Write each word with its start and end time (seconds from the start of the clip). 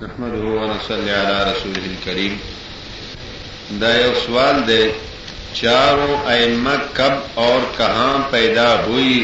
نحمده 0.00 0.50
ونصلي 0.56 1.08
على 1.12 1.38
رسوله 1.46 1.88
الكريم 1.92 3.78
دا 3.80 3.88
یو 4.00 4.10
سوال 4.24 4.60
دی 4.68 4.84
چاروں 5.60 6.14
ائمہ 6.34 6.74
کب 6.98 7.14
اور 7.46 7.58
کہاں 7.76 8.12
پیدا 8.34 8.66
ہوئی 8.84 9.14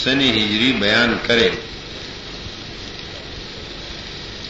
سن 0.00 0.18
ہجری 0.36 0.70
بیان 0.80 1.10
کرے 1.26 1.48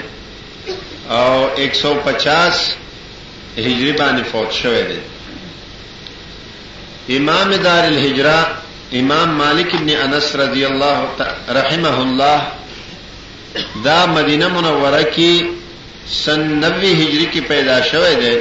ایک 1.59 1.75
سو 1.75 1.93
پچاس 2.05 2.63
ہجری 3.59 3.93
بان 3.99 4.23
فوج 4.31 4.67
دے 4.89 5.01
امام 7.17 7.51
دار 7.65 7.85
الحجرا 7.85 8.41
امام 9.01 9.37
مالک 9.39 9.75
ابن 9.75 9.89
انس 10.03 10.35
رضی 10.37 10.65
اللہ 10.65 11.21
رحم 11.59 11.85
اللہ 11.91 12.49
دا 13.85 14.05
مدینہ 14.13 14.49
منورہ 14.55 15.03
کی 15.15 15.31
سنوی 16.13 16.93
ہجری 17.03 17.27
کی 17.33 17.41
پیدا 17.49 17.79
دے 18.23 18.35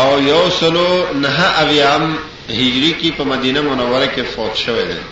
او 0.00 0.08
یو 0.28 0.44
سلو 0.58 0.88
نہ 1.20 1.28
اویام 1.60 2.14
ہجری 2.48 2.92
کی 3.00 3.10
پ 3.16 3.22
مدینہ 3.34 3.60
منورہ 3.70 4.06
کے 4.14 4.22
فوج 4.34 4.68
دے 4.88 5.02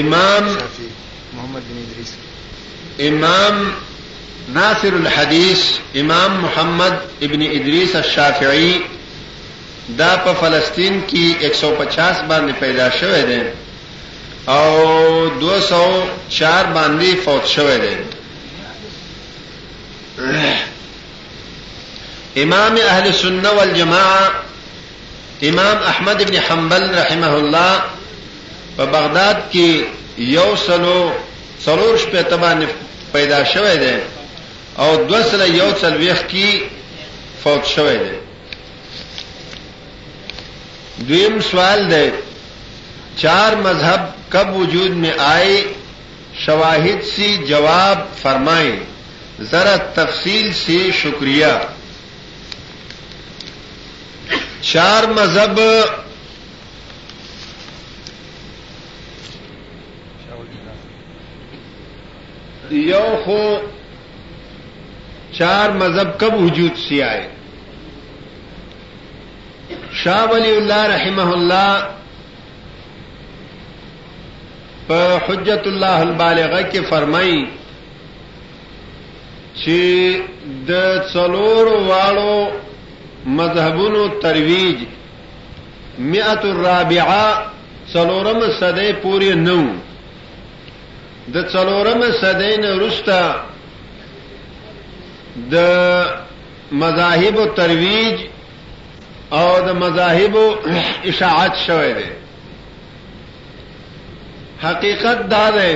امام 0.00 0.56
محمد 1.36 1.62
بن 1.68 1.84
ادریس 1.90 2.12
امام 3.10 3.72
ناصر 4.54 4.94
الحدیث 4.94 5.62
امام 5.94 6.30
محمد 6.40 6.98
ابن 7.22 7.42
ادریس 7.42 7.96
الشافعی 7.96 8.74
دا 9.98 10.16
په 10.24 10.32
فلسطین 10.40 11.00
کې 11.08 11.44
150 11.46 12.22
باندې 12.28 12.60
پیدا 12.60 12.88
شوی 13.00 13.22
دی 13.30 13.40
او 14.46 14.84
204 15.40 16.70
باندې 16.76 17.24
فوت 17.24 17.46
شوی 17.46 17.78
دی 17.82 17.96
امام 22.42 22.78
اهل 22.84 23.12
سنه 23.14 23.48
والجماعه 23.48 24.30
امام 25.42 25.76
احمد 25.92 26.22
ابن 26.22 26.38
حنبل 26.40 26.88
رحمه 26.98 27.34
الله 27.34 27.82
په 28.76 28.84
بغداد 28.84 29.42
کې 29.52 29.84
یو 30.18 30.48
سلو 30.64 31.12
سروش 31.60 32.06
پہ 32.12 32.22
تباہ 32.30 32.54
پیدا 33.12 33.42
شوے 33.52 33.74
دے 33.80 33.96
اور 34.84 35.04
دوسر 35.08 35.46
یوس 35.54 35.84
الخ 35.84 36.22
کی 36.28 36.46
فوت 37.42 37.66
شوے 37.74 37.96
دے 37.98 38.18
دویم 41.08 41.38
سوال 41.50 41.88
دے 41.90 42.08
چار 43.16 43.52
مذہب 43.62 44.00
کب 44.32 44.56
وجود 44.56 44.96
میں 45.04 45.12
آئے 45.26 45.56
شواہد 46.44 47.04
سی 47.14 47.36
جواب 47.48 47.98
فرمائے 48.22 48.76
ذرا 49.50 49.74
تفصیل 49.94 50.52
سے 50.64 50.76
شکریہ 51.02 51.46
چار 54.70 55.04
مذہب 55.16 55.58
یو 62.76 63.06
خو 63.24 63.46
چار 65.38 65.70
مذہب 65.80 66.18
کب 66.20 66.34
وجود 66.42 66.76
سی 66.88 67.02
آئے 67.02 67.26
شاہ 70.02 70.24
ولی 70.30 70.56
اللہ 70.56 70.82
رحمہ 70.94 71.26
اللہ 71.34 71.90
په 74.86 75.12
حجت 75.26 75.66
الله 75.68 76.00
البالغه 76.06 76.56
کې 76.62 76.80
فرمایي 76.90 77.36
چې 79.60 80.66
د 80.70 80.98
څلور 81.12 81.66
والو 81.88 82.34
مذهبونو 83.26 84.08
ترویج 84.24 84.84
مئه 85.98 86.32
الرابعه 86.32 87.46
څلورم 87.92 88.40
صدې 88.60 88.92
پورې 89.04 89.34
نو 89.34 89.74
د 91.32 91.36
څلورم 91.52 92.02
صدې 92.20 92.54
نه 92.62 92.70
وروسته 92.76 93.18
د 95.52 95.54
مذاهب 96.72 97.36
او 97.38 97.54
ترویج 97.60 98.16
او 99.32 99.48
د 99.66 99.70
مذاهب 99.82 100.34
اشاعت 101.10 101.54
شوه 101.66 101.92
دي 101.98 102.06
حقیقت 104.64 105.18
دا 105.32 105.50
ده 105.56 105.72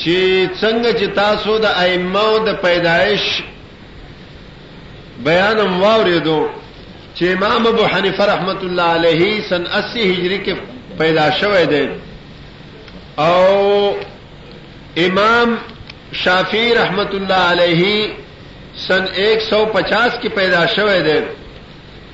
چې 0.00 0.20
څنګه 0.60 0.90
چې 1.00 1.06
تاسو 1.16 1.58
د 1.58 1.64
ائمه 1.66 2.38
د 2.46 2.50
پیدایش 2.64 3.24
بیان 5.26 5.58
واوریدو 5.60 6.48
چې 7.16 7.24
امام 7.36 7.66
ابو 7.66 7.84
حنیفه 7.92 8.24
رحمت 8.32 8.60
الله 8.64 8.82
علیه 8.96 9.40
سن 9.48 9.62
80 9.64 9.98
هجری 10.12 10.38
کې 10.46 10.54
پیدا 10.98 11.26
شوه 11.38 11.64
دی 11.64 11.86
او 13.18 13.94
امام 15.06 15.54
شافی 16.24 16.74
رحمت 16.74 17.14
اللہ 17.14 17.50
علیہ 17.50 18.06
سن 18.86 19.04
ایک 19.22 19.42
سو 19.48 19.64
پچاس 19.72 20.18
کی 20.22 20.28
پیدا 20.38 20.66
شوه 20.74 21.00
ده 21.00 21.22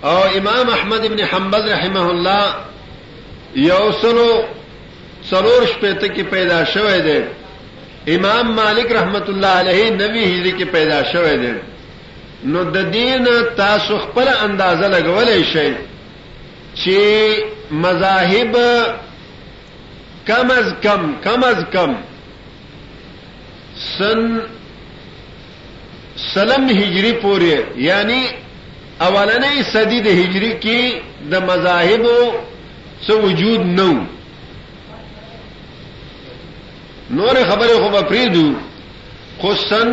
او 0.02 0.18
امام 0.38 0.70
احمد 0.72 1.04
ابن 1.04 1.24
حنبل 1.32 1.70
رحمه 1.72 2.10
الله 2.10 2.54
یو 3.64 3.90
سلو 4.00 4.42
سرور 5.30 5.66
شپته 5.66 6.08
کی 6.08 6.22
پیدا 6.22 6.64
شوه 6.64 6.98
ده 6.98 7.26
امام 8.08 8.54
مالک 8.54 8.92
رحمت 8.92 9.28
الله 9.28 9.48
علیه 9.64 9.90
نوی 9.90 10.24
هجری 10.24 10.52
کی 10.52 10.64
پیدا 10.64 11.04
شوه 11.04 11.36
ده 11.36 11.60
نو 12.44 12.64
د 12.64 12.90
دین 12.92 13.28
تاسو 13.56 13.98
خپل 13.98 14.28
اندازه 14.28 14.88
لګولای 14.88 15.44
شئ 15.52 15.72
چې 16.74 17.00
مذاهب 17.70 18.56
کم 20.30 20.50
از 20.50 20.66
کم 20.84 21.02
کم 21.24 21.40
از 21.52 21.60
کم 21.74 21.92
سن 23.98 24.20
سلم 26.34 26.64
ہجری 26.80 27.12
پورے 27.22 27.56
یعنی 27.88 28.20
اولن 29.08 29.44
صدی 29.72 30.00
د 30.06 30.08
ہجری 30.20 30.52
کی 30.64 30.80
دا 31.30 31.38
مذاہب 31.50 32.04
سے 33.06 33.14
وجود 33.24 33.60
نو 33.78 33.90
نور 37.18 37.36
خبریں 37.50 37.78
خوبری 37.82 38.26
دوں 38.34 38.50
خو 39.40 39.50
سن 39.70 39.88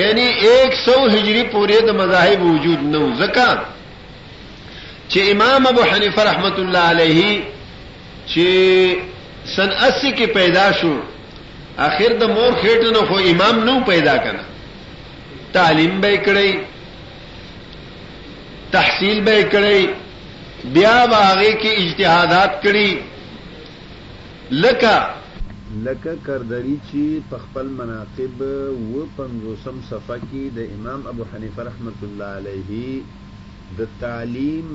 یعنی 0.00 0.26
ایک 0.48 0.74
سو 0.84 0.94
ہجری 1.14 1.42
پورے 1.52 1.78
دا 1.88 1.92
مذاہب 2.02 2.40
وجود 2.52 2.80
نو 2.94 3.02
زکا 3.20 3.50
چ 5.10 5.12
امام 5.34 5.66
ابو 5.72 5.82
حنیفر 5.92 6.24
رحمت 6.32 6.58
اللہ 6.64 6.84
علیہ 6.92 7.30
چې 8.32 8.48
سن 9.56 9.70
80 9.84 10.12
کې 10.18 10.26
پیدا 10.38 10.66
شو 10.80 10.92
اخر 11.86 12.12
د 12.22 12.32
مور 12.36 12.50
خېټ 12.60 12.82
نه 12.96 13.02
خو 13.10 13.16
امام 13.32 13.56
نو 13.68 13.74
پیدا 13.90 14.16
کنا 14.24 14.42
تعلیم 15.58 15.94
به 16.04 16.12
کړی 16.26 16.50
تحصیل 18.74 19.18
به 19.28 19.36
کړی 19.54 19.80
بیا 20.76 20.98
واغې 21.12 21.52
کې 21.60 21.72
اجتهادات 21.82 22.52
کړی 22.64 22.88
لکه 24.64 24.96
لکه 25.88 26.12
کردری 26.28 26.76
چې 26.88 27.02
په 27.32 27.36
خپل 27.46 27.66
مناقب 27.80 28.40
و 28.44 29.08
500 29.18 29.82
صفحه 29.90 30.18
کې 30.30 30.42
د 30.60 30.70
امام 30.78 31.00
ابو 31.14 31.24
حنیفه 31.32 31.62
رحمت 31.70 32.04
الله 32.08 32.30
علیه 32.38 33.20
د 33.78 33.80
تعلیم 34.02 34.68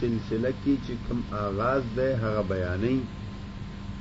سلسله 0.00 0.50
کې 0.62 0.74
چې 0.86 0.92
کوم 1.06 1.20
آغاز 1.46 1.82
ده 1.98 2.08
هغه 2.24 2.42
بیانې 2.52 2.98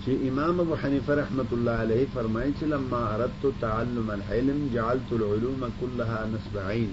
چې 0.02 0.12
امام 0.30 0.56
ابو 0.64 0.74
حنیفه 0.82 1.14
رحمت 1.22 1.50
الله 1.58 1.78
علیه 1.86 2.06
فرمایي 2.16 2.52
چې 2.58 2.66
لما 2.74 3.00
اردت 3.14 3.44
تعلم 3.66 4.08
العلم 4.18 4.60
جعلت 4.76 5.10
العلوم 5.18 5.62
كلها 5.80 6.20
نسبعين 6.34 6.92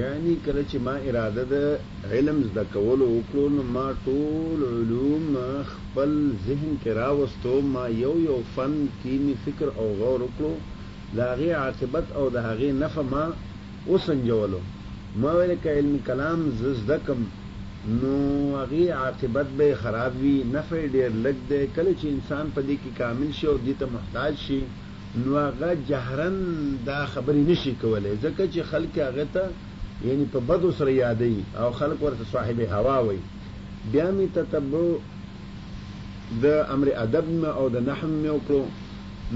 یعنی 0.00 0.32
کله 0.44 0.62
چې 0.70 0.76
ما 0.88 0.94
اراده 1.08 1.44
د 1.52 1.54
علم 2.14 2.36
زده 2.50 2.64
کولو 2.76 3.04
وکړو 3.16 3.44
نو 3.56 3.62
ما 3.78 3.86
ټول 4.06 4.58
علوم 4.74 5.24
خپل 5.72 6.12
ذهن 6.46 6.76
کې 6.82 6.90
راوستو 7.02 7.54
ما 7.74 7.84
یو 8.04 8.14
یو 8.28 8.38
فن 8.54 8.78
کینی 9.02 9.34
فکر 9.48 9.66
او 9.78 9.88
غور 10.02 10.26
وکړو 10.26 11.18
لاغي 11.22 11.50
عاقبت 11.64 12.14
او 12.22 12.24
د 12.38 12.48
هغه 12.48 12.72
نفع 12.84 13.02
ما 13.16 13.26
وسنجولو 13.92 14.62
ما 15.22 15.32
ویل 15.34 15.54
ک 15.62 15.66
علم 15.68 15.96
کلام 16.06 16.40
زدکم 16.60 17.20
نو 17.88 18.56
هغه 18.56 18.92
عاقبت 18.94 19.46
به 19.58 19.74
خراب 19.82 20.12
وي 20.22 20.32
نفع 20.54 20.80
ډیر 20.94 21.12
لګ 21.26 21.36
دی 21.50 21.58
کله 21.76 21.92
چې 22.00 22.06
انسان 22.14 22.50
په 22.56 22.60
دې 22.66 22.76
کې 22.82 22.90
کامل 22.98 23.30
شي 23.40 23.46
او 23.46 23.54
دې 23.66 23.74
ته 23.78 23.86
محتاج 23.94 24.34
شي 24.46 24.58
نو 25.26 25.36
هغه 25.38 25.68
جهرن 25.90 26.36
دا 26.88 26.96
خبرې 27.12 27.42
نشي 27.50 27.72
کولای 27.82 28.16
ځکه 28.24 28.42
چې 28.52 28.60
خلک 28.72 28.98
هغه 28.98 29.26
ته 29.36 29.44
یعنی 30.10 30.26
په 30.32 30.38
بدو 30.52 30.72
سره 30.80 30.92
یادې 30.96 31.60
او 31.64 31.70
خلک 31.82 32.02
ورته 32.06 32.24
صاحب 32.32 32.60
هوا 32.74 32.98
وي 33.10 33.18
بیا 33.92 34.10
می 34.18 34.28
تتبع 34.40 34.84
د 36.46 36.60
امر 36.78 36.92
ادب 37.06 37.34
او 37.44 37.68
د 37.68 37.76
نحم 37.88 38.22
مې 38.24 38.34
وکړو 38.34 38.64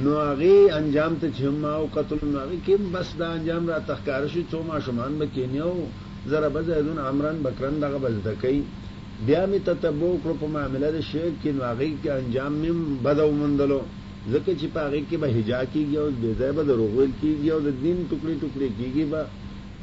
نو 0.05 0.11
هغه 0.29 0.56
انجام 0.79 1.14
ته 1.20 1.29
چې 1.37 1.46
ما 1.61 1.70
او 1.81 1.85
قتل 1.94 2.19
نو 2.32 2.38
هغه 2.44 2.56
کې 2.64 2.75
بس 2.94 3.08
دا 3.20 3.26
انجام 3.37 3.62
را 3.70 3.79
تخکار 3.90 4.26
شي 4.32 4.43
ته 4.50 4.58
ما 4.69 4.76
شومان 4.85 5.14
بکینیو 5.20 5.70
زره 6.31 6.49
بزیدون 6.56 6.99
امرن 7.11 7.38
بکرن 7.46 7.76
دغه 7.85 7.99
بزدکی 8.02 8.58
بیا 9.29 9.43
می 9.50 9.58
تتبو 9.69 10.11
کړ 10.25 10.32
په 10.40 10.46
معاملې 10.55 10.90
د 10.96 10.99
شرک 11.11 11.35
کې 11.43 11.50
نو 11.56 11.62
هغه 11.70 11.88
کې 12.02 12.08
انجام 12.20 12.52
مم 12.64 12.79
بدو 13.06 13.29
مندلو 13.40 13.81
ځکه 14.32 14.50
چې 14.61 14.67
په 14.75 14.81
هغه 14.87 15.00
کې 15.08 15.17
به 15.23 15.29
هجا 15.37 15.61
کیږي 15.73 15.94
او 16.02 16.06
بے 16.23 16.31
ځای 16.40 16.52
به 16.58 16.62
دروغول 16.70 17.11
کیږي 17.23 17.49
او 17.55 17.61
د 17.69 17.70
دین 17.85 17.99
ټوکړي 18.11 18.35
ټوکړي 18.43 18.69
کیږي 18.79 19.05
با 19.12 19.20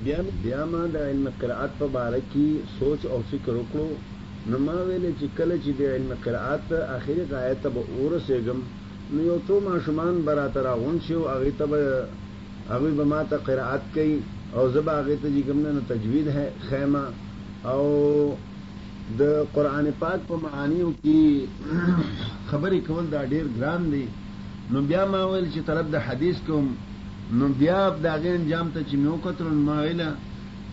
بیا 0.03 0.19
بیا 0.45 0.61
ما 0.71 0.83
د 0.93 0.95
علم 1.09 1.25
قرات 1.41 1.71
په 1.81 1.87
باره 1.95 2.21
کې 2.31 2.45
سوچ 2.79 3.01
او 3.13 3.19
فکر 3.31 3.51
وکړو 3.57 3.89
نو 4.49 4.55
ما 4.67 4.77
ویل 4.87 5.05
چې 5.19 5.27
کله 5.37 5.55
چې 5.63 5.69
د 5.79 5.81
علم 5.95 6.09
قرات 6.25 6.65
اخري 6.97 7.21
غایت 7.33 7.63
به 7.73 7.81
اورسېګم 7.95 8.59
نو 9.13 9.21
یو 9.23 9.37
تو 9.47 9.59
ماشومان 9.63 10.21
براته 10.25 10.61
راغون 10.61 10.99
شو 11.07 11.27
هغه 11.29 11.51
ته 11.57 11.65
به 11.65 11.81
هغه 12.69 12.91
به 12.91 13.03
ماته 13.03 13.37
قرائت 13.37 13.81
کوي 13.93 14.17
او 14.55 14.69
زبا 14.73 14.91
هغه 14.99 15.15
ته 15.23 15.29
چې 15.29 15.43
کوم 15.47 15.59
نه 15.65 15.81
تجوید 15.89 16.27
ہے 16.37 16.45
خیمه 16.69 17.03
او 17.63 17.85
د 19.19 19.45
قران 19.53 19.87
پاک 19.99 20.19
په 20.27 20.35
معانیو 20.47 20.89
کې 21.03 21.85
خبرې 22.51 22.79
کول 22.87 23.05
دا 23.11 23.23
ډیر 23.25 23.45
ګران 23.59 23.87
دي 23.91 24.03
نو 24.71 24.81
بیا 24.91 25.05
ما 25.13 25.23
ویل 25.23 25.49
چې 25.51 25.59
طرف 25.71 25.85
د 25.95 26.07
حدیث 26.09 26.37
کوم 26.51 26.73
نو 27.37 27.47
بیا 27.63 27.79
د 28.01 28.17
غیر 28.25 28.35
انجام 28.41 28.71
ته 28.75 28.83
چې 28.83 28.95
مې 28.99 29.07
وکړل 29.07 29.65
ما 29.71 29.81
ویل 29.81 30.01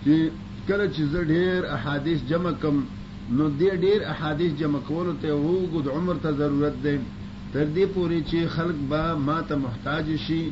چې 0.05 0.31
کله 0.69 0.89
چې 0.95 1.03
زه 1.13 1.23
ډیر 1.37 1.67
احادیث 1.77 2.21
جمع 2.29 2.53
کوم 2.63 2.85
نو 3.31 3.51
دې 3.59 3.75
ډیر 3.89 4.07
احادیث 4.13 4.53
جمع 4.61 4.81
کول 4.89 5.15
ته 5.25 5.29
وګد 5.49 5.89
عمر 5.99 6.15
ته 6.23 6.31
ضرورت 6.43 6.83
دی 6.87 6.99
تر 7.55 7.65
دې 7.77 7.85
پوري 7.95 8.19
چې 8.29 8.39
خلق 8.55 8.77
با 8.91 9.03
ما 9.27 9.39
ته 9.49 9.57
محتاج 9.65 10.07
شي 10.27 10.43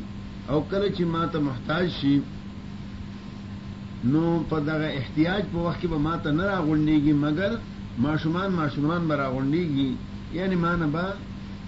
او 0.51 0.57
کله 0.71 0.87
چې 0.95 1.03
ما 1.15 1.23
ته 1.35 1.39
محتاج 1.49 1.87
شي 1.99 2.13
نو 4.13 4.23
په 4.51 4.59
دغه 4.69 4.89
احتیاج 4.99 5.43
په 5.53 5.59
وخت 5.65 5.79
کې 5.81 5.87
به 5.93 5.99
ما 6.07 6.15
ته 6.25 6.29
نه 6.39 6.43
راغونډيږي 6.53 7.13
مګر 7.23 7.51
ماشومان 8.07 8.49
ماشومان 8.59 9.07
به 9.11 9.15
راغونډيږي 9.23 9.89
یعنی 10.39 10.55
معنی 10.65 10.89
با 10.97 11.05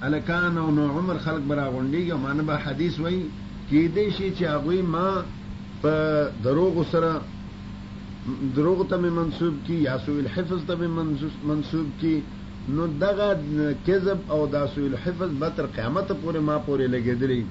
الکان 0.09 0.57
او 0.57 0.67
نو 0.77 0.83
عمر 0.99 1.17
خلق 1.25 1.43
به 1.49 1.55
راغونډيږي 1.61 2.15
معنی 2.27 2.41
با 2.51 2.55
حدیث 2.65 2.99
وایي 2.99 3.23
کې 3.69 3.81
دې 3.95 4.07
شي 4.17 4.27
چې 4.37 4.43
هغه 4.53 4.81
ما 4.81 5.23
په 5.85 6.29
دروغ 6.43 6.83
سره 6.91 7.21
دروغ 8.57 8.85
ته 8.93 8.97
منسوب 9.19 9.55
کی 9.67 9.75
یا 9.83 9.97
سوء 10.05 10.17
الحفظ 10.19 10.61
ته 10.67 10.89
منسوب 11.47 11.91
کی 12.03 12.13
نو 12.69 12.85
دغه 12.85 13.39
کذب 13.87 14.17
او 14.31 14.45
داسو 14.47 14.81
الحفظ 14.87 15.29
به 15.39 15.49
تر 15.57 15.65
قیامت 15.65 16.11
پورې 16.11 16.37
ما 16.37 16.57
پورې 16.67 16.87
لګېدلی 16.93 17.43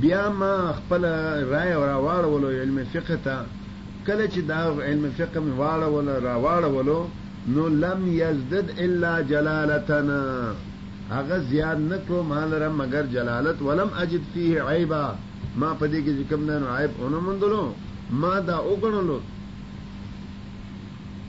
بیا 0.00 0.28
ما 0.28 0.72
خپل 0.76 1.04
رائے 1.50 1.74
را 1.74 1.96
واړولو 1.96 2.48
علم 2.48 2.84
فقه 2.94 3.16
ته 3.24 3.44
کله 4.06 4.26
چې 4.28 4.40
دا 4.48 4.60
علم 4.84 5.10
فقه 5.18 5.40
مې 5.40 5.54
واړولو 5.58 6.20
را 6.24 6.36
واړولو 6.36 7.06
نو 7.48 7.68
لم 7.68 8.02
یزدد 8.06 8.78
الا 8.80 9.20
جلالتنا 9.20 10.20
هغه 11.10 11.38
زیاد 11.38 11.78
نکړو 11.78 12.22
مال 12.28 12.54
را 12.54 12.68
مگر 12.72 13.06
جلالت 13.06 13.62
ولم 13.62 13.88
اجد 13.98 14.20
فيه 14.34 14.62
عیبا 14.62 15.14
ما 15.56 15.76
پدې 15.80 15.98
کې 16.06 16.28
کوم 16.32 16.44
نه 16.44 16.70
عیب 16.76 16.90
اونم 17.02 17.24
مندلو 17.26 17.72
ما 18.10 18.40
دا 18.46 18.58
وګڼلو 18.58 19.20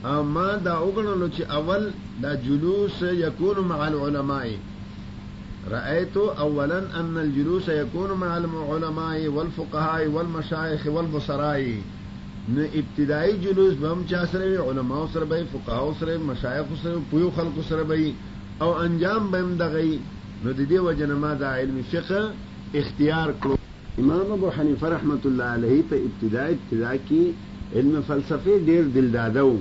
ما 0.04 0.48
دا 0.64 0.72
وګڼلو 0.80 1.26
چې 1.36 1.42
اول 1.56 1.90
دا 2.22 2.34
جلوس 2.46 3.02
یکون 3.02 3.58
مع 3.68 3.86
العلماء 3.88 4.46
رأيت 5.70 6.16
اولا 6.16 6.78
ان 7.00 7.16
الجلوس 7.18 7.68
يكون 7.68 8.12
مع 8.24 8.36
العلماء 8.36 9.28
والفقهاء 9.28 10.06
والمشايخ 10.08 10.86
والبصراء 10.86 11.80
نو 12.48 12.62
ابتدائي 12.80 13.36
جلوس 13.44 13.74
به 13.74 13.92
هم 13.92 14.04
چا 14.10 14.24
سره 14.32 14.68
علماء 14.68 15.06
سره 15.06 15.24
به 15.24 15.44
فقهاء 15.54 15.92
سره 16.00 16.16
مشايخ 16.16 16.66
سره 16.82 17.00
پویو 17.12 17.30
خلق 17.36 17.60
سره 17.68 17.82
به 17.82 18.12
او 18.62 18.74
انجام 18.82 19.30
به 19.30 19.40
هم 19.40 19.56
دغه 19.62 19.84
نو 20.44 20.52
د 20.52 20.68
دې 20.68 20.72
وجنه 20.86 21.14
ما 21.14 21.34
دا 21.34 21.46
علم 21.54 21.82
فقه 21.92 22.32
اختیار 22.82 23.34
کړو 23.44 23.56
امام 24.04 24.32
ابو 24.36 24.50
حنیفه 24.50 24.88
رحمت 24.88 25.26
الله 25.26 25.44
علیه 25.44 25.82
په 25.90 25.96
ابتداء 26.08 26.48
ابتداء 26.56 26.96
کې 27.10 27.76
علم 27.76 28.00
فلسفه 28.02 28.58
ډیر 28.66 28.92
دلداده 28.98 29.44
وو 29.46 29.58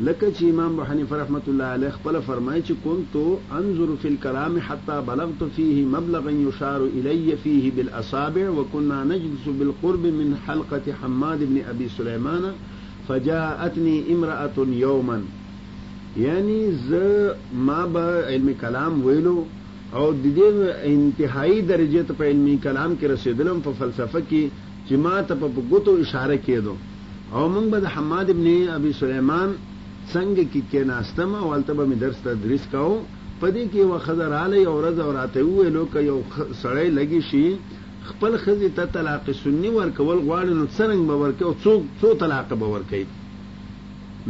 لکه 0.00 0.28
چې 0.36 0.48
امام 0.52 0.72
ابو 0.78 0.84
حنیفه 0.90 1.16
رحمۃ 1.18 1.48
اللہ 1.48 1.72
علیہ 1.74 1.88
خپل 1.94 2.16
فرمایي 2.26 2.60
چې 2.60 2.72
كنت 2.84 3.16
انظر 3.56 3.90
فی 4.02 4.08
الكلام 4.08 4.54
حتى 4.68 4.94
بلغت 5.08 5.42
فيه 5.56 5.82
مبلغا 5.90 6.30
يشار 6.38 6.84
الي 6.86 7.36
فيه 7.44 7.68
بالاصابع 7.76 8.46
وكنا 8.50 9.04
نجلس 9.10 9.44
بالقرب 9.60 10.06
من 10.16 10.32
حلقه 10.46 10.92
حماد 11.02 11.42
بن 11.50 11.60
ابي 11.72 11.86
سليمان 11.96 12.48
فجاءتني 13.10 13.92
امراه 14.14 14.64
يوما 14.78 15.18
یعنی 16.22 16.56
ز 16.86 17.02
ما 17.68 17.76
به 17.98 18.16
علم 18.30 18.48
کلام 18.62 18.96
ویلو 19.06 19.34
او 19.94 20.12
د 20.12 20.26
دې 20.38 20.88
انتهایی 20.88 21.60
درجه 21.68 22.02
ته 22.08 22.14
په 22.24 22.32
علمي 22.32 22.56
کلام 22.64 22.96
کې 23.00 23.12
رسیدلم 23.14 23.62
په 23.68 23.78
فلسفه 23.84 24.24
کې 24.24 24.58
چې 24.88 24.94
ما 25.06 25.14
ته 25.30 25.38
په 25.44 25.68
ګوتو 25.70 25.94
اشاره 26.06 26.40
کېدو 26.46 26.74
او 27.04 27.46
موږ 27.54 27.70
به 27.76 27.80
د 27.86 27.96
حماد 27.98 28.30
ابن 28.36 28.52
ابي 28.78 28.92
سليمان 29.02 29.56
څنګه 30.12 30.42
کې 30.52 30.60
کې 30.70 30.80
ناستم 30.92 31.32
او 31.42 31.48
البته 31.56 31.74
به 31.90 31.94
درس 32.04 32.18
تدریس 32.28 32.64
کاو 32.72 32.92
پدې 33.40 33.64
کې 33.72 33.82
و 33.90 33.94
خزر 34.06 34.32
علی 34.42 34.62
او 34.70 34.76
رز 34.84 34.98
او 35.04 35.10
راته 35.18 35.38
ویلو 35.44 35.84
ک 35.92 35.94
یو 36.10 36.18
سړی 36.62 36.88
لګی 36.98 37.20
شي 37.30 37.44
خپل 38.08 38.32
خزي 38.44 38.68
ته 38.78 38.84
طلاق 38.96 39.28
سنی 39.42 39.70
ورکول 39.78 40.18
غواړي 40.28 40.50
نو 40.58 40.64
څنګه 40.78 41.04
به 41.10 41.16
ورکو 41.22 41.54
څوک 41.64 41.80
څو 42.00 42.08
طلاق 42.22 42.52
به 42.60 42.66
ورکي 42.74 43.04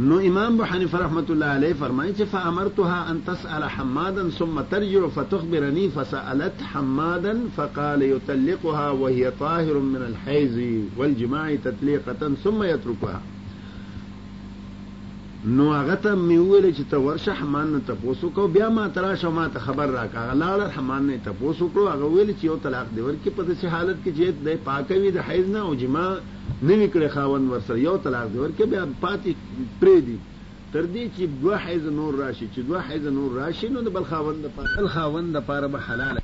نو 0.07 0.15
امام 0.29 0.53
ابو 0.55 0.63
حنیفه 0.71 0.97
رحمۃ 1.05 1.29
اللہ 1.35 1.51
علیہ 1.59 1.75
فرمایي 1.81 2.13
چې 2.13 2.29
فامرتها 2.31 3.11
ان 3.11 3.19
تسال 3.27 3.63
حمادا 3.75 4.25
ثم 4.39 4.57
ترجع 4.73 5.07
فتخبرني 5.17 5.85
فسالت 5.97 6.63
حمادا 6.71 7.35
فقال 7.59 8.03
يطلقها 8.09 8.89
وهي 9.03 9.31
طاهر 9.43 9.83
من 9.93 10.01
الحيض 10.09 10.57
والجماع 10.97 11.47
تطليقه 11.69 12.33
ثم 12.47 12.59
يتركها 12.71 13.21
نو 15.47 15.65
هغه 15.73 15.95
ته 16.03 16.11
مې 16.15 16.37
ویل 16.43 16.65
چې 16.75 16.83
ته 16.91 16.99
ورشه 17.01 17.33
حمان 17.39 17.71
نه 17.73 17.81
تاسو 17.89 18.29
کو 18.37 18.47
بیا 18.53 18.69
ما 18.77 18.87
تراشه 18.95 19.29
ما 19.29 19.43
ته 19.57 19.59
خبر 19.65 19.91
راکا 19.95 20.21
لاړ 20.41 20.71
حمان 20.77 21.05
نه 21.07 21.19
تاسو 21.25 21.67
کو 21.75 21.83
هغه 21.89 22.05
ویل 22.13 22.29
چې 22.39 22.45
یو 22.45 22.55
طلاق 22.63 22.87
دی 22.95 23.01
ورکی 23.09 23.29
په 23.35 23.43
دې 23.49 23.67
حالت 23.75 23.99
کې 23.99 24.15
چې 24.15 24.41
د 24.47 24.63
پاکوي 24.69 25.11
د 25.19 25.27
حیز 25.29 25.49
نه 25.57 25.59
او 25.59 25.75
جما 25.83 26.07
نه 26.15 26.79
وکړي 26.81 27.13
خاون 27.17 27.45
ورسره 27.51 27.77
یو 27.83 27.93
طلاق 28.07 28.31
دی 28.33 28.39
ورکی 28.47 28.69
بیا 28.73 28.85
پاتې 29.05 29.61
پرې 29.79 30.03
دی 30.09 30.17
تر 30.73 30.89
دې 30.91 31.15
چې 31.15 31.41
دوه 31.45 31.61
حیز 31.67 31.85
نور 32.01 32.19
راشي 32.23 32.47
چې 32.55 32.65
دوه 32.71 32.81
حیز 32.89 33.07
نور 33.21 33.37
راشي 33.41 33.69
نو 33.77 33.85
د 33.89 33.95
بل 33.99 34.09
خاون 34.13 34.41
د 34.47 34.57
پاره 34.59 34.75
بل 34.77 34.87
خاون 34.97 35.31
د 35.39 35.47
پاره 35.51 35.71
به 35.77 35.87
حلال 35.89 36.23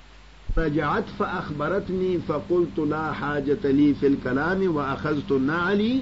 رجعت 0.57 1.13
فاخبرتني 1.19 2.11
فقلت 2.31 2.79
لا 2.95 3.05
حاجه 3.21 3.73
لي 3.81 3.93
في 4.01 4.13
الكلام 4.13 4.69
واخذت 4.81 5.31
نعلي 5.51 5.93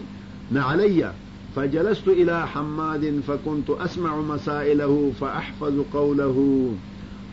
نعليّ 0.52 1.10
فجلست 1.56 2.08
الى 2.08 2.48
حماد 2.48 3.20
فكنت 3.28 3.70
اسمع 3.70 4.16
مسائله 4.22 5.12
فاحفظ 5.22 5.74
قوله 5.94 6.38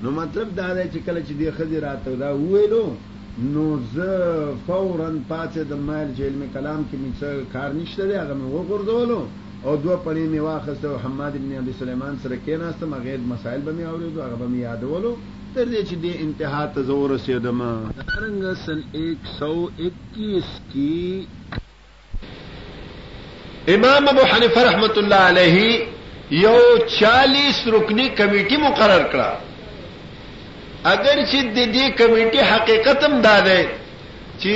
نو 0.04 0.10
مطلب 0.10 0.56
دا 0.56 0.68
دی 0.74 0.82
چې 0.94 1.06
کله 1.06 1.20
چې 1.26 1.32
دی 1.40 1.50
خزی 1.56 1.80
راته 1.84 2.14
دا 2.22 2.30
ویلو 2.36 2.84
نو 3.54 3.78
زه 3.94 4.16
فورا 4.66 5.10
پاتې 5.32 5.60
د 5.68 5.80
مال 5.88 6.10
جیل 6.20 6.32
می 6.42 6.46
کلام 6.54 6.82
کې 6.90 6.96
می 7.02 7.12
څه 7.20 7.52
کار 7.52 7.72
نشته 7.76 8.06
دی 8.06 8.14
هغه 8.16 8.34
مې 8.40 8.52
وګرځولو 8.56 9.20
او 9.64 9.76
دوه 9.76 9.96
پړې 10.04 10.28
می 10.32 10.40
واخسته 10.48 10.88
او 10.90 10.98
حماد 10.98 11.36
ابن 11.36 11.52
ابي 11.58 11.72
سليمان 11.78 12.16
سره 12.22 12.38
کېناستم 12.46 12.94
هغه 12.98 13.16
مسائل 13.28 13.60
به 13.60 13.72
می 13.72 13.84
اوریدو 13.84 14.22
هغه 14.22 14.36
به 14.40 14.46
می 14.56 14.60
یادولو 14.60 15.12
تر 15.54 15.64
دې 15.66 15.86
چې 15.88 15.94
دی 15.94 16.14
انتها 16.20 16.66
ته 16.74 16.82
زور 16.82 17.10
رسیدم 17.10 17.62
رنګ 17.62 18.52
سن 18.66 18.82
121 18.94 20.44
کی 20.72 21.26
امام 23.74 24.08
ابو 24.08 24.22
حنیفه 24.30 24.62
رحمت 24.64 24.98
الله 24.98 25.20
علیه 25.32 25.56
یو 26.44 26.58
40 26.98 27.56
رکنی 27.74 28.06
کمیټه 28.18 28.56
مقرر 28.66 29.04
کړه 29.12 29.28
اگر 30.84 31.16
چې 31.30 31.40
د 31.56 31.58
دې 31.74 31.86
کمیټه 32.00 32.42
حقیقت 32.52 32.98
هم 33.04 33.14
ده 33.22 33.38
چې 34.42 34.54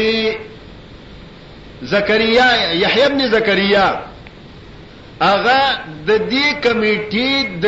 زکریا 1.95 2.49
یحیی 2.83 3.02
ابن 3.05 3.21
زکریا 3.35 3.87
اغه 5.21 5.62
د 6.07 6.09
دې 6.33 6.47
کمیټې 6.64 7.31
د 7.64 7.67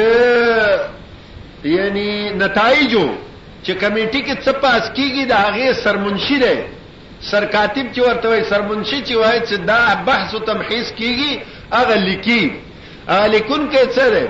یعنی 1.76 2.10
نتایجو 2.40 3.08
چې 3.64 3.72
کمیټې 3.82 4.20
کې 4.26 4.34
څه 4.44 4.52
پاس 4.62 4.82
کیږي 4.96 5.22
د 5.26 5.32
هغه 5.44 5.66
سرمنشي 5.84 6.36
دی 6.44 6.56
سرکاتب 7.30 7.92
چې 7.94 8.00
ورته 8.06 8.28
وای 8.28 8.44
سرمنشي 8.48 8.98
چې 9.06 9.14
وای 9.20 9.38
چې 9.46 9.56
دا 9.68 9.80
بحث 10.06 10.34
او 10.34 10.38
تمحیص 10.50 10.88
کیږي 10.98 11.32
هغه 11.72 11.94
لیکي 11.96 12.52
هغه 13.08 13.26
لیکون 13.34 13.68
کې 13.72 13.82
څه 13.96 14.06
ده 14.14 14.28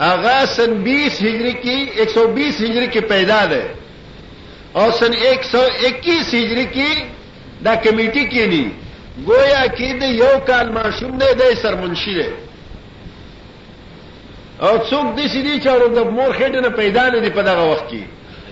هغه 0.00 0.44
سن 0.56 0.74
20 0.88 1.20
هجری 1.28 1.54
کې 1.62 2.08
120 2.08 2.60
هجری 2.60 2.88
کې 2.92 3.00
پیدا 3.14 3.46
ده 3.46 3.62
او 4.82 4.90
سن 4.98 5.12
121 5.30 6.34
هجری 6.40 6.66
کې 6.76 6.90
دا 7.68 7.74
کمیټي 7.84 8.24
کې 8.32 8.46
ني 8.52 8.64
گویا 9.30 9.64
کې 9.78 9.88
د 10.00 10.02
یو 10.22 10.32
کال 10.52 10.68
ماشوم 10.78 11.10
نه 11.18 11.32
ده 11.42 11.54
سرمنشي 11.64 12.14
ده 12.20 12.28
او 14.60 14.74
څوک 14.90 15.06
دې 15.16 15.26
سړي 15.34 15.54
چې 15.62 15.70
ورته 15.74 16.04
مور 16.04 16.30
خېټه 16.38 16.60
نه 16.64 16.68
پیدا 16.76 17.10
نه 17.10 17.18
دي 17.20 17.30
په 17.40 17.50
دغه 17.50 17.66
وخت 17.72 17.86
کې 17.90 18.02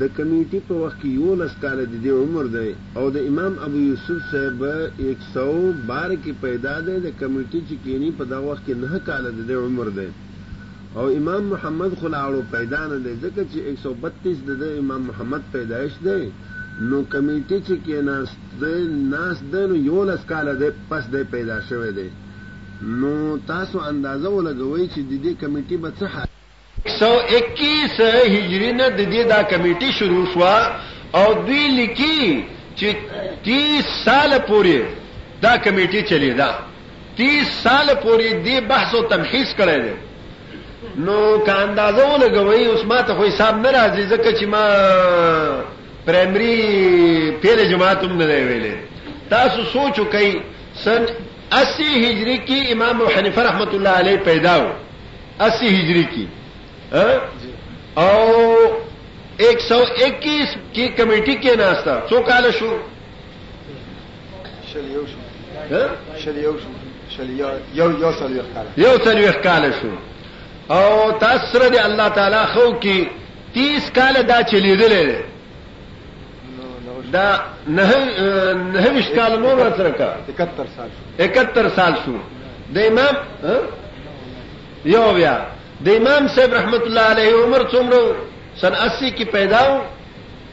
د 0.00 0.02
کمیټې 0.18 0.60
په 0.68 0.74
وخت 0.82 0.98
کې 1.02 1.10
یو 1.20 1.34
لس 1.40 1.54
کال 1.64 1.78
د 1.80 1.94
دې 2.04 2.12
عمر 2.22 2.46
دی 2.56 2.68
او 2.98 3.04
د 3.16 3.26
امام 3.30 3.58
ابو 3.66 3.80
یوسف 3.90 4.18
صاحب 4.30 4.64
112 4.66 6.20
کې 6.22 6.32
پیدا 6.44 6.74
دی 6.86 6.94
د 7.06 7.08
کمیټې 7.20 7.60
چې 7.68 7.74
کینی 7.84 8.10
په 8.20 8.24
دا 8.32 8.38
وخت 8.48 8.62
کې 8.66 8.74
نه 8.84 9.02
کال 9.08 9.24
د 9.28 9.40
دې 9.48 9.56
عمر 9.66 9.88
دی 9.98 10.08
او 10.98 11.06
امام 11.20 11.42
محمد 11.54 11.92
خلاړو 12.00 12.42
پیدا 12.56 12.80
نه 12.92 12.98
دی 13.08 13.12
ځکه 13.24 13.40
چې 13.50 13.58
132 13.74 14.62
د 14.62 14.64
امام 14.80 15.00
محمد 15.10 15.42
پیدایش 15.58 15.94
دی 16.06 16.22
نو 16.88 16.98
کمیټې 17.12 17.58
چې 17.66 17.74
کې 17.84 17.96
ناس 18.10 18.28
د 18.62 18.64
ناس 19.14 19.38
د 19.54 19.78
یو 19.90 19.98
لس 20.12 20.22
کال 20.34 20.46
د 20.64 20.82
پس 20.88 21.04
د 21.18 21.30
پیدا 21.36 21.58
شوه 21.70 21.90
دی 22.00 22.08
نو 22.82 23.36
تاسو 23.46 23.78
اندازه 23.78 24.28
ولګوئ 24.28 24.88
چې 24.94 24.98
د 25.10 25.22
دې 25.24 25.32
کمیټې 25.42 25.76
به 25.80 25.92
څه 25.98 26.06
حال 26.06 26.28
121 27.00 28.32
هجری 28.34 28.72
نه 28.72 28.88
د 28.88 29.00
دې 29.00 29.24
دا 29.28 29.42
کمیټې 29.42 29.90
شروع 29.98 30.26
شو 30.32 30.40
او 31.18 31.34
دوی 31.46 31.68
لیکي 31.68 32.44
چې 32.76 32.94
30 33.46 33.84
سال 34.04 34.38
پورې 34.38 34.80
دا 35.42 35.56
کمیټې 35.56 36.08
چلی 36.08 36.32
دا 36.34 36.50
30 37.16 37.44
سال 37.62 37.88
پورې 37.94 38.44
دې 38.46 38.60
بحث 38.68 38.94
او 38.94 39.02
تمخیص 39.14 39.48
کړی 39.56 39.78
دی 39.78 39.92
نو 41.04 41.38
که 41.38 41.52
اندازه 41.52 42.04
ولګوئ 42.18 42.68
اوس 42.68 42.84
ما 42.84 43.02
ته 43.02 43.14
خو 43.14 43.24
حساب 43.24 43.58
نه 43.66 43.70
راځي 43.72 44.12
ځکه 44.12 44.40
چې 44.40 44.44
ما 44.44 44.66
پرایمری 46.04 46.54
پیله 47.42 47.64
جماعت 47.70 48.04
هم 48.04 48.12
نه 48.16 48.24
ویلې 48.26 48.74
تاسو 49.30 49.64
سوچو 49.64 50.04
کوي 50.04 50.32
سن 50.84 51.06
اسی 51.52 52.10
ہجری 52.10 52.36
کی 52.46 52.58
امام 52.72 53.02
خنیف 53.14 53.38
رحمت 53.38 53.72
اللہ 53.74 53.94
علیہ 54.00 54.16
پیدا 54.24 54.54
ہو 54.56 54.68
اسی 55.46 55.68
ہجری 55.76 56.02
کی 56.14 56.24
ہاں؟ 56.92 57.14
اور 58.02 58.32
ایک 59.46 59.58
سو 59.68 59.80
اکیس 60.06 60.48
کی 60.72 60.84
کمیٹی 60.96 61.34
کے 61.46 61.52
ناستہ 61.58 61.94
سو 62.10 62.16
کال 62.28 62.44
شو 62.58 62.70
ہاں؟ 65.70 65.88
یو 66.36 66.54
سر 69.04 69.16
کال 69.42 69.64
شو 69.80 69.88
او 69.92 69.94
اور 70.76 71.04
تاثر 71.20 71.60
اللہ 71.84 72.08
تعالی 72.14 72.42
خو 72.54 72.64
کی 72.82 72.98
تیس 73.52 73.82
کال 73.94 74.14
دا 74.28 74.38
چلی 74.50 74.74
دلے 74.82 75.02
دے 75.06 75.18
دا 77.12 77.40
نه 77.76 77.90
نه 78.80 78.90
وش 78.96 79.08
کال 79.18 79.32
نور 79.40 79.56
ورته 79.60 79.90
کا 79.98 80.16
71 80.30 80.66
سال 80.76 80.90
71 81.18 81.70
سال 81.76 81.94
شو 82.04 82.14
د 82.74 82.78
امام 82.78 83.14
یو 84.84 85.12
بیا 85.14 85.34
د 85.84 85.88
امام 85.88 86.28
صاحب 86.34 86.54
رحمت 86.54 86.80
الله 86.86 87.00
علیه 87.12 87.34
عمر 87.44 87.62
څومره 87.72 88.00
سن 88.60 88.74
80 88.84 89.14
کې 89.18 89.24
پیدا 89.24 89.62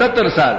70 0.00 0.28
سال 0.38 0.56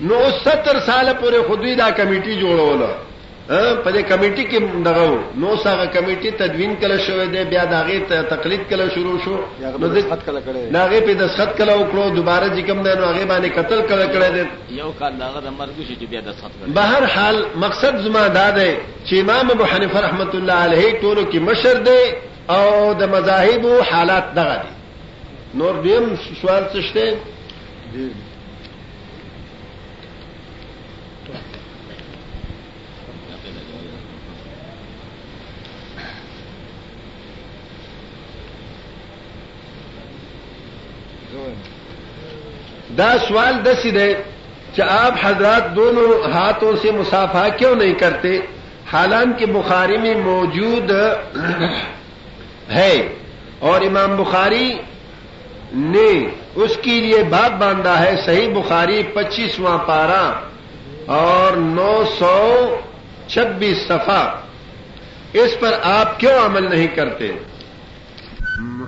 نو 0.00 0.30
70 0.44 0.80
سال 0.86 1.14
پورې 1.14 1.46
خودی 1.46 1.74
دا 1.74 1.90
کمیټي 1.90 2.34
جوړوله 2.42 3.07
په 3.48 3.90
دې 3.92 4.02
کمیټې 4.08 4.44
کې 4.48 4.82
دغه 4.86 5.04
نو 5.42 5.56
ساغه 5.56 5.86
کمیټې 5.86 6.30
تدوین 6.38 6.74
کله 6.82 6.98
شوې 7.04 7.26
ده 7.34 7.44
بیا 7.52 7.64
دغه 7.70 7.98
تقلید 8.32 8.60
کله 8.72 8.88
شروع 8.96 9.18
شو 9.24 9.36
نو 9.80 9.88
دې 9.94 10.02
خط 10.10 10.22
کله 10.26 10.40
کړي 10.40 10.72
دغه 10.74 11.00
په 11.06 11.14
د 11.20 11.28
خط 11.36 11.54
کله 11.60 11.76
وکړو 11.78 12.14
دوباره 12.16 12.48
ځکم 12.58 12.82
ده 12.88 12.94
نو 12.98 13.06
هغه 13.06 13.24
باندې 13.24 13.48
قتل 13.58 13.80
کله 13.88 14.06
کړي 14.06 14.30
ده 14.36 14.46
یو 14.82 14.92
کال 14.98 15.16
دغه 15.22 15.40
د 15.46 15.48
مرګ 15.60 15.86
شي 15.88 15.96
چې 16.00 16.04
بیا 16.12 16.20
د 16.20 16.32
خط 16.42 16.52
کړي 16.60 16.72
بهر 16.72 17.06
حال 17.14 17.42
مقصد 17.64 17.98
زما 18.08 18.28
دا 18.28 18.50
ده 18.50 18.68
چې 19.06 19.14
امام 19.20 19.50
ابو 19.50 19.64
حنیفه 19.64 20.00
رحمت 20.06 20.34
الله 20.34 20.54
علیه 20.68 20.94
ټولو 21.00 21.24
کې 21.32 21.36
مشر 21.36 21.76
ده 21.78 22.00
او 22.56 22.92
د 23.00 23.12
مذاهب 23.16 23.82
حالات 23.90 24.32
دغه 24.42 24.62
دي 24.62 24.68
نور 25.62 25.80
دیم 25.88 26.16
سوال 26.40 26.64
څه 26.72 26.80
شته 26.80 27.16
دا 42.98 43.10
سوال 43.26 43.54
دس 43.64 43.84
دے 43.94 44.12
کہ 44.74 44.82
آپ 45.04 45.14
حضرات 45.22 45.64
دونوں 45.76 46.08
ہاتھوں 46.34 46.72
سے 46.82 46.90
مسافہ 47.00 47.44
کیوں 47.58 47.74
نہیں 47.82 47.94
کرتے 48.02 48.38
حالانکہ 48.92 49.46
بخاری 49.58 49.96
میں 50.04 50.14
موجود 50.28 50.90
ہے 52.76 52.94
اور 53.68 53.78
امام 53.90 54.16
بخاری 54.16 54.68
نے 55.94 56.10
اس 56.64 56.76
کے 56.84 56.94
لیے 57.04 57.22
باپ 57.34 57.52
باندھا 57.62 57.96
ہے 58.00 58.12
صحیح 58.26 58.48
بخاری 58.54 59.02
پچیسواں 59.14 59.78
پارا 59.86 60.24
اور 61.22 61.56
نو 61.76 61.94
سو 62.18 62.38
چھبیس 63.34 63.78
صفحہ 63.88 64.22
اس 65.42 65.58
پر 65.60 65.72
آپ 65.98 66.18
کیوں 66.20 66.36
عمل 66.44 66.68
نہیں 66.70 66.86
کرتے 66.96 67.30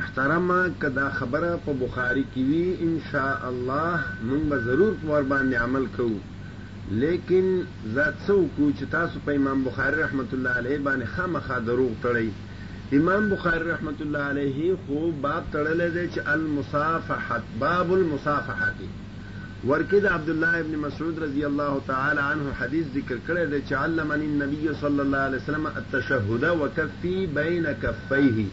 محترمه 0.00 0.58
کدا 0.82 1.06
خبره 1.16 1.48
په 1.64 1.72
بخاری 1.80 2.22
کې 2.34 2.42
وی 2.50 2.90
ان 2.90 3.00
شاء 3.06 3.40
الله 3.48 3.96
موږ 4.28 4.42
به 4.52 4.58
ضرور 4.68 4.94
پر 5.00 5.26
باندې 5.32 5.64
عمل 5.64 5.84
کوو 5.96 7.00
لیکن 7.02 7.50
ذات 7.98 8.22
سو 8.28 8.36
کو 8.54 8.68
چې 8.78 8.94
تاسو 8.94 9.20
په 9.26 9.36
امام 9.40 9.64
بخاری 9.66 9.98
رحمت 10.02 10.32
الله 10.36 10.60
علیه 10.62 10.78
باندې 10.86 11.16
خامخا 11.16 11.58
دروغ 11.66 11.90
تړی 12.04 13.00
امام 13.00 13.26
بخاری 13.34 13.66
رحمت 13.70 14.00
الله 14.06 14.30
علیه 14.34 14.70
خو 14.86 15.02
باب 15.26 15.52
تړلې 15.52 15.92
دی 15.98 16.06
چې 16.14 16.32
المصافحه 16.36 17.60
باب 17.64 17.92
المصافحه 17.98 19.70
ورکد 19.72 20.06
عبد 20.14 20.30
الله 20.36 20.64
ابن 20.66 20.78
مسعود 20.86 21.22
رضی 21.26 21.44
الله 21.50 21.80
تعالی 21.92 22.26
عنه 22.32 22.56
حدیث 22.62 22.86
ذکر 22.96 23.20
کړی 23.28 23.52
دی 23.54 23.60
چې 23.68 23.72
علمني 23.84 24.32
النبي 24.32 24.74
صلی 24.86 25.00
الله 25.06 25.28
علیه 25.28 25.44
وسلم 25.44 25.70
التشهد 25.74 26.50
وکفي 26.64 27.16
بین 27.42 27.72
کفیه 27.86 28.46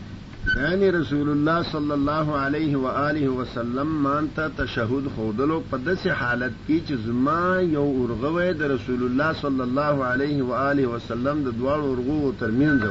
یعنی 0.56 0.92
رسول 0.92 1.30
الله 1.30 1.64
صلی 1.72 1.92
الله 1.92 2.38
علیه 2.40 2.78
و 2.78 2.86
آله 2.86 3.30
وسلم 3.30 3.88
مانته 3.88 4.48
تشهود 4.50 5.08
خودلو 5.16 5.60
په 5.72 5.78
داسې 5.78 6.08
حالت 6.08 6.52
کې 6.68 6.82
چې 6.88 6.94
زما 7.06 7.60
یو 7.62 7.84
ورغوې 7.84 8.60
د 8.60 8.62
رسول 8.72 9.04
الله 9.04 9.34
صلی 9.42 9.62
الله 9.68 9.98
علیه 10.06 10.44
و 10.44 10.52
آله 10.54 10.88
وسلم 10.88 11.44
د 11.44 11.50
دواړو 11.50 11.84
ورغو 11.84 12.36
ترمنځ 12.40 12.82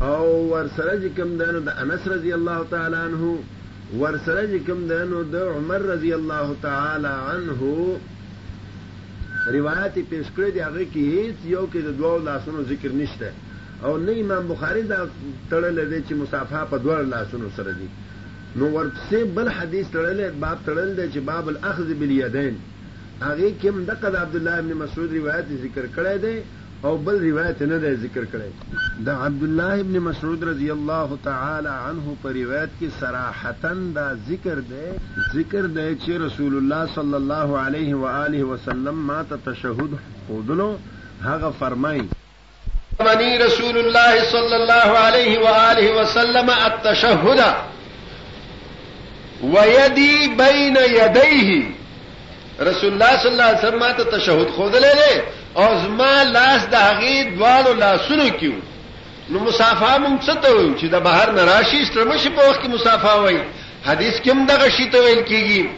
او 0.00 0.26
ورسره 0.52 0.92
چې 1.02 1.18
کوم 1.20 1.36
دانو 1.36 1.60
د 1.60 1.68
انس 1.68 2.08
رضی 2.08 2.32
الله 2.32 2.64
تعالی 2.70 2.96
عنه 2.96 3.38
ورسره 4.02 4.42
چې 4.46 4.66
کوم 4.70 4.86
دانو 4.88 5.22
د 5.22 5.36
عمر 5.36 5.78
رضی 5.78 6.12
الله 6.14 6.56
تعالی 6.62 7.08
عنه 7.08 7.62
روایت 9.58 9.94
پیش 10.10 10.26
کړی 10.36 10.50
دی 10.54 10.60
هغه 10.60 10.84
کې 10.92 11.02
هیڅ 11.18 11.36
یو 11.44 11.66
کې 11.72 11.78
د 11.78 11.98
دوه 11.98 12.22
لاسونو 12.24 12.62
ذکر 12.62 12.92
نشته 12.94 13.32
او 13.84 13.96
نه 13.98 14.12
امام 14.20 14.46
بخاری 14.48 14.82
دا 14.88 14.98
تړلې 15.52 15.84
دی 15.92 15.98
چې 16.08 16.16
مصافحه 16.22 16.60
په 16.72 16.78
دوه 16.84 17.00
لاسونو 17.08 17.48
سره 17.56 17.72
دی 17.80 17.88
نو 18.60 18.68
ورپسې 18.76 19.34
بل 19.38 19.50
حدیث 19.58 19.90
تړلې 19.96 20.28
باب 20.44 20.62
تړل 20.68 20.90
دی 21.00 21.06
چې 21.14 21.18
باب 21.30 21.50
الاخذ 21.52 21.90
بالیدین 22.02 22.56
هغه 23.24 23.50
کوم 23.64 23.82
دغه 23.90 24.08
د 24.14 24.16
عبد 24.22 24.36
الله 24.40 24.62
ابن 24.64 24.72
مسعود 24.84 25.12
روایت 25.18 25.52
ذکر 25.66 25.88
کړی 25.96 26.16
دی 26.24 26.34
او 26.88 26.94
بل 27.08 27.20
روایت 27.26 27.62
نه 27.72 27.78
دی 27.84 27.92
ذکر 28.06 28.26
کړی 28.36 29.04
د 29.10 29.20
عبد 29.26 29.42
الله 29.48 29.84
ابن 29.84 30.00
مسعود 30.06 30.48
رضی 30.52 30.70
الله 30.78 31.18
تعالی 31.28 31.76
عنه 31.76 32.16
په 32.24 32.34
روایت 32.40 32.74
کې 32.80 32.98
صراحتن 33.04 33.84
دا 34.00 34.06
ذکر 34.32 34.64
دی 34.72 34.88
ذکر 35.36 35.70
دی 35.76 35.86
چې 36.02 36.26
رسول 36.26 36.58
الله 36.62 36.82
صلی 36.96 37.16
الله 37.22 37.60
علیه 37.68 38.02
و 38.02 38.08
آله 38.16 38.50
وسلم 38.54 39.06
ما 39.14 39.22
ته 39.32 39.44
تشهود 39.52 39.96
خودلو 40.26 40.72
هغه 41.30 41.54
فرمایي 41.64 42.08
رسول 43.00 43.78
اللہ 43.78 44.16
صلی 44.30 44.54
اللہ 44.54 44.90
علیہ 44.98 45.88
وسلم 45.94 46.50
رسول 52.60 53.00
صلیما 53.22 53.92
تو 53.96 54.04
تشہد 54.10 54.50
خود 54.56 54.74
لے 54.74 54.92
لے 54.98 55.20
او 55.52 55.78
زما 55.82 56.22
لاس 56.30 56.66
کیو 56.70 58.52
نو 59.30 59.38
دگیب 59.38 59.40
والوں 59.40 59.44
مسافا 59.46 59.96
ممسطہ 59.98 60.96
باہر 61.02 61.32
نراشی 61.32 61.84
په 62.36 62.48
وخت 62.48 62.62
کې 62.62 62.68
مسافا 62.68 63.12
ہوئی 63.12 63.38
حدیث 63.86 64.20
کوم 64.24 64.46
دغه 64.46 64.68
شی 64.76 64.88
ته 64.90 64.98
ویل 65.04 65.22
کیږي 65.22 65.68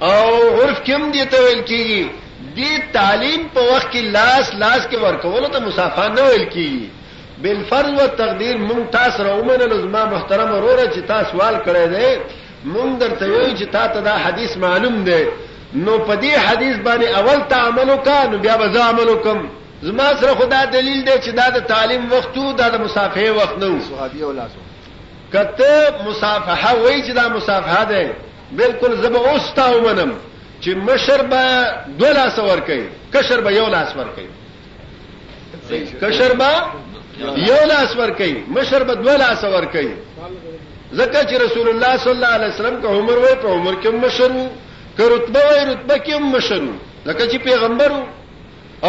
او 0.00 0.64
عرف 0.64 0.84
کوم 0.86 1.10
دی 1.10 1.24
ته 1.24 1.40
ویل 1.44 1.60
کیږي 1.64 2.06
دې 2.56 2.72
تعلیم 2.92 3.42
په 3.54 3.60
وخت 3.72 3.88
کې 3.92 4.00
لاس 4.16 4.44
لاس 4.62 4.82
کې 4.90 4.96
ورکولو 5.06 5.48
ته 5.54 5.58
مسافه 5.68 6.06
نه 6.16 6.22
ویل 6.28 6.44
کیږي 6.54 6.84
بل 7.42 7.58
فرض 7.70 7.94
او 8.00 8.06
تقدیر 8.22 8.56
مونږ 8.68 8.82
تاسو 8.98 9.22
راومنه 9.28 9.64
لزما 9.72 10.02
محترم 10.14 10.48
وروره 10.52 10.84
چې 10.94 11.00
تاسو 11.10 11.30
سوال 11.32 11.56
کړی 11.66 11.86
دی 11.94 12.10
مونږ 12.72 12.90
درته 13.02 13.24
وایو 13.30 13.56
چې 13.60 13.64
تاسو 13.78 13.96
دا 14.08 14.14
حدیث 14.24 14.56
معلوم 14.64 14.96
دی 15.08 15.22
نو 15.84 15.92
په 16.06 16.14
دې 16.22 16.34
حدیث 16.48 16.76
باندې 16.86 17.06
اول 17.20 17.38
تعامل 17.52 17.88
وکړه 17.90 18.26
نو 18.30 18.36
بیا 18.44 18.54
به 18.60 18.66
زه 18.74 18.80
عمل 18.90 19.08
وکم 19.08 19.38
زما 19.86 20.08
سره 20.20 20.34
خدا 20.40 20.60
دلیل 20.76 21.00
دی 21.06 21.16
چې 21.24 21.30
دا 21.38 21.46
د 21.56 21.58
تعلیم 21.72 22.02
وختو 22.12 22.52
دا 22.60 22.68
د 22.68 22.76
مسافه 22.84 23.30
وخت 23.38 23.56
نه 23.62 23.80
صحابي 23.90 24.22
او 24.24 24.32
لاسو 24.38 24.58
کته 25.32 26.04
مصافحه 26.08 26.70
وای 26.82 26.98
چې 27.06 27.12
دا 27.20 27.28
مصافحه 27.28 27.84
ده 27.84 28.02
بالکل 28.52 28.90
زب 29.02 29.16
اوستا 29.16 29.66
ومنم 29.76 30.12
چې 30.60 30.70
مشر 30.76 31.22
به 31.22 31.42
به 31.98 31.98
به 31.98 32.12
لاس 32.12 32.38
لاس 32.40 32.68
کشر 33.12 33.40
کشر 36.00 36.32
یو 37.16 37.28
یو 37.46 38.06
چی 38.18 38.32
مشربا 38.48 38.96
دور 39.02 39.02
کہور 39.02 39.02
کئی 39.02 39.02
مشرب 39.02 39.04
دولا 39.04 39.34
ځکه 40.96 41.20
چې 41.30 41.34
رسول 41.44 41.68
الله 41.68 41.96
صلی 42.02 42.12
الله 42.16 42.26
علیه 42.36 42.48
وسلم 42.48 42.76
که 42.82 42.86
عمر 42.96 43.16
وای 43.22 43.34
په 43.42 43.46
عمر 43.48 43.74
کې 43.82 43.86
مشر 44.04 44.30
وو 44.32 44.46
که 44.96 45.04
رتبه 45.12 45.40
وای 45.48 45.64
رتبه 45.70 45.96
کې 46.04 46.18
مشر 46.34 46.60
وو 46.60 46.74
ځکه 47.06 47.24
چې 47.30 47.38
پیغمبر 47.48 47.90
وو 47.92 48.02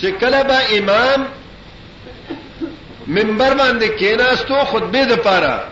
چې 0.00 0.06
کله 0.20 0.42
به 0.42 0.58
امام 0.78 1.26
منبر 3.06 3.54
باندې 3.54 3.88
کېناستو 4.00 4.64
خطبه 4.64 5.04
د 5.04 5.12
پاره 5.16 5.62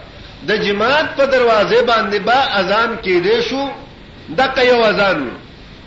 د 0.48 0.66
جماعت 0.66 1.14
په 1.16 1.24
دروازه 1.26 1.82
باندې 1.82 2.16
با 2.18 2.38
اذان 2.60 2.96
کېده 3.04 3.40
شو 3.50 3.68
دغه 4.38 4.62
یو 4.68 4.82
اذان 4.84 5.30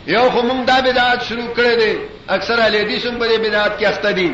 یو 0.06 0.30
خو 0.30 0.42
موږ 0.48 0.64
دا 0.66 0.80
بدعت 0.80 1.24
شروع 1.24 1.50
کړې 1.56 1.74
ده 1.80 1.96
اکثر 2.28 2.60
اهل 2.60 2.76
حدیث 2.76 3.06
هم 3.06 3.18
په 3.18 3.38
بدعت 3.38 3.78
کې 3.80 3.84
اخته 3.86 4.12
دي 4.12 4.32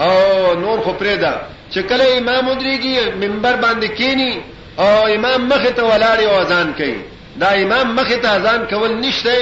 او 0.00 0.54
نور 0.54 0.78
خو 0.80 0.92
پرېدا 0.92 1.32
چې 1.72 1.78
کله 1.78 2.04
امام 2.18 2.48
ودریږي 2.48 3.10
منبر 3.22 3.56
باندې 3.56 3.86
کینی 3.88 4.42
او 4.78 5.06
امام 5.14 5.46
مخ 5.48 5.62
ته 5.76 5.82
ولاړ 5.82 6.20
او 6.26 6.40
اذان 6.40 6.72
کوي 6.74 7.00
دا 7.36 7.48
امام 7.62 7.94
مخ 7.94 8.08
ته 8.22 8.28
اذان 8.36 8.66
کول 8.66 8.94
نشته 9.00 9.34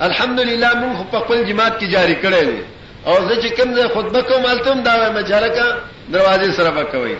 الحمدلله 0.00 0.70
موږ 0.70 1.10
په 1.12 1.20
خپل 1.20 1.44
جماعت 1.44 1.78
کې 1.80 1.84
جاری 1.84 2.14
کړی 2.14 2.48
او 3.06 3.28
زه 3.28 3.34
چې 3.42 3.60
کوم 3.60 3.74
ځای 3.74 3.88
خطبه 3.94 4.22
کوم 4.22 4.44
التم 4.46 4.82
دا 4.82 5.10
مجارکه 5.10 5.64
دروازې 6.12 6.50
سره 6.56 6.80
وکوي 6.80 7.16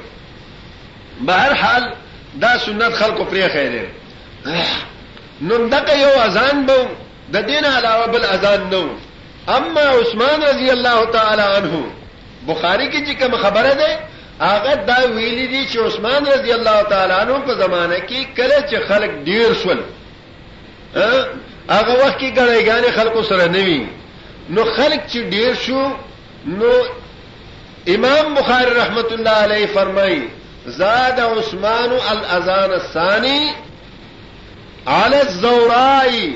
بهر 1.20 1.54
حال 1.54 1.92
دا 2.34 2.58
سنت 2.58 2.92
خلکو 2.94 3.24
پرې 3.24 3.52
خیره 3.52 3.86
نو 5.40 5.56
دغه 5.68 5.94
یو 5.98 6.08
اذان 6.24 6.66
به 6.66 6.76
د 7.32 7.40
دین 7.46 7.64
علاوه 7.64 8.06
بل 8.06 8.24
اذان 8.24 8.70
نو 8.72 8.86
اما 9.48 9.80
عثمان 9.80 10.42
رضی 10.50 10.70
الله 10.70 11.10
تعالی 11.10 11.42
عنہ 11.42 11.84
بخاری 12.48 12.86
کی 12.90 13.00
جی 13.06 13.14
کم 13.14 13.36
خبر 13.42 13.64
ہے 13.64 13.74
دے 13.74 13.94
آگر 14.44 14.90
عثمان 15.86 16.26
رضی 16.26 16.52
اللہ 16.52 16.82
تعالیٰ 16.90 17.18
عنہ 17.22 17.32
نو 17.46 17.54
زمانہ 17.58 17.94
کی 18.08 18.24
کرے 18.36 18.60
چ 18.70 18.74
خل 18.88 19.06
ڈیرسن 19.24 19.78
ہاں؟ 20.96 21.20
اگر 21.78 21.94
وہ 22.04 22.08
کی 22.18 22.36
گڑے 22.36 22.66
گانے 22.66 22.90
خلق 22.94 23.32
رنوی 23.32 23.82
نلک 24.56 25.16
شو 25.66 25.82
نو 26.58 26.70
امام 27.94 28.34
بخاری 28.34 28.70
رحمت 28.78 29.12
اللہ 29.12 29.36
علیہ 29.44 29.66
فرمائی 29.74 30.20
زاد 30.78 31.18
عثمان 31.20 31.90
الزان 32.10 32.72
الثانی 32.78 33.42
علی 34.98 35.16
الزورائی 35.16 36.28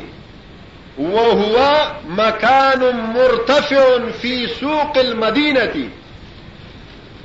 وهو 0.99 1.93
مكان 2.09 2.97
مرتفع 3.15 4.11
في 4.23 4.47
سوق 4.47 4.99
المدينه 4.99 5.75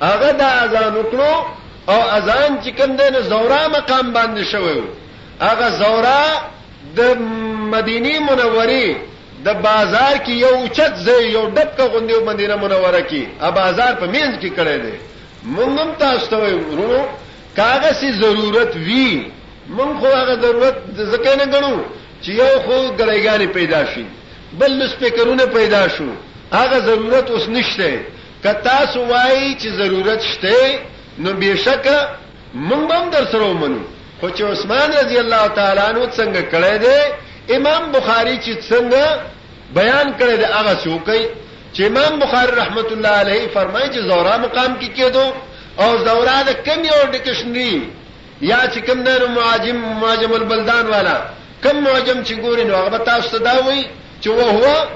هغه 0.02 0.30
د 0.30 0.42
اذان 0.42 0.94
وکړو 0.96 1.34
او 1.88 2.00
اذان 2.18 2.62
چې 2.64 2.76
کوم 2.80 2.96
دنه 2.96 3.20
زورا 3.20 3.68
مقام 3.68 4.12
باندې 4.14 4.52
شوی 4.52 4.78
و 4.80 4.84
هغه 5.40 5.68
زورا 5.70 6.24
د 6.96 7.00
مدینه 7.74 8.18
منورې 8.18 8.96
د 9.44 9.48
بازار 9.62 10.16
کې 10.26 10.30
یو 10.30 10.68
چت 10.68 10.92
ځای 11.06 11.22
یو 11.22 11.46
ډبک 11.46 11.80
غوندې 11.80 12.22
مدینه 12.26 12.54
منوره 12.56 13.00
کې 13.02 13.22
ا 13.40 13.50
بازار 13.50 13.94
په 13.94 14.06
مینځ 14.06 14.40
کې 14.42 14.50
کړی 14.56 14.76
دی 14.78 14.92
مونږ 15.56 15.80
هم 15.80 15.92
تاسو 15.98 16.26
ته 16.26 16.36
ورونو 16.36 17.04
کاغذ 17.56 18.00
ضرورت 18.20 18.76
وی 18.76 19.26
مونږ 19.76 19.98
خو 20.00 20.06
هغه 20.06 20.34
ضرورت 20.36 20.76
ځکه 20.96 21.36
نه 21.36 21.44
ګڼو 21.58 21.76
چې 22.24 22.30
یو 22.40 22.54
خو 22.66 22.76
ګړېګانی 22.98 23.46
پیدا 23.56 23.82
شي 23.92 24.04
بل 24.58 24.72
سپیکرونه 24.94 25.44
پیدا 25.56 25.82
شو 25.96 26.08
هغه 26.58 26.78
ضرورت 26.88 27.26
اوس 27.30 27.44
نشته 27.56 27.90
که 28.42 28.52
تاسو 28.68 28.98
وایي 29.10 29.50
چې 29.60 29.68
ضرورت 29.80 30.20
شته 30.32 30.56
نو 31.22 31.30
بهشکه 31.40 31.98
مونږ 32.68 32.86
هم 32.96 33.06
در 33.14 33.24
سره 33.32 33.44
ومنو 33.46 33.82
خو 34.20 34.26
چې 34.36 34.40
عثمان 34.52 34.88
رضی 35.00 35.16
الله 35.24 35.44
تعالی 35.58 35.80
عنہ 35.90 36.00
څنګه 36.18 36.42
کړی 36.54 36.76
دی 36.84 36.98
امام 37.56 37.82
بخاری 37.96 38.36
چې 38.44 38.52
څنګه 38.70 39.06
بیان 39.78 40.06
کړی 40.18 40.36
دی 40.40 40.44
هغه 40.58 40.74
څوکي 40.84 41.22
چې 41.76 41.80
امام 41.90 42.12
بخاری 42.24 42.52
رحمت 42.62 42.88
الله 42.92 43.08
علیه 43.22 43.42
فرمایي 43.56 43.88
چې 43.94 43.98
زورا 44.08 44.36
مقام 44.36 44.72
کې 44.80 44.88
کېدو 44.96 45.24
او 45.82 45.90
زورا 46.06 46.38
د 46.48 46.50
کم 46.66 46.80
یو 46.92 47.00
ډکشنری 47.12 47.74
یا 48.40 48.60
چې 48.72 48.78
کم 48.86 48.98
نه 49.02 49.26
معاجم 49.26 49.76
معاجم 50.00 50.32
البلدان 50.32 50.86
والا 50.86 51.16
کم 51.64 51.76
معجم 51.86 52.18
چې 52.26 52.32
ګوري 52.42 52.64
نو 52.68 52.74
هغه 52.76 52.98
تاسو 53.08 53.28
ته 53.28 53.38
دا 53.38 53.62
وایي 53.66 53.86
چې 54.22 54.28
وهو 54.28 54.86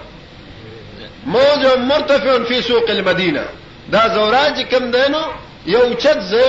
موج 1.35 1.63
مرتفع 1.79 2.45
فی 2.49 2.63
سوق 2.63 2.91
المدینه 2.91 3.45
دا 3.93 4.09
زوراج 4.15 4.61
کم 4.73 4.91
دینو 4.91 5.23
یو 5.67 5.95
چت 5.95 6.19
زو 6.33 6.47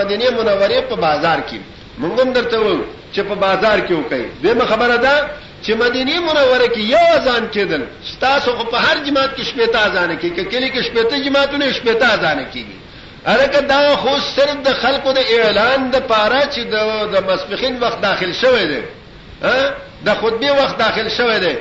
مدینه 0.00 0.30
منوره 0.38 0.80
په 0.90 0.94
بازار 1.06 1.38
کې 1.48 1.56
موږ 2.02 2.20
هم 2.20 2.32
درته 2.32 2.58
وایو 2.60 2.80
چې 3.14 3.20
په 3.28 3.34
بازار 3.44 3.78
کې 3.88 3.92
وکړي 3.92 4.26
دغه 4.46 4.64
خبره 4.66 4.96
ده 4.96 5.24
چې 5.66 5.70
مدینه 5.84 6.20
منوره 6.20 6.66
کې 6.74 6.78
یو 6.94 6.98
اذان 7.18 7.48
کېدل 7.54 7.80
تاسو 8.20 8.50
په 8.72 8.76
هر 8.86 8.96
جماعت 9.06 9.36
کې 9.36 9.40
شپږ 9.48 9.76
اذان 9.76 10.18
کې 10.18 10.24
کې 10.36 10.40
کلی 10.50 10.70
کې 10.70 10.80
شپږ 10.86 11.14
جماعتونه 11.26 11.72
شپږ 11.78 12.02
اذان 12.14 12.38
کېږي 12.52 12.76
ارګه 13.26 13.60
دا 13.60 13.96
خو 13.96 14.12
صرف 14.36 14.56
د 14.66 14.68
خلکو 14.82 15.12
د 15.12 15.18
اعلان 15.34 15.80
د 15.90 15.96
پاره 16.10 16.40
چې 16.54 16.60
د 17.14 17.16
مسبخین 17.32 17.74
وخت 17.82 18.00
داخل 18.02 18.32
شوی 18.32 18.66
دی 18.70 18.82
د 20.04 20.14
خطبه 20.14 20.52
وخت 20.52 20.78
داخل 20.78 21.08
شوه 21.08 21.38
دی 21.38 21.54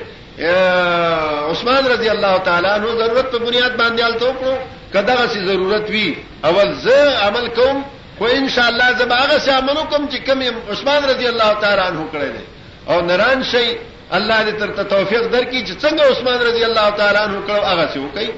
عثمان 1.51 1.85
رضی 1.88 2.09
الله 2.09 2.38
تعالی 2.38 2.67
عنہ 2.67 2.85
ضرورت 2.88 3.31
په 3.31 3.38
بنیاد 3.39 3.77
باندې 3.77 4.01
الته 4.03 4.25
وکړو 4.27 4.53
کداغه 4.93 5.27
سي 5.27 5.39
ضرورت 5.45 5.89
وی 5.89 6.15
اول 6.45 6.73
زه 6.73 7.17
عمل 7.27 7.47
کوم 7.47 7.83
خو 8.19 8.25
ان 8.25 8.49
شاء 8.49 8.67
الله 8.69 8.91
زباغه 8.93 9.38
سي 9.38 9.51
عمل 9.51 9.75
کوم 9.75 10.09
چې 10.09 10.17
کوم 10.29 10.41
عثمان 10.71 11.03
رضی 11.09 11.27
الله 11.27 11.53
تعالی 11.53 11.81
عنہ 11.81 12.03
کړی 12.13 12.29
دی 12.38 12.43
او 12.89 13.01
نران 13.01 13.43
شي 13.43 13.77
الله 14.13 14.43
دې 14.45 14.53
تر 14.59 14.83
توفیق 14.83 15.23
درکړي 15.31 15.65
چې 15.67 15.85
څنګه 15.85 16.01
عثمان 16.11 16.39
رضی 16.41 16.63
الله 16.65 16.89
تعالی 16.89 17.17
عنہ 17.17 17.38
کړو 17.47 17.61
هغه 17.63 17.89
سي 17.93 17.99
وکړي 17.99 18.29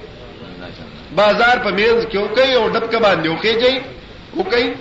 بازار 1.15 1.57
په 1.63 1.69
میز 1.71 2.05
کې 2.05 2.17
وکړي 2.17 2.55
او 2.55 2.69
ډبکه 2.69 2.99
باندې 2.99 3.27
وکړي 3.29 3.81
وکړي 4.37 4.73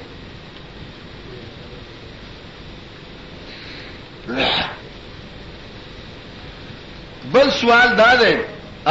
بل 7.32 7.50
سوال 7.60 7.96
دا 7.98 8.10
ہے 8.20 8.34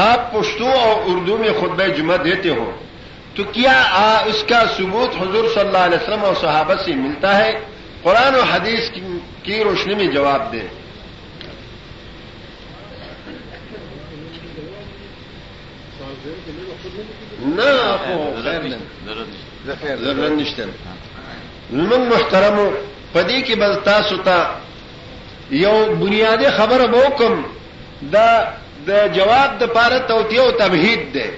آپ 0.10 0.32
پشتو 0.34 0.70
اور 0.80 1.10
اردو 1.12 1.38
میں 1.38 1.50
خود 1.60 1.82
جمعہ 1.98 2.18
دیتے 2.24 2.50
ہو 2.58 2.72
تو 3.36 3.44
کیا 3.52 3.72
اس 4.32 4.44
کا 4.50 4.62
ثبوت 4.78 5.16
حضور 5.22 5.46
صلی 5.54 5.66
اللہ 5.68 5.84
علیہ 5.88 5.98
وسلم 6.04 6.24
اور 6.26 6.36
صحابت 6.42 6.80
سے 6.86 6.96
ملتا 6.96 7.36
ہے 7.38 7.52
قرآن 8.04 8.36
و 8.36 8.42
حدیث 8.52 8.90
کی 9.44 9.64
روشنی 9.64 9.96
میں 10.02 10.08
جواب 10.14 10.52
دیں 10.52 10.68
نہ 17.56 17.74
محترم 22.12 22.58
پدی 23.14 23.42
کی 23.42 23.56
بلتا 23.56 24.02
ستا 24.10 24.38
یو 25.52 25.96
بنیادی 25.96 26.50
خبره 26.50 26.86
وکم 26.88 27.44
دا 28.12 28.48
د 28.88 29.08
جواب 29.14 29.58
د 29.60 29.68
پاره 29.68 30.00
توتی 30.08 30.38
او 30.38 30.52
تمهید 30.52 31.12
ده 31.14 31.34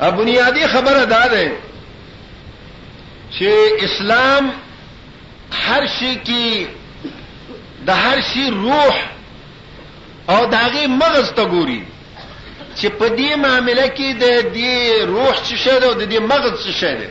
ا 0.00 0.10
بنیادی 0.10 0.66
خبره 0.66 1.04
دا 1.06 1.26
ده 1.26 1.52
چې 3.38 3.44
اسلام 3.84 4.50
هر 5.66 5.86
شي 6.00 6.14
کې 6.24 6.66
د 7.86 7.90
هر 7.90 8.20
شي 8.20 8.50
روح 8.50 8.96
او 10.28 10.46
داغه 10.46 10.86
مغز 10.86 11.32
ته 11.32 11.44
ګوري 11.44 11.80
چې 12.80 12.86
په 12.88 13.08
دې 13.08 13.36
معاملې 13.36 13.88
کې 13.88 14.14
د 14.20 14.52
دې 14.54 15.04
روح 15.06 15.34
څه 15.42 15.56
شه 15.64 15.80
ده 15.80 15.86
او 15.86 15.94
د 15.94 16.10
دې 16.10 16.18
مغز 16.20 16.64
څه 16.66 16.72
شه 16.80 16.94
ده 16.94 17.10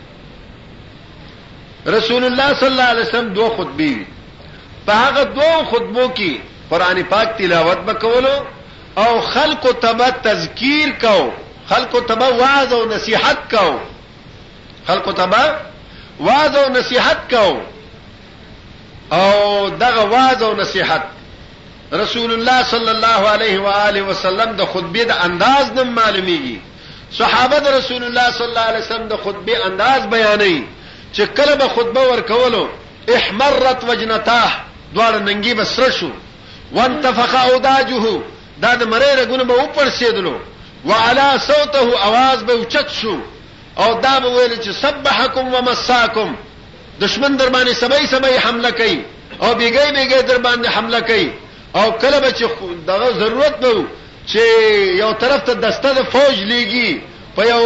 رسول 1.87 2.23
الله 2.25 2.53
صلی 2.59 2.67
الله 2.69 2.83
علیه 2.83 3.01
وسلم 3.01 3.29
دوه 3.33 3.49
خطبه 3.49 3.73
وی 3.83 4.05
په 4.85 4.93
هغه 4.93 5.23
دوه 5.23 5.65
خطبو 5.65 6.11
کې 6.15 6.31
قران 6.69 7.03
پاک 7.03 7.29
تلاوت 7.37 7.77
وکولو 7.87 8.39
او 8.97 9.21
خلق 9.21 9.71
تبا 9.79 10.09
تذکیر 10.11 10.89
کو 11.01 11.31
خلق 11.69 12.05
تبا 12.07 12.29
وعظ 12.33 12.73
او 12.73 12.85
نصیحت 12.85 13.51
کو 13.55 13.79
خلق 14.87 15.13
تبا 15.13 15.55
وعظ 16.19 16.55
او 16.55 16.71
نصیحت 16.77 17.29
کو 17.33 17.57
او 19.15 19.69
دغه 19.69 20.03
وعظ 20.03 20.43
او 20.43 20.55
نصیحت 20.55 21.01
رسول 21.93 22.31
الله 22.33 22.63
صلی 22.63 22.89
الله 22.89 23.29
علیه 23.29 23.59
و 23.59 23.67
آله 23.67 24.01
وسلم 24.01 24.51
د 24.55 24.65
خطبه 24.65 25.03
د 25.05 25.11
انداز 25.23 25.71
نم 25.73 25.95
معلومیږي 25.95 26.57
صحابه 27.11 27.59
د 27.59 27.67
رسول 27.67 28.03
الله 28.03 28.31
صلی 28.31 28.45
الله 28.47 28.61
علیه 28.69 28.79
وسلم 28.81 29.07
د 29.07 29.15
خطبه 29.17 29.65
انداز 29.65 30.09
بیانوي 30.09 30.63
چې 31.13 31.21
کله 31.21 31.55
به 31.55 31.67
خطبه 31.67 32.01
ورکولو 32.11 32.67
احمرت 33.15 33.83
وجنتاه 33.89 34.51
دواړه 34.95 35.19
ننګي 35.19 35.53
به 35.53 35.63
سره 35.63 35.89
شو 35.91 36.09
وانتفخ 36.71 37.35
اوداجه 37.51 38.21
دا 38.61 38.75
د 38.75 38.83
مری 38.83 39.15
رګونه 39.25 39.43
به 39.43 39.53
اوپر 39.61 39.89
سیدلو 39.89 40.33
وعلى 40.85 41.39
صوته 41.39 41.97
आवाज 41.97 42.43
به 42.43 42.53
اوچت 42.53 42.89
شو 43.01 43.17
او 43.77 44.01
دا 44.01 44.19
به 44.19 44.27
ویل 44.29 44.59
چې 44.61 44.71
سبحکم 44.71 45.53
ومساکم 45.53 46.35
دشمن 47.01 47.35
در 47.35 47.49
باندې 47.49 47.73
سبای 47.73 48.07
سبای 48.07 48.37
حمله 48.37 48.71
کوي 48.71 48.99
او 49.41 49.53
بیګی 49.55 49.91
بیګی 49.93 50.23
در 50.23 50.37
باندې 50.43 50.67
حمله 50.67 51.01
کوي 51.01 51.31
او 51.75 51.91
کله 51.91 52.19
به 52.19 52.31
چې 52.31 52.45
دغه 52.87 53.11
ضرورت 53.19 53.59
به 53.59 53.83
چې 54.33 54.39
یو 54.99 55.13
طرف 55.13 55.43
ته 55.43 55.53
دسته 55.53 55.93
د 55.93 56.03
فوج 56.03 56.37
لیږي 56.49 57.01
په 57.35 57.41
یو 57.43 57.63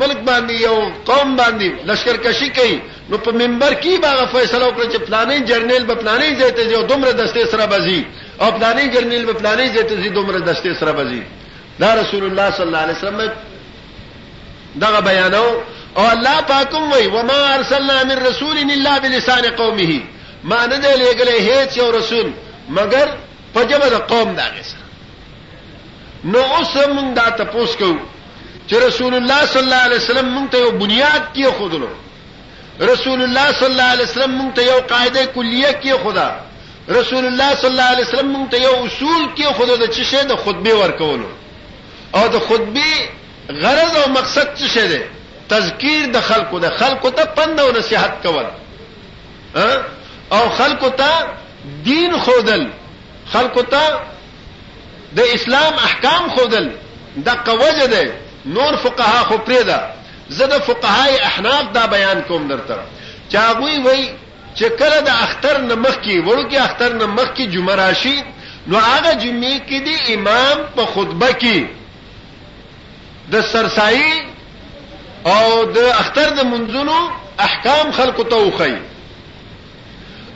ملک 0.00 0.18
باندې 0.28 0.52
یو 0.66 0.76
قوم 1.10 1.36
باندې 1.36 1.68
لشکر 1.88 2.16
کشي 2.24 2.48
کوي 2.58 2.78
نو 3.10 3.18
په 3.24 3.30
منبر 3.40 3.72
کې 3.82 4.00
باغه 4.06 4.24
فیصله 4.32 4.64
وکړي 4.66 4.86
چې 4.92 4.98
پلانې 5.06 5.36
جرنیل 5.50 5.82
په 5.86 5.94
پلانې 5.94 6.30
ځای 6.38 6.50
ته 6.56 6.62
یو 6.62 6.82
دومره 6.92 7.12
دسته 7.12 7.46
سره 7.52 7.66
بزي 7.66 8.04
او 8.40 8.48
پلانې 8.56 8.84
جرنیل 8.94 9.26
په 9.26 9.32
پلانې 9.40 9.66
ځای 9.74 9.82
ته 9.84 10.08
دومره 10.18 10.38
دسته 10.40 10.74
سره 10.80 10.92
بزي 10.92 11.22
دا 11.78 11.94
رسول 12.00 12.24
الله 12.24 12.50
صلی 12.50 12.66
الله 12.66 12.78
علیه 12.84 12.96
وسلم 12.98 13.32
دغه 14.84 15.00
بیانو 15.00 15.46
او 15.96 16.04
الله 16.14 16.40
پاکم 16.40 16.92
وی 16.92 17.06
وما 17.06 17.54
ارسلنا 17.54 18.04
من 18.04 18.18
رسول 18.28 18.56
الا 18.58 18.98
بلسان 18.98 19.50
قومه 19.50 20.00
ما 20.44 20.66
نه 20.66 20.76
دی 20.76 20.94
لګلې 21.04 21.40
هیڅ 21.48 21.78
یو 21.78 21.90
رسول 21.98 22.32
مگر 22.68 23.06
په 23.54 23.64
جبه 23.64 23.88
د 23.88 23.94
قوم 24.12 24.34
دغه 24.34 24.62
سره 24.62 24.82
نو 26.24 26.38
اوس 26.38 26.74
موږ 26.76 27.14
دا 27.16 27.30
تاسو 27.30 27.78
کوو 27.78 27.96
چې 28.68 28.74
رسول 28.74 29.14
الله 29.14 29.46
صلی 29.46 29.62
الله 29.62 29.76
علیه 29.86 29.96
وسلم 29.96 30.28
مونږ 30.34 30.50
ته 30.50 30.58
یو 30.58 30.70
بنیاد 30.70 31.22
کې 31.34 31.46
خودلو 31.58 31.88
رسول 32.80 33.22
الله 33.22 33.52
صلی 33.52 33.66
الله 33.66 33.90
علیه 33.94 34.04
وسلم 34.10 34.38
مونږ 34.40 34.54
ته 34.56 34.62
یو 34.62 34.80
قاعده 34.92 35.26
کلیه 35.26 35.72
کې 35.82 36.04
خدا 36.04 36.28
رسول 36.88 37.26
الله 37.26 37.54
صلی 37.54 37.70
الله 37.70 37.82
علیه 37.94 38.06
وسلم 38.06 38.32
مونږ 38.36 38.50
ته 38.50 38.60
یو 38.62 38.72
اصول 38.84 39.22
کې 39.36 39.52
خدا 39.58 39.76
د 39.84 39.92
چې 39.92 40.02
شه 40.10 40.22
د 40.24 40.36
خطبه 40.36 40.74
ورکولو 40.82 41.26
او 42.14 42.28
د 42.28 42.38
خطبه 42.38 43.08
غرض 43.62 43.96
او 43.96 44.08
مقصد 44.12 44.54
څه 44.58 44.74
شه 44.74 44.88
ده 44.88 45.02
تذکیر 45.48 46.06
د 46.12 46.20
خلقو 46.30 46.58
د 46.58 46.68
خلقو 46.78 47.10
ته 47.10 47.24
پند 47.38 47.60
او 47.60 47.72
نصيحت 47.78 48.22
کول 48.26 48.44
او 50.32 50.48
خلقو 50.58 50.88
ته 50.88 51.12
دین 51.84 52.16
خودل 52.18 52.66
خلقو 53.32 53.62
ته 53.62 53.98
د 55.18 55.32
اسلام 55.32 55.74
احکام 55.88 56.30
خودل 56.36 56.68
د 57.16 57.28
قوجه 57.28 57.86
ده 57.86 58.21
نور 58.46 58.76
فقها 58.76 59.22
خو 59.24 59.36
پریدا 59.38 59.80
زده 60.28 60.58
فقهای 60.58 61.18
احناف 61.22 61.64
دا 61.74 61.86
بیان 61.86 62.20
کوم 62.22 62.48
درته 62.48 62.76
چاغوی 63.28 63.78
وای 63.84 64.08
چې 64.56 64.62
کله 64.78 65.00
د 65.00 65.08
اختر 65.08 65.60
نمخ 65.60 65.96
کې 66.04 66.26
ورګي 66.28 66.56
اختر 66.56 66.92
نمخ 66.94 67.28
کې 67.34 67.40
جمعه 67.42 67.74
راشي 67.74 68.22
نو 68.66 68.78
هغه 68.78 69.14
جمعې 69.14 69.60
کې 69.68 69.78
دی 69.86 70.14
امام 70.14 70.56
په 70.76 70.86
خطبه 70.86 71.32
کې 71.32 71.64
د 73.32 73.40
سرسایي 73.40 74.12
او 75.26 75.64
د 75.64 75.78
اختر 76.00 76.28
د 76.30 76.40
منځونو 76.42 76.96
احکام 77.38 77.92
خلق 77.92 78.28
ته 78.30 78.36
وخی 78.36 78.74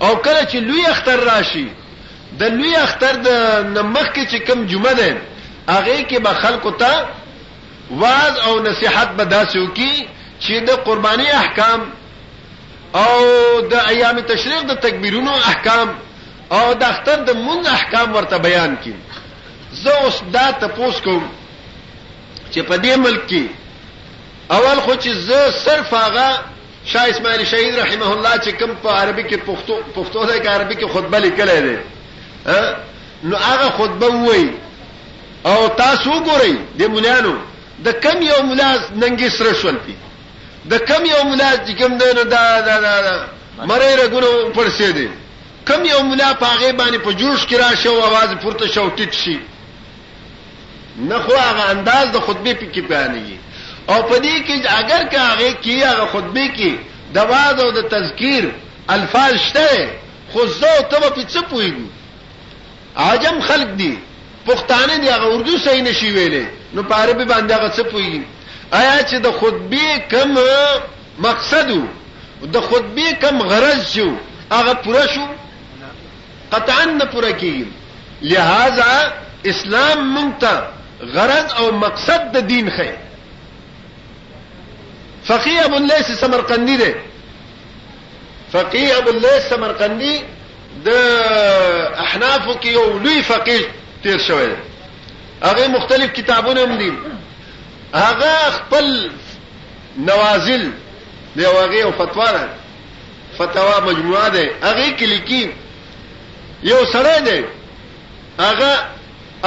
او 0.03 0.17
کله 0.17 0.43
چې 0.53 0.55
لوی 0.57 0.87
اختر 0.87 1.17
راشي 1.33 1.69
د 2.39 2.45
لوی 2.45 2.77
اختر 2.77 3.17
د 3.17 3.29
نمخ 3.67 4.15
کې 4.15 4.27
چې 4.31 4.37
کم 4.47 4.67
جمعه 4.67 4.93
ده 4.95 5.17
هغه 5.69 6.03
کې 6.09 6.19
به 6.19 6.33
خلق 6.35 6.77
ته 6.79 6.95
واز 7.91 8.37
او 8.47 8.63
نصيحت 8.63 9.09
به 9.11 9.25
داسو 9.25 9.67
کی 9.75 10.09
چې 10.41 10.53
د 10.67 10.71
قرباني 10.71 11.29
احکام 11.33 11.81
او 12.95 13.21
د 13.61 13.75
ایام 13.75 14.21
تشریق 14.21 14.61
د 14.63 14.73
تکبیرونو 14.81 15.31
احکام 15.33 15.89
او 16.51 16.75
د 16.75 16.83
اختر 16.83 17.17
د 17.21 17.31
مون 17.37 17.67
احکام 17.67 18.17
ورته 18.17 18.37
بیان 18.39 18.77
کی 18.83 18.95
زه 19.83 19.91
اوس 20.05 20.19
دا 20.33 20.51
تاسو 20.61 21.01
کوم 21.05 21.29
چې 22.53 22.59
په 22.63 22.77
دې 22.77 22.97
ملک 22.99 23.23
کې 23.31 23.43
اول 24.51 24.81
خو 24.81 24.93
چې 24.95 25.09
زه 25.11 25.51
صرف 25.51 25.95
هغه 25.95 26.29
شاه 26.85 27.09
اسماعیل 27.09 27.45
شهید 27.45 27.79
رحمه 27.79 28.11
الله 28.13 28.37
چې 28.39 28.49
کوم 28.59 28.71
په 28.83 28.89
عربي 28.91 29.23
کې 29.23 29.41
پښتو 29.49 29.75
پښتو 29.97 30.25
د 30.27 30.47
عربي 30.49 30.75
کې 30.75 30.89
خطبه 30.93 31.19
لیکلې 31.19 31.61
ده 31.67 31.91
نو 33.25 33.37
هغه 33.37 33.71
خطبه 33.71 34.07
وای 34.07 34.51
او 35.47 35.69
تاسو 35.69 36.11
ګورئ 36.11 36.53
د 36.79 36.83
مولانو 36.89 37.35
د 37.85 37.93
کم 38.03 38.23
یو 38.23 38.43
ملاز 38.43 38.81
ننګي 38.97 39.29
سره 39.29 39.53
شول 39.61 39.77
دي 39.87 39.95
د 40.71 40.75
کم 40.89 41.05
یو 41.05 41.23
ملاز 41.31 41.59
چې 41.67 41.73
کوم 41.81 41.93
دی 41.99 42.11
نو 42.17 42.23
دا 42.31 42.43
دا 42.67 42.77
دا 42.87 43.15
مړې 43.69 43.91
رګونو 44.03 44.31
پړسې 44.57 44.91
دي 44.97 45.09
کم 45.69 45.85
یو 45.85 46.03
ملا 46.11 46.31
پاغه 46.43 46.73
باندې 46.81 46.99
په 47.07 47.13
جوش 47.21 47.41
کې 47.47 47.55
راشه 47.65 47.89
او 47.91 48.01
आवाज 48.11 48.31
پورته 48.43 48.67
شو 48.73 48.89
ټیټ 48.97 49.13
شي 49.23 49.39
نه 51.09 51.19
خو 51.25 51.37
هغه 51.49 51.65
انداز 51.75 52.07
د 52.13 52.17
خطبه 52.27 52.53
په 52.61 52.67
کې 52.73 52.83
بیانېږي 52.91 53.37
او 53.91 53.99
په 54.09 54.17
دې 54.25 54.37
کې 54.47 54.57
اگر 54.81 55.03
که 55.11 55.19
هغه 55.29 55.51
کې 55.63 55.75
هغه 55.91 56.07
خطبه 56.13 56.47
کې 56.57 56.73
د 57.15 57.19
واعظ 57.31 57.59
او 57.65 57.71
د 57.79 57.81
تذکیر 57.95 58.45
الفاظ 58.97 59.35
شته 59.49 59.91
خو 60.33 60.41
زه 60.61 60.75
ته 60.91 60.97
په 61.15 61.23
څه 61.33 61.41
پوېږم 61.51 61.87
عجم 62.97 63.37
خلق 63.49 63.69
دي 63.81 63.95
پښتانه 64.47 64.97
دی 64.99 65.09
هغه 65.11 65.27
اردو 65.35 65.59
صحیح 65.65 65.83
نشي 65.83 66.11
ویلې 66.11 66.45
نو 66.75 66.83
په 66.83 66.95
عربي 66.95 67.25
باندې 67.25 67.53
هغه 67.53 67.69
څه 67.77 67.83
پوي 67.93 68.21
آیا 68.73 68.97
چې 69.09 69.17
د 69.23 69.33
خطبه 69.41 69.87
کم 70.11 70.35
مقصد 71.29 71.69
د 72.57 72.61
خطبه 72.61 73.13
کم 73.23 73.43
غرض 73.49 73.83
شو 73.95 74.13
هغه 74.53 74.75
پوره 74.85 75.07
شو 75.15 75.27
قطعا 76.53 76.85
نه 76.85 77.05
پوره 77.15 77.33
کیږي 77.41 77.65
لہذا 78.23 79.13
اسلام 79.53 79.99
مونږ 80.17 80.33
ته 80.41 80.63
غرض 81.15 81.49
او 81.61 81.73
مقصد 81.79 82.33
د 82.37 82.47
دین 82.51 82.71
خې 82.71 82.93
فقيه 85.25 85.65
ابو 85.65 85.77
الليث 85.77 86.11
سمرقندي 86.21 86.77
دی 86.83 86.93
فقيه 88.53 88.97
ابو 88.99 89.11
الليث 89.11 89.49
سمرقندي 89.49 90.21
د 90.85 90.89
احنافو 92.05 92.55
کې 92.55 92.67
یو 92.69 92.99
لوی 92.99 93.23
فقيه 93.23 93.67
تیر 94.07 94.19
شوی 94.19 94.47
دی 94.47 94.55
هغه 95.43 95.69
مختلف 95.69 96.13
کتابونه 96.13 96.63
هم 96.65 96.77
دي 96.79 96.93
هغه 97.95 98.51
خپل 98.51 99.11
نوازل 99.99 100.71
دی 101.37 101.45
هغه 101.47 101.81
او 101.85 101.93
فتوا 101.93 102.31
ده 102.33 102.49
فتوا 103.39 103.81
مجموعه 103.81 104.29
ده 104.29 104.51
هغه 104.63 104.91
کلیکی 104.91 105.51
یو 106.63 106.85
سره 106.93 107.19
ده 107.21 107.45
هغه 108.41 108.73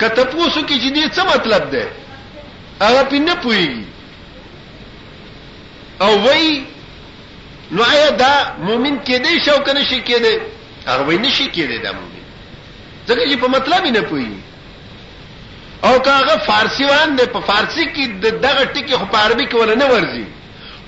کتپوس 0.00 0.54
کی 0.68 0.78
جنگی 0.78 1.08
سب 1.14 1.28
اپلبدھ 1.34 1.74
ہے 1.74 1.86
آگا 2.80 3.02
پنپ 3.10 3.46
ہوئی 3.46 3.84
او 6.00 6.10
وای 6.24 6.64
نو 7.72 7.82
آیا 7.88 8.10
دا 8.18 8.32
مؤمن 8.58 8.96
کېدی 9.04 9.38
شو 9.44 9.58
کنه 9.64 9.84
شي 9.84 10.00
کېدی 10.00 10.38
هغه 10.88 11.02
وای 11.06 11.16
نشي 11.18 11.46
کېدی 11.46 11.78
دا 11.82 11.92
مؤمن 11.92 12.12
ځکه 13.08 13.22
چې 13.28 13.36
په 13.40 13.48
مطلب 13.54 13.84
نه 13.86 14.00
پوي 14.00 14.30
او 15.82 15.98
کاغه 16.08 16.36
فارسی 16.46 16.84
وان 16.84 17.16
دی 17.18 17.26
په 17.32 17.40
فارسی 17.46 17.84
کې 17.94 18.40
دغه 18.46 18.64
ټکی 18.64 18.94
خو 18.94 19.06
په 19.06 19.18
عربي 19.18 19.46
کې 19.46 19.54
ولنه 19.54 19.84
ورځي 19.84 20.24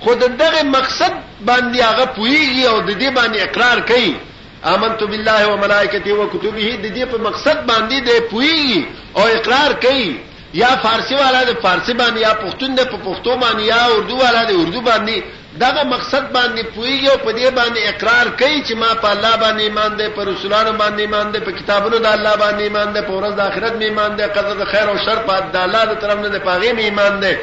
خو 0.00 0.14
دغه 0.14 0.62
مقصد 0.76 1.12
باندې 1.46 1.80
هغه 1.80 2.04
پويږي 2.04 2.64
او 2.66 2.80
د 2.80 2.90
دې 2.90 3.12
باندې 3.12 3.38
اقرار 3.48 3.80
کوي 3.92 4.16
آمنت 4.64 5.02
بالله 5.02 5.46
وملائکته 5.48 6.12
وکتبه 6.12 6.76
د 6.76 6.86
دې 6.96 7.06
په 7.12 7.18
مقصد 7.28 7.66
باندې 7.66 8.00
دی 8.02 8.20
پويږي 8.30 8.84
او 9.16 9.26
اقرار 9.38 9.72
کوي 9.86 10.16
یا 10.54 10.68
فارسی 10.82 11.14
والا 11.14 11.42
د 11.48 11.60
فارسی 11.62 11.92
باندې 11.92 12.18
یا 12.20 12.32
پښتون 12.42 12.74
د 12.76 12.80
پښتو 12.92 13.36
باندې 13.36 13.62
یا 13.62 13.82
اردو 13.96 14.16
والا 14.16 14.42
د 14.50 14.52
اردو 14.60 14.80
باندې 14.80 15.22
دغه 15.60 15.82
مقصد 15.84 16.32
باندې 16.32 16.62
پویږي 16.74 17.08
او 17.10 17.18
په 17.18 17.32
دې 17.32 17.50
باندې 17.58 17.80
اقرار 17.88 18.26
کوي 18.40 18.62
چې 18.64 18.74
ما 18.82 18.94
په 18.94 19.08
الله 19.12 19.36
باندې 19.36 19.60
ایمان 19.62 19.96
ده 19.96 20.08
پر 20.16 20.24
رسولانو 20.28 20.72
باندې 20.72 21.00
ایمان 21.00 21.30
ده 21.32 21.40
په 21.40 21.50
کتابونو 21.52 21.98
د 21.98 22.06
الله 22.06 22.36
باندې 22.36 22.62
ایمان 22.62 22.92
ده 22.92 23.02
په 23.02 23.12
ورځ 23.12 23.32
د 23.34 23.40
آخرت 23.40 23.72
مې 23.72 23.82
ایمان 23.82 24.16
ده 24.16 24.26
قدر 24.26 24.54
د 24.56 24.64
خیر 24.72 24.88
او 24.90 24.96
شر 24.98 25.16
په 25.28 25.60
الله 25.64 25.84
د 25.84 25.94
طرف 26.00 26.18
نه 26.18 26.28
ده 26.28 26.38
پاغه 26.38 26.72
مې 26.74 26.80
ایمان 26.84 27.20
ده 27.20 27.38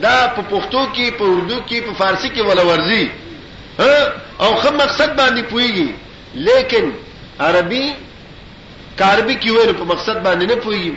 دا 0.00 0.26
په 0.36 0.42
پښتو 0.52 0.80
کې 0.94 1.10
په 1.18 1.24
اردو 1.24 1.56
کې 1.68 1.80
په 1.86 1.92
فارسی 1.98 2.28
کې 2.28 2.40
ولا 2.40 2.62
ورزي 2.62 3.10
او 4.40 4.54
خو 4.54 4.70
مقصد 4.72 5.16
باندې 5.16 5.42
پویږي 5.50 5.88
لیکن 6.34 6.92
عربي 7.40 7.92
کاربي 8.98 9.34
کې 9.36 9.50
ویل 9.50 9.72
په 9.72 9.84
مقصد 9.84 10.16
باندې 10.22 10.44
نه 10.48 10.56
پویږي 10.56 10.94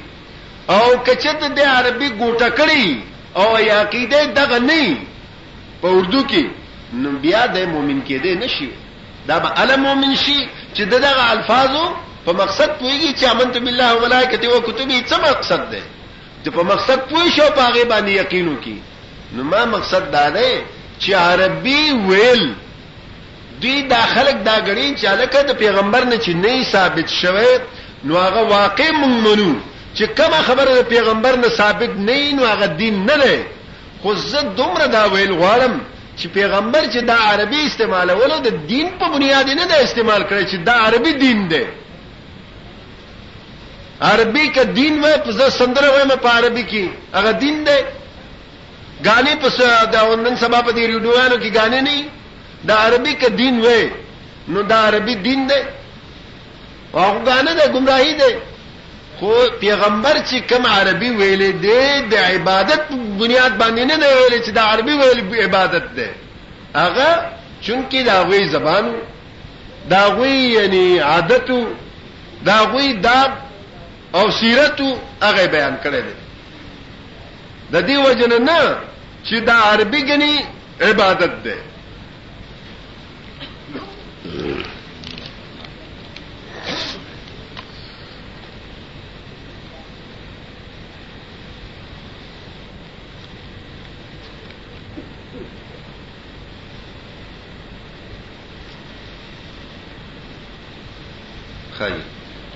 او 0.70 0.98
کچته 1.06 1.48
د 1.58 1.60
عربي 1.60 2.10
ګوټه 2.20 2.50
کړی 2.60 3.02
او 3.36 3.48
یا 3.60 3.82
عقیده 3.84 4.20
دغه 4.40 4.60
نه 4.60 4.98
په 5.82 5.88
اردو 5.98 6.22
کې 6.26 6.44
نو 6.94 7.10
بیا 7.24 7.46
د 7.56 7.58
مؤمن 7.74 8.02
کېده 8.08 8.36
نشي 8.44 8.70
دا 9.28 9.40
به 9.40 9.50
ال 9.64 9.78
مؤمن 9.80 10.16
شي 10.16 10.40
چې 10.76 10.82
دغه 10.84 11.24
الفاظو 11.32 11.86
په 12.26 12.32
مقصد 12.42 12.70
پويږي 12.80 13.12
چې 13.18 13.24
امنت 13.26 13.58
بالله 13.58 13.96
وملائکته 13.96 14.48
او 14.48 14.62
کتبه 14.62 15.02
څه 15.10 15.18
مقصد 15.30 15.72
ده 15.72 15.82
چې 16.46 16.50
په 16.56 16.64
مقصد 16.64 17.00
پوي 17.10 17.32
شو 17.36 17.50
پاغه 17.56 17.84
باندې 17.84 18.10
یقینو 18.22 18.56
کی 18.64 18.80
نو 19.36 19.44
ما 19.44 19.66
مقصد 19.66 20.12
دا 20.12 20.30
ده 20.30 20.62
چې 21.00 21.12
عربي 21.14 21.92
ویل 21.92 22.54
دوی 23.62 23.82
دا 23.82 24.02
خلک 24.16 24.36
دا 24.36 24.56
غړي 24.68 24.96
چې 25.02 25.06
الکه 25.06 25.44
د 25.44 25.52
پیغمبر 25.56 26.04
نه 26.06 26.16
چې 26.18 26.30
نه 26.36 26.64
ثابت 26.64 27.10
شوه 27.10 27.60
نو 28.04 28.18
هغه 28.18 28.42
واقع 28.56 28.92
مونږ 28.92 29.28
منو 29.28 29.54
چې 29.96 30.04
کومه 30.18 30.42
خبره 30.42 30.82
پیغمبر 30.82 31.36
نه 31.36 31.50
ثابت 31.58 31.90
نه 32.08 32.32
نو 32.36 32.46
هغه 32.46 32.66
دین 32.68 32.96
نه 33.06 33.18
دی 33.24 33.38
خو 34.04 34.14
زه 34.16 34.42
دومره 34.58 34.86
دا 34.88 35.06
ویل 35.14 35.34
غواړم 35.42 35.74
چې 36.20 36.28
پیغمبر 36.28 36.84
چې 36.94 37.00
دا 37.10 37.16
عربي 37.18 37.66
استعمال 37.68 38.10
ولو 38.12 38.40
د 38.40 38.48
دین 38.68 38.88
په 39.00 39.10
بنیاد 39.10 39.50
نه 39.50 39.66
دا 39.66 39.76
استعمال 39.76 40.24
کړی 40.24 40.46
چې 40.52 40.56
دا 40.66 40.74
عربي 40.74 41.14
دین 41.14 41.48
دی 41.50 41.64
عربي 44.02 44.48
ک 44.56 44.60
دین 44.78 45.04
وای 45.04 45.18
په 45.18 45.32
زه 45.32 45.50
سندره 45.50 45.90
وایم 45.90 46.12
په 46.16 46.30
عربي 46.30 46.64
کې 46.72 47.16
هغه 47.18 47.32
دین 47.32 47.64
دی 47.68 47.80
غانې 49.06 49.36
په 49.42 49.50
دا 49.94 50.16
نن 50.16 50.36
سبا 50.38 50.62
په 50.62 50.72
دې 50.72 50.88
ریډیوانو 50.90 51.36
کې 51.44 51.52
غانې 51.58 51.82
نه 51.90 52.06
دا 52.66 52.76
عربي 52.86 53.14
ک 53.14 53.30
دین 53.30 53.60
وای 53.66 53.90
نو 54.48 54.62
دا 54.62 54.76
عربي 54.88 55.16
دین 55.16 55.48
دی 55.48 55.62
او 56.94 57.24
غانې 57.26 57.54
د 57.62 57.72
گمراهي 57.74 58.14
دی 58.14 58.34
خو 59.20 59.32
پیغمبر 59.60 60.18
چې 60.30 60.38
کوم 60.50 60.66
عربي 60.68 61.10
ویلې 61.20 61.52
دی 61.64 62.08
د 62.12 62.14
عبادت 62.14 62.84
بنیاد 63.22 63.52
باندې 63.62 63.84
نه 63.90 63.96
دی 64.02 64.10
ویلې 64.18 64.40
چې 64.46 64.52
د 64.58 64.60
عربي 64.72 64.94
ویلې 65.02 65.24
عبادت 65.46 65.86
ده 65.98 66.08
هغه 66.76 67.10
چونکی 67.66 68.02
دا 68.04 68.16
غوي 68.26 68.42
زبان 68.56 68.86
دا 69.92 70.02
غوي 70.16 70.36
یعنی 70.58 70.86
عادت 71.12 71.48
دا 72.48 72.58
غوي 72.72 72.94
دا 72.94 73.20
او 74.18 74.26
سیرت 74.40 74.80
هغه 75.26 75.46
بیان 75.56 75.76
کړی 75.84 76.02
دی 76.08 76.16
د 77.74 77.76
دې 77.88 77.98
وجنه 78.08 78.38
نه 78.50 78.60
چې 79.28 79.38
دا 79.48 79.56
عربي 79.72 80.02
غني 80.10 80.36
عبادت 80.82 81.34
ده 81.46 81.58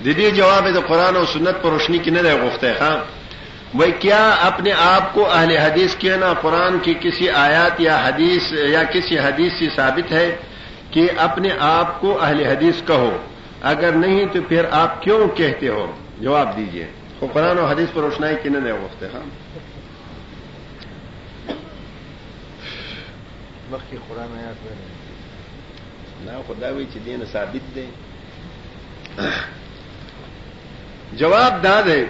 دیدی 0.04 0.30
جواب 0.36 0.66
ہے 0.66 0.72
تو 0.72 0.80
قرآن 0.88 1.16
و 1.16 1.24
سنت 1.32 1.62
پر 1.62 1.70
روشنی 1.70 1.98
کی 2.04 2.10
نہ 2.10 2.20
رہے 2.24 2.36
گفت 2.46 2.64
ہاں 2.80 2.96
وہ 3.78 3.86
کیا 4.00 4.22
اپنے 4.48 4.72
آپ 4.94 5.12
کو 5.14 5.26
اہل 5.30 5.56
حدیث 5.56 5.96
کیا 6.02 6.16
نا 6.20 6.32
قرآن 6.42 6.78
کی 6.82 6.94
کسی 7.00 7.28
آیات 7.46 7.80
یا 7.80 7.96
حدیث 8.06 8.52
یا 8.72 8.82
کسی 8.92 9.18
حدیث 9.18 9.52
سے 9.58 9.68
ثابت 9.76 10.12
ہے 10.12 10.28
کہ 10.90 11.06
اپنے 11.26 11.48
آپ 11.76 12.00
کو 12.00 12.16
اہل 12.22 12.44
حدیث 12.46 12.82
کہو 12.86 13.10
اگر 13.72 13.92
نہیں 14.04 14.24
تو 14.32 14.42
پھر 14.48 14.64
آپ 14.82 15.02
کیوں 15.02 15.26
کہتے 15.36 15.68
ہو 15.68 15.86
جواب 16.20 16.56
دیجیے 16.56 16.86
قرآن 17.32 17.58
و 17.58 17.64
حدیث 17.66 17.88
پر 17.94 18.02
کی 18.42 18.48
نہ 18.48 18.64
رہے 18.64 18.72
گفت 18.84 19.04
خان 19.12 19.28
خدا 26.48 26.70
ہوئی 26.70 26.84
چیزیں 26.92 27.16
ثابت 27.32 27.74
دیں 27.74 27.90
جواب 31.18 31.62
دا 31.62 31.80
دی 31.86 32.02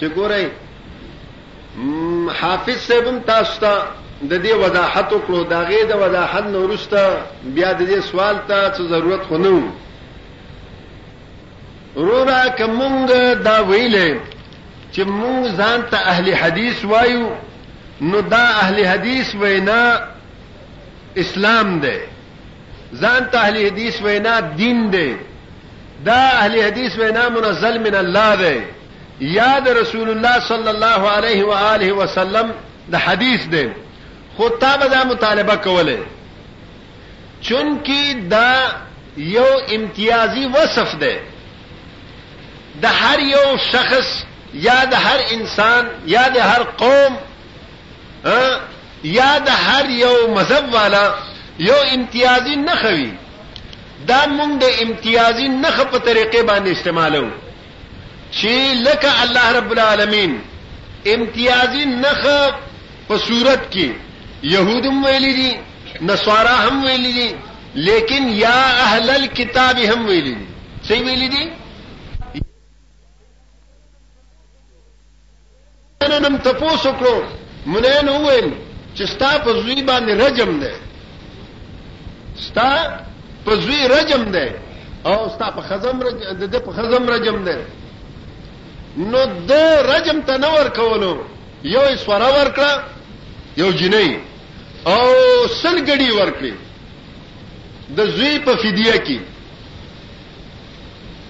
چې 0.00 0.04
ګورئ 0.16 0.46
حافظ 2.40 2.78
صاحبم 2.86 3.20
تاسو 3.26 3.60
ته 3.60 3.72
د 4.30 4.42
دې 4.42 4.52
وضاحت 4.64 5.12
وکړو 5.12 5.42
دا 5.50 5.60
غي 5.70 5.84
د 5.90 5.96
وضاحت 6.02 6.44
نورسته 6.44 7.22
بیا 7.44 7.72
د 7.72 7.82
دې 7.82 8.00
سوال 8.10 8.36
ته 8.48 8.68
څه 8.74 8.82
ضرورت 8.92 9.22
خو 9.28 9.36
نه 9.36 9.62
رورا 11.96 12.44
کومنګ 12.58 13.12
دا 13.44 13.56
ویلې 13.62 14.16
چې 14.94 15.00
موږ 15.04 15.44
ځان 15.56 15.82
ته 15.90 15.96
اهل 16.14 16.34
حدیث 16.34 16.84
وایو 16.84 17.26
نو 18.00 18.20
دا 18.20 18.44
اهل 18.62 18.86
حدیث 18.86 19.34
وینا 19.40 19.82
اسلام 21.16 21.78
دی 21.80 21.98
ځان 22.92 23.30
ته 23.30 23.38
اهل 23.40 23.56
حدیث 23.66 24.02
وینا 24.02 24.40
دین 24.56 24.90
دی 24.92 25.12
دا 26.06 26.22
علی 26.44 26.62
حدیث 26.62 26.92
میں 26.98 27.10
نام 27.14 27.36
الزلم 27.36 27.84
اللہ 27.98 28.34
دے 28.38 28.58
یاد 29.34 29.66
رسول 29.80 30.10
اللہ 30.10 30.38
صلی 30.48 30.68
اللہ 30.68 30.98
علیہ 31.16 31.42
و 31.44 31.52
علیہ 31.70 31.92
وسلم 32.00 32.50
دا 32.92 32.98
حدیث 33.04 33.42
دے 33.52 33.66
خواب 34.36 34.82
مطالبہ 35.10 35.54
کو 35.64 35.82
لے 35.88 35.96
چونکہ 37.48 38.12
دا 38.30 38.52
یو 39.16 39.48
امتیازی 39.76 40.44
وصف 40.54 40.74
سف 40.92 41.00
دے 41.00 41.14
دا 42.82 42.90
ہر 43.00 43.18
یو 43.32 43.44
شخص 43.72 44.08
یا 44.66 44.78
دا 44.92 44.98
ہر 45.04 45.18
انسان 45.36 45.84
یا 46.14 46.26
دا 46.34 46.42
ہر 46.52 46.62
قوم 46.82 47.12
ہاں، 48.24 48.50
یا 49.18 49.32
دا 49.46 49.54
ہر 49.66 49.84
یو 50.02 50.16
مذہب 50.36 50.74
والا 50.74 51.04
یو 51.68 51.80
امتیازی 51.94 52.54
نقوی 52.68 53.10
دا 54.08 54.20
مونږ 54.36 54.52
د 54.64 54.66
امتیازي 54.84 55.46
نخ 55.62 55.76
په 55.92 55.98
طریقې 56.06 56.42
باندې 56.50 56.70
استعمالو 56.76 57.24
چې 58.38 58.52
لکه 58.86 59.22
الله 59.22 59.52
رب 59.58 59.70
العالمین 59.74 60.38
امتیازي 61.14 61.84
نخ 62.04 62.22
په 63.08 63.16
صورت 63.26 63.62
کې 63.72 63.88
يهود 64.54 64.84
هم 64.86 65.04
ویلي 65.04 65.32
دي 65.40 65.50
نصارا 66.08 66.54
هم 66.66 66.84
ویلي 66.84 67.12
دي 67.18 67.28
لیکن 67.74 68.28
یا 68.28 68.60
اهل 68.84 69.10
الكتاب 69.10 69.78
هم 69.78 70.06
ویلي 70.06 70.34
دي 70.34 70.44
څه 70.88 70.92
ویلي 70.92 71.28
دي 71.28 71.44
نن 76.12 76.24
هم 76.26 76.36
تاسو 76.36 76.92
کړو 77.00 77.16
مونږ 77.66 78.04
نه 78.10 78.12
وویل 78.12 78.52
چې 78.96 79.02
ستا 79.14 79.30
په 79.44 79.52
زوی 79.62 79.82
باندې 79.86 80.12
رجم 80.24 80.60
ده 80.60 80.74
ستا 82.46 82.70
په 83.44 83.56
زوی 83.56 83.88
رجم 83.88 84.22
دی 84.32 84.50
او 85.04 85.28
ستا 85.34 85.50
په 85.56 85.60
خزم 85.68 86.00
رجم 86.00 86.46
د 86.52 86.56
په 86.66 86.72
خزم 86.76 87.08
رجم 87.08 87.44
دی 87.46 87.58
نو 89.10 89.20
د 89.50 89.52
رجم 89.92 90.20
ته 90.26 90.38
نه 90.44 90.48
ورکولو 90.58 91.12
یو 91.74 91.86
سوره 92.04 92.28
ورکړه 92.38 92.72
یو 93.56 93.70
جنې 93.80 94.08
او 94.86 95.06
سلګړی 95.62 96.10
ورکړي 96.20 96.52
د 97.96 98.06
زوی 98.16 98.38
په 98.46 98.52
فدیه 98.62 98.96
کې 99.06 99.18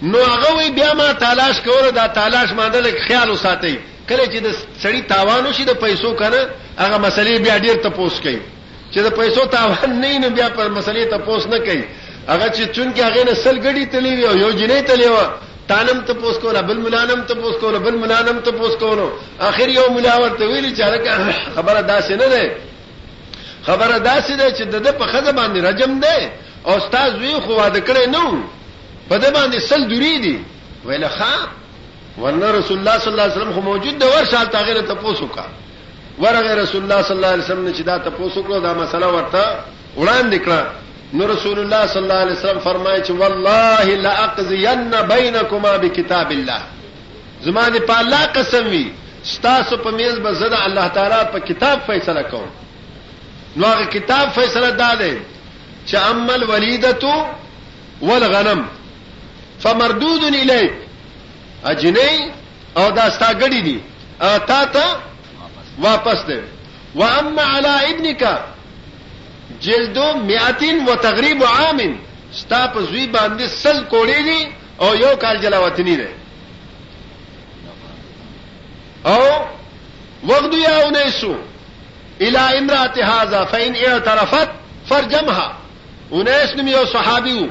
نو 0.03 0.19
هغه 0.33 0.51
وی 0.59 0.71
بیا 0.79 0.95
ما 0.95 1.13
تلاش 1.25 1.61
کوله 1.67 1.91
دا 1.97 2.07
تلاش 2.21 2.53
ما 2.53 2.69
دلک 2.69 2.97
خیال 3.09 3.31
وساتئ 3.31 3.75
کله 4.09 4.25
چې 4.33 4.39
د 4.47 4.49
سړی 4.83 5.03
تاوان 5.13 5.47
وشي 5.47 5.65
د 5.65 5.73
پیسو 5.85 6.15
کنه 6.15 6.41
هغه 6.83 6.99
مسلې 7.11 7.41
بیا 7.47 7.59
ډیر 7.59 7.75
ته 7.77 7.89
پوس 7.91 8.21
کړي 8.21 8.39
چې 8.93 9.01
د 9.07 9.11
پیسو 9.19 9.45
تاوان 9.55 10.01
نه 10.01 10.19
نو 10.23 10.29
بیا 10.39 10.49
پر 10.57 10.69
مسلې 10.69 11.11
ته 11.13 11.19
پوس 11.29 11.47
نه 11.53 11.59
کوي 11.67 11.85
هغه 12.29 12.49
چې 12.49 12.73
چون 12.75 12.93
کې 12.95 13.01
هغه 13.09 13.23
نه 13.29 13.35
سل 13.45 13.57
غړي 13.67 13.85
تلې 13.95 14.13
وي 14.19 14.25
او 14.31 14.37
یو 14.45 14.51
جنې 14.53 14.83
تلې 14.87 15.07
و 15.07 15.19
تانم 15.71 16.01
ته 16.11 16.15
پوس 16.25 16.39
کوله 16.43 16.63
بل 16.71 16.77
ملانم 16.87 17.23
ته 17.31 17.35
پوس 17.45 17.57
کوله 17.63 17.79
بل 17.87 17.95
ملانم 18.03 18.41
ته 18.49 18.53
پوس 18.59 18.75
کوله 18.83 19.09
اخر 19.49 19.69
یو 19.77 19.87
ملاور 19.97 20.31
ته 20.43 20.45
ویلي 20.53 20.75
چې 20.77 20.83
هغه 20.83 21.35
خبره 21.57 21.81
داسې 21.83 22.11
نه 22.11 22.27
ده 22.29 22.57
خبره 23.71 23.97
داسې 23.99 24.33
ده 24.33 24.55
چې 24.55 24.63
د 24.63 24.99
په 25.03 25.07
خزه 25.15 25.33
باندې 25.41 25.59
رجم 25.69 26.01
ده 26.01 26.31
او 26.67 26.77
استاد 26.77 27.19
وی 27.21 27.35
خو 27.47 27.53
واده 27.53 27.81
کړي 27.81 28.07
نو 28.09 28.43
په 29.09 29.19
دې 29.19 29.35
باندې 29.37 29.59
سل 29.71 29.89
دوری 29.89 30.17
دي 30.27 30.39
ویله 30.87 31.09
ښا 31.19 31.35
ورنه 32.23 32.51
رسول 32.59 32.79
الله 32.79 32.99
صلی 32.99 33.11
الله 33.13 33.23
علیه 33.27 33.33
وسلم 33.37 33.53
خو 33.53 33.61
موجود 33.71 33.99
د 33.99 34.03
ورشال 34.15 34.47
تاغیر 34.57 34.81
ته 34.89 34.95
پوسو 34.95 35.27
کا 35.27 35.45
ور 36.19 36.35
رسول 36.63 36.83
الله 36.83 37.01
الله 37.01 37.03
صلی 37.09 37.25
اللہ 37.25 37.45
صلاسم 37.49 37.65
نے 37.67 39.07
ورته 39.17 39.45
وړاندې 39.97 40.39
کړه 40.45 40.63
نو 41.15 41.27
رسول 41.27 41.59
الله 41.59 41.87
صلی 41.87 42.03
الله 42.03 42.15
علیه 42.25 42.33
وسلم 42.33 42.59
فرمایي 42.61 43.03
چې 43.03 43.11
والله 43.11 43.95
لا 43.95 45.03
بینکما 45.03 45.77
بکتاب 45.77 46.31
الله 46.33 46.41
الله 46.43 46.55
الله 46.55 46.61
زمانه 47.43 47.79
په 47.79 48.03
په 48.03 48.27
قسم 48.33 48.67
وی 48.67 48.93
ستاسو 49.25 49.77
میز 49.91 50.15
به 50.15 50.49
تعالی 50.49 51.25
په 51.33 51.39
کتاب 51.39 51.81
فیصله 51.87 52.23
کوم 52.23 52.49
نو 53.57 53.67
هغه 53.67 53.85
کتاب 53.87 54.29
فیصلہ 54.35 54.71
داد 54.77 55.03
چامل 55.87 56.43
ولید 56.51 56.87
تنم 57.01 58.63
فمر 59.63 59.89
دود 59.91 60.23
نہیں 60.25 60.45
لے 60.45 60.63
اج 61.65 61.87
نہیں 61.87 62.29
اور 62.75 62.91
داستہ 62.93 63.31
گڑی 63.41 63.61
نہیں 63.61 63.79
تا 64.47 64.63
واپس 65.79 66.27
دے 66.29 66.41
وہ 66.95 67.05
ام 67.21 67.39
الا 67.39 67.77
ابن 67.91 68.13
کا 68.21 68.37
جلد 69.61 69.95
دو 69.95 70.11
میاتین 70.25 70.85
و 70.89 70.95
تغریب 71.01 71.43
و 71.43 71.47
عامن 71.47 71.93
ستاپ 72.39 72.79
زوی 72.89 73.07
باندی 73.13 73.47
سل 73.57 73.83
کوڑی 73.89 74.45
او 74.79 74.95
یو 74.95 75.15
کال 75.21 75.39
جلا 75.41 75.59
وطنی 75.61 75.95
او 79.03 79.19
کالجلاوتنی 80.27 80.63
یا 80.63 80.77
انیسو 80.87 81.33
الا 82.21 82.47
امرا 82.49 82.87
طرفت 84.05 84.51
فر 84.89 85.03
جمہا 85.11 85.53
انیس 86.13 86.55
بھی 86.65 86.73
اور 86.75 86.87
صحابی 86.93 87.39
ہوں 87.39 87.49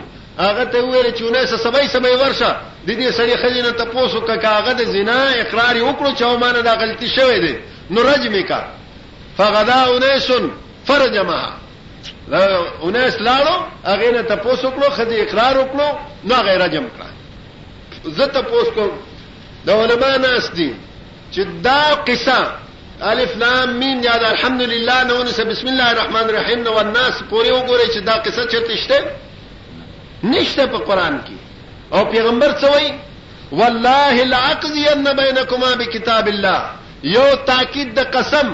آگر 0.48 1.46
سبئی 1.64 1.88
سبھی 1.94 2.16
ورسا 2.22 2.52
دیدی 2.88 3.12
سریق 3.18 3.44
جی 3.56 3.62
نے 3.62 3.72
تپوس 3.78 4.12
کا 4.28 4.36
کاغذ 4.42 4.82
ذنا 4.92 5.22
اقرار 5.40 5.76
اوکڑو 5.82 6.14
دا 6.40 6.62
داغل 6.66 6.92
شو 7.16 7.30
دے 7.48 7.54
نرج 7.98 8.28
میں 8.34 8.42
کا 8.50 8.62
فغدا 9.38 9.82
انہیں 9.94 10.20
سن 10.28 10.48
فر 10.88 11.06
جما 11.14 11.40
انہیں 12.88 13.10
لاڑو 13.28 13.56
اگے 13.92 14.12
نہ 14.12 14.22
تپوس 14.30 14.64
اکڑو 14.66 14.90
خدی 14.96 15.20
اقرار 15.22 15.56
اکڑو 15.64 15.90
نہ 16.30 16.38
غیر 16.46 16.60
رجم 16.62 16.86
کا 16.98 17.08
ز 18.18 18.22
تپوس 18.34 18.68
کو 18.76 18.88
دولما 19.68 20.16
ناس 20.28 20.50
دی 20.58 20.72
دیدا 21.36 21.80
قصہ 22.08 22.40
الف 23.12 23.36
نام 23.44 23.78
مین 23.80 24.02
یاد 24.04 24.24
الحمد 24.30 24.62
للہ 24.72 25.00
نون 25.10 25.28
سے 25.36 25.44
بسم 25.52 25.68
اللہ 25.68 25.92
رحمٰن 26.02 26.30
رحم 26.38 26.64
و 26.78 26.82
ناس 26.96 27.22
پوریوں 27.30 27.60
گورے 27.68 27.86
شدہ 27.94 28.16
قصہ 28.26 28.42
چتشتے 28.52 28.98
نشتے 30.32 30.66
پر 30.72 30.84
قرآن 30.88 31.18
کی 31.26 31.36
اور 31.94 32.06
پیغمبر 32.12 32.52
سوئی 32.62 32.90
واللہ 33.52 34.14
العقضی 34.28 34.86
ان 34.94 35.04
بینکما 35.18 35.74
بکتاب 35.80 36.28
اللہ 36.34 36.58
یو 37.04 37.30
تاکید 37.46 37.94
د 37.96 38.00
قسم 38.14 38.54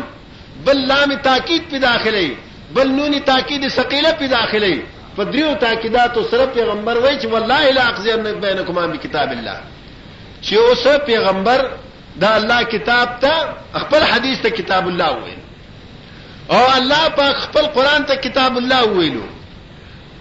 بل 0.65 0.77
لام 0.88 1.13
تاکید 1.23 1.69
پہ 1.71 1.77
بل 1.79 2.33
بلون 2.73 3.19
تاکید 3.25 3.67
ثقیل 3.75 4.05
پی 4.19 4.27
داخل 4.27 4.71
پدریو 5.17 5.53
تاکیدات 5.60 6.17
و 6.17 6.23
سر 6.31 6.45
پیغمبر 6.53 6.97
ویچ 7.03 7.25
و 7.25 7.36
اللہ 7.36 7.93
بین 8.41 8.63
قمام 8.67 8.93
کتاب 9.03 9.31
اللہ 9.31 9.57
چوس 10.49 10.88
پیغمبر 11.05 11.65
دا 12.21 12.29
اللہ 12.36 12.62
کتاب 12.71 13.07
تا 13.21 13.33
اخبل 13.79 14.01
حدیث 14.12 14.39
تک 14.41 14.55
کتاب 14.57 14.88
اللہ 14.88 15.10
ہوئے 15.17 15.36
او 16.49 16.65
اللہ 16.73 17.07
پاک 17.15 17.36
خپل 17.43 17.65
قرآن 17.73 18.03
تک 18.10 18.21
کتاب 18.23 18.57
اللہ 18.57 18.81
ہوئے 18.93 19.10
لو 19.13 19.25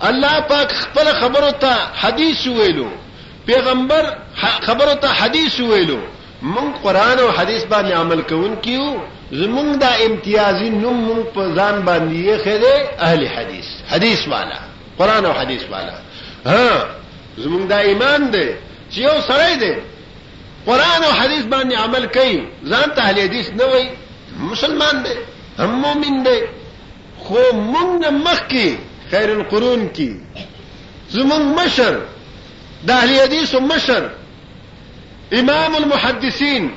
اللہ 0.08 0.38
پاک 0.48 0.70
خپل 0.80 1.10
خبرو 1.20 1.46
و 1.46 1.50
تا 1.60 1.74
حدیث 2.02 2.46
ہوئے 2.46 2.68
لو 2.76 2.88
پیغمبر 3.46 4.10
خبرو 4.66 4.90
و 4.90 4.94
تا 5.00 5.12
حدیث 5.20 5.60
ہوئے 5.60 5.82
لو 5.88 6.00
مون 6.42 6.72
قران 6.84 7.18
او 7.18 7.30
حديث 7.32 7.64
باندې 7.64 7.92
عمل 7.94 8.22
کوون 8.22 8.56
کیو 8.56 8.96
زمونږ 9.32 9.78
دا 9.80 9.88
امتیازي 10.06 10.70
نوم 10.70 10.96
مون 11.04 11.24
په 11.36 11.54
ځان 11.56 11.84
باندې 11.86 12.38
خېده 12.44 13.00
اهل 13.00 13.28
حديث 13.28 13.64
حديث 13.88 14.28
والا 14.28 14.58
قران 14.98 15.24
او 15.24 15.32
حديث 15.32 15.62
والا 15.70 15.98
ها 16.46 16.86
زمونږ 17.38 17.68
دا 17.68 17.78
ایمان 17.78 18.30
دی 18.30 18.48
چې 18.94 18.98
یو 18.98 19.20
سړی 19.28 19.58
دی 19.60 19.74
قران 20.66 21.04
او 21.04 21.12
حديث 21.12 21.44
باندې 21.44 21.74
عمل 21.78 22.06
کوي 22.06 22.42
ځان 22.64 22.90
ته 22.96 23.02
اهل 23.02 23.20
حديث 23.20 23.50
نه 23.50 23.64
وای 23.64 23.88
مسلمان 24.40 25.02
دی 25.02 25.14
هم 25.58 25.80
مؤمن 25.80 26.22
دی 26.24 26.40
خو 27.18 27.38
مونږ 27.52 28.06
مخکي 28.08 28.78
خير 29.10 29.32
القرون 29.40 29.88
کی 29.88 30.20
زمونږ 31.12 31.62
مشر 31.64 31.98
د 32.86 32.90
اهل 32.90 33.20
حديث 33.20 33.54
مشر 33.54 34.10
امام 35.32 35.74
المحدثین 35.76 36.72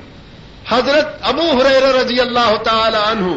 حضرت 0.66 1.08
ابو 1.24 1.42
هريره 1.42 2.02
رضی 2.02 2.20
الله 2.22 2.58
تعالی 2.58 2.96
عنہ 2.98 3.36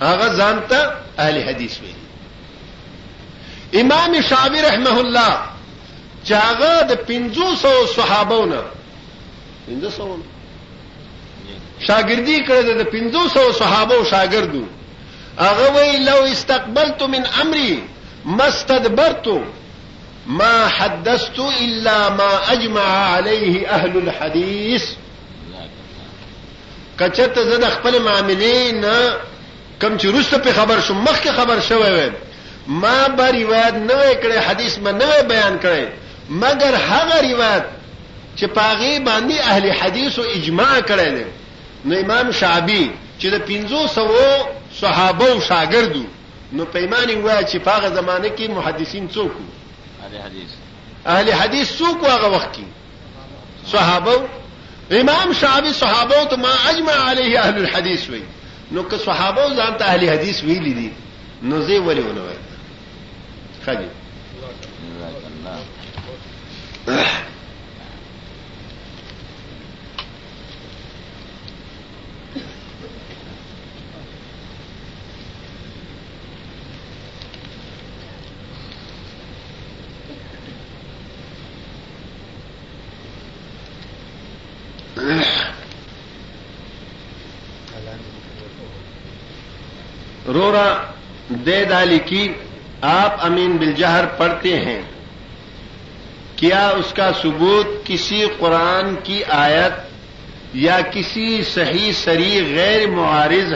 هغه 0.00 0.28
ځانته 0.28 0.82
اهل 1.18 1.44
حدیث 1.48 1.78
وی 1.80 1.94
امام 3.80 4.20
شاوی 4.20 4.60
رحمه 4.62 4.98
الله 5.00 5.38
چاغه 6.24 6.82
د 6.82 6.92
500 7.06 7.86
صحابهونه 7.96 8.62
500 9.66 10.20
شاګردي 11.88 12.46
کړه 12.46 12.82
د 12.82 12.88
500 12.90 13.52
صحابه 13.52 14.04
شاګردو 14.10 14.62
هغه 15.38 15.74
وی 15.80 15.98
لو 16.04 16.22
استقبلت 16.24 17.02
من 17.02 17.26
امري 17.42 17.82
ما 18.24 18.48
استدبرت 18.48 19.26
ما 20.26 20.68
حدثت 20.68 21.38
الا 21.38 22.08
ما 22.08 22.52
اجمع 22.52 22.88
عليه 23.12 23.68
اهل 23.70 23.96
الحديث 23.96 24.84
کچته 27.00 27.42
زه 27.44 27.56
د 27.56 27.64
خپل 27.70 28.02
معاملین 28.02 28.84
کم 29.80 29.98
چې 29.98 30.04
روسته 30.04 30.38
په 30.38 30.52
خبر 30.52 30.80
شو 30.80 30.94
مخکې 30.94 31.28
خبر 31.36 31.60
شوی 31.60 32.06
و 32.06 32.10
ما 32.66 33.08
به 33.08 33.30
روایت 33.30 33.74
نه 33.74 34.14
کړې 34.22 34.38
حدیث 34.48 34.78
ما 34.78 34.92
نه 34.92 35.20
بیان 35.22 35.58
کړې 35.60 35.86
مګر 36.30 36.74
هغه 36.90 37.20
روایت 37.32 37.64
چې 38.38 38.44
پاغي 38.44 38.98
باندې 38.98 39.40
اهل 39.46 39.72
حدیث 39.72 40.18
او 40.18 40.24
اجماع 40.24 40.80
کړی 40.80 41.08
دی 41.08 41.24
نو 41.84 41.96
امام 42.00 42.32
شعبي 42.32 42.90
چې 43.22 43.26
د 43.26 43.34
500 43.50 44.00
صحابه 44.80 45.28
او 45.32 45.40
شاګردو 45.40 46.02
نو 46.52 46.64
پیمانه 46.64 47.14
وایي 47.14 47.46
چې 47.46 47.56
پاغه 47.68 47.94
زمانه 47.94 48.28
کې 48.36 48.50
محدثین 48.50 49.08
څوک 49.10 49.32
وو 49.36 49.52
اهل 50.06 50.20
حدیث 50.22 50.50
اهل 51.06 51.32
حدیث 51.32 51.76
څوک 51.78 51.98
هغه 52.04 52.26
وخت 52.28 52.48
کې 52.56 52.64
صحابه 53.72 54.28
امام 55.00 55.32
شعبي 55.32 55.72
صحابه 55.72 56.24
ته 56.24 56.36
ما 56.36 56.54
اجمع 56.70 56.92
عليه 57.08 57.40
اهل 57.40 57.56
الحديث 57.58 58.10
وي 58.10 58.22
نو 58.72 58.82
که 58.82 58.96
صحابه 58.96 59.48
ځان 59.56 59.78
ته 59.78 59.84
اهل 59.84 60.10
حدیث 60.10 60.44
ویلي 60.44 60.74
دي 60.74 60.92
نو 61.42 61.60
زه 61.60 61.78
ولي 61.80 62.00
ونه 62.00 62.22
وای 62.22 62.38
خاجه 63.66 63.90
رو 90.26 90.50
را 90.52 90.68
دے 91.46 91.64
دالی 91.70 91.98
کی 92.06 92.28
آپ 92.98 93.24
امین 93.24 93.56
بالجہر 93.58 94.04
پڑھتے 94.18 94.58
ہیں 94.64 94.80
کیا 96.36 96.66
اس 96.78 96.92
کا 96.96 97.10
ثبوت 97.22 97.66
کسی 97.86 98.22
قرآن 98.38 98.94
کی 99.04 99.22
آیت 99.36 99.74
یا 100.64 100.78
کسی 100.92 101.42
صحیح 101.54 101.90
سری 102.04 102.40
غیر 102.54 102.86
معارض 102.90 103.52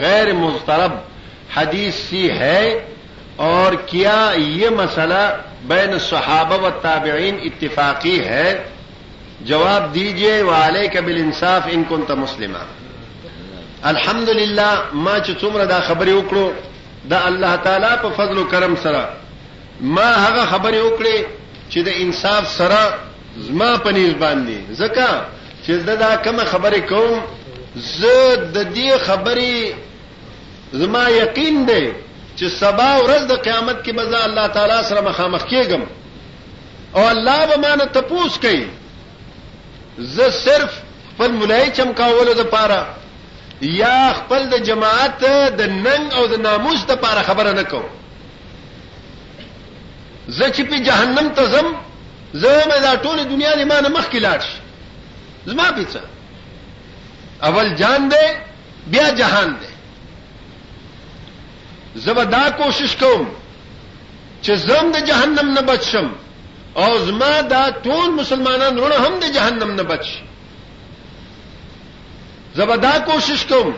غیر 0.00 0.32
مسترب 0.34 0.92
حدیث 1.56 1.94
سی 2.08 2.28
ہے 2.38 2.64
اور 3.48 3.72
کیا 3.86 4.18
یہ 4.36 4.68
مسئلہ 4.76 5.24
بین 5.68 5.98
صحابہ 6.08 6.60
و 6.64 6.70
تابعین 6.82 7.36
اتفاقی 7.50 8.18
ہے 8.28 8.52
جواب 9.50 9.94
دیجیے 9.94 10.40
والے 10.52 10.86
قبل 10.94 11.16
انصاف 11.22 11.68
ان 11.72 11.82
کو 11.88 11.98
مسلمہ 12.16 12.64
الحمدلله 13.90 14.92
ما 14.94 15.20
چې 15.20 15.30
څومره 15.42 15.64
دا 15.64 15.80
خبرې 15.80 16.10
وکړو 16.10 16.52
د 17.04 17.12
الله 17.30 17.56
تعالی 17.66 17.88
په 18.02 18.10
فضل 18.16 18.38
او 18.38 18.44
کرم 18.54 18.76
سره 18.76 19.08
ما 19.80 20.08
هغه 20.16 20.44
خبرې 20.46 20.80
وکړې 20.86 21.22
چې 21.70 21.78
د 21.88 22.02
انصاف 22.02 22.48
سره 22.50 22.94
زما 23.48 23.76
په 23.86 23.92
نیز 23.98 24.12
باندې 24.14 24.72
زکه 24.72 25.24
چې 25.66 25.70
دا 26.04 26.16
کوم 26.24 26.36
خبرې 26.36 26.78
کوم 26.78 27.22
زه 27.76 28.14
د 28.36 28.74
دې 28.74 28.98
خبرې 29.06 29.72
زما 30.82 31.04
یقین 31.10 31.66
دی 31.66 31.84
چې 32.38 32.48
سبا 32.60 32.90
ورځ 32.98 33.26
د 33.28 33.32
قیامت 33.32 33.84
کې 33.84 33.90
به 33.92 34.24
الله 34.24 34.46
تعالی 34.46 34.82
سره 34.88 35.00
مخامخ 35.10 35.42
کېږم 35.48 35.80
او 36.96 37.08
الله 37.08 37.46
به 37.46 37.56
ما 37.56 37.76
نه 37.76 37.84
تپوس 37.84 38.38
کوي 38.38 38.66
زه 40.16 40.30
صرف 40.44 40.70
خپل 41.14 41.32
ملای 41.32 41.70
چمکاولو 41.76 42.34
د 42.34 42.40
پاره 42.40 42.86
یا 43.70 43.96
خپل 44.14 44.42
د 44.50 44.54
جماعت 44.66 45.18
د 45.58 45.60
ننګ 45.86 46.06
او 46.16 46.26
د 46.26 46.34
ناموس 46.40 46.84
ته 46.88 46.94
پاره 46.96 47.22
خبره 47.22 47.52
نه 47.52 47.62
کو 47.64 47.82
زه 50.28 50.50
چې 50.50 50.62
په 50.70 50.78
جهنم 50.78 51.28
ته 51.36 51.44
زم 51.44 51.66
زه 52.32 52.64
مې 52.68 52.80
دا 52.82 52.96
ټول 52.96 53.18
دنیا 53.24 53.54
نه 53.56 53.64
مان 53.64 53.92
مخ 53.92 54.08
کې 54.10 54.18
لاړ 54.20 54.40
شي 54.40 54.58
زما 55.46 55.68
پیڅه 55.76 56.00
اول 57.42 57.74
جان 57.74 58.08
دې 58.10 58.26
بیا 58.86 59.10
جهان 59.10 59.56
دې 59.62 59.68
زبدا 62.04 62.50
کوشش 62.50 62.96
کوم 62.96 63.28
چې 64.42 64.52
زم 64.54 64.92
د 64.92 64.96
جهنم 65.06 65.54
نه 65.54 65.60
بچم 65.62 66.10
او 66.76 66.98
زما 67.06 67.40
دا 67.42 67.70
ټول 67.84 68.10
مسلمانان 68.10 68.78
رونه 68.78 68.94
هم 69.06 69.20
د 69.20 69.24
جهنم 69.30 69.70
نه 69.76 69.82
بچي 69.82 70.22
زبدا 72.56 72.96
کوشش 73.06 73.44
کوم 73.48 73.72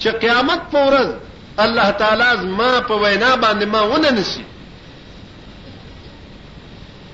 چې 0.00 0.08
قیامت 0.20 0.60
په 0.72 0.86
ورځ 0.88 1.08
الله 1.64 1.90
تعالی 2.02 2.24
زما 2.42 2.70
په 2.88 2.94
وینا 2.94 3.34
باندې 3.36 3.64
ما 3.74 3.82
ونه 3.82 4.10
نسی 4.10 4.44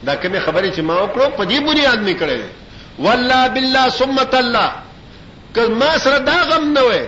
دا 0.07 0.15
کومه 0.17 0.41
خبرې 0.47 0.73
چې 0.77 0.81
ما 0.81 0.95
وکړو 1.03 1.29
په 1.37 1.45
دې 1.45 1.61
بنیاد 1.61 2.01
مې 2.09 2.21
کړې 2.21 2.41
والله 2.99 3.49
بالله 3.49 3.89
ثم 3.89 4.19
الله 4.19 4.73
که 5.55 5.61
ما 5.85 5.99
سره 5.99 6.19
دا 6.19 6.37
غم 6.51 6.73
نه 6.73 6.83
وای 6.83 7.07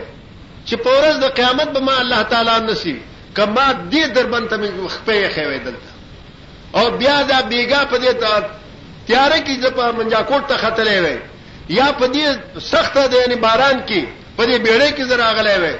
چې 0.67 0.75
په 0.77 0.91
ورځ 0.91 1.17
د 1.21 1.25
قیامت 1.41 1.69
به 1.69 1.81
ما 1.81 1.99
الله 2.01 2.23
تعالی 2.23 2.59
نسی 2.73 2.99
کما 3.37 3.67
دې 3.91 4.09
دربند 4.15 4.49
ته 4.49 4.89
خپې 4.89 5.35
خوي 5.35 5.59
دلته 5.59 5.91
او 6.75 6.91
بیا 6.91 7.23
دا 7.23 7.41
بیګا 7.41 7.85
په 7.91 7.99
دې 7.99 8.25
تیارې 9.09 9.41
کې 9.47 9.61
ځپا 9.63 9.91
منجا 9.93 10.21
کوټ 10.21 10.47
ته 10.49 10.57
خطلې 10.57 11.01
وای 11.03 11.19
یا 11.69 11.87
په 11.93 12.07
دې 12.07 12.59
سخته 12.61 13.07
ده 13.09 13.17
یعنی 13.17 13.35
باران 13.35 13.81
کې 13.89 14.05
په 14.37 14.45
دې 14.47 14.59
بیړې 14.65 14.91
کې 14.97 15.05
زرا 15.05 15.31
غلې 15.37 15.57
وي 15.63 15.75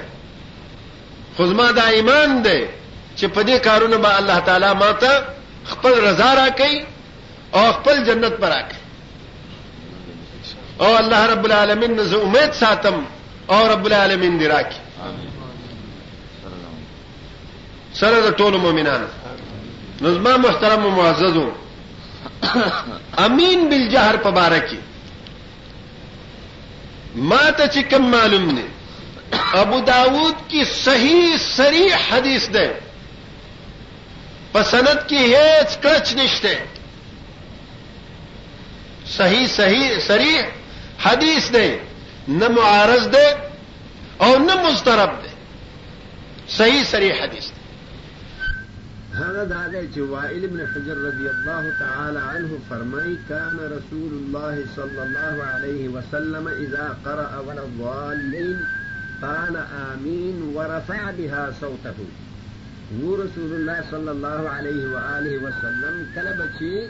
خو 1.37 1.45
زما 1.45 1.71
دا 1.71 1.87
ایمان 1.87 2.41
ده 2.43 2.67
چې 3.17 3.25
په 3.27 3.43
دې 3.43 3.57
کارونه 3.59 3.97
به 3.97 4.17
الله 4.19 4.39
تعالی 4.39 4.73
ماته 4.73 5.23
خپل 5.65 5.93
رضا 6.01 6.35
راکړي 6.35 6.85
او 7.53 7.71
خپل 7.73 8.03
جنت 8.05 8.33
پر 8.37 8.49
راکړي 8.49 8.79
او 10.81 10.97
الله 10.97 11.25
رب 11.25 11.45
العالمین 11.45 12.03
زه 12.03 12.17
امید 12.21 12.53
ساتم 12.53 13.05
او 13.49 13.67
رب 13.67 13.85
العالمین 13.85 14.37
دی 14.39 14.47
راکړي 14.49 14.81
سره 17.93 18.21
د 18.29 18.31
ټولو 18.37 18.57
مؤمنانو 18.57 19.05
نظم 20.01 20.41
محترم 20.41 20.83
او 20.83 20.89
معززو 20.91 21.45
امین 23.25 23.69
بالجهر 23.69 24.17
پبارکی 24.23 24.79
ماں 27.29 27.49
ت 27.57 27.61
چم 27.89 28.03
معلوم 28.11 28.49
نے 28.55 28.61
ابو 29.59 29.79
داود 29.87 30.35
کی 30.47 30.63
صحیح 30.71 31.35
سری 31.41 31.87
حدیث 32.09 32.47
دے 32.53 32.67
پسند 34.51 35.07
کی 35.09 35.17
ہیج 35.35 35.77
کچ 35.83 36.13
نشتے 36.15 36.53
صحیح 39.17 39.47
صحیح 39.55 39.99
سری 40.07 40.35
حدیث 41.05 41.51
دے 41.53 41.67
نہ 42.27 42.47
معارض 42.57 43.11
دے 43.13 43.27
اور 44.25 44.37
نہ 44.47 44.61
مسترب 44.67 45.23
دے 45.23 45.33
صحیح 46.57 46.83
سری 46.91 47.11
حدیث 47.21 47.49
دے 47.49 47.54
هذا 49.19 49.43
دا 49.53 49.59
دی 49.73 49.81
چې 49.93 50.01
وائل 50.13 50.41
ابن 50.49 50.59
حجر 50.71 50.97
رضي 51.09 51.27
الله 51.35 51.63
تعالى 51.83 52.19
عنه 52.31 52.51
فرمي 52.69 53.11
كان 53.29 53.55
رسول 53.77 54.11
الله 54.21 54.55
صلى 54.77 55.01
الله 55.07 55.35
عليه 55.53 55.83
وسلم 55.95 56.45
اذا 56.63 56.87
قرأ 57.05 57.39
ولا 57.47 57.63
الضالین 57.69 58.51
قال 59.21 59.55
آمين 59.87 60.37
ورفع 60.55 61.01
بها 61.17 61.43
صوته 61.61 61.97
ورسول 63.03 63.51
الله 63.59 63.79
صلى 63.91 64.11
الله 64.11 64.43
عليه 64.55 64.81
وآله 64.93 65.33
وسلم 65.47 65.95
کله 66.15 66.39
غير 66.59 66.87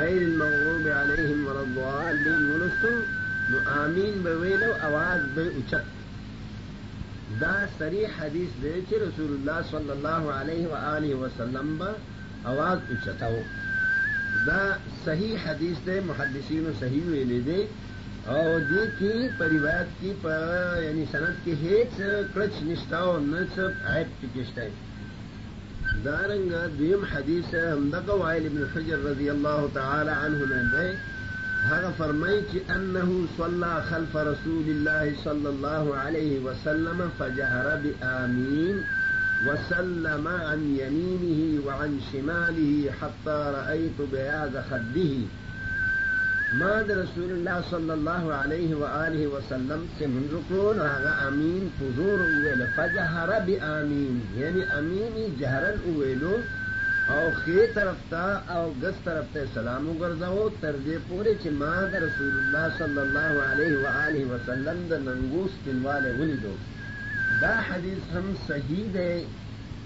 غیر 0.00 0.18
المغضوب 0.26 0.88
علیهم 1.00 1.46
ولا 1.46 1.60
الضالین 1.70 2.42
ولستو 2.52 2.90
نو 3.50 3.56
آمین 3.80 4.26
أواز 4.26 5.20
ویلو 5.36 5.78
دا 7.42 7.54
صریح 7.80 8.08
حدیث 8.22 8.50
دی 8.62 8.72
چې 8.88 8.94
رسول 9.06 9.30
الله 9.36 9.58
صلی 9.72 9.90
الله 9.96 10.22
علیه 10.40 10.68
و 10.68 10.74
آله 10.94 11.12
وسلم 11.24 11.78
با 11.78 11.88
आवाज 12.44 12.80
اوچتاو 12.92 13.38
دا 14.46 14.60
صحیح 15.04 15.38
حدیث 15.48 15.78
دی 15.86 15.96
محدثینو 16.10 16.72
صحیح 16.80 17.04
ویلي 17.12 17.40
دی 17.48 17.58
او 17.62 18.36
دې 18.70 18.84
کې 18.98 19.14
پریواد 19.40 19.88
کې 19.98 20.10
په 20.22 20.34
یعنی 20.84 21.04
سند 21.12 21.36
کې 21.44 21.52
هیڅ 21.64 21.94
کلچ 22.36 22.54
نشتا 22.70 22.98
او 23.10 23.12
نه 23.32 23.40
څه 23.54 23.62
عیب 23.92 24.08
پکې 24.18 24.42
شته 24.48 24.66
دا 26.06 26.18
رنګ 26.32 26.50
دیم 26.82 27.02
حدیث 27.14 27.48
هم 27.54 27.80
د 27.96 28.06
قوایل 28.10 28.44
ابن 28.52 28.62
حجر 28.74 28.98
رضی 29.08 29.28
الله 29.34 29.60
تعالی 29.80 30.12
عنه 30.24 30.42
نه 30.52 30.62
دی 30.72 30.88
هذا 31.70 31.92
فرميت 31.98 32.70
انه 32.70 33.26
صلى 33.38 33.82
خلف 33.90 34.16
رسول 34.16 34.64
الله 34.68 35.12
صلى 35.24 35.48
الله 35.48 35.96
عليه 35.96 36.38
وسلم 36.38 37.10
فجهر 37.18 37.80
بآمين 37.82 38.84
وسلم 39.46 40.28
عن 40.28 40.76
يمينه 40.80 41.66
وعن 41.66 41.98
شماله 42.12 42.90
حتى 43.02 43.52
رأيت 43.56 43.98
بياض 44.12 44.50
خده 44.70 45.12
ماذا 46.54 47.02
رسول 47.02 47.30
الله 47.32 47.62
صلى 47.70 47.94
الله 47.94 48.34
عليه 48.34 48.74
وآله 48.74 49.26
وسلم 49.26 49.86
سمن 49.98 50.28
ركون 50.50 50.80
هذا 50.80 51.28
أمين 51.28 51.70
فزور 51.80 52.18
أويل 52.20 52.66
فجهر 52.76 53.38
بآمين 53.46 54.20
يعني 54.38 54.78
أمين 54.78 55.36
جهرا 55.40 55.78
أولو 55.88 56.32
او 57.12 57.24
خې 57.40 57.60
طرف 57.76 57.96
ته 58.10 58.28
او 58.56 58.64
ګس 58.82 58.96
طرف 59.04 59.26
ته 59.34 59.40
سلام 59.54 59.82
وګرځاو 59.88 60.44
تر 60.62 60.74
دې 60.86 60.96
پورې 61.08 61.32
چې 61.42 61.48
ما 61.62 61.74
د 61.92 61.94
رسول 62.06 62.32
الله 62.42 62.64
صلی 62.80 63.00
الله 63.06 63.30
علیه 63.50 63.74
و 63.84 63.86
آله 64.04 64.22
وسلم 64.32 64.78
د 64.92 64.94
ننګوس 65.06 65.52
پنواله 65.64 66.10
ولیدو 66.20 66.52
دا 67.42 67.54
حدیث 67.68 68.02
هم 68.14 68.26
صحیح 68.48 68.84
دی 68.96 69.14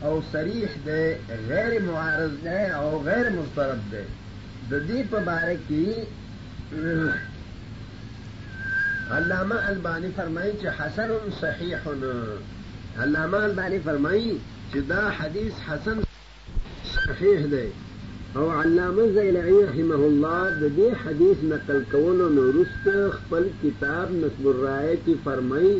او 0.07 0.13
صریح 0.33 0.71
دی 0.87 1.05
غیر 1.51 1.73
معارض 1.89 2.35
دی 2.47 2.65
او 2.81 2.89
غیر 3.09 3.27
مضطرب 3.39 3.81
دی 3.93 4.05
د 4.71 4.73
دې 4.89 5.01
په 5.11 5.19
باره 5.31 5.57
کې 5.69 5.85
علامه 9.17 9.59
البانی 9.75 10.11
فرمایي 10.17 10.53
چې 10.63 10.67
حسن 10.81 11.11
صحیح 11.45 11.75
علامه 13.03 13.41
البانی 13.53 13.79
فرمایي 13.89 14.33
چې 14.71 14.79
دا 14.95 15.03
حدیث 15.19 15.55
حسن 15.69 15.97
صحیح 17.07 17.45
دی 17.51 17.67
او 18.37 18.51
علامه 18.51 19.03
زیلعی 19.17 19.57
رحمه 19.67 20.01
الله 20.11 20.45
د 20.61 20.65
دې 20.79 20.89
حدیث 21.03 21.39
نقل 21.53 21.81
کولو 21.95 22.25
وروسته 22.39 22.95
خپل 23.19 23.45
کتاب 23.63 24.09
نصب 24.23 24.45
الرای 24.53 24.93
کې 25.05 25.15
فرمایي 25.25 25.77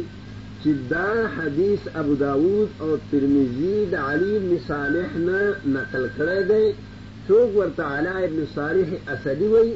چې 0.61 0.71
دا 0.93 1.11
حدیث 1.39 1.83
ابو 2.03 2.15
داود 2.25 2.71
او 2.87 2.91
ترمذی 3.11 3.75
د 3.95 4.07
علی 4.11 4.35
بن 4.45 4.55
صالح 4.69 5.11
نه 5.29 5.43
نقل 5.79 6.05
کړی 6.17 6.41
دی 6.51 6.65
څوک 7.31 7.51
ورته 7.59 7.85
علی 7.97 8.23
بن 8.37 8.45
صالح 8.57 8.89
اسدی 9.17 9.49
وایي 9.55 9.73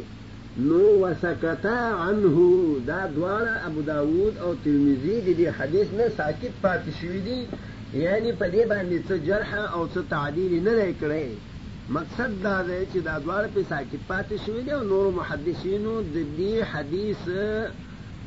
نو 0.69 0.83
وسکتا 1.03 1.79
عنه 2.07 2.37
دا 2.91 3.01
دواړه 3.15 3.53
ابو 3.73 3.81
داود 3.93 4.35
او 4.45 4.51
ترمذی 4.65 5.17
د 5.27 5.29
دې 5.39 5.49
حدیث 5.59 5.89
نه 6.03 6.07
ساکت 6.21 6.55
پاتې 6.65 6.91
شوی 7.01 7.21
دي 7.29 7.39
یعنی 7.95 8.33
په 8.39 8.47
دې 8.55 8.65
باندې 8.73 8.99
څه 9.09 9.15
جرح 9.27 9.53
او 9.75 9.83
څه 9.93 10.01
تعدیل 10.15 10.53
نه 10.67 10.73
لري 10.79 10.95
کړی 11.03 11.29
مقصد 11.97 12.31
دا 12.47 12.57
دی 12.69 12.81
چې 12.93 12.99
دا 13.09 13.15
دواړه 13.25 13.49
په 13.55 13.61
ساکت 13.71 14.03
پاتې 14.11 14.35
شوې 14.47 14.63
دي 14.67 14.73
او 14.77 14.83
نور 14.93 15.07
محدثینو 15.21 15.95
د 16.15 16.17
دې 16.39 16.55
حدیث 16.73 17.23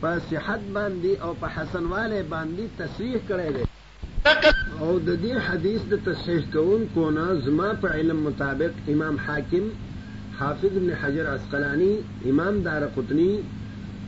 په 0.02 0.12
صحت 0.30 0.62
باندې 0.76 1.12
او 1.24 1.32
په 1.42 1.48
حسن 1.56 1.86
والے 1.94 2.20
باندې 2.34 2.64
تصریح 2.80 3.16
کړی 3.30 3.50
دی 3.58 3.64
او 4.84 4.92
د 5.08 5.10
دې 5.24 5.34
حدیث 5.48 5.82
د 5.92 6.06
تصحیح 6.08 6.44
کوونکو 6.54 7.10
نه 7.18 7.28
زما 7.46 7.74
په 7.82 7.88
علم 7.96 8.20
مطابق 8.28 8.90
امام 8.96 9.16
حاکم 9.28 9.72
حافظ 10.40 10.72
ابن 10.80 10.92
حجر 11.02 11.26
عسقلانی 11.36 11.94
امام 12.32 12.62
دار 12.68 12.84
قطنی 12.96 13.34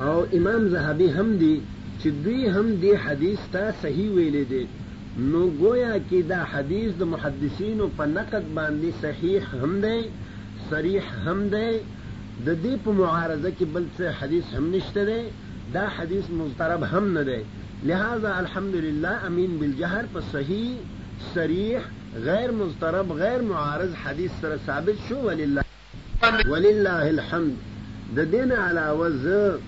او 0.01 0.15
امام 0.39 0.67
زهبی 0.75 1.07
هم 1.19 1.37
دي 1.43 1.55
چې 1.99 2.07
دوی 2.23 2.47
هم 2.49 2.67
دې 2.81 2.93
حدیث 3.05 3.41
ته 3.53 3.71
صحیح 3.83 4.09
ویلي 4.17 4.43
دي 4.53 4.63
نو 5.19 5.41
گویا 5.59 5.91
کې 6.07 6.21
دا 6.29 6.41
حدیث 6.53 6.95
د 6.99 7.03
محدثینو 7.09 7.85
په 7.97 8.05
نقد 8.13 8.47
باندې 8.55 8.97
صحیح 9.03 9.61
هم 9.61 9.77
دی 9.85 9.99
صریح 10.71 11.11
هم 11.27 11.47
دی 11.53 11.69
د 12.45 12.57
دې 12.63 12.75
په 12.87 12.91
معارضه 12.97 13.51
کې 13.51 13.65
بل 13.75 13.85
څه 13.97 14.15
حدیث 14.21 14.49
هم 14.55 14.65
نشته 14.73 15.05
دی 15.11 15.71
دا 15.77 15.85
حدیث 15.99 16.27
مضطرب 16.41 16.83
هم 16.89 17.05
نه 17.17 17.23
دی 17.31 17.39
لہذا 17.91 18.35
الحمدلله 18.41 19.15
امین 19.29 19.55
بالجهر 19.63 20.11
په 20.17 20.21
صحیح 20.33 21.07
صریح 21.33 21.79
غیر 22.27 22.51
مضطرب 22.59 23.11
غیر 23.23 23.41
معارض 23.53 23.93
حدیث 24.03 24.31
سره 24.43 24.59
ثابت 24.69 24.99
شو 25.07 25.19
ولله 25.19 25.63
ولله 26.47 27.09
الحمد 27.15 28.13
د 28.21 28.31
دین 28.37 28.51
علاوه 28.59 29.09
زه 29.09 29.59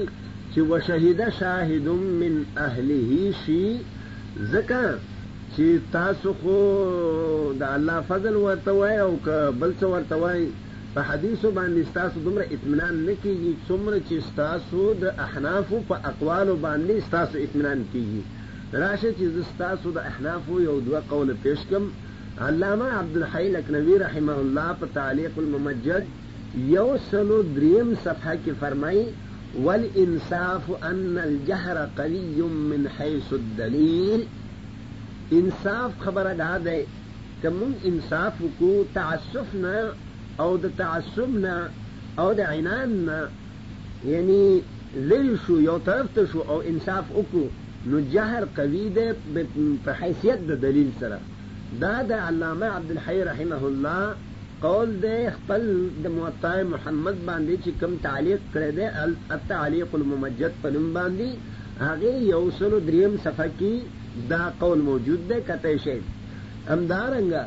چې 0.60 0.64
وشهد 0.70 1.30
شاهد 1.40 1.88
من 2.22 2.36
اهله 2.58 3.32
شي 3.44 3.64
ذکر 4.56 4.88
چې 5.56 5.66
تاسو 5.92 6.30
خو 6.42 6.56
د 7.60 7.70
الله 7.76 8.02
فضل 8.10 8.36
ورته 8.46 8.72
وای 8.78 8.98
او 9.06 9.12
بل 9.62 9.72
څه 9.84 9.92
ورته 9.94 10.16
وای 10.24 10.44
په 10.96 11.02
حدیثو 11.12 11.52
باندې 11.58 11.84
تاسو 12.00 12.20
دومره 12.26 12.46
اطمینان 12.56 13.00
نه 13.06 13.16
کیږي 13.24 13.54
څومره 13.70 14.00
چې 14.10 14.18
تاسو 14.42 14.90
د 15.06 15.22
احنافو 15.28 15.80
په 15.94 16.12
اقوالو 16.12 16.56
باندې 16.68 17.12
تاسو 17.16 17.38
اطمینان 17.46 17.86
کیږي 17.94 18.22
راشه 18.86 19.12
چې 19.22 19.26
تاسو 19.64 19.92
د 20.00 20.12
احنافو 20.12 20.62
یو 20.66 20.76
دوه 20.90 21.00
قول 21.14 21.34
پیش 21.48 21.60
کم 21.72 21.84
علامه 22.50 22.86
عبدالحی 22.98 23.48
لکنوی 23.56 23.96
رحمه 24.04 24.38
الله 24.44 24.68
په 24.84 24.88
تعلیق 25.00 25.38
الممجد 25.46 26.06
یو 26.76 26.88
سلو 27.12 27.42
دریم 27.56 27.96
صفحه 28.04 28.36
کې 28.46 28.52
فرمایي 28.60 29.06
والإنصاف 29.58 30.84
أن 30.84 31.18
الجهر 31.18 31.90
قوي 31.98 32.42
من 32.44 32.90
حيث 32.98 33.34
الدليل 33.34 34.26
انصاف 35.34 35.92
خبر 36.00 36.28
هذا 36.28 36.78
كم 37.44 37.74
انصاف 37.86 38.34
كو 38.60 38.84
تعسفنا 38.96 39.94
او 40.40 40.58
تعسبنا 40.78 41.70
او 42.20 42.34
د 42.34 42.40
يعني 42.40 42.62
نه 42.62 43.28
یعنی 44.08 44.62
شو 45.48 45.58
یو 45.60 45.80
شو 46.34 46.42
او 46.42 46.62
انصاف 46.62 47.04
أكو 47.12 47.42
نو 47.88 48.02
جهر 48.14 48.48
قوي 48.58 48.90
ده 48.90 49.16
په 49.86 50.14
دليل 50.62 50.90
سرا 51.00 51.20
ده 51.82 52.02
ده 52.04 52.22
علامة 52.22 52.66
عبد 52.66 52.92
الحي 52.92 53.24
رحمه 53.24 53.68
الله 53.68 54.16
قول 54.64 54.90
د 55.04 55.08
خپل 55.36 55.64
د 56.04 56.12
موطا 56.18 56.52
محمد 56.74 57.18
باندې 57.30 57.56
چې 57.64 57.70
کم 57.82 57.92
تعلیق 58.08 58.42
کړی 58.56 58.72
دی 58.78 58.86
التعلیق 59.36 59.90
الممجد 60.00 60.54
په 60.64 60.68
نوم 60.76 60.88
باندې 60.98 61.28
هغه 61.88 62.12
یو 62.34 62.42
سل 62.58 62.74
دریم 62.90 63.16
صفحه 63.26 63.46
کې 63.52 64.28
دا 64.32 64.40
قول 64.64 64.80
موجود 64.90 65.22
دی 65.30 65.38
کته 65.50 65.74
شی 65.84 65.96
امدارنګا 66.76 67.44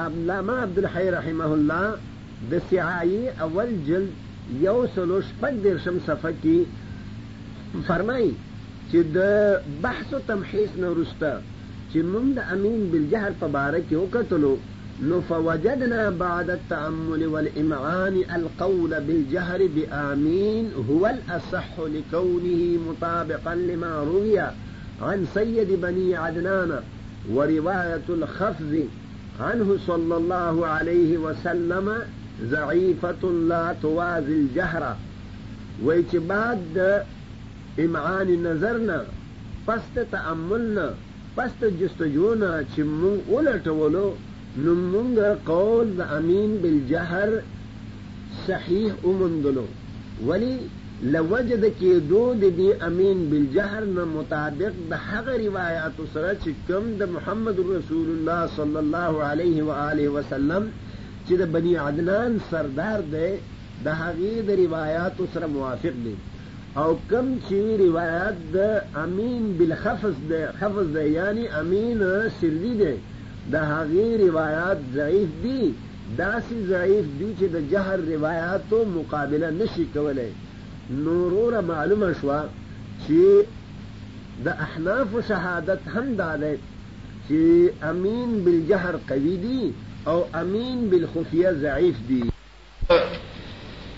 علامه 0.00 0.54
عبد 0.64 0.78
الحی 0.84 1.04
رحمه 1.18 1.48
الله 1.58 2.54
د 2.54 2.64
سعای 2.70 3.20
اول 3.48 3.74
جلد 3.90 4.56
یو 4.66 4.76
سل 4.94 5.12
شپږ 5.30 5.54
درشم 5.68 5.98
صفحه 6.06 6.32
کې 6.38 7.84
فرمایي 7.90 8.32
چې 8.38 9.12
د 9.20 9.78
بحث 9.84 10.14
او 10.18 10.24
تمحیص 10.32 10.76
نه 10.82 10.88
ورسته 10.96 11.38
چې 11.90 11.98
موږ 12.12 12.26
د 12.42 12.50
امین 12.58 12.90
بالجهر 12.94 13.40
په 13.44 13.54
باره 13.58 13.84
کې 13.88 14.04
وکړو 14.04 14.56
فوجدنا 15.30 16.10
بعد 16.10 16.50
التأمل 16.50 17.26
والإمعان 17.26 18.22
القول 18.36 19.00
بالجهر 19.00 19.66
بآمين 19.66 20.70
هو 20.90 21.06
الأصح 21.06 21.68
لكونه 21.78 22.78
مطابقا 22.90 23.54
لما 23.54 24.00
روي 24.00 24.38
عن 25.02 25.26
سيد 25.34 25.80
بني 25.82 26.16
عدنان 26.16 26.80
ورواية 27.30 28.00
الخفض 28.08 28.84
عنه 29.40 29.76
صلى 29.86 30.16
الله 30.16 30.66
عليه 30.66 31.18
وسلم 31.18 31.92
ضعيفة 32.44 33.30
لا 33.48 33.74
توازي 33.82 34.32
الجهر 34.32 34.96
ویچ 35.84 36.16
بعد 36.16 37.02
امعان 37.80 38.44
نظرنا 38.46 39.04
پست 39.68 39.98
تأملنا 40.12 40.94
پست 41.36 41.64
جستجونا 41.64 42.62
چې 42.76 42.78
موږ 42.78 43.38
نو 44.64 44.72
مونږ 44.74 45.18
قول 45.48 45.88
د 45.98 46.08
امین 46.18 46.54
بالجهر 46.62 47.30
صحیح 48.46 48.92
اومندلو 49.08 49.64
ولی 50.28 50.54
لوجد 51.14 51.64
کې 51.78 51.92
دو 52.12 52.22
د 52.42 52.48
دې 52.58 52.70
امین 52.88 53.18
بالجهر 53.30 53.84
نه 53.98 54.04
مطابق 54.14 54.80
د 54.92 55.02
هغه 55.10 55.34
روایت 55.46 55.96
سره 56.14 56.30
چې 56.42 56.50
کوم 56.70 56.84
د 57.02 57.12
محمد 57.16 57.56
رسول 57.76 58.08
الله 58.14 58.40
صلی 58.56 58.78
الله 58.84 59.14
علیه 59.32 59.64
و 59.68 59.76
آله 59.90 60.08
وسلم 60.16 60.62
چې 61.26 61.32
د 61.42 61.52
بنی 61.58 61.74
عدنان 61.88 62.38
سردار 62.50 63.00
دی 63.14 63.30
د 63.84 64.00
هغه 64.02 64.42
د 64.48 64.58
روایت 64.64 65.16
سره 65.36 65.46
موافق 65.58 65.94
دی 66.08 66.14
او 66.82 66.88
کم 67.12 67.26
چې 67.46 67.60
روایت 67.84 68.36
د 68.58 68.98
امین 69.04 69.42
بالخفض 69.62 70.16
دی 70.34 70.42
خفض 70.58 70.88
دی 70.98 71.06
یعنی 71.18 71.44
امین 71.60 71.98
سری 72.40 72.72
دی 72.82 72.92
د 73.52 73.56
هغې 73.56 74.16
روایات 74.20 74.78
ضعیف 74.94 75.28
دي 75.42 75.74
داسې 76.18 76.56
ضعیف 76.72 77.06
دي 77.18 77.28
چې 77.38 77.46
د 77.54 77.56
جهر 77.70 77.96
روایاتو 78.08 78.82
مقابله 78.96 79.50
نشي 79.60 79.84
کولی 79.94 80.28
نوروره 81.04 81.60
معلومه 81.70 82.10
شوه 82.20 82.40
چې 83.06 83.20
د 84.48 84.60
احنافو 84.66 85.22
شهادت 85.30 85.80
هم 85.94 86.14
دا 86.20 86.28
دی 86.44 86.52
چې 87.28 87.38
امین 87.92 88.36
بالجهر 88.44 88.94
قوي 89.08 89.34
دي 89.46 89.72
او 90.06 90.18
امین 90.42 90.84
بالخفیه 90.92 91.52
ضعیف 91.64 91.96
دي 92.12 92.22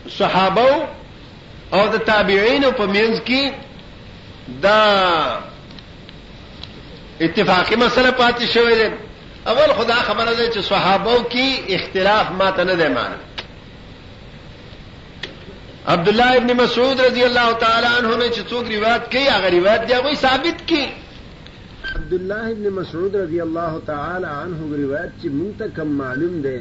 صحابه 0.09 0.73
او 1.73 1.81
د 1.99 2.03
تابعین 2.13 2.71
په 2.71 2.87
منځ 2.87 3.17
کې 3.29 3.53
دا 4.63 4.81
اتفاقی 7.21 7.77
مسله 7.77 8.11
پاتې 8.11 8.47
شوې 8.55 8.77
ده 8.83 8.93
اول 9.49 9.73
خدا 9.77 9.95
خبر 10.07 10.27
دے 10.39 10.47
چ 10.55 10.59
صحابوں 10.69 11.19
کی 11.31 11.47
اختلاف 11.75 12.31
مات 12.41 12.59
نہ 12.67 12.73
دے 12.79 12.89
مان 12.95 13.13
عبداللہ 15.93 16.29
ابن 16.41 16.57
مسعود 16.57 17.01
رضی 17.01 17.23
اللہ 17.25 17.51
تعالیٰ 17.61 17.91
عنہ 17.99 18.17
نے 18.23 18.27
روایت 18.71 19.11
کی 19.13 19.29
اگر 19.35 19.51
روایت 19.53 19.89
دیا 19.89 20.01
کوئی 20.01 20.15
ثابت 20.21 20.67
کی 20.69 20.85
عبداللہ 21.97 22.43
ابن 22.55 22.65
مسعود 22.75 23.15
رضی 23.15 23.41
اللہ 23.41 23.79
تعالیٰ 23.87 24.33
عنہ 24.43 24.77
روایت 24.83 25.21
چی 25.23 25.29
واد 25.59 25.79
معلوم 25.99 26.41
دے 26.49 26.57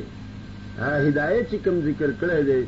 ہدایت 0.80 1.52
چی 1.52 1.58
کم 1.64 1.80
ذکر 1.86 2.12
کرے 2.20 2.42
دے 2.48 2.62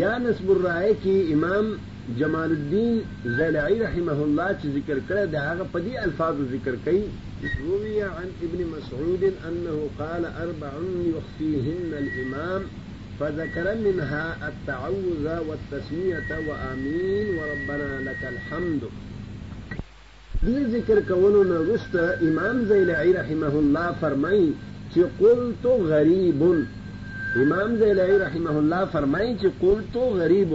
یا 0.00 0.16
نصب 0.20 0.50
الرائے 0.50 0.92
کی 1.02 1.20
امام 1.32 1.74
جمال 2.20 2.50
الدین 2.52 2.98
زلعی 3.36 3.76
رحمه 3.82 4.16
الله 4.26 4.48
چې 4.60 4.66
ذکر 4.76 4.98
کړی 5.10 5.24
دا 5.34 5.40
هغه 5.48 5.64
په 5.76 5.80
دې 5.84 5.94
الفاظو 6.08 6.42
ذکر 6.54 6.74
کړي 6.84 7.02
روي 7.64 8.02
عن 8.02 8.28
ابن 8.48 8.60
مسعود 8.74 9.22
انه 9.48 9.76
قال 10.00 10.24
اربع 10.42 10.72
يخفيهن 11.12 11.94
الامام 12.02 12.62
فذكر 13.20 13.66
منها 13.86 14.24
التعوذ 14.50 15.24
والتسمية 15.48 16.30
وآمين 16.48 17.28
وربنا 17.38 17.96
لك 18.10 18.22
الحمد 18.34 18.82
دې 19.72 20.70
ذکر 20.76 21.00
کولو 21.14 21.42
نه 21.42 21.58
وروسته 21.64 22.28
امام 22.30 22.64
زیلعی 22.74 23.12
رحمه 23.22 23.54
الله 23.64 23.92
فرمایي 24.06 24.52
چې 24.92 25.00
قلت 25.24 25.66
غریب 25.90 26.44
امام 26.52 27.76
زیلعی 27.84 28.18
رحمه 28.28 28.56
الله 28.62 28.84
فرمایي 28.92 29.36
چې 29.40 29.48
قلت 29.66 29.96
غریب 30.22 30.52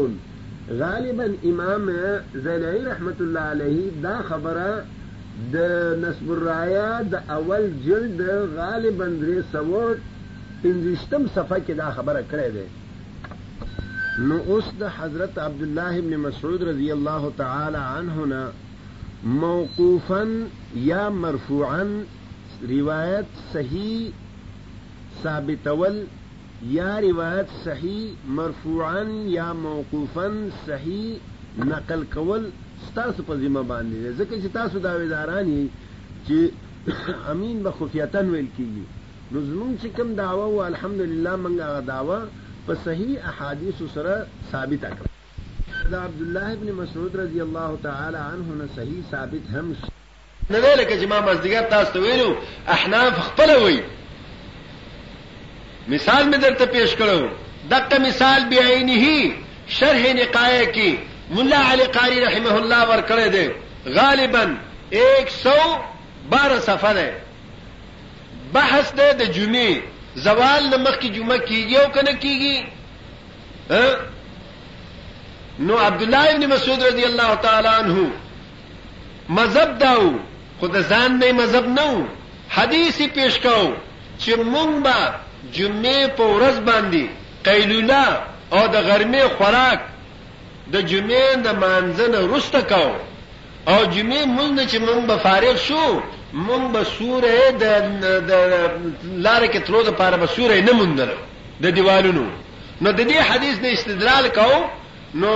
غالبا 0.78 1.26
امام 1.50 1.90
زلعی 2.34 2.86
رحمت 2.86 3.22
الله 3.22 3.40
علیه 3.40 3.92
دا 4.04 4.18
خبره 4.30 4.86
د 5.54 5.56
نسب 6.02 6.32
الرایا 6.32 7.02
د 7.12 7.32
اول 7.38 7.64
جلد 7.86 8.22
غالبا 8.58 9.08
درې 9.22 9.38
سوه 9.54 9.98
پنځشتم 10.64 11.24
صفحه 11.36 11.60
کې 11.66 11.74
دا 11.84 11.92
خبره 11.98 12.22
کړې 12.32 12.50
ده 12.56 12.66
نو 14.30 14.38
اوس 14.54 14.66
د 14.80 14.84
حضرت 15.00 15.38
عبد 15.48 15.62
الله 15.70 15.98
ابن 16.04 16.14
مسعود 16.28 16.64
رضی 16.70 16.92
الله 16.92 17.32
تعالی 17.38 17.84
عنه 17.98 18.26
نه 18.26 18.44
موقوفا 19.40 20.24
یا 20.86 21.10
مرفوعا 21.10 21.84
روایت 22.74 23.30
صحیح 23.54 24.10
ثابتول 25.24 26.00
یا 26.68 26.99
روایت 27.01 27.47
صحیح 27.66 28.14
مرفوعا 28.38 29.03
یا 29.10 29.51
موقوفا 29.53 30.30
صحیح 30.68 31.20
نقل 31.66 32.03
کول 32.14 32.49
ستاسو 32.88 33.24
په 33.28 33.36
ذمہ 33.41 33.62
باندې 33.70 34.18
ځکه 34.20 34.41
چې 34.43 34.49
تاسو 34.53 34.80
داویداران 34.86 35.47
یې 35.51 36.26
چې 36.28 36.49
امین 37.34 37.62
به 37.68 37.72
خفیتن 37.80 38.30
ویل 38.34 38.47
کیږي 38.57 39.32
نو 39.32 39.41
زمونږ 39.43 39.82
چې 39.82 39.88
کوم 39.99 40.14
داوا 40.20 40.43
او 40.45 40.62
الحمدلله 40.66 41.36
موږ 41.36 41.62
هغه 41.62 41.80
داوا 41.91 42.20
په 42.68 42.76
صحیح 42.84 43.28
احادیث 43.32 43.76
سره 43.93 44.18
ثابت 44.51 44.82
کړ 44.97 45.93
دا 45.93 46.01
عبد 46.10 46.22
الله 46.28 46.51
ابن 46.57 46.72
مسعود 46.82 47.16
رضی 47.22 47.41
الله 47.45 47.80
تعالی 47.88 48.18
عنه 48.24 48.55
نه 48.64 48.68
صحیح 48.76 48.99
ثابت 49.12 49.47
هم 49.55 49.76
نه 50.49 50.57
ویل 50.66 50.84
چې 50.84 51.07
ما 51.14 51.20
مزدګر 51.28 51.70
تاسو 51.78 51.99
ویلو 52.07 52.30
احناف 52.78 53.14
خپل 53.30 53.55
وی 53.66 53.82
مثال 55.90 56.28
میں 56.30 56.38
درتے 56.38 56.66
پیش 56.72 56.94
کرو 56.96 57.18
ڈاکٹر 57.70 58.00
مثال 58.02 58.44
بھی 58.50 58.60
آئینی 58.64 58.98
شرح 59.78 60.04
نے 60.16 60.26
کی 60.74 60.90
ملا 61.36 61.62
علی 61.72 61.84
قاری 61.94 62.20
رحمہ 62.26 62.52
اللہ 62.60 62.88
ور 62.90 63.02
کرے 63.08 63.28
دے 63.36 63.48
غالباً 63.96 64.54
ایک 65.00 65.30
سو 65.44 65.58
بارہ 66.30 66.60
سفر 66.66 66.96
ہے 66.98 67.12
بحث 68.52 68.92
دے 68.98 69.12
دے 69.20 69.26
جمی 69.34 69.68
زوال 70.24 70.64
نمک 70.72 71.00
کی 71.02 71.10
جمعہ 71.16 71.38
کی 71.50 71.60
گیا 71.70 71.84
کہ 71.94 72.02
نہ 72.08 72.12
کی 72.22 72.34
گی 72.40 72.58
ہاں؟ 73.70 73.94
نو 75.70 75.78
عبداللہ 75.88 76.22
ابن 76.34 76.46
مسعود 76.50 76.84
رضی 76.84 77.04
اللہ 77.06 77.34
تعالیٰ 77.48 77.74
عنہ 77.84 78.04
مذہب 79.40 79.80
داؤ 79.82 80.08
خود 80.60 80.76
زان 80.90 81.18
میں 81.20 81.32
مذہب 81.42 81.66
نہ 81.78 81.82
ہوں 81.92 82.06
حدیث 82.58 83.00
ہی 83.02 83.08
پیش 83.18 83.40
کہوں 83.44 83.72
چمنگ 84.26 84.80
بار 84.84 85.12
جمعه 85.54 86.08
په 86.18 86.24
ورځ 86.36 86.56
باندې 86.70 87.06
قیلوله 87.46 88.22
او 88.54 88.68
د 88.68 88.76
غرمه 88.88 89.28
خوراک 89.38 89.80
د 90.74 90.82
جمعه 90.82 91.34
د 91.36 91.48
مانځنه 91.62 92.20
رسته 92.36 92.62
کاو 92.62 92.94
او 93.68 93.86
جمعه 93.96 94.26
مونږ 94.26 94.70
چې 94.72 94.78
مونږ 94.88 95.06
به 95.08 95.16
فارغ 95.18 95.56
شو 95.58 96.02
مونږ 96.34 96.64
به 96.74 96.84
سوره 97.00 97.36
د 97.62 97.64
د 98.30 98.32
لار 99.26 99.42
کې 99.52 99.58
تلو 99.66 99.84
د 99.84 99.90
پاره 100.00 100.18
به 100.18 100.28
سوره 100.28 100.62
نه 100.62 100.72
مونږ 100.80 100.92
د 101.64 101.66
دیوالونو 101.78 102.26
نو 102.82 102.92
د 102.92 103.02
دې 103.10 103.14
حدیث 103.30 103.60
نه 103.60 103.68
استدلال 103.68 104.28
کاو 104.30 104.64
نو 105.22 105.32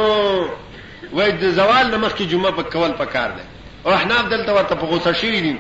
وای 1.14 1.32
د 1.32 1.46
زوال 1.58 1.86
نه 1.92 1.98
مخکې 1.98 2.22
جمعه 2.32 2.52
په 2.52 2.64
کول 2.64 2.92
پکار 3.02 3.30
ده 3.38 3.44
او 3.86 3.92
احناف 3.94 4.24
دلته 4.30 4.52
ورته 4.54 4.76
په 4.76 4.86
غوسه 4.86 5.14
شي 5.14 5.42
دي 5.42 5.56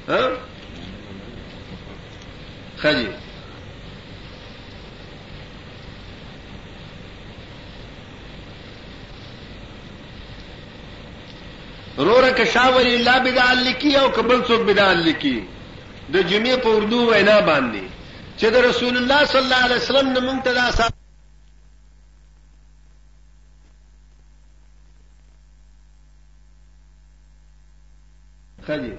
ها 0.08 0.30
خجي 2.76 3.08
روره 11.98 12.32
که 12.40 12.44
شاوري 12.56 12.94
الله 12.94 13.18
بدعل 13.28 13.58
لکی 13.68 13.92
او 14.04 14.06
قبل 14.20 14.40
څوک 14.44 14.60
بدعل 14.70 15.04
لکی 15.10 15.34
د 16.12 16.16
جمعې 16.30 16.56
په 16.64 16.68
اردو 16.76 17.02
وینا 17.12 17.36
باندې 17.40 17.84
چې 18.40 18.50
د 18.50 18.56
رسول 18.68 18.96
الله 18.96 19.24
صلی 19.24 19.40
الله 19.42 19.62
علیه 19.66 19.76
وسلم 19.76 20.08
نه 20.12 20.20
مونږ 20.20 20.42
ته 20.44 20.52
دا 20.52 20.62
اثر 20.62 20.88
خلی 28.66 28.92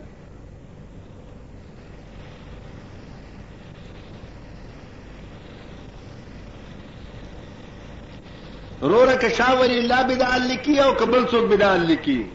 روره 8.81 9.15
کشاور 9.17 9.69
الله 9.77 10.03
بدعل 10.03 10.41
لکی 10.51 10.79
او 10.79 10.91
قبل 10.93 11.27
څوک 11.27 11.47
بدعل 11.51 11.81
لکی 11.91 12.25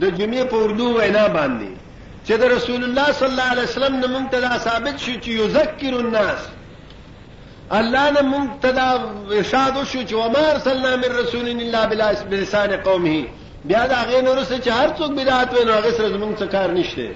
د 0.00 0.04
جمعې 0.10 0.44
په 0.50 0.56
اردو 0.56 0.94
وینا 0.98 1.28
باندې 1.28 1.78
چې 2.26 2.36
د 2.42 2.44
رسول 2.56 2.82
الله 2.84 3.12
صلی 3.12 3.28
الله 3.28 3.50
علیه 3.52 3.62
وسلم 3.62 3.94
نه 4.02 4.06
مونږ 4.06 4.30
ته 4.32 4.40
دا 4.40 4.58
ثابت 4.58 4.96
شو 5.04 5.12
چې 5.24 5.28
یذکر 5.40 5.94
الناس 6.00 6.40
الله 7.78 8.04
نه 8.16 8.22
مونږ 8.30 8.48
ته 8.62 8.70
دا 8.80 8.88
ارشاد 9.38 9.72
شو 9.92 10.00
چې 10.04 10.14
وما 10.22 10.38
ارسلنا 10.52 10.96
من 11.02 11.10
رسول 11.22 11.48
الا 11.64 11.86
بلسان 12.30 12.76
قومه 12.86 13.16
بیا 13.64 13.82
دا 13.86 13.96
غیر 14.10 14.24
نور 14.24 14.38
څه 14.44 14.64
چې 14.64 14.70
هر 14.70 14.88
څوک 14.98 15.10
بدعت 15.18 15.48
ویني 15.54 15.72
هغه 15.72 15.90
سره 15.90 16.16
مونږ 16.18 16.36
څه 16.42 16.46
کار 16.54 16.68
نشته 16.78 17.08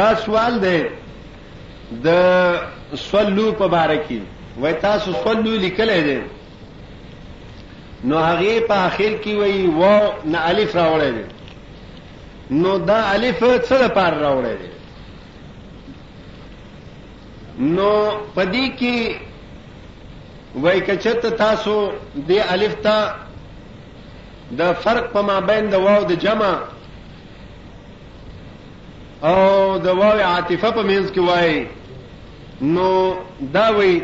دا 0.00 0.08
سوال 0.24 0.52
دی 0.64 0.80
د 2.04 2.06
صلو 3.06 3.48
په 3.60 3.66
باره 3.74 3.98
کې 4.08 4.18
وای 4.60 4.72
تاسو 4.84 5.08
صلو 5.24 5.52
لیکلې 5.64 6.00
ده 6.08 6.20
نو 8.10 8.16
هغه 8.26 8.52
په 8.70 8.74
اخر 8.88 9.12
کې 9.24 9.32
وای 9.40 9.58
و 9.80 9.82
نه 10.34 10.38
الف 10.50 10.70
راوړې 10.80 11.10
ده 11.18 11.26
نو 12.62 12.70
دا 12.90 13.00
الف 13.14 13.38
څه 13.68 13.74
لپاره 13.84 14.16
راوړې 14.24 14.54
ده 14.62 14.70
نو 17.76 17.90
پدې 18.38 18.66
کې 18.80 18.96
وای 20.62 20.78
کچت 20.90 21.22
تاسو 21.46 21.74
د 22.16 22.30
الف 22.56 22.74
ته 22.74 22.80
تا 22.84 22.96
د 24.60 24.62
فرق 24.84 25.04
په 25.12 25.20
مابین 25.32 25.64
د 25.72 25.74
واو 25.86 26.02
د 26.12 26.14
جمع 26.24 26.54
او 29.22 29.78
د 29.78 29.86
عاطفه 30.00 30.70
په 30.70 30.82
مینس 30.82 31.10
کی 31.10 31.20
وای 31.20 31.64
نو 32.62 33.14
دا 33.52 33.68
وی 33.76 34.00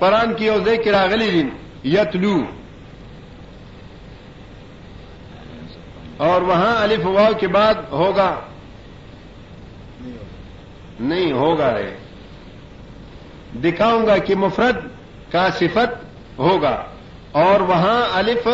پران 0.00 0.34
کی 0.34 0.48
ذکر 0.50 0.82
کراگلی 0.84 1.30
دین 1.30 1.48
یتلو 1.84 2.38
اور 6.26 6.42
وہاں 6.48 6.74
الف 6.82 7.06
واو 7.06 7.32
کے 7.40 7.46
بعد 7.56 7.74
ہوگا 7.90 8.30
نہیں 11.00 11.32
ہوگا 11.32 11.72
رہے 11.74 11.96
دکھاؤں 13.62 14.06
گا 14.06 14.16
کہ 14.26 14.34
مفرد 14.44 14.76
کا 15.32 15.48
صفت 15.58 15.92
ہوگا 16.38 16.76
اور 17.44 17.60
وہاں 17.70 18.00
الف 18.18 18.46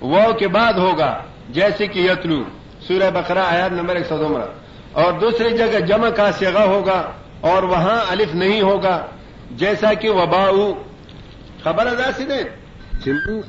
واو 0.00 0.32
کے 0.38 0.48
بعد 0.56 0.72
ہوگا 0.78 1.12
جیسے 1.56 1.86
کہ 1.92 1.98
یتلو 2.00 2.42
سورہ 2.88 3.08
بقرہ 3.14 3.44
آیات 3.52 3.72
نمبر 3.76 3.96
ایک 3.96 4.04
سو 4.08 4.16
دومرہ 4.18 4.46
اور 5.00 5.10
دوسری 5.20 5.48
جگہ 5.56 5.78
جمع 5.88 6.08
کا 6.16 6.26
سگا 6.38 6.60
ہوگا 6.64 7.00
اور 7.50 7.62
وہاں 7.72 7.98
الف 8.12 8.30
نہیں 8.42 8.60
ہوگا 8.62 8.96
جیسا 9.62 9.88
کہ 10.04 10.10
وبا 10.18 10.44
خبر 11.64 11.84
ادا 11.86 12.08
سے 12.16 12.26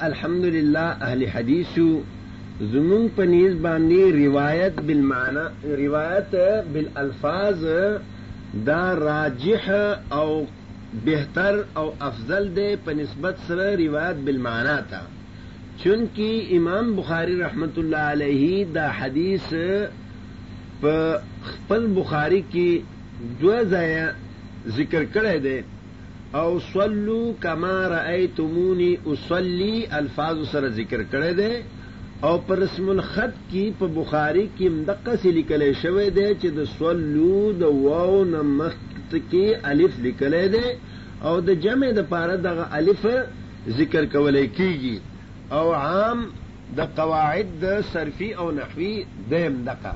الحمد 0.08 0.46
للہ 0.56 0.88
زمنگ 2.72 3.08
پنیز 3.16 3.54
باندھی 3.66 4.02
روایت 4.14 4.76
بال 6.72 6.90
الفاظ 7.04 7.60
دا 8.68 8.82
راجح 9.00 9.64
او 10.20 10.30
بہتر 11.08 11.54
او 11.78 11.86
افضل 12.10 12.44
دے 12.56 12.68
پنسبت 12.86 13.36
سر 13.48 13.60
روایت 13.84 14.18
بل 14.26 14.38
تھا 14.90 15.04
چون 15.84 16.02
کې 16.16 16.30
امام 16.56 16.88
بخاری 16.96 17.36
رحمت 17.42 17.78
الله 17.82 18.16
علیه 18.16 18.66
دا 18.78 18.88
حدیث 19.00 19.46
په 20.82 20.96
خپل 21.50 21.86
بخاری 21.98 22.40
کې 22.48 23.30
دوه 23.44 23.60
ځای 23.76 24.74
ذکر 24.80 25.04
کړی 25.14 25.38
دی 25.46 25.58
او 26.40 26.60
صلو 26.74 27.22
کما 27.46 27.78
رایتمونی 27.96 28.90
اصلي 29.14 29.78
الفاظ 30.00 30.38
سره 30.52 30.70
ذکر 30.80 31.02
کړی 31.12 31.34
دی 31.40 31.52
او 32.28 32.36
پر 32.48 32.56
رسم 32.66 32.90
الخط 32.98 33.34
کې 33.52 33.64
په 33.82 33.88
بخاری 34.02 34.46
کې 34.58 34.68
مدقه 34.78 35.16
سي 35.24 35.32
لیکل 35.42 35.68
شوی 35.84 36.10
دی 36.10 36.28
چې 36.42 36.48
د 36.58 36.66
صلو 36.76 37.52
د 37.62 37.76
واو 37.82 38.24
نه 38.34 38.42
مخکې 38.54 39.28
کې 39.32 39.70
الف 39.72 40.00
لیکل 40.08 40.36
دی 40.58 40.68
او 41.30 41.40
د 41.52 41.60
جمع 41.68 41.92
د 42.02 42.10
پاره 42.16 42.36
دغه 42.48 42.68
الف 42.82 43.08
ذکر 43.80 44.06
کولای 44.18 44.48
کیږي 44.48 45.00
او 45.52 45.72
عام 45.74 46.20
د 46.78 46.80
قواعد 46.98 47.48
د 47.62 47.80
صرفي 47.92 48.30
او 48.40 48.52
نحوي 48.52 48.96
دیم 49.30 49.62
دقه 49.70 49.94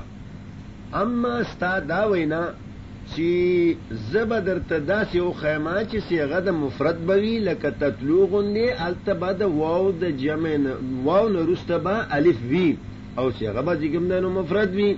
اما 1.02 1.34
ستا 1.52 1.72
دا 1.90 2.02
وینا 2.12 2.42
چې 3.12 3.30
زب 4.12 4.30
درته 4.48 4.76
داسې 4.92 5.18
او 5.24 5.32
خیمه 5.42 5.74
چې 5.90 5.98
صيغه 6.08 6.38
د 6.46 6.54
مفرد 6.62 6.98
بوي 7.10 7.34
لکه 7.48 7.70
تتلو 7.80 8.20
غندې 8.32 8.66
التبا 8.86 9.30
د 9.40 9.54
واو 9.60 9.90
د 10.02 10.10
جمع 10.24 10.54
واو 11.06 11.28
نه 11.34 11.42
روسته 11.50 11.76
با 11.78 11.94
الف 12.18 12.38
وی 12.50 12.76
او 13.18 13.30
صيغه 13.38 13.60
به 13.68 13.74
کوم 13.94 14.04
نه 14.12 14.28
مفرد 14.40 14.70
وی 14.78 14.88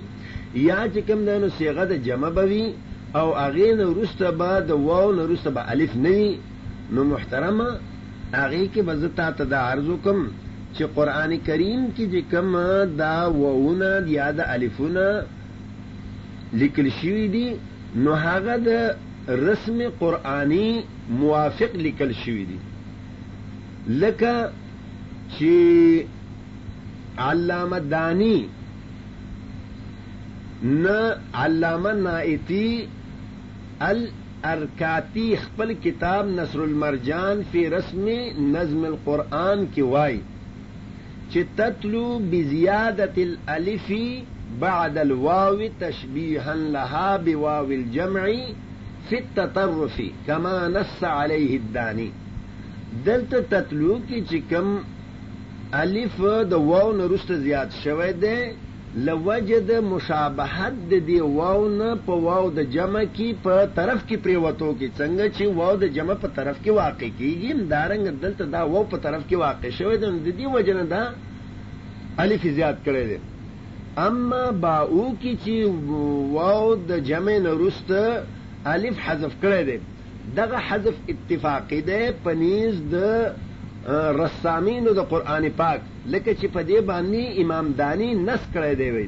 یا 0.55 0.79
چې 0.91 0.99
کوم 1.07 1.19
نه 1.29 1.49
صيغه 1.59 1.83
د 1.91 2.03
جمع 2.09 2.29
بوي 2.39 2.65
او 3.15 3.27
اغه 3.45 3.69
نه 3.81 3.87
روسته 3.99 4.31
با 4.41 4.59
د 4.59 4.71
واو 4.87 5.11
نه 5.17 5.23
روسته 5.33 5.49
با 5.55 5.61
الف 5.75 5.93
نه 6.05 6.19
نو 6.93 7.03
محترمه 7.13 7.69
اغه 8.33 8.61
کې 8.71 8.79
بزتا 8.89 9.29
تدارز 9.41 9.89
کوم 10.05 10.21
چې 10.77 10.85
قران 10.95 11.31
کریم 11.45 11.81
کې 11.95 12.03
چې 12.11 12.19
کوم 12.31 12.53
دا 13.01 13.15
وونه 13.39 13.91
یا 14.17 14.27
د 14.39 14.41
الفونه 14.55 15.07
لیکل 16.63 16.87
شوی 16.99 17.25
دي 17.35 17.47
نو 18.05 18.11
هغه 18.25 18.55
د 18.65 18.67
رسم 19.47 19.77
قرآنی 20.01 20.69
موافق 21.21 21.71
لیکل 21.87 22.11
شوی 22.23 22.43
دي 22.51 22.57
لکه 24.01 24.33
چې 25.35 25.55
علامه 27.29 27.79
دانی 27.95 28.37
نه 30.83 30.97
علامه 31.43 31.93
نائتی 32.05 32.67
الارکاتی 33.89 35.27
خپل 35.43 35.69
کتاب 35.85 36.23
نصر 36.39 36.59
المرجان 36.69 37.35
فی 37.51 37.61
رسم 37.75 38.03
نظم 38.55 38.81
القرآن 38.91 39.57
کې 39.75 39.81
وای 39.91 40.17
چې 41.31 41.39
تتلو 41.59 42.07
بزیادة 42.31 43.15
الالف 43.27 43.87
بعد 44.63 44.93
الواو 45.05 45.59
تشبيها 45.83 46.53
لها 46.75 47.09
بواو 47.25 47.67
الجمع 47.79 48.27
في 49.09 49.15
التطرف 49.23 49.97
كما 50.27 50.55
نص 50.75 50.99
عليه 51.19 51.51
الداني 51.61 52.09
دلت 53.07 53.33
تتلو 53.53 53.97
کی 54.07 54.19
چې 54.29 54.37
کم 54.51 54.67
الف 55.81 56.21
د 56.51 56.69
واو 56.69 56.91
نه 57.01 57.19
زیات 57.45 57.71
شوی 57.83 58.11
دی 58.23 58.37
لوجد 59.05 59.69
مشابهت 59.87 60.75
د 60.91 60.99
دی 61.09 61.17
واو 61.33 61.65
نه 61.79 61.89
په 62.05 62.15
واو 62.25 62.47
د 62.59 62.71
جمع 62.75 63.03
کی 63.17 63.27
په 63.43 63.65
طرف 63.75 63.99
کې 64.07 64.17
پریوتو 64.27 64.69
کې 64.79 64.87
څنګه 64.99 65.35
چې 65.35 65.43
واو 65.57 65.75
د 65.83 65.89
جمع 65.97 66.15
په 66.23 66.31
طرف 66.37 66.57
کې 66.63 66.75
واقع 66.79 67.09
کیږي 67.19 67.51
همدارنګ 67.57 68.23
دلته 68.23 68.47
دا 68.55 68.63
واو 68.71 68.83
په 68.93 69.01
طرف 69.05 69.27
کې 69.27 69.43
واقع 69.43 69.69
شوی 69.77 69.97
دی 69.97 70.07
د 70.07 70.37
دې 70.39 70.55
وجنه 70.55 70.85
دا 70.93 71.01
الف 72.25 72.47
زیات 72.59 72.77
کړی 72.87 73.05
دی 73.11 73.17
اما 74.07 74.43
باو 74.65 75.05
کې 75.21 75.45
چې 75.45 76.35
واو 76.39 76.75
د 76.89 76.99
جمع 77.11 77.37
نه 77.47 77.55
الف 78.75 79.05
حذف 79.07 79.37
کړی 79.43 79.61
دی 79.69 79.77
دغه 80.41 80.63
حذف 80.69 81.01
اتفاقی 81.15 81.81
دی 81.91 82.03
پنیز 82.23 82.81
د 82.95 83.45
رسامینو 83.89 84.93
د 84.93 84.99
قران 85.09 85.45
پاک 85.57 85.79
لکه 86.13 86.31
چې 86.39 86.47
په 86.53 86.61
دې 86.69 86.79
باندې 86.89 87.21
امامدانی 87.43 88.09
نس 88.27 88.43
کړی 88.53 88.73
دی 88.79 88.89
وی 88.97 89.05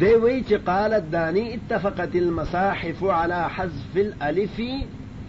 دی 0.00 0.12
وی 0.22 0.36
چې 0.48 0.56
قال 0.68 0.92
الداني 1.00 1.44
اتفقت 1.54 2.12
المصاحف 2.22 2.98
على 3.04 3.40
حذف 3.56 3.92
الالف 4.06 4.56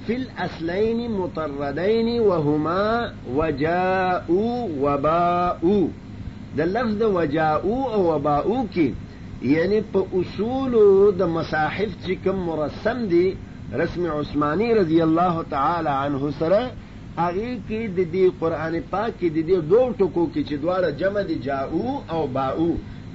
في 0.08 0.16
الاصلين 0.22 1.12
مطردين 1.12 2.10
وهما 2.30 3.12
وجاءوا 3.38 4.58
وباءوا 4.84 5.88
د 6.58 6.62
لفظ 6.74 7.02
وجاءوا 7.04 7.82
او 7.94 8.02
وباءوا 8.12 8.64
کې 8.74 8.90
یعنی 9.56 9.82
په 9.94 10.02
اصول 10.20 10.72
د 11.20 11.34
مصاحف 11.38 11.92
چې 12.06 12.12
کوم 12.24 12.38
مرسم 12.46 13.06
دي 13.08 13.38
رسم 13.74 14.06
عثماني 14.12 14.74
رضی 14.74 15.04
الله 15.04 15.44
تعالی 15.52 15.90
عنه 15.90 16.32
سره 16.40 16.64
هغه 17.20 17.48
کې 17.68 17.82
د 17.98 18.00
دې 18.14 18.26
قران 18.42 18.76
پاک 18.92 19.12
کې 19.20 19.30
د 19.36 19.40
دې 19.50 19.58
دوه 19.72 19.94
ټکو 20.00 20.26
کې 20.34 20.42
چې 20.50 20.56
دواړه 20.64 20.90
جمع 21.00 21.22
دي 21.30 21.36
جاءو 21.48 21.88
او 22.14 22.22
باو 22.36 22.70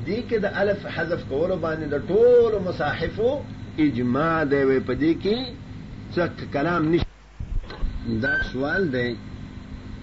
دې 0.07 0.18
کې 0.28 0.36
د 0.44 0.47
الف 0.62 0.80
حذف 0.97 1.20
کولو 1.30 1.57
باندې 1.64 1.86
د 1.94 1.97
ټولو 2.09 2.57
مصاحفو 2.68 3.30
اجماع 3.84 4.36
دی 4.53 4.61
وې 4.68 4.80
په 4.88 4.92
دې 5.03 5.12
کې 5.22 5.36
څک 6.16 6.36
کلام 6.53 6.82
نشته 6.92 7.14
دا 8.24 8.34
سوال 8.53 8.82
دی 8.97 9.09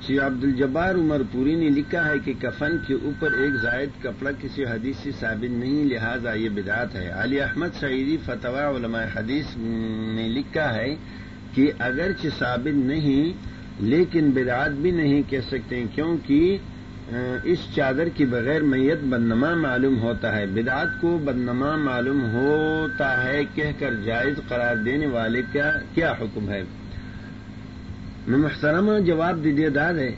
چې 0.06 0.12
عبدالجبار 0.28 0.94
عمر 1.04 1.22
پوری 1.32 1.56
نے 1.62 1.70
لکھا 1.78 2.02
ہے 2.10 2.18
کہ 2.26 2.34
کفن 2.41 2.76
کے 2.88 2.94
اوپر 3.10 3.30
ایک 3.44 3.54
زائد 3.66 3.91
کپڑا 4.04 4.32
کسی 4.41 4.66
حدیث 4.72 4.98
سے 5.04 5.12
ثابت 5.20 5.52
نہیں 5.62 5.84
لہذا 5.91 6.34
یہ 6.44 6.50
بدعت 6.58 6.96
ہے 7.00 7.08
علی 7.22 7.39
احمد 7.41 7.72
سعیدی 7.80 8.18
فتویٰ 8.26 8.66
علماء 8.76 9.04
حدیث 9.16 9.48
نے 10.16 10.28
لکھا 10.38 10.68
ہے 10.76 10.89
کہ 11.56 11.72
اگرچہ 11.88 12.30
ثابت 12.39 12.78
نہیں 12.91 13.22
لیکن 13.82 14.30
بدعات 14.34 14.72
بھی 14.82 14.92
نہیں 14.92 15.22
کہہ 15.30 15.42
سکتے 15.50 15.84
کیونکہ 15.96 16.58
اس 17.52 17.60
چادر 17.76 18.10
کی 18.16 18.26
بغیر 18.26 18.62
میت 18.64 19.00
بدنما 19.10 19.54
معلوم 19.62 20.00
ہوتا 20.02 20.36
ہے 20.36 20.46
بدعات 20.54 20.88
کو 21.02 21.18
بدنما 21.26 21.76
معلوم 21.76 22.22
ہوتا 22.34 23.12
ہے 23.24 23.42
کہہ 23.56 23.72
کر 23.80 23.94
جائز 24.06 24.40
قرار 24.48 24.76
دینے 24.86 25.08
والے 25.16 25.42
کا 25.54 25.72
کیا 25.96 26.12
حکم 26.20 26.50
ہے 26.50 26.62
محترمہ 28.38 29.00
جواب 29.06 29.44
دیجیے 29.44 29.70
داد 29.78 29.94
ہے 30.02 30.10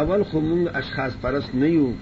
اول 0.00 0.22
خمنگ 0.30 0.66
اشخاص 0.78 1.20
پرست 1.20 1.54
نہیں 1.54 1.76
ہوں 1.76 1.92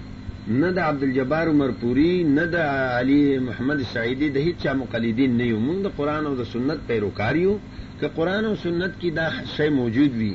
نہ 0.59 0.65
دا 0.75 0.87
عبد 0.89 1.03
الجبار 1.03 1.47
عمر 1.47 1.69
پوری 1.79 2.21
نہ 2.23 2.41
دا 2.51 2.65
علی 2.99 3.37
محمد 3.45 3.81
سعیدی 3.93 4.29
دہی 4.35 4.51
چا 4.63 4.73
مقلدین 4.79 5.35
نہیں 5.37 5.51
ہوں 5.51 5.61
منگ 5.67 5.83
دا 5.83 5.89
قرآن 5.95 6.25
اور 6.27 6.43
سنت 6.51 6.85
پیروکاری 6.87 7.45
ہوں 7.45 7.57
کہ 7.99 8.07
قرآن 8.15 8.45
و 8.45 8.53
سنت 8.63 8.99
کی 9.01 9.09
دا 9.17 9.27
شے 9.55 9.69
موجود 9.79 10.11
بھی 10.17 10.33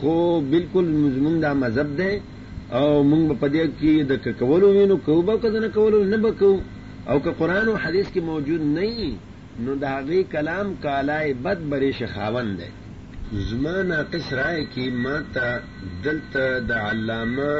خو 0.00 0.40
بالکل 0.50 0.84
مزمون 1.04 1.40
دا 1.40 1.54
مذهب 1.54 1.90
دی 2.00 2.12
او 2.78 2.88
موږ 3.10 3.28
په 3.40 3.46
دې 3.54 3.64
کې 3.78 3.94
د 4.10 4.12
کولو 4.40 4.66
وینو 4.76 4.96
کو 5.06 5.14
به 5.28 5.34
کدن 5.42 5.64
کولو 5.76 5.98
نه 6.12 6.18
به 6.26 6.30
کو 6.42 6.52
او 7.10 7.16
که 7.24 7.30
قران 7.40 7.66
او 7.70 7.74
حدیث 7.84 8.06
کې 8.14 8.20
موجود 8.30 8.62
نه 8.76 8.88
نو 9.64 9.72
دا 9.84 9.94
غي 10.08 10.20
کلام 10.36 10.66
کالای 10.84 11.28
بد 11.46 11.60
بری 11.72 11.90
شخاون 11.98 12.48
دی 12.58 12.68
زما 13.50 13.76
ناقص 13.90 14.26
رائے 14.40 14.64
کې 14.72 14.84
ما 15.04 15.16
ته 15.34 15.48
دلته 16.04 16.44
د 16.68 16.72
علامه 16.86 17.52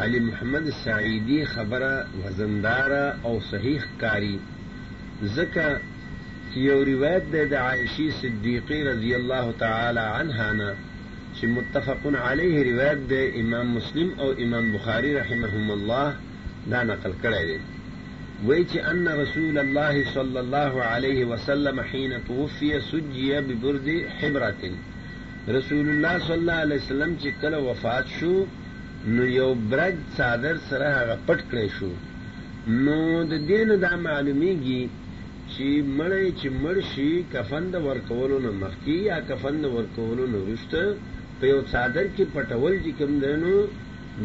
علي 0.00 0.20
محمد 0.28 0.66
سعیدی 0.84 1.42
خبره 1.44 1.94
وزندار 2.22 2.90
او 3.26 3.32
صحیح 3.50 3.82
کاری 4.04 4.38
ځکه 5.36 5.66
یو 6.68 6.78
روایت 6.90 7.26
ده 7.34 7.42
د 7.52 7.54
عائشې 7.66 8.06
صدیقې 8.22 8.76
رضی 8.90 9.14
الله 9.20 9.52
تعالی 9.58 10.06
عنها 10.20 10.52
نه 10.60 10.74
چې 11.38 11.46
متفقن 11.56 12.14
علیه 12.28 12.62
روایت 12.70 12.98
د 13.12 13.38
امام 13.42 13.66
مسلم 13.76 14.08
او 14.24 14.28
امام 14.46 14.66
بخاری 14.72 15.10
رحمهم 15.20 15.66
الله 15.76 16.06
دا 16.72 16.80
نقل 16.90 17.12
کړی 17.22 17.44
دی 17.50 17.58
وای 18.48 18.62
چې 18.70 18.78
ان 18.92 19.06
رسول 19.22 19.58
الله 19.64 19.94
صلی 20.16 20.38
الله 20.44 20.74
علیه 20.88 21.24
وسلم 21.32 21.80
حين 21.92 22.12
توفي 22.28 22.70
سجي 22.90 23.30
ببرد 23.48 23.88
حبره 24.18 24.56
رسول 25.58 25.86
الله 25.92 26.14
صلی 26.26 26.36
الله 26.40 26.58
علیه 26.66 26.80
وسلم 26.84 27.12
چې 27.20 27.28
کله 27.42 27.58
وفات 27.70 28.06
شو 28.18 28.34
نو 29.16 29.24
یو 29.30 29.48
برج 29.72 29.96
صادر 30.18 30.56
سره 30.70 30.86
هغه 30.98 31.18
پټ 31.30 31.40
کړی 31.52 31.70
شو 31.78 31.90
نو 32.84 33.24
د 33.32 33.42
دین 33.50 33.68
دا 33.84 33.88
معلومیږي 33.88 34.82
چې 35.52 35.68
مړی 35.98 36.26
چې 36.40 36.48
مړ 36.64 36.76
شي 36.94 37.10
کفن 37.34 37.68
د 37.74 37.84
ورکولو 37.88 38.38
نه 38.46 38.50
مخکې 38.62 38.94
یا 39.10 39.18
کفن 39.32 39.60
د 39.64 39.74
ورکولو 39.76 40.26
نه 40.36 40.44
وروسته 40.44 40.86
په 41.40 41.46
یو 41.52 41.60
څادر 41.70 42.06
کې 42.16 42.24
پټول 42.34 42.74
چې 42.84 42.90
کوم 42.98 43.12
دنو 43.22 43.56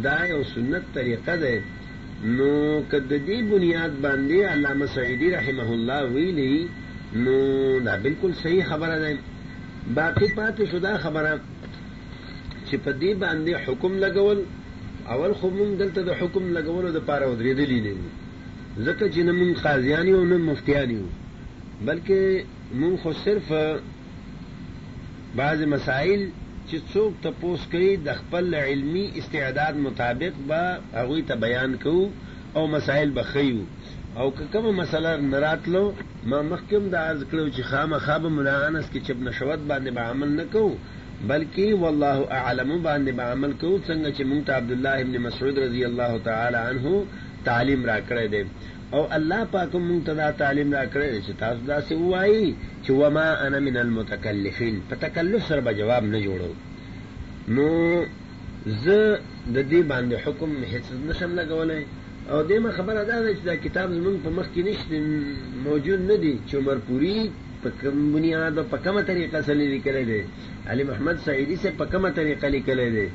دا 0.05 0.17
یو 0.33 0.41
سنت 0.53 0.83
طریقه 0.97 1.33
ده 1.43 1.55
نو 2.23 2.83
کده 2.91 3.17
دې 3.17 3.41
بنیاد 3.53 3.91
باندې 4.05 4.37
علامه 4.53 4.85
سعیدی 4.95 5.27
رحمه 5.37 5.69
الله 5.75 6.01
ویلي 6.13 6.55
نو 7.25 7.35
دا 7.87 7.93
بالکل 8.05 8.31
صحیح 8.43 8.63
خبره 8.71 8.95
ده 9.03 9.09
باقی 9.99 10.27
پاتې 10.39 10.61
شو 10.71 10.77
دا 10.87 10.93
خبره 11.03 11.31
چې 12.65 12.75
په 12.75 12.91
دې 12.91 13.13
باندې 13.13 13.53
حکم 13.65 13.91
لګول 14.05 14.39
اول 15.13 15.31
خو 15.37 15.47
مونږ 15.59 15.71
دلته 15.81 15.99
د 16.09 16.11
حکم 16.19 16.43
لګولو 16.57 16.89
د 16.97 16.99
پاره 17.07 17.25
ودرېدلې 17.29 17.79
نه 17.99 18.07
ځکه 18.87 19.05
چې 19.13 19.19
نه 19.27 19.31
مونږ 19.39 19.53
قاضیان 19.63 20.05
یو 20.07 20.25
نه 20.31 20.37
مفتیان 20.49 20.89
یو 20.97 21.05
بلکې 21.87 22.19
مونږ 22.81 22.95
خو 23.03 23.11
صرف 23.23 23.45
بعض 25.39 25.57
مسائل 25.75 26.21
چې 26.69 26.77
څوک 26.93 27.11
تپوس 27.25 27.61
کوي 27.73 27.91
د 28.07 28.17
خپل 28.19 28.45
علمی 28.67 29.05
استعداد 29.19 29.75
مطابق 29.85 30.33
به 30.49 30.61
هغه 30.97 31.17
ته 31.29 31.35
بیان 31.43 31.71
کوو 31.85 32.03
او 32.57 32.63
مسائل 32.75 33.09
بخیو 33.17 33.59
او 34.19 34.27
که 34.37 34.43
کومه 34.53 34.71
مسله 34.81 35.11
نراتلو 35.31 35.83
ما 36.29 36.39
مخکم 36.51 36.83
د 36.93 36.95
عرض 37.07 37.21
کړو 37.31 37.45
چې 37.55 37.61
خامخا 37.71 38.15
به 38.25 38.29
ملاانس 38.37 38.85
کې 38.91 38.99
چب 39.07 39.17
نشوت 39.27 39.61
باندې 39.69 39.91
به 39.95 40.01
عمل 40.11 40.29
نکوو 40.39 40.77
بلکې 41.29 41.67
والله 41.83 42.17
اعلم 42.39 42.71
باندې 42.89 43.11
به 43.17 43.23
عمل 43.33 43.51
کوو 43.61 43.83
څنګه 43.87 44.09
چې 44.15 44.23
مونږ 44.31 44.41
ته 44.47 44.51
عبد 44.59 44.71
الله 44.71 44.93
ابن 45.03 45.15
مسعود 45.27 45.57
رضی 45.65 45.83
الله 45.89 46.17
تعالی 46.29 46.61
عنه 46.71 47.05
تعلیم 47.47 47.81
را 47.89 47.97
کړی 48.09 48.25
دی 48.33 48.43
او 48.93 49.03
الله 49.17 49.39
پاک 49.53 49.71
مونږ 49.87 49.99
ته 50.05 50.13
دا 50.21 50.27
تعلیم 50.41 50.69
را 50.77 50.83
کړی 50.93 51.11
چې 51.25 51.31
تاسو 51.41 51.59
دا 51.71 51.77
سی 51.87 51.93
وایي 52.11 52.45
چې 52.83 52.89
وما 53.01 53.27
انا 53.45 53.59
من 53.67 53.75
المتکلفین 53.83 54.75
په 54.89 54.95
تکلف 55.05 55.41
سره 55.49 55.61
به 55.65 55.71
جواب 55.79 56.03
نه 56.13 56.19
جوړو 56.25 56.51
نو 57.55 57.67
زه 58.83 58.97
د 59.55 59.57
دې 59.71 59.81
باندې 59.91 60.15
حکم 60.25 60.51
هیڅ 60.71 60.85
نشم 61.07 61.31
لګولای 61.39 61.81
او 62.31 62.37
دې 62.49 62.57
خبره 62.77 62.99
دا 63.11 63.17
ده 63.25 63.31
چې 63.37 63.43
دا 63.49 63.55
کتاب 63.65 63.87
زمونږ 63.97 64.17
په 64.25 64.29
مخ 64.37 64.47
کې 64.53 64.61
نشته 64.69 64.97
موجود 65.69 65.99
نه 66.09 66.15
دی 66.23 66.33
چې 66.47 66.53
عمر 66.61 66.77
پوری 66.87 67.15
په 67.63 67.69
کوم 67.81 68.03
بنیاد 68.15 68.57
او 68.59 68.65
په 68.73 68.77
کومه 68.83 69.01
طریقه 69.11 69.39
سره 69.47 69.63
لیکل 69.75 69.95
دی 70.11 70.21
علي 70.69 70.83
محمد 70.89 71.17
سعيدي 71.27 71.55
سه 71.63 71.69
په 71.79 71.85
کومه 71.93 72.09
طریقه 72.19 72.47
لیکل 72.55 72.79
دی 72.97 73.07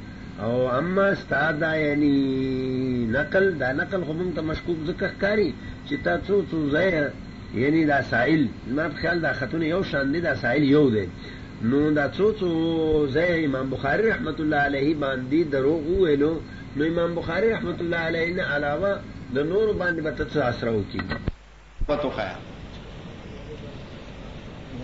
او 0.42 0.68
اما 0.68 1.02
استاد 1.02 1.58
یعنی 1.62 3.06
نقل 3.06 3.50
دا 3.52 3.72
نقل 3.72 4.04
خو 4.04 4.12
مونږ 4.12 4.34
ته 4.36 4.42
مشکوک 4.42 4.76
ذکر 4.86 5.08
کاری 5.20 5.54
چې 5.88 5.94
تا 6.04 6.18
څو 6.26 6.34
څو 6.50 6.70
ځای 6.70 7.08
یعنی 7.54 7.84
دا 7.86 8.02
سائل 8.10 8.48
ما 8.66 8.88
په 8.88 8.96
خیال 9.00 9.20
دا 9.22 9.32
خاتون 9.32 9.62
یو 9.62 9.82
شان 9.82 10.12
دي 10.12 10.20
دا 10.20 10.34
سائل 10.34 10.64
یو 10.68 10.90
دی 10.90 11.06
نو 11.62 11.90
دا 11.90 12.08
څو 12.16 12.24
څو 12.40 12.50
ځای 13.14 13.44
امام 13.44 13.70
بخاری 13.70 14.08
رحمت 14.08 14.40
الله 14.40 14.56
علیه 14.56 14.94
باندې 14.94 15.52
دروغ 15.52 15.86
ویلو 15.98 16.40
نو 16.76 16.84
امام 16.86 17.14
بخاری 17.14 17.48
رحمت 17.52 17.80
الله 17.80 17.96
علیه 17.98 18.34
نه 18.36 18.42
علاوه 18.42 18.98
د 19.34 19.38
نور 19.38 19.72
باندې 19.82 20.00
به 20.02 20.10
تاسو 20.10 20.40
اثر 20.40 20.68
وکړي 20.68 21.86
پتو 21.88 22.10
خیا 22.10 22.34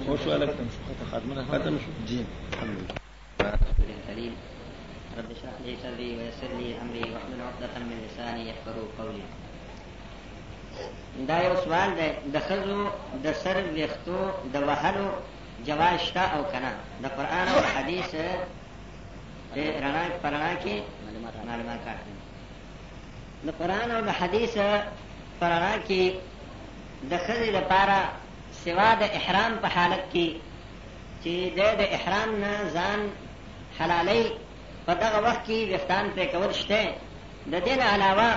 خوش 0.06 0.26
وعلیکم 0.26 0.70
ختم 1.10 1.34
شو 1.36 1.52
ختم 1.52 1.78
شو 1.86 1.90
جی 2.06 2.22
الحمدلله 2.52 4.30
رب 5.18 5.24
اشرح 5.30 5.52
لي 5.64 5.76
صدري 5.82 6.16
ويسر 6.16 6.54
لي 6.58 6.74
امري 6.82 7.10
واحلل 7.12 7.42
عقدة 7.42 7.78
من 7.78 8.06
لساني 8.10 8.48
يفقهوا 8.50 8.88
قولي 8.98 9.22
دا 11.28 11.38
یو 11.42 11.54
سوال 11.64 11.90
دی 11.98 12.08
د 12.34 12.40
خزو 12.46 12.80
د 13.24 13.32
سر 13.42 13.56
ویختو 13.74 14.18
د 14.52 14.56
وهلو 14.68 15.08
جواز 15.66 16.00
شته 16.06 16.20
او 16.36 16.42
کنه 16.52 16.72
د 17.02 17.06
قران 17.16 17.48
او 17.54 17.60
حدیث 17.76 18.10
رڼا 19.84 20.02
پرانا 20.22 20.52
کې 20.64 20.76
معلومات 21.50 21.80
راکړي 21.90 22.14
د 23.46 23.54
قران 23.60 23.88
او 23.96 24.00
د 24.10 24.10
حدیث 24.20 24.54
پرانا 25.40 25.72
کې 25.88 26.02
د 27.10 27.12
خزې 27.24 27.48
لپاره 27.58 27.98
سوا 28.64 28.88
د 29.02 29.02
احرام 29.18 29.52
په 29.62 29.68
حالت 29.76 30.04
کې 30.12 30.26
چې 31.22 31.32
د 31.76 31.80
احرام 31.98 32.30
نه 32.42 32.52
ځان 32.76 33.00
حلالي 33.80 34.24
په 34.86 34.92
دغه 35.02 35.18
وخت 35.26 35.42
کې 35.46 35.58
وختان 35.74 36.04
پرې 36.14 36.24
کول 36.32 36.52
شته 36.60 36.80
د 37.52 37.54
دین 37.66 37.80
علاوه 37.94 38.30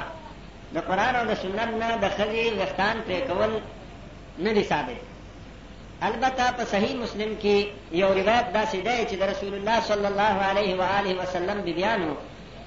د 0.76 0.78
قران 0.88 1.14
او 1.20 1.26
د 1.32 1.34
سنت 1.44 1.70
نه 1.82 1.90
د 2.04 2.06
خځې 2.16 2.46
وختان 2.62 2.96
پرې 3.08 3.20
کول 3.30 3.52
نه 4.44 4.52
دي 4.56 4.64
ثابت 4.72 5.00
البته 6.10 6.44
په 6.58 6.64
صحیح 6.74 6.94
مسلم 7.04 7.32
کې 7.42 7.58
یو 8.02 8.10
روایت 8.20 8.48
داسې 8.58 8.78
دی 8.88 8.98
چې 9.10 9.16
د 9.18 9.24
رسول 9.32 9.54
الله 9.60 9.78
صلی 9.90 10.08
الله 10.12 10.34
علیه 10.50 10.72
و 10.80 10.84
آله 11.00 11.14
وسلم 11.22 11.58
بیانو 11.68 12.12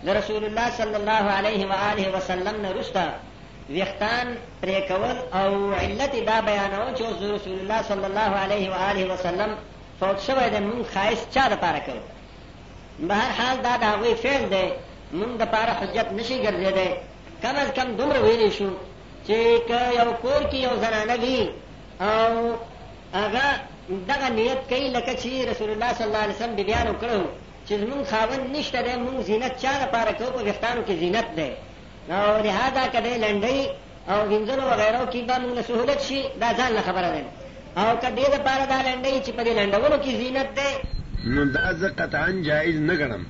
د 0.06 0.08
رسول 0.18 0.42
الله 0.44 0.68
صلی 0.70 0.96
الله 1.00 1.22
علیه 1.38 1.66
و 1.70 1.74
آله 1.92 2.06
وسلم 2.16 2.56
نه 2.64 2.70
رستا 2.78 3.06
ویختان 3.70 4.36
پرې 4.62 4.78
کول 4.90 5.16
او 5.40 5.50
علت 5.82 6.12
دا 6.30 6.38
بیانو 6.48 6.82
چې 6.96 7.02
رسول 7.36 7.58
الله 7.62 7.82
صلی 7.82 8.04
الله 8.10 8.30
علیه 8.44 8.66
و 8.70 8.74
آله 8.90 9.04
وسلم 9.14 9.50
فوت 10.00 10.18
شوی 10.26 10.50
د 10.50 10.56
مون 10.66 10.84
خایس 10.94 11.20
چا 11.34 11.48
د 11.50 11.54
پاره 11.62 11.80
کړو 11.86 12.02
بهر 13.00 13.30
حال 13.40 13.56
دا 13.66 13.72
د 13.82 13.84
هغوی 13.92 14.14
فعل 14.24 14.44
دی 14.54 14.66
موږ 15.18 15.30
دپاره 15.42 15.72
حجت 15.80 16.08
نشي 16.18 16.36
ګرځېدی 16.46 16.90
کم 17.42 17.54
از 17.62 17.70
کم 17.76 17.88
دومره 18.00 18.18
ویلی 18.26 18.50
شو 18.56 18.70
چې 19.26 19.38
که 19.68 19.80
یو 20.00 20.08
کور 20.22 20.42
کې 20.50 20.58
یو 20.66 20.74
زنانه 20.84 21.16
وي 21.24 21.38
او 22.10 22.30
هغه 23.22 23.46
دغه 24.10 24.28
نیت 24.38 24.60
کوي 24.70 24.88
لکه 24.96 25.12
چې 25.22 25.30
رسول 25.50 25.70
الله 25.74 25.90
صلی 25.96 26.06
الله 26.08 26.22
علیه 26.24 26.36
وسلم 26.36 26.54
بیان 26.60 26.86
وکړو 26.92 27.20
چې 27.66 27.74
زمونږ 27.82 28.02
خاوند 28.12 28.44
نشته 28.56 28.78
دی 28.86 28.94
مونږ 29.04 29.16
زینت 29.28 29.52
چا 29.62 29.72
دپاره 29.84 30.12
کوو 30.18 30.30
په 30.36 30.42
ویښتانو 30.46 30.80
کې 30.86 30.94
زینت 31.02 31.28
دی 31.38 31.50
او 32.18 32.28
لهذا 32.46 32.82
که 32.92 33.00
دی 33.06 33.14
لنډۍ 33.24 33.58
او 34.12 34.18
وینځلو 34.30 34.64
وغیرو 34.72 35.02
کې 35.12 35.20
به 35.28 35.36
مونږ 35.42 35.52
له 35.58 35.62
سهولت 35.68 36.00
شي 36.08 36.18
دا 36.42 36.48
ځان 36.58 36.70
له 36.78 36.82
خبره 36.88 37.08
ده 37.14 37.20
او 37.82 37.88
که 38.02 38.08
دې 38.18 38.26
دپاره 38.36 38.64
دا 38.72 38.78
لنډۍ 38.88 39.14
چې 39.24 39.30
په 39.36 39.42
دې 39.46 39.52
لنډولو 39.58 39.96
کې 40.04 40.12
زینت 40.22 40.48
دی 40.58 40.72
نو 41.34 41.44
دا 41.44 41.60
از 41.60 41.82
قطعا 41.98 42.28
جائز 42.46 42.76
نه 42.88 42.94
ګڼم 43.00 43.22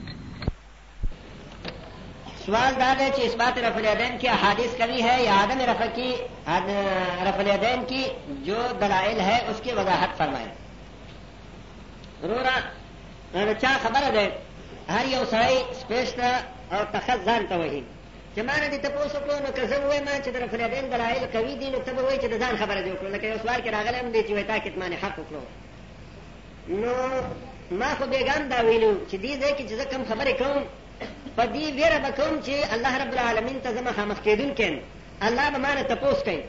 سوال 2.47 2.75
دا 2.83 2.95
دی 2.95 3.11
چې 3.17 3.21
اثبات 3.23 3.59
رفع 3.59 3.79
الیدین 3.79 4.19
کی 4.19 4.29
احادیث 4.29 4.75
کمی 4.79 5.03
ہے 5.03 5.23
یا 5.25 5.35
عدم 5.45 5.61
رفع 5.71 5.87
کی 5.95 6.11
رفع 7.27 7.41
الیدین 7.45 7.85
کی 7.89 8.03
جو 8.47 8.59
دلائل 8.81 9.21
ہے 9.29 9.39
اس 9.51 9.61
کی 9.63 9.73
وضاحت 9.79 10.17
فرمائیں 10.19 10.49
رورا 12.23 12.57
چا 13.61 13.71
خبره 13.85 14.11
ده 14.11 14.31
هر 14.89 15.09
یو 15.15 15.25
سړی 15.31 15.57
سپیس 15.81 16.13
ته 16.13 16.37
او 16.77 16.85
تخص 16.93 17.25
ځان 17.29 17.49
ته 17.49 17.59
وهي 17.63 17.83
چې 18.37 18.41
ما 18.49 18.55
نه 18.63 18.69
دې 18.73 18.81
تپوس 18.87 19.13
وکړو 19.17 19.39
نو 19.47 19.53
که 19.57 19.67
زه 19.67 19.79
ووایم 19.85 20.07
چې 20.07 20.29
د 20.29 20.37
رفلیدین 20.45 20.89
دلایل 20.91 21.27
قوي 21.33 21.55
دي 21.65 21.71
نو 21.71 21.79
ته 21.79 21.93
به 21.93 22.03
وایې 22.03 22.21
چې 22.23 22.29
د 22.31 22.39
ځان 22.43 22.57
خبره 22.57 22.81
دې 22.85 22.91
وکړو 22.95 23.15
لکه 23.17 23.27
یو 23.27 23.39
سوال 23.43 23.61
کې 23.65 23.73
راغلی 23.77 23.99
هم 24.01 24.11
دی 24.13 24.23
چې 24.27 24.31
وایي 24.31 24.45
تا 24.45 24.59
کتمان 24.59 24.93
حق 25.03 25.17
وکړو 25.21 25.45
نو 26.69 26.95
ما 27.71 27.95
خو 27.95 28.07
بیگان 28.07 28.49
دا 28.49 28.63
ویلو 28.65 28.91
چې 29.11 29.17
دې 29.17 29.33
ځای 29.43 29.53
کې 29.59 29.63
چې 29.69 29.77
کم 29.91 30.03
خبرې 30.11 30.33
کوم 30.39 30.59
په 31.37 31.43
دې 31.53 31.67
ویره 31.77 31.99
به 31.99 32.11
کوم 32.11 32.41
چې 32.47 32.55
الله 32.75 32.99
رب 33.03 33.13
العالمین 33.15 33.61
ته 33.61 33.73
زه 33.75 33.81
مخامخ 33.81 34.19
کېدونکی 34.25 34.63
یم 34.65 34.81
الله 35.23 35.51
به 35.51 35.59
ما 35.59 35.75
نه 35.75 35.83
تپوس 35.83 36.19
کوي 36.25 36.41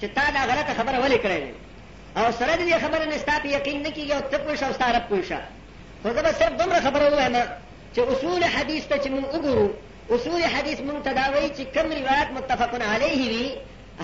چې 0.00 0.06
تا 0.16 0.30
دا 0.36 0.40
غلطه 0.50 0.74
خبره 0.78 0.98
ولې 1.04 1.18
کړې 1.24 1.42
او 2.18 2.32
سره 2.32 2.52
دې 2.56 2.78
خبره 2.84 3.04
نه 3.04 3.18
ستا 3.18 3.38
په 3.42 3.48
یقین 3.48 3.82
نه 3.82 3.90
کېږي 3.90 4.12
او 4.12 4.20
ته 4.20 4.38
پوه 4.38 4.56
شه 4.56 4.66
او 4.66 4.72
ستا 4.72 4.90
رب 4.92 5.08
پوه 5.08 5.22
شه 5.22 5.40
خو 6.02 6.10
زه 6.14 6.22
به 6.22 6.32
صرف 6.32 6.52
دومره 6.60 6.80
خبره 6.80 7.02
ووایم 7.10 7.36
چې 7.94 7.98
اصول 8.00 8.44
حدیث 8.44 8.84
ته 8.86 8.96
چې 8.96 9.08
مونږ 9.14 9.26
وګورو 9.34 9.68
اصول 10.14 10.42
حدیث 10.44 10.78
مونږ 10.80 11.00
ته 11.04 11.12
دا 11.12 11.24
وایي 11.34 11.50
چې 11.56 11.62
کوم 11.78 11.88
روایت 11.92 12.28
متفقن 12.34 12.82
علیه 12.82 13.18
وي 13.32 13.56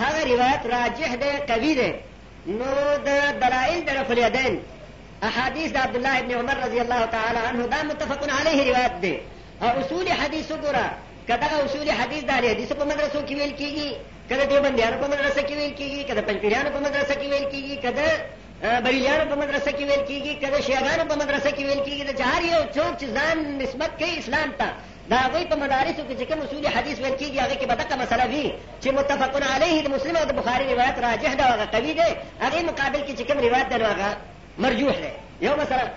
هغه 0.02 0.20
روایت 0.32 0.62
راجح 0.74 1.14
دی 1.22 1.30
قوي 1.52 1.74
دی 1.74 1.92
نو 2.58 2.72
د 3.06 3.08
دلایل 3.42 3.80
د 3.84 3.88
رفع 3.90 4.10
الیدین 4.12 4.60
احادیث 5.24 5.70
د 5.72 5.76
عبد 5.76 5.96
الله 5.96 6.18
ابن 6.18 6.30
عمر 6.34 6.56
رضی 6.66 6.80
الله 6.80 7.06
تعالی 7.06 7.38
عنه 7.48 7.66
دا 7.66 7.82
متفق 7.82 8.20
علیه 8.40 8.70
روایت 8.72 8.94
دی 9.02 9.14
او 9.62 9.68
اصول 9.68 10.08
حدیث 10.08 10.46
وګوره 10.52 10.84
کداغه 11.28 11.64
اصول 11.64 11.90
حدیث 11.90 12.24
د 12.24 12.30
حدیث 12.30 12.72
په 12.72 12.84
مدرسو 12.84 13.20
کې 13.28 13.32
ویل 13.36 13.52
کیږي 13.60 13.88
کله 14.28 14.44
دیوبندیانو 14.44 14.96
په 15.02 15.08
مدرسه 15.12 15.42
کې 15.42 15.54
ویل 15.56 15.72
کیږي 15.78 16.02
کله 16.08 16.20
پنځپیرانو 16.28 16.70
په 16.74 16.80
مدرسه 16.86 17.14
کې 17.14 17.26
ویل 17.32 17.46
کیږي 17.52 17.76
کله 17.84 18.06
بریلیانو 18.84 19.24
په 19.30 19.36
مدرسه 19.42 19.70
کې 19.76 19.84
ویل 19.88 20.04
کیږي 20.10 20.32
کله 20.42 20.58
شیعاګانو 20.66 21.04
په 21.10 21.14
مدرسه 21.22 21.50
کې 21.56 21.62
ویل 21.68 21.82
کیږي 21.86 22.04
د 22.08 22.12
جهار 22.20 22.42
یو 22.42 22.62
څوک 22.76 22.92
چې 23.00 23.06
ځان 23.16 23.36
نسبت 23.62 23.90
کوي 24.00 24.18
اسلام 24.18 24.50
ته 24.58 24.68
دا 25.10 25.16
هغوی 25.26 25.44
په 25.50 25.56
مدارسو 25.62 26.02
کې 26.08 26.14
چې 26.20 26.24
کوم 26.30 26.40
اصول 26.46 26.64
حدیث 26.76 26.96
ویل 27.02 27.16
کېږي 27.20 27.38
هغې 27.44 27.56
کې 27.60 27.66
به 27.70 27.74
دقه 27.80 27.96
مسله 28.02 28.24
وي 28.32 28.44
چې 28.82 28.88
متفقن 28.98 29.42
علیه 29.54 29.76
د 29.82 29.86
مسلم 29.96 30.16
او 30.16 30.24
د 30.30 30.32
بخاري 30.40 30.64
روایت 30.74 30.96
راجح 31.08 31.32
ده 31.38 31.44
او 31.46 31.52
هغه 31.56 31.66
قوي 31.74 31.92
دی 31.98 32.10
هغې 32.44 32.60
مقابل 32.70 33.00
کې 33.06 33.12
چې 33.18 33.24
کوم 33.28 33.38
روایت 33.48 33.68
ده 33.72 33.76
نو 33.78 33.86
هغه 33.94 34.10
مرجوح 34.58 34.92
دی 34.96 35.10
یو 35.46 35.56
مسله 35.56 35.92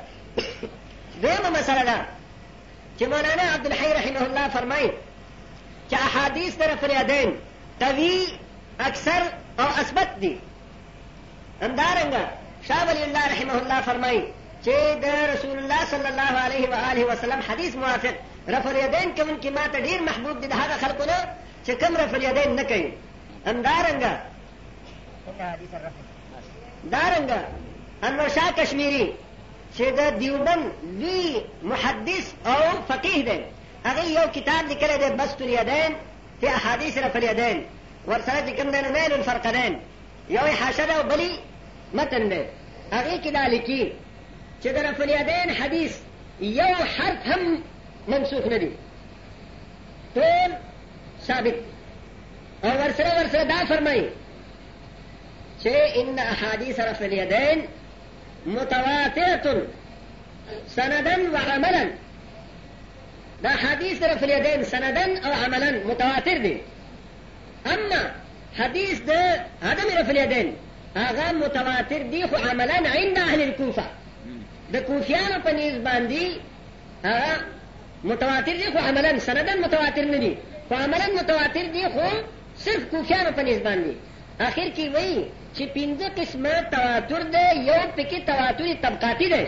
دویمه 1.22 1.50
مسله 1.50 1.84
ده 1.84 2.06
چې 3.00 3.04
مولانا 3.04 3.42
عبدالحی 3.54 3.94
رحمه 3.94 4.22
الله 4.26 4.48
فرمایي 4.50 4.92
كأحاديث 5.92 6.14
احادیث 6.16 6.56
در 6.58 6.76
فریادین 6.76 7.36
قوي 7.82 8.28
اکثر 8.80 9.22
او 9.60 9.66
اثبت 9.66 10.08
دي 10.20 10.40
همدارنګه 11.64 12.28
شاه 12.68 12.86
ولی 12.88 13.04
الله 13.04 13.26
رحمه 13.28 13.54
الله 13.58 13.82
فرمایي 13.82 14.24
چې 14.64 14.70
د 15.02 15.06
رسول 15.36 15.60
الله 15.60 15.86
صلی 15.86 16.08
الله 16.10 16.32
عليه 16.86 17.06
و 17.06 17.12
وسلم 17.12 17.40
حدیث 17.52 17.76
موافق 17.76 18.14
رفع 18.48 18.70
الیدین 18.70 19.16
کوم 19.16 19.38
كما 19.42 19.68
تدير 19.68 20.02
محبوب 20.02 20.42
دي 20.42 20.48
د 20.48 20.54
هغه 20.54 20.78
خلکو 20.88 21.04
نه 21.06 21.18
چې 21.68 21.70
کوم 21.70 21.98
رفع 21.98 22.16
الیدین 22.16 22.56
نه 22.56 22.64
کوي 22.64 22.92
انور 28.04 28.30
شاه 28.30 28.52
کشمیری 28.52 29.14
چې 29.78 29.82
د 29.82 30.20
دیوبند 30.20 30.72
لوی 31.00 31.42
محدث 31.64 32.34
او 32.46 32.82
فقیه 32.90 33.24
دی 33.24 33.40
هغه 33.86 34.06
یو 34.08 34.28
کتاب 34.28 34.68
لیکلی 34.68 34.98
دی 34.98 35.16
بسط 35.16 35.42
الیدین 35.42 35.96
فی 36.42 36.48
احادیث 36.48 36.98
رفع 36.98 37.20
الیدین 37.24 37.66
ورسره 38.08 38.46
چې 38.48 38.60
کوم 38.60 38.72
دی 38.72 38.82
نو 38.82 38.90
میل 38.92 39.14
الفرقدین 39.14 39.80
یو 40.30 40.40
یې 40.42 40.62
حاشیه 40.64 40.86
ده 40.86 40.96
او 40.98 41.04
بلی 41.04 41.40
متن 41.94 42.30
دی 42.30 42.44
هغې 42.92 43.24
کې 43.24 43.28
دا 43.34 43.48
لیکي 43.48 43.92
چې 44.64 44.68
د 44.68 44.78
رفع 44.78 45.04
الیدین 45.04 45.50
حدیث 45.64 45.98
یو 46.42 46.76
حرف 46.76 47.20
هم 47.26 47.62
منسوخ 48.08 48.46
نه 48.46 48.58
دی 48.58 48.72
ټول 50.16 50.52
ثابت 51.28 51.56
او 52.64 52.70
ورسره 52.70 53.20
ورسره 53.22 53.44
دا 53.44 53.66
فرمایي 53.66 54.10
چې 55.64 55.78
ان 55.98 56.20
احادیث 56.20 56.80
رفع 56.80 57.06
الیدین 57.06 57.68
متواترة 58.46 59.64
سندا 60.68 61.18
وعملا 61.34 61.88
دا 63.44 63.50
حديث 63.50 64.04
رفع 64.04 64.26
اليدين 64.26 64.64
سندا 64.64 65.28
او 65.28 65.32
عملا 65.46 65.72
متواتر 65.86 66.38
دي 66.38 66.58
اما 67.74 68.12
حديث 68.58 69.00
ده 69.02 69.44
عدم 69.64 69.84
رفع 70.00 70.10
اليدين 70.12 70.54
هذا 70.96 71.32
متواتر 71.32 72.02
دي 72.02 72.28
خو 72.28 72.50
عملا 72.50 72.74
عند 72.74 73.18
اهل 73.20 73.42
الكوفه 73.42 73.86
دا 74.72 74.80
کوفیانو 74.82 75.40
په 75.44 75.82
باندي 75.84 76.38
باندې 77.04 77.08
متواتر 78.04 78.56
دي 78.56 78.72
خو 78.72 78.78
عملا 78.78 79.20
سندا 79.20 79.56
متواتر 79.56 80.06
نه 80.06 80.18
دي 80.18 80.38
متواتر 81.22 81.66
دي 81.66 81.90
خو 81.90 82.08
صرف 82.58 82.84
کوفیانو 82.92 83.32
په 83.32 83.64
باندي 83.64 83.94
اخر 84.48 84.68
کې 84.76 84.86
وایي 84.94 85.22
چې 85.56 85.64
پنځه 85.76 86.08
قسمه 86.18 86.52
تواتر 86.74 87.22
ده 87.34 87.46
یو 87.70 87.80
پکې 87.96 88.20
تواتر 88.30 88.68
طبقاتی 88.86 89.28
ده 89.30 89.42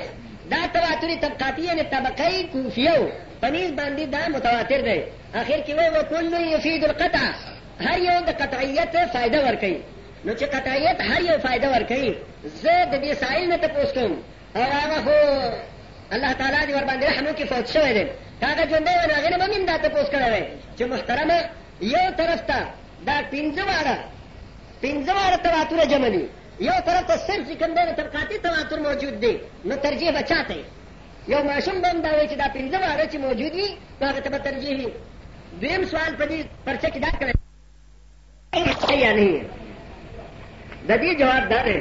دا 0.54 0.60
تواتر 0.74 1.10
طبقاتی 1.26 1.62
یعنی 1.66 1.84
طبقه 1.84 2.44
کوفیو 2.54 3.00
پنیز 3.42 3.70
باندې 3.80 4.06
دا 4.16 4.28
متواتر 4.36 4.82
ده 4.88 4.98
اخر 5.36 5.60
کې 5.66 5.74
وایي 5.78 5.92
وکل 5.98 6.34
یفید 6.56 6.84
القطع 6.90 7.32
هر 7.86 8.00
یو 8.10 8.18
د 8.28 8.30
قطعیت 8.44 8.94
فائدہ 9.14 9.40
ورکړي 9.46 9.76
نو 10.26 10.32
چې 10.40 10.44
قطعیت 10.56 11.02
هر 11.10 11.22
یو 11.30 11.40
فائدہ 11.46 11.68
ورکړي 11.74 12.14
زه 12.46 12.86
د 12.86 13.02
دې 13.04 13.16
سائل 13.24 13.50
نه 13.50 13.58
تاسو 13.58 13.94
کوم 13.96 14.24
او 14.56 14.62
هغه 14.62 15.02
خو 15.06 15.18
الله 16.16 16.32
تعالی 16.40 16.66
دې 16.68 16.76
ور 16.76 16.86
باندې 16.90 17.04
رحم 17.10 17.26
وکړي 17.28 17.46
فوت 17.54 17.68
شوی 17.76 17.94
دی 17.98 18.06
هغه 18.42 18.64
ژوندې 18.72 18.96
ونه 19.04 19.14
هغه 19.20 19.30
نه 19.38 19.48
مم 19.48 19.66
دا 19.66 19.78
تاسو 19.78 20.12
کړی 20.12 20.44
چې 20.78 20.82
محترمه 20.82 21.50
یو 21.82 22.10
طرف 22.18 22.42
ته 22.42 22.60
دا 23.06 23.18
پنځه 23.32 23.64
واړه 23.72 23.98
پنځه 24.84 25.14
واره 25.18 25.36
تواتر 25.46 25.80
جمع 25.94 26.08
دي 26.16 26.24
یو 26.68 26.74
طرف 26.88 27.04
ته 27.08 27.16
صرف 27.28 27.46
چې 27.50 27.56
کوم 27.62 27.72
دی 27.76 27.94
طبقاتي 28.00 28.36
تواتر 28.46 28.78
موجود 28.88 29.20
دی 29.22 29.34
نو 29.66 29.76
ترجیح 29.76 30.12
به 30.16 30.22
چاته 30.30 30.58
یو 31.32 31.40
ماشوم 31.50 31.78
به 31.82 31.90
دا 31.94 32.12
وایي 32.18 32.28
چې 32.30 32.38
دا 32.44 32.48
پنځه 32.56 32.76
واره 32.86 33.06
چې 33.12 33.16
موجود 33.26 33.52
وي 33.58 33.68
نو 34.02 34.06
هغه 34.08 34.20
ته 34.20 34.30
به 34.30 34.38
ترجیح 34.38 34.78
وي 34.78 34.90
دویم 35.62 35.84
سوال 35.86 36.16
په 36.20 36.26
دې 36.32 36.66
پرچه 36.68 36.90
کې 36.94 36.98
دا 37.06 37.12
کړی 37.20 37.34
یا 39.04 39.14
نه 39.14 39.42
د 40.90 40.92
دې 41.02 41.20
جواب 41.20 41.50
دا 41.50 41.60
دی 41.66 41.78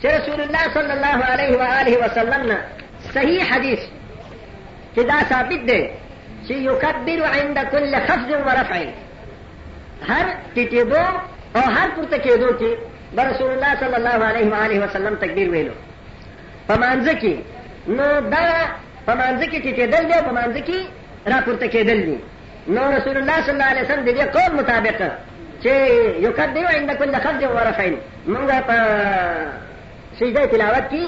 چې 0.00 0.04
رسول 0.06 0.40
الله 0.40 0.64
صلی 0.74 0.92
الله 0.96 1.16
علیه 1.32 1.58
و 1.58 1.62
آله 1.80 1.98
وسلم 2.04 2.42
نه 2.52 2.58
صحیح 3.14 3.42
حدیث 3.54 3.78
چې 4.94 5.00
دا 5.12 5.18
ثابت 5.28 5.62
دی 5.70 5.84
چې 6.46 6.50
یکبر 6.50 7.22
عند 7.38 7.58
كل 7.58 7.96
خفض 7.96 8.30
ورفع 8.46 8.82
هر 10.08 10.26
ټیټېدو 10.56 11.24
او 11.56 11.60
هر 11.60 11.88
پورته 11.96 12.18
کېدو 12.18 12.48
کې 12.50 12.70
به 13.16 13.22
رسول 13.30 13.50
الله 13.50 13.74
صلی 13.80 13.94
الله 13.94 14.24
علیه 14.28 14.46
و 14.50 14.54
آله 14.54 14.78
وسلم 14.84 15.14
تکبیر 15.24 15.48
ویلو 15.50 15.72
په 16.68 16.74
مانځ 16.74 17.08
کې 17.20 17.34
نو 17.98 18.06
دا 18.20 18.48
په 19.06 19.12
مانځ 19.14 19.40
کې 19.42 19.58
ټیټېدل 19.64 20.04
دی 20.10 20.18
په 20.28 20.32
مانځ 20.32 20.56
کې 20.68 20.80
را 21.32 21.40
پورته 21.46 21.66
کېدل 21.66 22.00
دی 22.08 22.18
نو 22.76 22.88
رسول 22.96 23.16
الله 23.20 23.40
صلی 23.42 23.50
الله 23.50 23.70
علیه 23.70 23.82
وسلم 23.82 24.04
د 24.04 24.16
دې 24.16 24.24
قول 24.36 24.52
مطابق 24.60 25.02
چې 25.62 25.74
یو 26.24 26.32
کدیو 26.32 26.66
عند 26.78 26.90
کل 27.02 27.14
خفض 27.24 27.44
و 27.44 27.56
رفعین 27.68 27.96
موږ 28.28 28.62
په 28.66 28.76
سجده 30.20 30.46
تلاوت 30.46 30.90
کې 30.90 31.04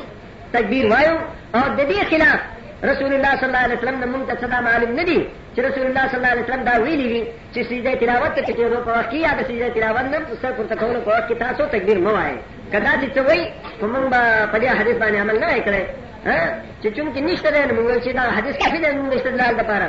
تکبیر 0.52 0.86
وایو 0.92 1.16
او 1.54 1.60
د 1.76 1.92
دې 1.92 2.04
خلاف 2.10 2.40
رسول 2.84 3.12
الله 3.14 3.36
صلی 3.36 3.46
الله 3.48 3.58
علیه 3.58 3.74
وسلم 3.78 4.10
موږ 4.12 4.28
ته 4.32 4.36
صدا 4.46 4.60
معلوم 4.60 5.00
ندی 5.00 5.26
چې 5.56 5.58
رسول 5.58 5.86
الله 5.86 6.08
صلی 6.08 6.16
الله 6.18 6.28
علیه 6.30 6.42
وسلم 6.44 6.62
دا 6.64 6.82
ویلی 6.82 7.08
وی 7.08 7.24
چې 7.54 7.64
سجده 7.68 7.94
تلاوت 7.96 8.34
ته 8.34 8.42
چې 8.44 8.58
ورو 8.60 8.84
په 8.84 8.90
وخت 8.90 9.10
کې 9.10 9.14
یا 9.14 9.32
د 9.34 9.42
سجده 9.48 9.68
تلاوت 9.68 10.00
نه 10.04 10.18
څه 10.42 10.46
پر 10.46 10.76
کول 10.80 11.00
په 11.00 11.08
وخت 11.10 11.28
کې 11.28 11.34
تاسو 11.38 11.64
تکبیر 11.72 11.98
مو 11.98 12.10
وایي 12.12 12.36
کدا 12.72 12.92
چې 13.00 13.06
څه 13.14 13.18
وایي 13.28 13.52
موږ 13.82 14.04
به 14.12 14.20
په 14.52 14.58
دې 14.58 14.68
حدیث 14.80 14.96
باندې 14.96 15.16
عمل 15.24 15.38
نه 15.40 15.58
کړی 15.66 15.82
ها 16.24 16.32
ہاں؟ 16.36 16.48
چې 16.82 16.86
چون 16.96 17.06
کې 17.14 17.18
نشته 17.20 17.50
نه 17.50 17.74
موږ 17.74 18.00
چې 18.04 18.12
دا 18.12 18.22
حدیث 18.38 18.56
کافي 18.56 18.78
نه 18.78 18.88
موږ 18.92 19.12
استدلال 19.14 19.54
لپاره 19.54 19.88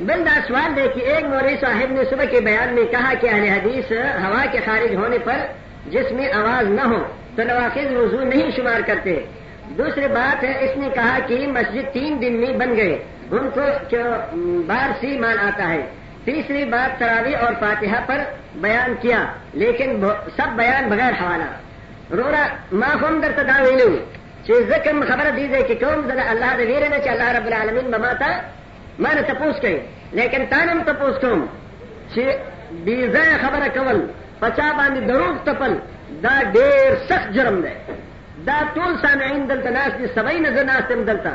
بندہ 0.00 0.30
سوال 0.48 0.70
دے 0.76 0.84
کہ 0.94 1.00
ایک 1.10 1.24
موری 1.32 1.56
صاحب 1.64 1.92
نے 1.96 2.04
صبح 2.10 2.24
کے 2.30 2.40
بیان 2.48 2.72
میں 2.76 2.84
کہا 2.94 3.10
کہ 3.20 3.26
اہل 3.26 3.44
حدیث 3.56 3.92
ہوا 4.24 4.42
کے 4.52 4.60
خارج 4.64 4.94
ہونے 5.00 5.18
پر 5.26 5.36
جس 5.92 6.06
میں 6.16 6.28
آواز 6.40 6.70
نہ 6.78 6.84
ہو 6.92 7.02
تو 7.36 7.42
نواخذ 7.46 7.94
وضو 7.96 8.22
نہیں 8.24 8.50
شمار 8.56 8.80
کرتے 8.86 9.18
دوسری 9.78 10.06
بات 10.14 10.44
ہے 10.44 10.52
اس 10.64 10.76
نے 10.76 10.88
کہا 10.94 11.18
کہ 11.26 11.38
مسجد 11.56 11.92
تین 11.92 12.20
دن 12.22 12.32
میں 12.40 12.52
بن 12.60 12.76
گئے 12.76 12.96
ان 13.36 13.48
کو 13.54 13.66
بار 14.66 14.90
سی 15.00 15.16
مان 15.18 15.38
آتا 15.46 15.68
ہے 15.68 15.82
تیسری 16.24 16.64
بات 16.74 16.98
تراوی 17.00 17.34
اور 17.44 17.52
فاتحہ 17.60 18.00
پر 18.06 18.20
بیان 18.64 18.94
کیا 19.02 19.20
لیکن 19.62 20.04
سب 20.36 20.52
بیان 20.56 20.88
بغیر 20.90 21.12
حوالہ 21.22 21.48
رو 22.16 22.30
راحم 22.30 23.20
در 23.20 23.32
تین 23.36 25.02
خبر 25.08 25.30
دیجیے 25.36 25.86
اللہ 25.86 26.56
کے 27.04 27.10
اللہ 27.10 27.32
رب 27.36 27.46
العالمین 27.46 27.90
بماتا 27.90 28.26
مان 29.06 29.22
تپوس 29.28 29.60
کے 29.60 29.76
لیکن 30.18 30.44
تانم 30.50 30.82
تپوس 30.86 32.16
خبر 32.16 33.66
کول 33.74 34.06
پچا 34.40 34.70
باندې 34.76 35.06
دروغ 35.08 35.36
تپل 35.44 35.74
دا 36.24 36.34
ډیر 36.54 36.90
سخت 37.08 37.28
جرم 37.36 37.56
دی 37.64 37.74
دا 38.48 38.58
ټول 38.74 38.92
سامعین 39.02 39.46
دلته 39.48 39.70
ناست 39.76 39.96
دي 40.00 40.06
سبای 40.16 40.38
نه 40.40 40.50
زناستم 40.58 41.00
دلته 41.08 41.32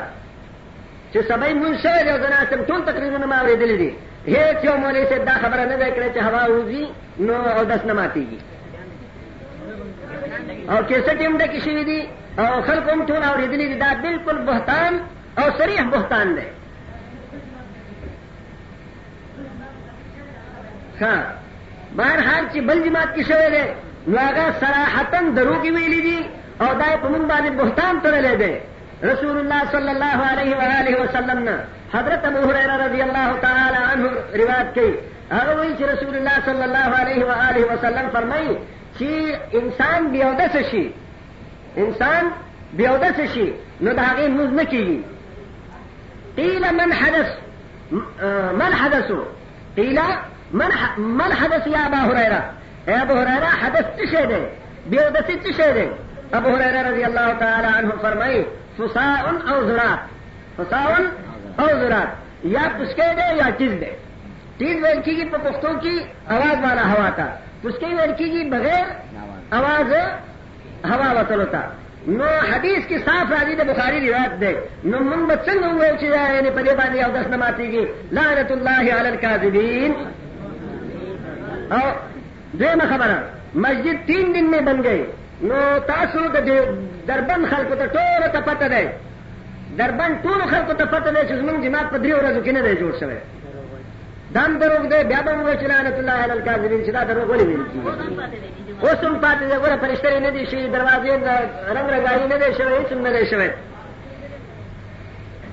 چې 1.12 1.18
سبای 1.28 1.52
مونږ 1.62 1.74
شوی 1.82 2.02
دی 2.06 2.12
زناستم 2.26 2.60
ټول 2.70 2.80
تقریبا 2.90 3.18
ما 3.32 3.38
اورېدلی 3.42 3.76
دي 3.82 3.90
هیڅ 4.26 4.64
یو 4.68 4.74
مولوي 4.84 5.04
صاحب 5.10 5.22
دا 5.30 5.36
خبره 5.42 5.62
نه 5.72 5.76
ده 5.82 5.88
کړې 5.96 6.08
چې 6.14 6.18
هوا 6.28 6.42
وځي 6.52 6.84
نو 7.26 7.34
اودس 7.34 7.84
نه 7.90 7.94
ماتېږي 7.98 8.38
او 10.70 10.78
کیسټ 10.88 11.22
هم 11.22 11.38
ډکې 11.38 11.60
شوي 11.64 11.84
دي 11.90 12.00
او 12.38 12.56
خلکو 12.70 12.88
هم 12.92 13.00
ټول 13.10 13.22
اورېدلی 13.32 13.66
دي 13.74 13.78
دا 13.84 13.90
بالکل 14.06 14.36
بهتان 14.48 14.92
او 15.44 15.48
صریح 15.60 15.78
بهتان 15.92 16.26
دی 16.40 16.46
ښه 21.00 21.18
بهرحال 21.96 22.44
چې 22.52 22.58
بل 22.58 22.88
جماعت 22.88 23.14
کې 23.16 23.22
شوی 23.32 23.48
دی 23.58 23.64
نو 24.08 24.16
هغه 24.18 24.44
صراحتا 24.60 25.20
دروغ 25.36 25.60
ویلي 25.62 26.00
دي 26.00 26.18
او 26.60 26.66
دا 26.80 26.84
په 27.02 27.06
موږ 27.08 27.24
باندې 27.32 27.50
بهتان 27.58 27.94
تړلې 28.02 28.34
ده 28.42 28.52
رسول 29.12 29.36
الله 29.38 29.60
صلی 29.72 29.90
الله 29.90 30.16
علیه 30.30 30.56
و 30.56 30.60
آله 30.80 30.94
وسلم 31.02 31.38
نه 31.44 31.64
حضرت 31.94 32.24
ابو 32.24 32.38
هريره 32.48 32.76
رضی 32.86 33.02
الله 33.02 33.36
تعالی 33.42 33.80
عنہ 33.92 34.08
روایت 34.42 34.74
کوي 34.74 34.94
هغه 35.32 35.56
وایي 35.56 35.74
چې 35.78 35.82
رسول 35.94 36.16
الله 36.16 36.32
صلی 36.46 36.62
الله 36.62 36.90
علیه 37.02 37.24
و 37.26 37.30
آله 37.50 37.64
وسلم 37.72 38.08
فرمایي 38.12 38.58
چې 38.98 39.10
انسان 39.54 40.08
بیاوده 40.12 40.62
شي 40.70 40.90
انسان 41.78 42.24
بیاوده 42.72 43.26
شي 43.26 43.52
نو 43.80 43.92
دا 43.92 44.02
هغه 44.02 44.28
موږ 44.28 44.50
نه 44.52 44.64
کیږي 44.64 44.98
قیل 46.36 46.62
من 46.76 46.92
حدث 46.92 47.26
من 48.60 48.72
حدث 48.82 49.06
قیل 49.76 50.00
من 50.52 50.68
من 50.98 51.32
حدث 51.32 51.66
یا 51.66 51.86
ابا 51.86 51.96
هريره 51.98 52.42
اب 52.98 53.10
ہریرا 53.16 53.50
حدث 53.62 53.96
چشے 53.98 54.24
دے 54.28 54.38
بے 54.90 54.96
ادسی 55.04 55.34
چشے 55.44 55.70
دے 55.74 55.86
اب 56.36 56.44
ہو 56.46 56.56
رضی 56.58 57.04
اللہ 57.04 57.28
تعالی 57.38 57.68
عنہ 57.78 57.92
فرمائی 58.00 58.42
فساون 58.76 59.36
او 59.52 59.58
زرات 59.66 60.00
فساون 60.58 61.06
او 61.64 61.66
زرات 61.80 62.44
یا 62.56 62.68
پسکے 62.78 63.08
دے 63.16 63.28
یا 63.36 63.50
چیز 63.58 63.72
دے 63.80 63.92
چیز 64.58 64.82
ورکی 64.84 65.14
کی 65.14 65.24
پختوں 65.32 65.72
کی 65.82 65.98
آواز 66.38 66.64
والا 66.64 66.86
ہوا 66.92 67.08
تھا 67.18 67.26
پسکے 67.62 67.94
ورکی 68.00 68.28
کی 68.36 68.48
بغیر 68.50 68.86
آواز 69.60 69.92
ہوا 70.92 71.10
وطن 71.20 71.44
تھا 71.50 71.62
نو 72.06 72.28
حدیث 72.52 72.86
کی 72.88 72.98
صاف 73.04 73.32
راضی 73.32 73.54
دے 73.56 73.64
بخاری 73.72 74.00
روایت 74.08 74.40
دے 74.40 74.52
نو 74.90 74.98
نو 75.08 75.24
بچنگ 75.30 75.82
چیزا 76.00 76.20
ہے 76.26 76.34
یعنی 76.36 76.50
بلی 76.58 76.74
بانی 76.78 77.02
دس 77.16 77.26
نماتی 77.34 77.70
گی 77.72 77.84
لعنت 78.18 78.52
اللہ 78.52 78.78
علی 78.80 79.08
القاذبین 79.14 79.94
دویمه 82.58 82.86
خبره 82.86 83.18
مسجد 83.54 84.06
تین 84.06 84.32
دن 84.34 84.50
میں 84.50 84.60
بن 84.60 84.82
گئی 84.84 85.04
نو 85.42 85.56
تاسو 85.86 86.20
د 86.34 86.50
دربند 87.06 87.46
خلکو 87.50 87.74
ته 87.74 87.86
ټول 87.86 88.28
ته 88.32 88.40
پته 88.40 88.68
دی 88.68 88.86
دربند 89.76 90.22
ټول 90.22 90.40
خلکو 90.50 90.72
ته 90.74 90.84
پته 90.84 91.10
دی 91.10 91.22
چې 91.28 91.32
زمونږ 91.32 91.64
جماعت 91.64 91.90
په 91.90 91.98
دریو 91.98 92.16
ورځو 92.16 92.42
کې 92.44 92.50
نه 92.50 92.62
دی 92.62 92.74
جوړ 92.76 93.00
شوی 93.00 93.18
دام 94.34 94.58
دروغ 94.58 94.82
دی 94.92 94.98
بیا 95.10 95.20
به 95.26 95.32
موږ 95.32 95.60
چې 95.60 95.66
لعنت 95.70 95.94
الله 95.98 96.12
علی 96.24 96.32
الکاذبین 96.32 96.84
چې 96.86 96.90
دا 96.96 97.04
دروغ 97.04 97.30
ولې 97.38 97.42
ویل 97.42 97.64
کیږي 97.72 98.84
اوس 98.84 99.04
هم 99.04 99.20
پاتې 99.24 99.42
دی 99.50 99.56
ګوره 99.64 99.76
فرشتې 99.82 100.12
نه 100.26 100.30
دي 100.30 100.46
شوي 100.50 100.68
دروازې 100.68 101.10
رنګ 101.70 101.88
رنګاري 101.94 102.26
نه 102.32 102.36
دی 102.42 102.52
شوی 102.54 102.78
هېڅ 102.78 102.92
نه 102.92 103.10
دی 103.18 103.24
شوی 103.30 103.50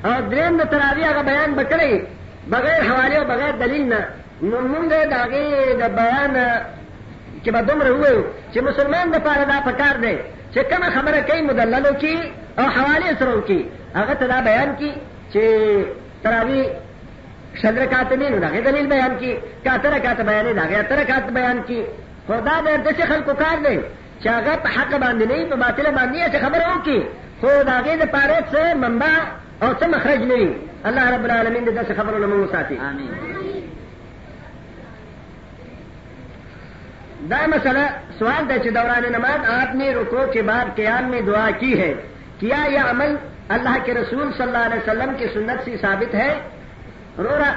او 0.06 0.14
دریم 0.32 0.58
د 0.58 0.70
تراوی 0.74 1.04
هغه 1.04 1.24
بیان 1.24 1.56
به 1.56 1.64
کړی 1.64 2.02
بغیر 2.52 2.82
حواله 2.90 3.16
او 3.18 3.26
بغیر 3.26 3.52
دلیل 3.66 3.86
نه 3.94 4.00
نو 4.42 4.58
موږ 4.60 4.88
د 4.90 5.14
هغې 5.14 5.80
د 5.82 5.96
بیان 5.96 6.36
چې 7.48 7.52
به 7.56 7.62
دومره 7.70 7.92
ووایو 7.96 8.24
چې 8.54 8.60
مسلمان 8.68 9.06
دپاره 9.18 9.44
دا 9.52 9.58
پکار 9.68 9.96
دی 10.04 10.16
چې 10.54 10.60
کومه 10.72 10.90
خبره 10.96 11.20
کوي 11.30 11.42
مدلل 11.50 11.84
وکړي 11.90 12.18
او 12.60 12.66
حوالې 12.78 13.12
سره 13.20 13.32
وکړي 13.38 13.62
هغه 14.00 14.14
ته 14.20 14.26
دا 14.32 14.38
بیان 14.48 14.70
کړي 14.80 14.92
چې 15.32 15.44
تراوی 16.24 16.62
شل 17.62 17.76
رکعت 17.84 18.10
نه 18.20 18.30
نو 18.34 18.38
دغه 18.46 18.60
دلیل 18.68 18.88
بیان 18.96 19.12
کړي 19.20 19.36
کاته 19.68 19.88
رکعت 19.98 20.22
بیان 20.32 20.46
نه 20.46 20.54
دغه 20.66 20.78
اتر 20.80 20.96
رکعت 21.02 21.26
بیان 21.40 21.58
کړي 21.68 21.82
خدا 22.28 22.56
به 22.66 22.76
د 22.78 22.88
څه 23.00 23.06
خلکو 23.12 23.34
کار 23.44 23.58
دی 23.68 23.80
چې 24.24 24.28
هغه 24.28 24.56
په 24.64 24.70
حق 24.78 24.92
باندې 25.04 25.26
نه 25.32 25.46
په 25.50 25.56
باطل 25.56 25.88
باندې 25.98 26.32
څه 26.34 26.38
خبره 26.46 26.66
وکړي 26.72 27.02
خو 27.42 27.50
دغه 27.72 27.96
د 28.04 28.14
پاره 28.18 28.38
څه 28.52 28.76
منبع 28.84 29.16
او 29.64 29.70
څه 29.80 29.86
مخرج 29.96 30.22
نه 30.32 30.56
الله 30.88 31.16
رب 31.16 31.26
العالمین 31.26 31.66
دې 31.66 31.74
داسې 31.80 31.94
خبرو 32.00 32.18
له 32.18 32.28
موږ 32.34 32.52
ساتي 32.52 32.78
امين 32.92 33.37
دا 37.30 37.46
مسئلہ 37.56 37.86
سوال 38.20 38.50
دے 38.50 38.58
چھ 38.64 38.70
دوران 38.74 39.12
نماز 39.12 39.50
آپ 39.50 39.76
نے 39.76 39.92
رکو 39.94 40.26
کے 40.34 40.42
بعد 40.50 40.76
قیام 40.76 41.10
میں 41.12 41.22
دعا 41.28 41.50
کی 41.60 41.74
ہے 41.80 41.94
کیا 42.40 42.58
یہ 42.72 42.80
عمل 42.90 43.16
اللہ 43.56 43.78
کے 43.86 43.94
رسول 43.94 44.30
صلی 44.38 44.44
اللہ 44.46 44.66
علیہ 44.66 44.82
وسلم 44.84 45.14
کی 45.20 45.26
سنت 45.34 45.64
سے 45.66 45.76
ثابت 45.82 46.16
ہے 46.16 46.28
رورا 47.28 47.52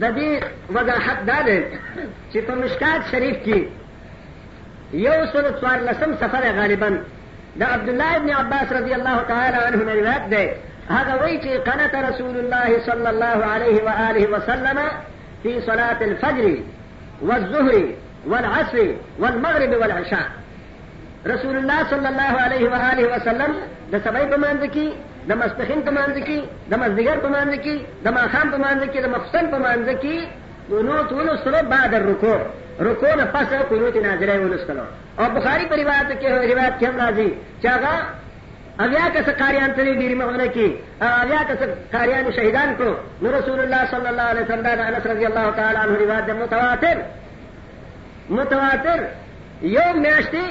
ددی 0.00 0.32
وضاحت 0.74 1.26
داد 1.26 1.48
چپ 2.32 2.50
مشکات 2.64 3.10
شریف 3.10 3.36
کی 3.44 3.64
یو 5.04 5.12
سورت 5.32 5.60
سوال 5.60 5.84
لسم 5.86 6.12
سفر 6.20 6.42
ہے 6.46 6.50
غالباً 6.56 6.96
دا 7.60 7.66
عبداللہ 7.74 8.10
ابن 8.16 8.30
عباس 8.40 8.72
رضی 8.72 8.94
اللہ 8.94 9.22
تعالی 9.28 9.56
عنہ 9.66 9.84
نے 9.90 9.94
روایت 10.00 10.30
دے 10.30 10.42
هذا 10.98 11.14
ویچی 11.24 11.56
قنت 11.70 11.94
رسول 12.08 12.36
اللہ 12.42 12.76
صلی 12.90 13.06
اللہ 13.06 13.46
علیہ 13.54 13.80
وآلہ 13.88 14.26
وسلم 14.34 14.80
فی 15.42 15.56
صلاة 15.68 16.06
الفجر 16.08 17.24
والظہری 17.30 17.82
والعصر 18.26 18.86
والمغرب 19.18 19.70
والعشاء 19.70 20.26
رسول 21.26 21.56
الله 21.56 21.84
صلی 21.90 22.06
الله 22.08 22.40
علیه 22.42 22.68
و 22.70 22.74
آله 22.74 23.06
وسلم 23.16 23.52
د 23.92 23.98
سبای 24.04 24.26
په 24.26 24.36
مانځ 24.36 24.60
کې 24.74 24.86
د 25.28 25.32
مسبخین 25.42 25.80
په 25.86 25.90
مانځ 25.96 26.16
کې 26.28 26.38
د 26.70 26.74
مازدیګر 26.82 27.16
په 27.24 27.28
مانځ 27.34 27.52
کې 27.64 27.76
د 28.04 28.08
ماخام 28.16 28.46
په 28.54 28.58
مانځ 28.64 28.82
کې 28.92 28.98
د 29.04 29.08
مخسن 29.14 29.44
په 29.52 29.58
مانځ 29.64 29.88
کې 30.02 30.18
دونو 30.68 31.02
ټول 31.10 31.28
سره 31.44 31.62
بعد 31.74 31.94
رکوع 31.94 32.38
رکوع 32.80 33.14
نه 33.14 33.24
پس 33.34 33.48
قنوت 33.70 33.96
نازله 34.06 34.38
ولستلو 34.40 34.84
او 35.18 35.24
بخاری 35.36 35.64
په 35.70 35.76
روایت 35.82 36.08
کې 36.20 36.26
روایت 36.52 36.74
کې 36.80 36.88
راځي 37.02 37.28
چې 37.62 37.66
هغه 37.76 37.94
اویا 38.84 39.06
کس 39.14 39.28
قاریان 39.38 39.70
ته 39.76 39.84
ډیری 40.00 40.14
مهونه 40.20 40.46
کې 40.54 40.68
اویا 41.22 41.40
کس 41.48 41.60
قاریان 41.92 42.32
شهیدان 42.32 42.68
کړو 42.78 42.94
نو 43.22 43.32
رسول 43.38 43.58
الله 43.60 43.82
صلی 43.92 44.08
الله 44.12 44.22
علیه 44.32 44.42
وسلم 44.42 44.66
انس 44.88 45.06
رضی 45.12 45.26
الله 45.30 45.50
تعالی 45.56 45.76
عنہ 45.84 45.96
روایت 46.04 46.26
د 46.26 46.30
متواتر 46.42 46.98
متواتر 48.30 49.00
یو 49.62 49.80
میاشتې 50.02 50.44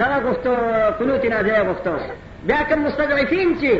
دغه 0.00 0.16
غوښتو 0.24 0.54
قنوت 0.98 1.24
نازله 1.24 1.60
غوښتو 1.64 1.94
بیا 2.46 2.62
کوم 2.68 2.78
مستضعفین 2.84 3.58
چې 3.60 3.70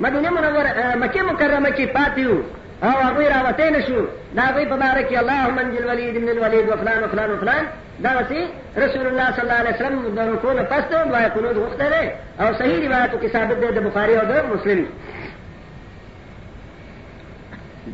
مدینه 0.00 0.30
منوره 0.30 0.94
مکه 0.96 1.22
مکرمه 1.22 1.70
کې 1.70 1.96
پاتیو 1.96 2.30
او 2.82 2.90
هغه 2.90 3.28
راوته 3.28 3.70
نشو 3.70 4.06
دا 4.36 4.42
هغه 4.42 4.64
په 4.64 4.76
باره 4.76 5.02
کې 5.08 5.18
اللهم 5.18 5.58
انجل 5.58 5.84
الولید 5.90 6.22
من 6.22 6.28
الولید 6.28 6.68
وفلان 6.68 7.04
وفلان 7.04 7.30
وفلان 7.30 7.64
دا 8.04 8.10
وسی 8.20 8.46
رسول 8.76 9.06
الله 9.06 9.32
صلی 9.32 9.40
الله 9.42 9.54
علیه 9.62 9.74
وسلم 9.74 10.14
د 10.14 10.18
رکوع 10.18 10.52
نه 10.52 10.62
پس 10.62 10.84
ته 10.90 11.04
دعا 11.04 11.20
قنوت 11.28 11.56
غوښتره 11.56 12.02
او 12.42 12.54
صحیح 12.58 12.88
روایتو 12.88 13.20
کې 13.20 13.26
ثابت 13.32 13.56
دی 13.60 13.66
د 13.66 13.78
بخاری 13.88 14.16
او 14.16 14.24
د 14.26 14.60
مسلم 14.60 14.86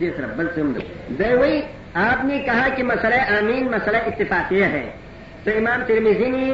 دې 0.00 0.16
سره 0.16 0.26
بل 0.26 0.48
څه 0.56 0.60
هم 0.60 0.72
دی 1.10 1.34
وی 1.34 1.62
آپ 1.98 2.24
نے 2.24 2.38
کہا 2.46 2.66
کہ 2.76 2.82
مسئلہ 2.86 3.14
آمین 3.38 3.70
مسئلہ 3.70 3.96
اتفاقیہ 4.06 4.64
ہے 4.74 4.82
تو 5.44 5.50
امام 5.58 5.82
ترمیزی 5.86 6.28
نے 6.30 6.50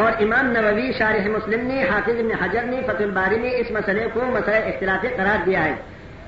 اور 0.00 0.22
امام 0.22 0.46
نووی 0.52 0.90
شارح 0.98 1.26
مسلم 1.36 1.66
نے 1.66 1.82
حافظ 1.90 2.18
ابن 2.20 2.30
حجر 2.42 2.62
نے 2.70 2.80
فتح 2.86 3.02
الباری 3.02 3.36
نے 3.42 3.48
اس 3.58 3.70
مسئلے 3.76 4.06
کو 4.14 4.24
مسئلہ 4.32 4.56
اختلافی 4.72 5.08
قرار 5.16 5.44
دیا 5.46 5.64
ہے 5.64 5.74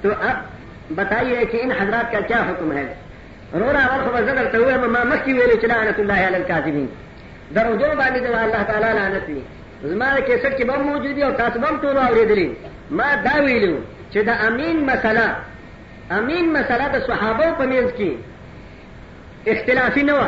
تو 0.03 0.09
اب 0.29 0.91
بتائیے 1.01 1.45
کہ 1.51 1.61
ان 1.63 1.73
حضرات 1.81 2.13
کا 2.13 2.21
کیا 2.29 2.43
حکم 2.51 2.73
ہے 2.77 2.85
رو 3.61 3.73
رہا 3.73 3.87
اور 3.95 4.05
خبر 4.09 4.33
کرتے 4.35 4.57
ہوئے 4.57 4.77
ماں 4.89 5.05
مکی 5.05 5.33
ویلو 5.39 5.59
چلا 5.63 5.81
رحمت 5.83 5.99
اللہ 6.01 6.27
علیہ 6.27 6.47
کاظمی 6.49 6.87
دروجو 7.55 7.93
بانی 7.99 8.21
دو 8.27 8.37
اللہ 8.41 8.63
تعالیٰ 8.71 8.93
لعنت 8.95 9.29
لی 9.31 9.41
زمان 9.89 10.17
کیسر 10.27 10.51
کی 10.59 10.65
بم 10.65 10.87
موجود 10.89 11.23
اور 11.23 11.33
تاس 11.39 11.57
بم 11.63 11.77
تو 11.83 11.93
رو 11.95 12.01
آوری 12.01 12.25
دلی 12.35 12.53
ما 12.99 13.15
داوی 13.25 13.59
لیو 13.67 13.79
چھو 14.13 14.23
دا 14.27 14.33
امین 14.47 14.83
مسئلہ 14.87 15.27
امین 16.19 16.53
مسئلہ 16.53 16.89
دا 16.93 16.99
صحابوں 17.07 17.51
پمیز 17.59 17.93
کی 17.97 18.15
اختلافي 19.47 20.03
نه 20.03 20.13
و 20.13 20.19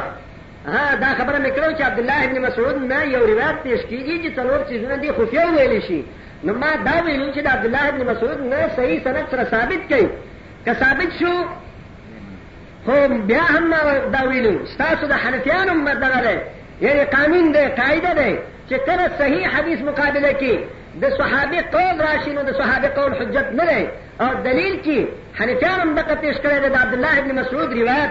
ها 0.69 0.95
دا 0.95 1.07
خبره 1.15 1.39
مې 1.45 1.51
کړو 1.59 1.79
چې 1.79 1.83
عبد 1.83 1.99
الله 1.99 2.25
ابن 2.25 2.41
مسعود 2.47 2.83
نه 2.93 3.05
یو 3.07 3.27
روایت 3.27 3.59
پیش 3.65 3.81
کیږي 3.81 4.25
چې 4.27 4.37
څلور 4.39 4.69
چیزونه 4.69 4.97
دي 4.97 5.13
خفیه 5.13 5.47
ویل 5.57 5.83
شي 5.83 6.05
نو 6.45 6.53
ما 6.55 6.77
دا 6.85 7.03
ویلو 7.05 7.33
چې 7.33 7.39
د 7.39 7.47
عبد 7.47 7.65
الله 7.65 7.89
ابن 7.89 8.07
مسعود 8.11 8.41
نه 8.41 8.69
صحیح 8.77 9.01
سند 9.05 9.27
سره 9.31 9.45
ثابت 9.45 9.79
کړي 9.91 10.07
که 10.65 10.75
ثابت 10.75 11.11
شو 11.21 11.45
خو 12.87 13.09
بیا 13.09 13.41
هم 13.51 13.75
دا 14.13 14.29
ویلو 14.29 14.67
ستاسو 14.67 15.07
د 15.07 15.13
حنفیانو 15.13 15.75
مدغه 15.75 16.21
دی 16.23 16.39
یعنی 16.87 17.05
قانون 17.05 17.53
دی 17.53 17.67
قاعده 17.69 18.15
دی 18.15 18.37
چې 18.71 18.75
کله 18.87 19.09
صحیح 19.19 19.47
حدیث 19.57 19.79
مقابله 19.81 20.33
کې 20.33 20.59
د 21.03 21.11
صحابه 21.19 21.61
قول 21.63 22.01
راشي 22.01 22.31
نو 22.33 22.43
د 22.43 22.53
صحابه 22.59 22.89
قول 22.89 23.15
حجت 23.15 23.47
نه 23.53 23.65
دی 23.71 23.87
اور 24.21 24.35
دلیل 24.45 24.77
کی 24.83 25.05
حنفیان 25.41 25.81
هم 25.81 25.95
دغه 25.95 26.15
پیش 26.25 26.37
کړی 26.43 26.59
دی 26.65 26.69
د 26.71 26.77
عبدالله 26.83 27.19
ابن 27.19 27.33
مسعود 27.41 27.73
روایت 27.77 28.11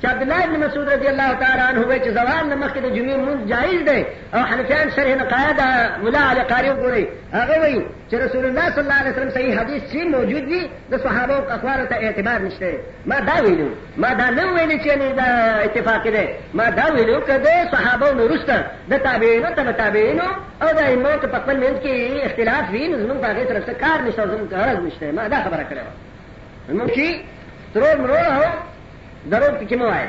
چې 0.00 0.06
عبدالله 0.12 0.44
ابن 0.44 0.56
مسعود 0.66 0.88
رضی 0.92 1.08
الله 1.08 1.34
تعالی 1.42 1.62
عنه 1.70 1.82
وایي 1.88 2.00
چې 2.06 2.08
زوال 2.18 2.44
نه 2.50 2.56
مخکې 2.62 2.78
د 2.78 2.88
جمعې 2.96 3.18
لمونځ 3.22 3.40
جایز 3.54 3.82
دی 3.90 4.04
او 4.34 4.40
حنفیان 4.52 4.90
شرح 4.96 5.14
نقایه 5.22 5.52
د 5.62 5.64
ملا 6.04 6.22
علي 6.30 6.40
قاري 6.52 6.68
وګورئ 6.70 7.34
هغه 7.36 7.58
وایي 7.64 7.76
چې 8.10 8.14
رسول 8.14 8.44
الله 8.46 8.70
صلی 8.70 8.80
الله 8.84 8.94
علیه 9.02 9.12
وسلم 9.12 9.30
صحیح 9.36 9.54
حدیث 9.60 9.82
چې 9.92 9.96
موجود 10.16 10.44
دي 10.54 10.60
د 10.96 11.04
صحابو 11.04 11.32
اقوالو 11.58 11.84
ته 11.92 11.94
اعتبار 11.94 12.38
نشته 12.46 12.74
ما 13.06 13.20
دا 13.30 13.38
ویلو 13.46 13.68
ما 13.96 14.12
دا 14.22 14.28
نه 14.40 14.44
ویلو 14.54 14.80
چې 14.84 14.96
نه 14.96 15.08
دا 15.20 15.30
اتفاق 15.68 16.08
دی 16.16 16.26
ما 16.54 16.70
دا 16.80 16.84
ویلو 16.98 17.20
که 17.20 17.36
د 17.46 17.72
صحابو 17.76 18.10
نه 18.16 18.22
وروسته 18.22 18.64
د 18.90 18.98
تابعینو 19.06 19.50
تبع 19.60 19.72
تابعینو 19.84 20.26
او 20.62 20.68
د 20.82 20.82
ائمو 20.90 21.12
که 21.22 21.26
په 21.26 21.38
خپل 21.38 21.56
منځ 21.62 21.78
کې 21.84 22.24
اختلاف 22.28 22.70
وي 22.72 22.84
نو 22.88 22.96
زموږ 23.06 23.18
په 23.22 23.28
هغې 23.32 23.44
سره 23.48 23.60
څه 23.68 23.72
کار 23.86 23.98
نشته 24.08 24.22
او 24.22 24.28
زموږ 24.32 24.54
غرض 24.60 24.80
نشته 24.90 25.12
ما 25.22 25.28
دا 25.28 25.43
مشی 25.50 27.08
تو 27.74 27.80
مو 27.98 29.88
آئے 29.88 30.06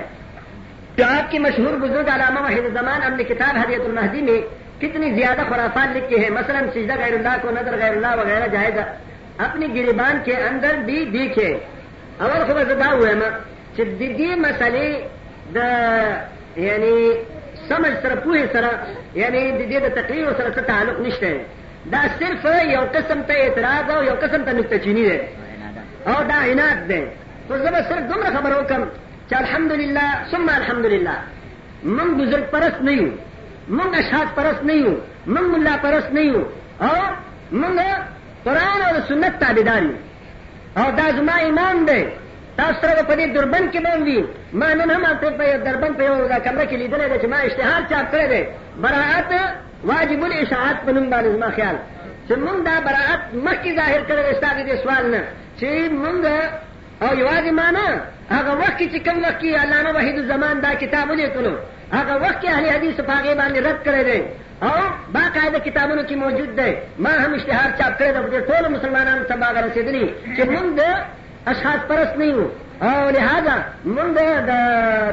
تو 0.95 1.03
آپ 1.05 1.31
کی 1.31 1.39
مشہور 1.45 1.73
بزرگ 1.79 2.09
علامہ 2.09 2.41
وحید 2.43 2.73
زمان 2.73 3.01
اپنی 3.03 3.23
کتاب 3.33 3.57
حریت 3.57 3.81
المہدی 3.85 4.21
میں 4.27 4.39
کتنی 4.81 5.11
زیادہ 5.15 5.41
خرافات 5.49 5.95
لکھی 5.97 6.23
ہے 6.23 6.29
مثلا 6.39 6.59
سجدہ 6.73 6.95
غیر 6.99 7.13
اللہ 7.13 7.35
کو 7.41 7.51
نظر 7.57 7.77
غیر 7.81 7.93
اللہ 7.95 8.13
وغیرہ 8.17 8.47
جائے 8.51 8.69
گا 8.75 8.83
اپنی 9.45 9.67
گریبان 9.73 10.17
کے 10.25 10.35
اندر 10.49 10.75
بھی 10.85 11.03
دیکھے 11.17 11.47
اول 12.25 12.43
خبر 12.51 12.63
زدہ 12.73 12.89
ہوا 12.93 13.11
دی 13.99 14.35
مسئلے 14.39 14.85
دا 15.55 15.63
یعنی 16.65 16.93
سمجھ 17.67 17.91
سر 18.01 18.15
پوہے 18.23 18.45
سر 18.53 18.65
یعنی 19.19 19.41
دی 19.65 19.79
دا 19.83 19.87
تقریب 20.01 20.29
سر 20.37 20.61
تعلق 20.67 20.99
نشتے 21.07 21.27
ہیں 21.33 21.43
دا 21.91 21.99
صرف 22.19 22.45
یو 22.45 22.81
قسم 22.93 23.21
ته 23.21 23.33
اعتراض 23.33 23.89
او 23.89 24.03
یو 24.03 24.13
قسم 24.21 24.43
ته 24.45 24.51
نکته 24.53 24.79
چینی 24.79 25.05
ده 25.09 25.19
او 26.07 26.23
دا 26.29 26.37
عناد 26.51 26.87
ده 26.87 27.07
خو 27.47 27.57
زه 27.57 27.71
به 27.71 27.81
صرف 27.89 28.03
دومره 28.07 28.31
خبر 28.37 28.53
وکړم 28.59 28.83
چې 29.29 29.33
الحمدلله 29.39 30.23
ثم 30.31 30.49
الحمدلله 30.49 31.15
من 31.83 32.17
بزرگ 32.17 32.43
پرست 32.51 32.81
نه 32.81 32.91
یو 32.93 33.07
من 33.67 33.95
اشخاص 33.95 34.27
پرست 34.37 34.63
نه 34.63 34.73
یو 34.75 34.91
من 35.25 35.43
ملا 35.43 35.77
پرست 35.83 36.11
نه 36.13 36.21
یو 36.25 36.35
او 36.81 36.97
من 37.51 37.77
قرآن 38.45 38.81
او 38.89 38.95
سنت 39.09 39.39
تابعدار 39.39 39.83
یو 39.83 39.91
او 40.77 40.91
دا 40.91 41.05
زما 41.19 41.35
ایمان 41.35 41.85
دی 41.85 42.05
تاسو 42.57 42.81
سره 42.81 43.01
په 43.03 43.15
دې 43.15 43.35
دربند 43.37 43.71
کې 43.73 43.79
باندې 43.87 44.23
ما 44.53 44.73
نن 44.73 44.91
هم 44.91 45.03
په 45.37 45.57
دربند 45.65 45.97
په 45.97 46.03
یو 46.03 46.29
کمره 46.45 46.65
کې 46.67 46.73
لیدل 46.73 47.19
چې 47.21 47.25
ما 47.25 47.35
اشتهار 47.35 47.81
چاپ 47.89 48.11
کړی 48.11 48.27
دی 48.29 48.43
براعت 48.81 49.55
واجب 49.83 50.23
الاشاعت 50.25 50.77
په 50.85 50.91
نوم 50.91 51.09
باندې 51.09 51.29
زما 51.35 51.49
خیال 51.55 51.75
چې 52.27 52.33
موږ 52.45 52.57
دا 52.67 52.75
براءت 52.85 53.21
مخکې 53.45 53.75
ظاهر 53.79 54.01
کړل 54.09 54.35
ستاسو 54.39 54.63
دې 54.67 54.75
سوال 54.83 55.05
نه 55.11 55.21
چې 55.59 55.69
موږ 55.91 56.23
او 57.05 57.11
یوازې 57.21 57.51
ما 57.59 57.71
نه 57.77 57.87
هغه 58.31 58.51
وخت 58.61 58.77
چې 58.79 58.97
کوم 59.07 59.17
وخت 59.25 59.39
کې 59.41 59.59
علامه 59.63 59.91
وحید 59.97 60.15
الزمان 60.19 60.61
دا 60.61 60.73
کتاب 60.75 61.09
ولیکلو 61.09 61.53
هغه 61.97 62.13
وخت 62.23 62.39
کې 62.41 62.47
اهل 62.55 62.65
حدیث 62.75 62.95
په 63.07 63.11
هغه 63.17 63.35
باندې 63.35 63.59
رد 63.67 63.79
کړی 63.87 64.03
دی 64.09 64.21
او 64.61 64.77
باقاعده 65.15 65.59
کتابونو 65.67 66.01
کې 66.07 66.13
موجود 66.23 66.55
دی 66.59 66.71
ما 66.99 67.09
هم 67.23 67.33
اشتهار 67.33 67.69
چاپ 67.79 67.93
کړی 67.99 68.11
دی 68.33 68.45
ټول 68.51 68.67
مسلمانانو 68.77 69.23
ته 69.29 69.35
باغ 69.43 69.55
رسېدلی 69.61 70.07
چې 70.37 70.41
موږ 70.41 70.65
د 70.79 70.85
اشخاص 71.53 71.79
پرست 71.89 72.17
نه 72.17 72.25
یو 72.25 72.47
او 72.83 73.09
لهذا 73.09 73.55
موږ 73.85 74.07
د 74.49 74.51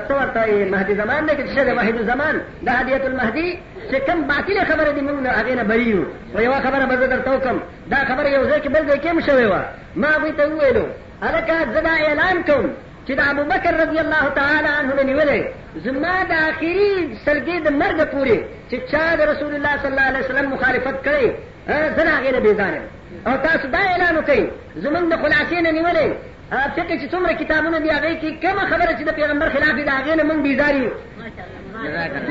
توته 0.08 0.70
مهدي 0.72 0.94
زمان 1.02 1.20
نه 1.26 1.34
کې 1.34 1.42
چې 1.54 1.60
د 1.68 1.70
واحد 1.76 1.96
زمان 2.10 2.34
د 2.66 2.68
هدیت 2.78 3.04
المهدي 3.06 3.58
چې 3.90 3.94
کوم 4.06 4.18
باطل 4.30 4.58
خبره 4.70 4.90
دي 4.96 5.00
موږ 5.00 5.26
هغه 5.38 5.54
نه 5.54 5.62
بریو 5.70 6.02
او 6.34 6.40
یو 6.40 6.52
خبره 6.52 6.84
به 6.86 7.06
در 7.06 7.18
توکم 7.28 7.58
دا 7.92 7.96
خبره 8.10 8.28
یو 8.30 8.44
ځای 8.50 8.60
کې 8.64 8.68
بل 8.74 8.82
ځای 8.90 9.00
کې 9.04 9.12
مشوي 9.18 9.46
وا 9.46 9.62
ما 9.96 10.18
به 10.18 10.30
ته 10.38 10.46
ویلو 10.48 10.86
هغه 11.24 11.66
زدا 11.74 11.90
اعلان 12.06 12.42
کوم 12.48 12.66
چې 13.06 13.10
د 13.18 13.20
ابو 13.32 13.42
بکر 13.52 13.72
رضی 13.84 13.98
الله 14.04 14.22
تعالی 14.38 14.68
عنه 14.78 14.90
نه 14.98 15.02
نیولې 15.10 15.42
زما 15.84 16.12
د 16.30 16.32
اخیری 16.50 17.18
سلګي 17.26 17.56
د 17.66 17.68
مرګ 17.82 17.98
پورې 18.12 18.38
چې 18.70 18.76
چا 18.92 19.14
د 19.18 19.22
رسول 19.30 19.54
الله 19.54 19.72
صلی 19.82 19.90
الله 19.94 20.06
علیه 20.10 20.20
وسلم 20.24 20.50
مخالفت 20.52 20.96
کړي 21.06 21.26
زنا 21.96 22.14
غیر 22.24 22.40
بیزاره 22.40 22.82
او 23.26 23.32
تاسو 23.46 23.66
دا 23.76 23.82
اعلان 23.90 24.16
وکړئ 24.24 24.40
زمونږ 24.84 25.04
د 25.12 25.14
خلاصې 25.22 25.52
نه 25.66 25.70
نیولې 25.78 26.10
چې 26.52 26.58
ہاں، 26.58 26.64
آپ 26.64 26.74
سے 26.74 26.82
کسی 26.88 27.06
تمری 27.08 27.34
کتابوں 27.44 27.70
میں 27.70 27.80
بھی 27.80 27.90
آ 27.90 27.98
گئی 28.02 28.14
کہ 28.16 28.30
کیوں 28.40 28.52
خبر 28.70 28.88
ہے 28.88 30.22
منگ 30.24 30.42
بھی 30.42 30.54
جاری 30.56 30.88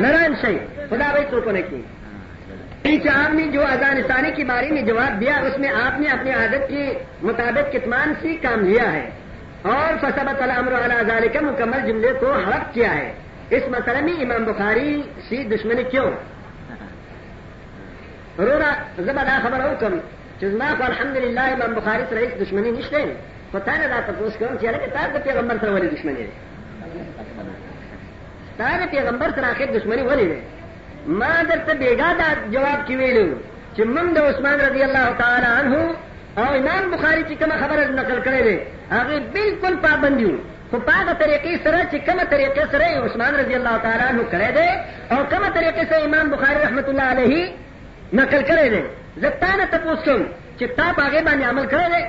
نران 0.02 0.34
شي 0.42 0.58
خدا 0.90 1.10
وی 1.14 1.24
تو 1.30 1.52
نے 1.52 1.62
کی 1.62 3.10
عام 3.10 3.36
نے 3.38 3.48
جو 3.54 3.62
ازانستانے 3.68 4.32
کے 4.36 4.44
بارے 4.46 4.70
میں 4.74 4.82
جواب 4.88 5.20
دیا 5.20 5.34
اس 5.48 5.58
میں 5.60 5.70
آپ 5.86 6.00
نے 6.02 6.08
اپنی 6.10 6.32
عادت 6.32 6.68
کے 6.70 6.84
مطابق 7.22 7.72
کتمان 7.74 8.14
سی 8.22 8.36
کام 8.42 8.64
لیا 8.66 8.92
ہے 8.94 9.10
اور 9.74 9.98
فصبت 10.02 10.42
الامر 10.42 10.74
علی 11.18 11.28
کے 11.34 11.40
مکمل 11.46 11.86
جملے 11.88 12.12
کو 12.20 12.34
ہلک 12.38 12.74
کیا 12.74 12.94
ہے 12.94 13.12
اس 13.58 13.64
مسئلے 13.74 14.02
میں 14.08 14.14
امام 14.24 14.44
بخاری 14.54 15.02
سی 15.28 15.44
دشمنی 15.54 15.84
کیوں 15.92 16.10
نہ 18.40 19.36
خبر 19.44 19.60
ہو 19.66 19.74
کم 19.80 19.98
چزما 20.42 20.74
کو 20.78 20.84
الحمد 20.84 21.18
للہ 21.24 21.48
امام 21.58 21.74
بخاری 21.82 22.04
سے 22.10 22.16
رئیس 22.16 22.40
دشمنی 22.42 22.72
نشتے 22.80 23.04
خو 23.52 23.60
تا 23.60 23.74
نه 23.78 23.88
دا 23.88 24.00
تاسو 24.08 24.38
کوم 24.40 24.58
چې 24.62 24.66
هغه 24.66 24.88
تاسو 24.96 25.12
د 25.16 25.24
پیغمبر 25.28 25.58
سره 25.62 25.72
ولې 25.76 25.90
دښمنی 25.96 26.26
ده 28.60 28.60
تاسو 28.60 28.86
پیغمبر 28.96 29.32
سره 29.40 29.48
اخر 29.56 29.70
دښمنی 29.78 30.04
ولې 30.10 30.28
ده 30.32 30.40
ما 31.22 31.32
درته 31.50 31.74
بیګا 31.74 32.10
دا 32.20 32.28
جواب 32.54 32.86
کی 32.88 32.96
ویلو 33.02 33.26
چې 33.76 33.82
من 33.96 34.14
د 34.20 34.30
عثمان 34.30 34.60
رضی 34.68 34.84
الله 34.88 35.12
تعالی 35.24 35.46
عنه 35.46 35.80
او 36.38 36.46
امام 36.62 36.90
بخاری 36.96 37.24
چې 37.24 37.34
کومه 37.44 37.58
خبره 37.58 37.86
نقل 38.00 38.20
کړې 38.24 38.46
ده 38.48 38.62
هغه 38.98 39.20
بالکل 39.36 39.76
پابندي 39.88 40.26
وو 40.32 40.40
خو 40.72 40.78
پاغه 40.78 41.14
طریقې 41.14 41.64
سره 41.66 41.80
چې 41.92 42.10
کومه 42.10 42.24
طریقې 42.24 42.72
سره 42.72 42.86
عثمان 43.10 43.36
رضی 43.42 43.56
الله 43.62 43.78
تعالی 43.88 44.04
عنہ 44.12 44.24
کړې 44.34 44.52
ده 44.58 44.68
او 45.16 45.26
کومه 45.36 45.50
طریقې 45.56 45.90
سره 45.94 46.06
امام 46.10 46.30
بخاری 46.38 46.60
رحمت 46.66 46.88
الله 46.90 47.04
علیه 47.04 47.50
نقل 48.14 48.42
کړې 48.50 48.66
ده 48.72 48.84
زه 49.18 49.30
تا 49.46 49.56
نه 49.56 49.66
تاسو 49.78 49.96
کوم 49.96 50.26
چې 50.60 50.66
تا 50.78 50.94
باغې 50.98 51.24
باندې 51.30 51.50
عمل 51.54 51.66
کړی 51.76 51.88
دی 51.96 52.04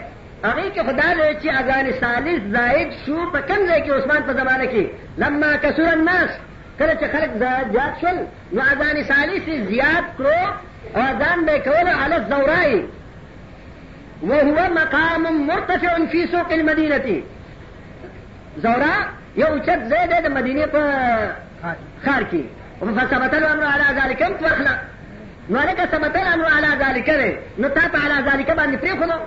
هغه 0.45 0.63
کې 0.75 0.81
خدای 0.87 1.15
له 1.15 1.27
چې 1.43 1.49
اذان 1.61 1.87
ثالث 2.01 2.43
زائد 2.55 2.89
شو 3.07 3.31
په 3.33 3.41
کم 3.41 3.61
ځای 3.69 3.83
کې 3.83 3.91
عثمان 3.91 4.23
په 4.27 4.33
زمانه 4.33 4.65
کې 4.73 4.85
لما 5.19 5.57
کسر 5.57 5.83
الناس 5.93 6.31
کله 6.79 6.95
چې 7.01 7.07
خلک 7.13 7.31
زیات 7.75 7.95
شول 8.01 8.19
نو 8.53 8.61
اذان 8.63 9.03
ثالث 9.13 9.45
زیات 9.71 10.07
کړو 10.21 10.97
اذان 11.03 11.45
به 11.45 11.59
کول 11.59 11.89
علی 11.91 12.15
الزورای 12.17 12.83
وهو 14.23 14.75
مقام 14.81 15.23
مرتفع 15.47 16.05
في 16.13 16.27
سوق 16.33 16.53
المدينه 16.53 17.23
زورا 18.63 18.97
یو 19.37 19.59
چت 19.67 19.81
ځای 19.93 20.07
دی 20.13 20.23
د 20.27 20.29
مدینې 20.35 20.67
په 20.69 20.83
خار 22.07 22.23
کې 22.23 22.43
فثبت 22.97 23.35
الامر 23.35 23.65
على 23.65 24.01
ذلك 24.01 24.23
انت 24.23 24.43
واخلا 24.43 24.75
نو 25.51 25.59
لك 25.61 25.81
ثبت 25.93 26.17
الامر 26.17 26.45
على 26.57 26.69
ذلك 26.85 27.39
نو 27.59 27.69
تا 27.69 27.81
په 27.89 27.99
على 28.05 28.31
ذلك 28.31 28.51
باندې 28.59 28.77
پرې 28.85 29.03
خو 29.03 29.19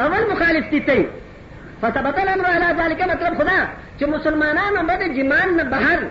اول 0.00 0.30
مخالف 0.32 0.70
تی 0.70 0.80
تی 0.80 1.04
فسبب 1.82 2.18
الامر 2.22 2.44
علی 2.46 2.72
ذالک 2.78 3.02
مطلب 3.02 3.34
خدا 3.42 3.66
چې 4.00 4.04
مسلمانانو 4.08 4.86
باندې 4.88 5.16
جمان 5.18 5.56
نه 5.56 5.62
بهر 5.64 6.02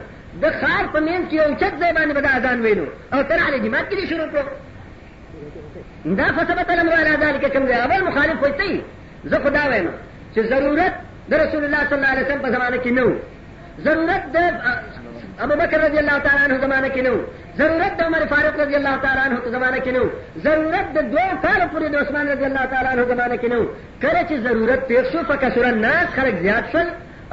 د 0.42 0.46
خار 0.62 0.88
په 0.94 1.00
مین 1.00 1.28
کې 1.30 1.34
یو 1.34 1.56
چت 1.60 1.74
ځای 1.82 1.94
باندې 1.94 2.14
بدا 2.20 2.38
اذان 2.38 2.62
ویلو 2.62 2.86
او 3.14 3.24
تر 3.24 3.40
علی 3.48 3.60
جماعت 3.68 3.92
کې 3.94 4.10
شروع 4.10 4.28
کړو 4.32 6.16
دا 6.22 6.32
فسبب 6.38 6.72
الامر 6.72 6.94
علی 7.02 7.16
ذالک 7.26 7.54
کوم 7.54 7.66
دی 7.66 7.74
اول 7.74 8.04
مخالف 8.08 8.44
وي 8.44 8.52
تی 8.62 8.82
زه 9.26 9.40
خدا 9.44 9.66
وایم 9.70 9.90
چې 10.36 10.40
ضرورت 10.40 10.94
د 11.30 11.34
رسول 11.34 11.64
الله 11.64 11.84
صلی 11.84 11.96
الله 11.96 12.08
علیه 12.08 12.26
وسلم 12.26 12.42
په 12.42 12.50
زمانه 12.50 12.84
کې 12.84 12.88
نه 12.88 13.18
ضرورت 13.82 14.32
د 14.34 14.38
ابو 15.44 15.56
بکر 15.56 15.78
رضی 15.80 15.98
الله 15.98 16.18
تعالی 16.24 16.44
عنہ 16.46 16.56
زمانہ 16.62 16.88
کې 16.88 17.02
نو 17.08 17.16
ضرورت 17.60 17.98
د 18.00 18.08
عمر 18.10 18.24
فاروق 18.30 18.58
رضی 18.62 18.76
الله 18.80 18.96
تعالی 19.04 19.22
عنہ 19.28 19.36
په 19.44 19.50
زمانہ 19.58 19.80
کې 19.84 19.92
نو 19.98 20.04
ضرورت 20.48 20.90
د 20.98 21.02
دوه 21.12 21.36
کال 21.44 21.62
پورې 21.74 21.90
د 21.92 22.02
عثمان 22.06 22.28
رضی 22.32 22.46
الله 22.46 22.66
تعالی 22.74 22.90
عنہ 22.94 23.06
زمانہ 23.14 23.34
کې 23.34 23.50
نو 23.54 23.60
کله 24.02 24.24
چې 24.30 24.36
ضرورت 24.48 24.88
تیر 24.90 25.04
شو 25.12 25.24
په 25.30 25.36
کثر 25.46 25.68
الناس 25.70 26.10
خلک 26.16 26.42
زیات 26.46 26.68
شول 26.72 26.88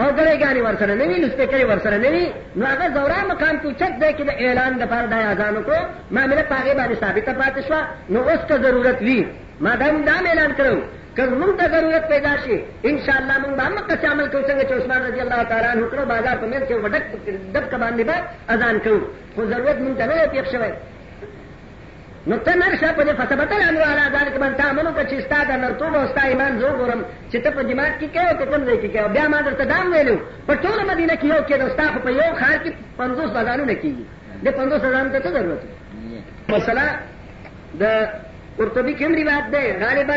او 0.05 0.07
ګړې 0.19 0.39
ګانې 0.43 0.61
ورسره 0.69 0.95
نه 0.95 1.05
وي 1.09 1.16
لسپیکرې 1.24 1.65
ورسره 1.73 1.97
نه 1.97 2.09
وي 2.09 2.33
نو 2.57 2.66
هغه 2.66 2.95
زورا 2.99 3.20
مقام 3.33 3.59
کې 3.62 3.73
چت 3.81 3.99
دی 4.03 4.12
چې 4.12 4.24
د 4.28 4.45
اعلان 4.47 4.78
دپاره 4.85 5.07
دا 5.15 5.20
اذان 5.33 5.57
وکړو 5.57 5.85
معامله 6.19 6.43
په 6.51 6.57
هغې 6.61 6.74
باندې 6.78 7.03
ثابته 7.03 7.35
پاتې 7.41 7.69
شوه 7.69 7.83
نو 8.09 8.28
اوس 8.31 8.45
که 8.53 8.57
ضرورت 8.66 9.03
وي 9.09 9.19
ما 9.61 9.74
دا 9.83 9.91
هم 9.91 10.05
دا 10.11 10.16
اعلان 10.24 10.53
کړی 10.61 10.78
که 11.17 11.23
مونږ 11.41 11.53
ته 11.61 11.67
ضرورت 11.75 12.05
پیدا 12.13 12.33
شي 12.45 12.57
ان 12.89 12.97
شاء 13.05 13.17
الله 13.21 13.37
مونږ 13.43 13.55
به 13.59 13.63
هغه 13.69 13.95
څه 14.01 14.07
عمل 14.13 14.27
کوو 14.33 14.43
څنګه 14.49 14.65
چې 14.69 14.73
عثمان 14.81 15.01
رضی 15.09 15.21
الله 15.21 15.43
تعالی 15.51 15.69
عنہ 15.75 15.87
کړو 15.93 16.05
بازار 16.13 16.37
په 16.43 16.47
منځ 16.53 16.65
کې 16.69 16.75
وډک 16.85 17.07
دب 17.55 17.65
کا 17.71 17.77
باندې 17.83 18.03
به 18.09 18.17
اذان 18.55 18.77
کوو 18.85 19.01
خو 19.37 19.41
ضرورت 19.53 19.79
مونږ 19.85 19.95
ته 19.99 20.05
نه 20.07 20.27
پیښ 20.35 20.47
شوی 20.53 20.73
نو 22.33 22.37
ته 22.49 22.53
نرشه 22.63 22.91
په 22.99 23.03
دې 23.05 23.15
فسبت 23.21 23.53
الانو 23.61 23.81
علی 23.87 24.05
ذلک 24.17 24.37
من 24.43 24.55
تعملو 24.59 24.93
که 24.99 25.05
چې 25.11 25.25
ستا 25.29 25.39
د 25.51 25.59
نرتوب 25.65 25.95
او 26.01 26.07
ستا 26.11 26.23
ایمان 26.33 26.59
زه 26.61 26.67
وګورم 26.75 27.01
چې 27.33 27.39
ته 27.47 27.51
په 27.57 27.63
جماعت 27.71 27.95
کې 28.01 28.09
کوې 28.15 28.31
او 28.31 28.37
که 28.39 28.45
کوم 28.51 28.63
ځای 28.69 28.77
کې 28.83 28.91
کوې 28.95 29.09
بیا 29.17 29.29
ما 29.29 29.41
درته 29.41 29.65
دام 29.65 29.93
ویلو 29.93 30.17
په 30.47 30.55
ټوله 30.65 30.83
مدینه 30.93 31.15
کې 31.21 31.25
یو 31.25 31.41
کېدو 31.51 31.67
ستا 31.75 31.85
خو 31.95 31.99
په 31.99 32.11
یو 32.11 32.31
ښار 32.41 32.59
کې 32.65 32.73
پنځوس 33.01 33.31
اذانونه 33.43 33.73
کېږي 33.73 34.03
دې 34.45 34.51
پنځوس 34.59 34.83
اذانو 34.85 35.11
ته 35.11 35.21
څه 35.25 35.31
ضرورت 35.37 35.63
مسله 36.49 36.85
د 37.81 38.09
قرطبي 38.61 38.93
کې 38.99 39.03
هم 39.03 39.15
روایت 39.23 39.47
دی 39.55 39.65
غالبا 39.85 40.17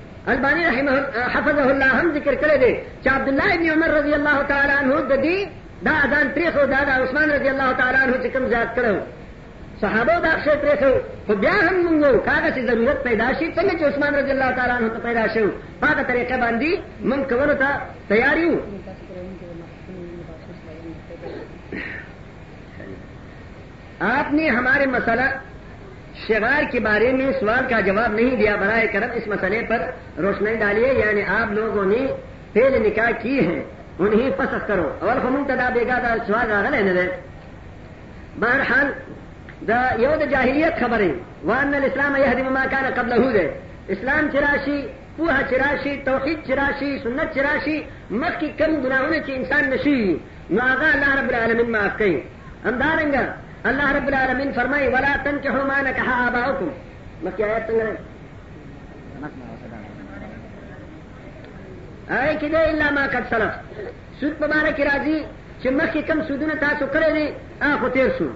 البانی 0.27 0.65
رحمه 0.65 0.99
حفظه 1.33 1.69
الله 1.71 1.85
هم 1.85 2.11
ذکر 2.13 2.35
کړی 2.35 2.57
دی 2.59 2.77
چې 3.03 3.07
عبد 3.07 3.27
الله 3.27 3.53
ابن 3.53 3.69
عمر 3.69 3.87
رضی 3.99 4.13
الله 4.13 4.43
تعالی 4.47 4.71
عنہ 4.73 4.93
د 4.93 5.23
دې 5.23 5.47
دا 5.85 5.91
اذان 6.03 6.29
پریخو 6.33 6.65
دا 6.65 6.83
د 6.83 6.89
عثمان 6.89 7.31
رضی 7.31 7.49
الله 7.49 7.73
تعالی 7.77 7.97
عنہ 7.97 8.15
چې 8.23 8.27
کوم 8.33 8.47
زیات 8.49 8.75
کړو 8.75 8.95
صحابه 9.81 10.19
دا 10.19 10.31
شی 10.43 10.49
پریخو 10.61 10.91
خو 11.27 11.35
بیا 11.35 11.51
هم 11.69 11.75
موږ 12.01 12.17
کاغه 12.25 12.49
چې 12.55 12.71
ضرورت 12.71 13.03
پیدا 13.03 13.33
شي 13.33 13.51
څنګه 13.55 13.79
چې 13.79 13.83
عثمان 13.83 14.15
رضی 14.15 14.31
الله 14.31 14.51
تعالی 14.51 14.71
عنہ 14.71 14.89
ته 14.89 14.99
پیدا 15.09 15.27
شو 15.27 15.51
هغه 15.83 16.03
طریقه 16.03 16.37
باندې 16.37 16.79
موږ 17.03 17.21
کولو 17.33 17.53
ته 17.53 17.81
تیار 18.09 18.37
یو 18.37 18.59
آپ 24.01 24.33
نے 24.33 24.49
ہمارے 24.49 24.85
مسئلہ 24.85 25.27
شغار 26.27 26.63
کے 26.71 26.79
بارے 26.85 27.11
میں 27.17 27.31
سوال 27.39 27.63
کا 27.69 27.79
جواب 27.85 28.13
نہیں 28.15 28.35
دیا 28.41 28.55
برائے 28.59 28.87
کرم 28.93 29.11
اس 29.19 29.27
مسئلے 29.27 29.61
پر 29.69 29.89
روشنی 30.25 30.55
ڈالیے 30.63 30.91
یعنی 30.99 31.21
آپ 31.37 31.51
لوگوں 31.59 31.85
نے 31.91 32.05
پہلے 32.53 32.79
نکاح 32.89 33.09
کی 33.21 33.37
ہے 33.47 33.61
انہیں 34.05 34.29
کرو 34.67 34.87
اور 35.07 35.19
تدا 35.47 35.69
برحان 38.39 38.91
دا 39.67 39.79
جاہلیت 40.31 40.79
خبریں 40.79 41.11
وامن 41.45 41.83
اسلام 41.85 42.15
کا 42.71 42.81
قبل 42.95 43.17
ہو 43.23 43.33
گئے 43.33 43.47
اسلام 43.95 44.27
چراشی 44.33 44.79
پوہا 45.15 45.41
چراشی 45.49 45.95
توحید 46.05 46.37
چراشی 46.47 46.97
سنت 47.03 47.35
چراشی 47.35 47.79
مخ 48.23 48.39
کی 48.43 48.49
کم 48.57 48.75
گنا 48.83 48.99
ہونے 48.99 49.19
چی 49.25 49.33
انسان 49.35 49.69
نشی 49.69 49.95
نو 50.49 50.65
اللہ 50.67 51.17
العالمین 51.33 51.71
معاف 51.71 52.01
آپ 52.07 52.65
ہم 52.67 52.77
دارنگا 52.83 53.23
اللہ 53.69 53.91
رب 53.95 54.07
العالمین 54.07 54.51
فرمائے 54.53 54.87
ولا 54.93 55.13
تن 55.23 55.37
کے 55.41 55.49
مانا 55.67 55.91
کہا 55.95 56.51
کہ 64.79 64.83
راضی 64.93 65.19
کم 66.07 66.21
سدنے 66.27 66.53
آپ 66.69 67.83
وہ 67.83 67.89
تیر 67.93 68.07
سو 68.17 68.27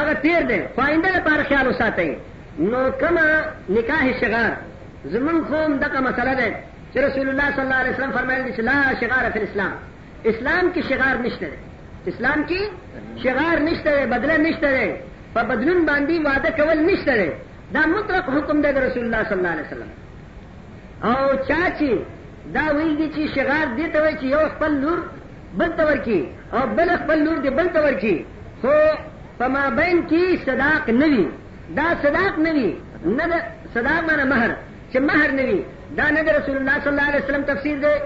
آگے 0.00 0.14
تیر 0.28 0.42
دیں 0.48 0.60
فائنڈل 0.74 1.18
پار 1.24 1.42
خیال 1.48 1.68
اساتے 1.74 2.12
کما 3.00 3.26
نکاح 3.80 4.06
شگار 4.20 4.50
ظلم 5.12 5.42
خوم 5.50 5.76
دکا 5.84 6.00
مسلے 6.08 6.50
رسول 7.08 7.28
اللہ 7.28 7.48
صلی 7.56 7.62
اللہ 7.62 7.80
علیہ 7.80 7.90
وسلم 7.92 8.12
فرمائے 8.14 8.42
فی 9.36 9.40
اسلام 9.44 9.74
اسلام 10.32 10.68
کی 10.74 10.82
شگار 10.88 11.16
مش 11.22 11.42
اسلام 12.06 12.42
کی 12.48 12.58
شغار 13.18 13.58
نشته 13.62 14.06
بدله 14.06 14.36
نشته 14.36 14.94
په 15.34 15.42
بدلون 15.42 15.84
باندې 15.86 16.26
وعده 16.26 16.50
کول 16.50 16.78
نشته 16.86 17.32
دا 17.74 17.86
مطلق 17.86 18.24
حکم 18.36 18.62
دی 18.62 18.68
رسول 18.68 19.04
الله 19.04 19.24
صلی 19.24 19.36
الله 19.38 19.48
علیه 19.54 19.66
وسلم 19.68 19.90
او 21.10 21.36
چا 21.48 21.60
چې 21.78 21.90
دا 22.54 22.64
ویږي 22.76 23.08
چې 23.16 23.34
شغار 23.34 23.66
دی 23.76 23.86
ته 23.92 24.00
وایي 24.02 24.16
چې 24.16 24.24
یو 24.24 24.48
خپل 24.56 24.72
نور 24.84 24.98
بل 25.58 25.68
تور 25.78 25.96
کی 25.96 26.28
او 26.52 26.66
بل 26.76 26.96
خپل 26.96 27.18
نور 27.28 27.36
دی 27.38 27.50
بل 27.50 27.68
تور 27.68 27.92
کی 27.92 28.24
خو 28.62 28.74
فما 29.38 29.68
بین 29.78 30.02
کی 30.10 30.36
صداق 30.44 30.90
نوی 30.90 31.26
دا 31.76 31.86
صداق 32.02 32.38
نوی 32.38 32.74
نه 33.04 33.26
دا 33.28 33.38
صداق 33.74 34.00
معنی 34.10 34.22
مہر 34.32 34.50
چې 34.92 34.98
مہر 35.12 35.30
نوی 35.40 35.62
دا 35.96 36.10
نه 36.10 36.22
رسول 36.38 36.56
الله 36.56 36.80
صلی 36.84 36.90
الله 36.92 37.08
علیه 37.10 37.24
وسلم 37.24 37.42
تفسیر 37.54 37.76
دی 37.78 37.96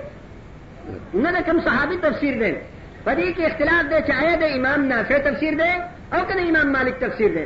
نه 1.23 1.41
کوم 1.43 1.61
صحابي 1.61 1.97
تفسیر 2.09 2.35
دی 2.45 2.53
پری 3.07 3.33
کے 3.37 3.45
اختلاف 3.47 3.91
دے 3.91 3.99
چاہے 4.07 4.31
دے 4.37 4.47
امام 4.53 4.85
نافع 4.85 5.17
تفسیر 5.25 5.55
دے 5.59 5.69
اور 6.17 6.25
کہ 6.29 6.39
امام 6.49 6.73
مالک 6.77 6.97
تفسیر 7.01 7.29
دے 7.35 7.43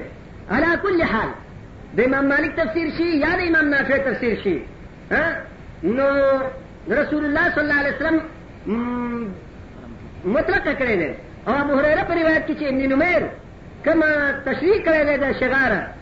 کل 0.83 1.01
حال 1.11 1.29
دے 1.97 2.05
امام 2.09 2.27
مالک 2.29 2.53
تفسیر 2.61 2.87
شی 2.97 3.09
یا 3.25 3.33
دے 3.41 3.47
امام 3.49 3.67
نافع 3.75 3.97
تفسیر 4.07 4.35
شی 4.43 4.55
ہاں؟ 5.11 5.31
نو 5.99 6.07
رسول 7.01 7.23
اللہ 7.25 7.45
صلی 7.55 7.65
اللہ 7.65 7.79
علیہ 7.81 7.95
وسلم 7.99 8.19
کرے 10.79 10.95
دے 11.03 11.11
اور 11.51 11.59
محریرا 11.73 12.05
پریوار 12.09 12.41
کسی 12.49 12.67
نمیر 12.95 13.23
کما 13.85 14.11
تشریح 14.45 14.79
کرے 14.87 15.03
دے 15.11 15.17
دے 15.25 15.31
شگارا 15.41 15.81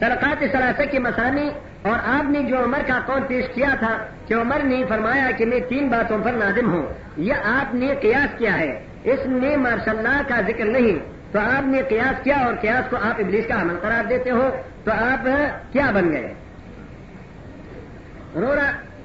سرقاتی 0.00 0.46
ثلاثے 0.52 0.84
کی 0.90 0.98
مسانی 1.04 1.48
اور 1.88 1.98
آپ 2.12 2.30
نے 2.30 2.42
جو 2.42 2.62
عمر 2.64 2.82
کا 2.86 2.98
قول 3.06 3.20
پیش 3.28 3.44
کیا 3.54 3.68
تھا 3.78 3.96
کہ 4.28 4.34
عمر 4.34 4.62
نے 4.64 4.82
فرمایا 4.88 5.30
کہ 5.38 5.46
میں 5.50 5.58
تین 5.68 5.88
باتوں 5.88 6.18
پر 6.24 6.32
نازم 6.42 6.72
ہوں 6.74 6.82
یہ 7.28 7.48
آپ 7.52 7.74
نے 7.74 7.86
قیاس 8.02 8.38
کیا 8.38 8.58
ہے 8.58 8.70
اس 9.14 9.26
میں 9.40 9.54
ماشاء 9.64 9.92
اللہ 9.92 10.20
کا 10.28 10.40
ذکر 10.46 10.64
نہیں 10.78 10.98
تو 11.32 11.38
آپ 11.40 11.66
نے 11.66 11.82
قیاس 11.88 12.22
کیا 12.24 12.36
اور 12.44 12.54
قیاس 12.60 12.90
کو 12.90 12.96
آپ 13.08 13.20
ابلیس 13.24 13.46
کا 13.48 13.60
عمل 13.62 13.76
قرار 13.82 14.08
دیتے 14.08 14.30
ہو 14.36 14.48
تو 14.84 14.90
آپ 15.10 15.28
کیا 15.72 15.90
بن 15.94 16.12
گئے 16.12 16.32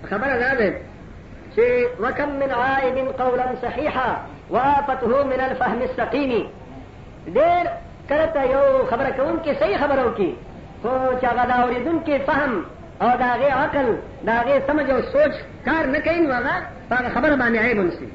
خبر 0.09 0.33
ہے 0.59 0.69
کہ 1.53 1.67
وکم 1.99 2.29
من 2.39 2.51
من 2.95 3.11
قولا 3.21 3.45
صحیحا 3.61 4.09
الفهم 4.53 5.79
السقیمی 5.85 6.41
دیر 7.37 7.69
کرتا 8.09 8.43
یو 8.51 8.63
خبر 8.89 9.09
کون 9.15 9.37
ان 9.45 9.53
صحیح 9.61 9.77
خبروں 9.83 10.09
کی 10.17 10.33
چاہوری 10.83 11.83
دن 11.85 11.97
کے 12.05 12.17
فہم 12.25 12.61
اور 13.05 13.17
داغے 13.19 13.49
عقل 13.53 13.93
داغے 14.27 14.59
سمجھ 14.67 14.89
اور 14.91 15.01
سوچ 15.11 15.33
کار 15.65 15.87
نہ 15.91 15.97
کہیں 16.03 16.25
والا 16.27 17.09
خبر 17.13 17.35
بانے 17.39 17.59
آئے 17.59 17.71
ان 17.79 17.89
سے 17.99 18.05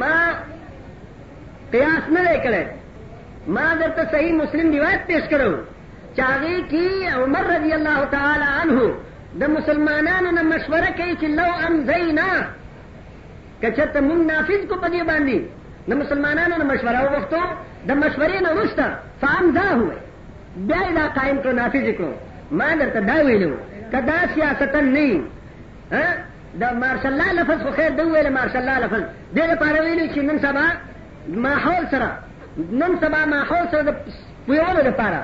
ماں 0.00 0.32
قیاس 1.70 2.08
نہ 2.12 2.18
لے 2.30 2.36
کرے 2.44 2.62
ماں 3.54 3.74
جب 3.80 3.96
تو 3.96 4.02
صحیح 4.10 4.32
مسلم 4.32 4.70
روایت 4.74 5.06
پیش 5.06 5.28
کرو 5.30 5.50
چاگئی 6.16 6.60
کی 6.70 6.86
عمر 7.14 7.44
رضی 7.56 7.72
اللہ 7.72 8.02
تعالی 8.10 8.44
عنہ 8.62 8.80
دا 9.40 9.46
مسلمان 9.52 10.04
نہ 10.34 10.40
مشورہ 10.54 10.90
کئی 10.96 11.14
چلو 11.20 11.50
امز 11.66 11.88
نہ 12.18 12.28
کہ 13.60 13.68
منگ 14.00 14.24
نافذ 14.30 14.68
کو 14.68 14.74
پدی 14.82 15.02
باندھی 15.10 15.38
نہ 15.88 15.94
مسلمانوں 15.94 16.58
نہ 16.58 16.64
مشورہ 16.72 17.20
دا 17.88 17.94
مشورے 18.04 18.40
نہ 18.46 18.48
رشتہ 18.60 18.90
فام 19.20 19.50
دا 19.54 19.68
ہوئے 19.74 19.96
بیا 20.56 20.90
دا 20.96 21.06
قائم 21.20 21.36
کړو 21.44 21.52
نافذ 21.52 21.86
کړو 21.98 22.12
ما 22.50 22.74
درته 22.80 23.00
دا 23.00 23.14
ویلو 23.26 23.56
کدا 23.92 24.18
سیاست 24.34 24.76
نه 24.76 25.22
دا 26.60 26.72
مارشل 26.80 27.08
الله 27.08 27.32
لفظ 27.32 27.62
خو 27.62 27.70
خیر 27.76 27.90
دی 27.90 28.02
ویل 28.02 28.28
مارشل 28.32 28.58
الله 28.58 28.78
لفظ 28.78 29.00
دې 29.36 29.44
لپاره 29.52 29.80
ویلو 29.82 30.06
چې 30.14 30.18
نن 30.18 30.38
سبا 30.38 30.64
ماحول 31.28 31.86
سره 31.90 32.18
نن 32.72 32.98
سبا 33.04 33.24
ماحول 33.30 33.64
سره 33.70 33.82
د 33.82 33.96
پیوړو 34.48 34.80
لپاره 34.88 35.22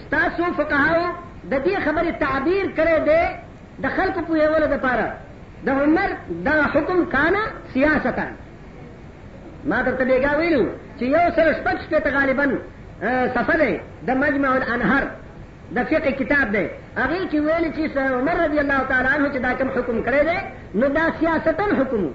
ستاسو 0.00 0.44
فقهاو 0.58 1.06
د 1.44 1.64
دې 1.64 1.78
خبرې 1.86 2.12
تعبیر 2.24 2.66
کړی 2.76 3.00
دی 3.08 3.24
د 3.86 3.96
خلکو 3.96 4.20
پیوړو 4.20 4.60
لپاره 4.60 5.12
د 5.64 5.68
عمر 5.70 6.10
دا 6.48 6.58
حکم 6.74 7.04
کانا 7.16 7.44
سیاستان 7.72 8.32
ما 9.64 9.82
درته 9.82 10.04
دیګا 10.04 10.34
ویلو 10.36 10.66
چې 10.98 11.02
یو 11.02 11.30
سره 11.36 11.52
شپږ 11.52 11.78
شپېته 11.86 12.12
غالبا 12.18 12.46
صفه 13.34 13.56
دی 13.58 13.78
د 14.06 14.10
مجمع 14.16 14.50
الانهر 14.56 15.04
د 15.76 15.82
فقه 15.90 16.10
کتاب 16.20 16.48
دی 16.56 16.64
هغه 16.98 17.18
چې 17.30 17.36
ویل 17.46 17.66
چې 17.76 17.98
عمر 17.98 18.36
رضی 18.46 18.58
الله 18.60 18.80
تعالی 18.88 19.08
عنہ 19.16 19.28
چې 19.34 19.38
دا 19.46 19.52
کوم 19.58 19.68
حکم 19.76 19.96
کړی 20.06 20.24
دی 20.28 20.38
نو 20.80 20.88
دا 20.96 21.04
سیاستن 21.20 21.70
حکم 21.80 22.10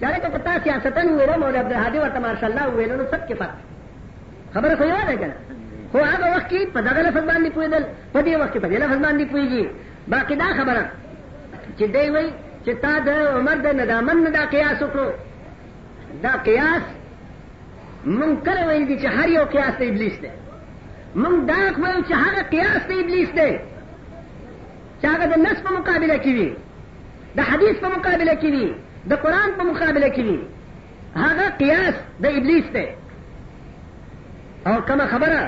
چاره 0.00 0.18
ته 0.22 0.28
پتا 0.38 0.56
سیاستن 0.64 1.06
ویره 1.18 1.36
مولا 1.36 1.60
عبد 1.60 1.72
الهادي 1.72 1.98
ورته 1.98 2.18
ماشاء 2.26 2.50
الله 2.50 2.66
ویل 2.68 2.92
نو 2.96 3.04
سب 3.10 3.28
کې 3.28 3.34
فرق 3.34 3.54
خبر 4.54 4.76
خو 4.80 4.84
یاد 4.90 5.14
کنه 5.18 5.34
خو 5.92 5.98
هغه 5.98 6.34
وخت 6.36 6.48
کې 6.48 6.66
په 6.74 6.80
دغه 6.80 7.02
لفظ 7.02 7.24
باندې 7.30 7.50
پویدل 7.56 7.84
په 8.12 8.22
دې 8.22 8.34
وخت 8.40 8.52
کې 8.52 8.58
په 8.58 8.68
دې 8.68 8.80
لفظ 8.84 9.02
باندې 9.04 9.26
پویږي 9.32 9.66
باقی 10.14 10.34
دا 10.36 10.44
خبره 10.44 10.88
چې 11.78 11.82
دی 11.96 12.06
وی 12.10 12.26
چې 12.66 12.72
تا 12.82 12.98
د 13.00 13.08
عمر 13.38 13.56
د 13.66 13.80
ندامن 13.80 14.24
نه 14.26 14.30
دا 14.38 14.46
قیاس 14.54 14.82
وکړو 14.82 15.10
دا 16.22 16.32
قیاس 16.48 16.82
من 18.08 18.40
کله 18.42 18.66
ویل 18.66 18.86
دي 18.88 18.98
چې 18.98 19.06
هر 19.06 19.28
یو 19.28 19.44
قیاس 19.44 19.74
ته 19.78 19.84
ابلیس 19.88 20.18
دی 20.22 20.28
من 21.14 21.46
دا 21.46 21.54
ویل 21.82 22.02
چې 22.08 22.14
هغه 22.24 22.42
قیاس 22.42 22.82
ته 22.88 22.94
ابلیس 23.00 23.28
دی 23.30 23.58
چې 25.02 25.06
هغه 25.06 25.26
د 25.26 25.38
نس 25.38 25.58
په 25.62 25.72
مقابله 25.72 26.16
کې 26.16 26.32
وي 26.36 26.48
د 27.36 27.40
حدیث 27.40 27.76
په 27.82 27.88
مقابله 27.96 28.34
کې 28.34 28.50
وي 28.50 28.72
د 29.10 29.20
قران 29.24 29.50
په 29.58 29.64
مقابله 29.64 30.08
کې 30.08 30.22
وي 30.22 30.38
هغه 31.16 31.48
قیاس 31.58 31.94
د 32.20 32.26
ابلیس 32.40 32.64
دی 32.78 32.86
او 34.66 34.80
کما 34.82 35.06
خبره 35.06 35.42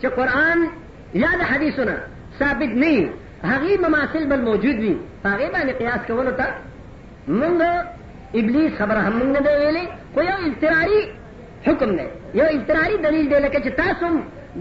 چې 0.00 0.06
قران 0.06 0.68
یا 1.14 1.28
د 1.40 1.44
حدیثونه 1.54 1.98
ثابت 2.38 2.72
نه 2.84 3.10
هغه 3.42 3.78
مماثل 3.88 4.26
بل 4.26 4.40
موجود 4.48 4.76
وي 4.86 4.96
هغه 5.24 5.48
باندې 5.50 5.72
قیاس 5.82 6.00
کول 6.06 6.30
ته 6.36 6.46
موږ 7.28 8.38
ابلیس 8.40 8.72
خبره 8.78 8.98
هم 9.08 9.18
نه 9.32 9.40
دی 9.40 9.54
ویلي 9.64 9.86
خو 10.14 10.22
یو 10.30 10.34
اضطراری 10.48 10.98
حکم 11.66 11.90
دی 11.98 12.04
یو 12.38 12.44
اضطراری 12.56 12.96
دلیل 13.06 13.26
دی 13.32 13.38
لکه 13.44 13.60
چې 13.64 13.70
تاسو 13.82 14.10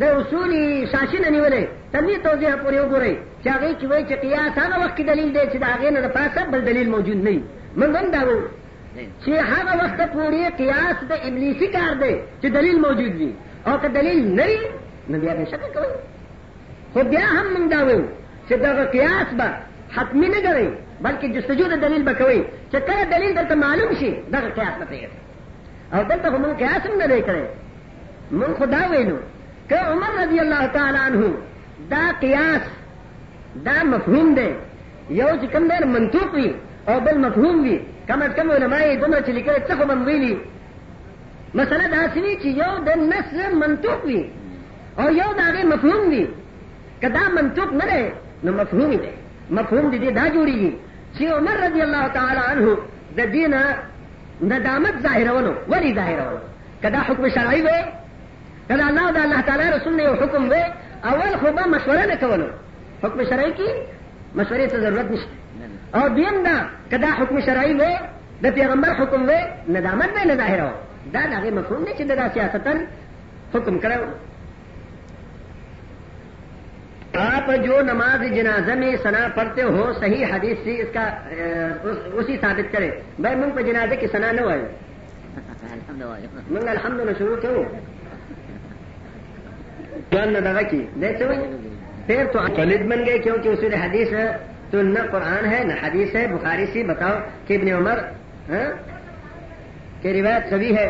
د 0.03 0.15
اصول 0.19 0.51
شاشنه 0.91 1.29
نیولې 1.35 1.63
تنوی 1.95 2.15
توضیح 2.27 2.53
پورې 2.63 2.79
وګورئ 2.83 3.13
چې 3.43 3.47
هغه 3.55 3.69
کې 3.79 3.85
وایي 3.91 4.03
چې 4.09 4.15
قیاس 4.23 4.53
هغه 4.63 4.75
وخت 4.83 4.97
دلیل 5.11 5.29
دی 5.35 5.43
چې 5.51 5.57
د 5.65 5.75
هغه 5.75 5.89
نه 5.89 6.01
د 6.01 6.07
پاسه 6.17 6.41
بل 6.55 6.61
دلیل 6.69 6.89
موجود 6.93 7.17
نه 7.27 7.31
وي 7.31 7.41
موږ 7.79 7.93
هم 7.99 8.11
دا 8.15 8.21
وایو 8.27 8.41
چې 9.23 9.31
هغه 9.53 9.73
وخت 9.81 9.99
پورې 10.15 10.43
قیاس 10.61 10.97
د 11.11 11.27
ابلیسی 11.31 11.67
کار 11.75 11.93
دی 12.03 12.13
چې 12.41 12.47
دلیل 12.59 12.77
موجود 12.85 13.13
وي 13.23 13.31
او 13.67 13.77
که 13.83 13.87
دلیل 13.87 14.35
نه 14.39 14.45
وي 14.45 14.59
نو 15.09 15.17
بیا 15.25 15.33
به 15.37 15.45
شک 15.55 15.61
کوي 15.75 15.93
خو 16.93 16.99
بیا 17.11 17.25
هم 17.35 17.47
موږ 17.55 17.67
دا 17.75 17.79
وایو 17.89 17.99
چې 18.49 18.53
دغه 18.65 18.83
قیاس 18.95 19.29
به 19.43 19.49
حتمی 19.99 20.27
نه 20.35 20.39
کوي 20.47 20.67
بلکې 21.05 21.27
جستجو 21.37 21.67
د 21.75 21.81
دلیل 21.85 22.03
به 22.09 22.13
کوي 22.23 22.41
چې 22.71 22.77
کله 22.89 23.03
دلیل 23.13 23.35
درته 23.39 23.55
معلوم 23.65 23.93
شي 24.01 24.11
دغه 24.11 24.49
قیاس 24.49 24.75
به 24.79 24.85
پرېږدي 24.91 25.22
اور 25.97 26.03
دلتا 26.09 26.29
تب 26.29 26.39
من 26.43 26.53
کیا 26.57 26.69
سم 26.83 26.97
نہ 27.01 27.33
من 28.37 28.53
خدا 28.57 28.81
کہ 29.69 29.75
عمر 29.91 30.11
رضی 30.19 30.39
اللہ 30.39 30.63
تعالیٰ 30.73 31.01
عنہ 31.09 31.25
دا 31.89 32.05
قیاس 32.19 32.61
دا 33.65 33.83
مفہوم 33.89 34.33
دے 34.39 34.47
یو 35.19 35.27
جی 35.41 35.47
دیر 35.53 35.85
منطوق 35.93 36.33
بھی 36.35 36.47
اور 36.93 37.01
بل 37.07 37.17
مفہوم 37.25 37.61
بھی 37.67 37.77
کم 38.07 38.21
از 38.21 38.31
کم 38.35 38.49
علماء 38.55 38.81
دونوں 39.01 39.19
چلی 39.27 39.41
کرے 39.45 40.33
مسئلہ 41.61 42.05
چی 42.43 42.49
یو 42.63 42.71
دن 42.89 43.05
نس 43.09 43.33
منطوق 43.61 44.05
بھی 44.05 44.21
اور 45.03 45.11
یو 45.21 45.31
دا 45.39 45.49
غیر 45.55 45.65
مفہوم 45.75 46.09
بھی 46.09 46.25
دا 47.13 47.27
منطوق 47.33 47.71
نہ 47.79 47.83
رہے 47.91 48.09
نو 48.43 48.51
مفہوم 48.61 48.91
دے 49.03 49.11
مفہوم 49.57 49.89
دے 49.95 50.11
دا 50.19 50.25
گی 50.33 50.71
چی 51.17 51.25
عمر 51.39 51.55
رضی 51.69 51.81
اللہ 51.85 52.21
عنہ 52.49 52.75
دا 53.17 53.23
دینا 53.33 53.61
ندامت 54.41 54.95
ظاهرولو 55.03 55.53
ولی 55.69 55.95
ظاهرولو 55.95 56.39
کدا 56.83 56.99
حکم 57.07 57.29
شرعي 57.29 57.61
وي 57.65 57.77
کدا 58.69 58.85
الله 58.89 59.11
د 59.11 59.17
الله 59.17 59.41
تعالی 59.41 59.65
رسول 59.77 59.93
نه 59.99 60.05
حکم 60.21 60.43
وي 60.51 60.63
اول 61.09 61.33
خو 61.41 61.47
به 61.57 61.63
مشوره 61.75 62.05
نه 62.11 62.15
کولو 62.15 62.47
حکم 63.03 63.19
شرعي 63.29 63.53
کې 63.57 63.69
مشورې 64.39 64.65
ته 64.71 64.77
ضرورت 64.85 65.11
نشته 65.11 65.33
او 65.95 66.07
دیم 66.17 66.43
دا 66.43 66.55
کدا 66.91 67.09
حکم 67.19 67.37
شرعي 67.41 67.73
وي 67.79 67.93
د 68.43 68.47
پیغمبر 68.57 68.91
حکم 68.99 69.21
وي 69.29 69.39
ندامت 69.73 70.09
به 70.15 70.23
نه 70.29 70.35
ظاهرو 70.35 70.69
دا 71.13 71.21
دغه 71.33 71.49
مفهوم 71.59 71.83
دی 71.85 71.91
چې 71.99 72.03
دا 72.07 72.29
سیاستن 72.33 72.77
حکم 73.53 73.75
کړو 73.83 74.01
آپ 77.21 77.49
جو 77.65 77.79
نماز 77.85 78.21
جنازہ 78.35 78.71
میں 78.77 78.89
سنا 79.01 79.27
پڑھتے 79.33 79.61
ہو 79.63 79.91
صحیح 79.99 80.25
حدیث 80.33 80.63
سے 80.63 80.73
اس 80.81 80.87
کا 80.93 81.03
اسی 82.19 82.37
ثابت 82.41 82.71
کرے 82.73 82.89
بھائی 83.19 83.35
منگ 83.39 83.51
پہ 83.55 83.61
جنازے 83.63 83.95
کی 83.99 84.07
سنا 84.11 84.31
نہ 84.31 84.41
ہوئے 84.41 84.63
منگ 86.49 86.67
الحمد 86.69 86.99
للہ 86.99 87.11
شروع 87.17 87.35
کیوں 87.41 87.63
کی 90.09 90.39
دادا 90.45 90.61
کی 90.71 90.81
پھر 92.07 92.25
تو 92.31 92.39
بن 92.39 93.05
گئے 93.05 93.17
کیونکہ 93.17 93.55
کہ 93.69 93.75
حدیث 93.83 94.13
تو 94.71 94.81
نہ 94.81 94.99
قرآن 95.11 95.45
ہے 95.53 95.63
نہ 95.67 95.73
حدیث 95.85 96.15
ہے 96.15 96.25
بخاری 96.31 96.65
سی 96.73 96.83
بتاؤ 96.83 97.19
کہ 97.47 97.57
ابن 97.57 97.71
عمر 97.73 97.99
کہ 100.01 100.11
روایت 100.19 100.49
سبھی 100.49 100.75
ہے 100.77 100.89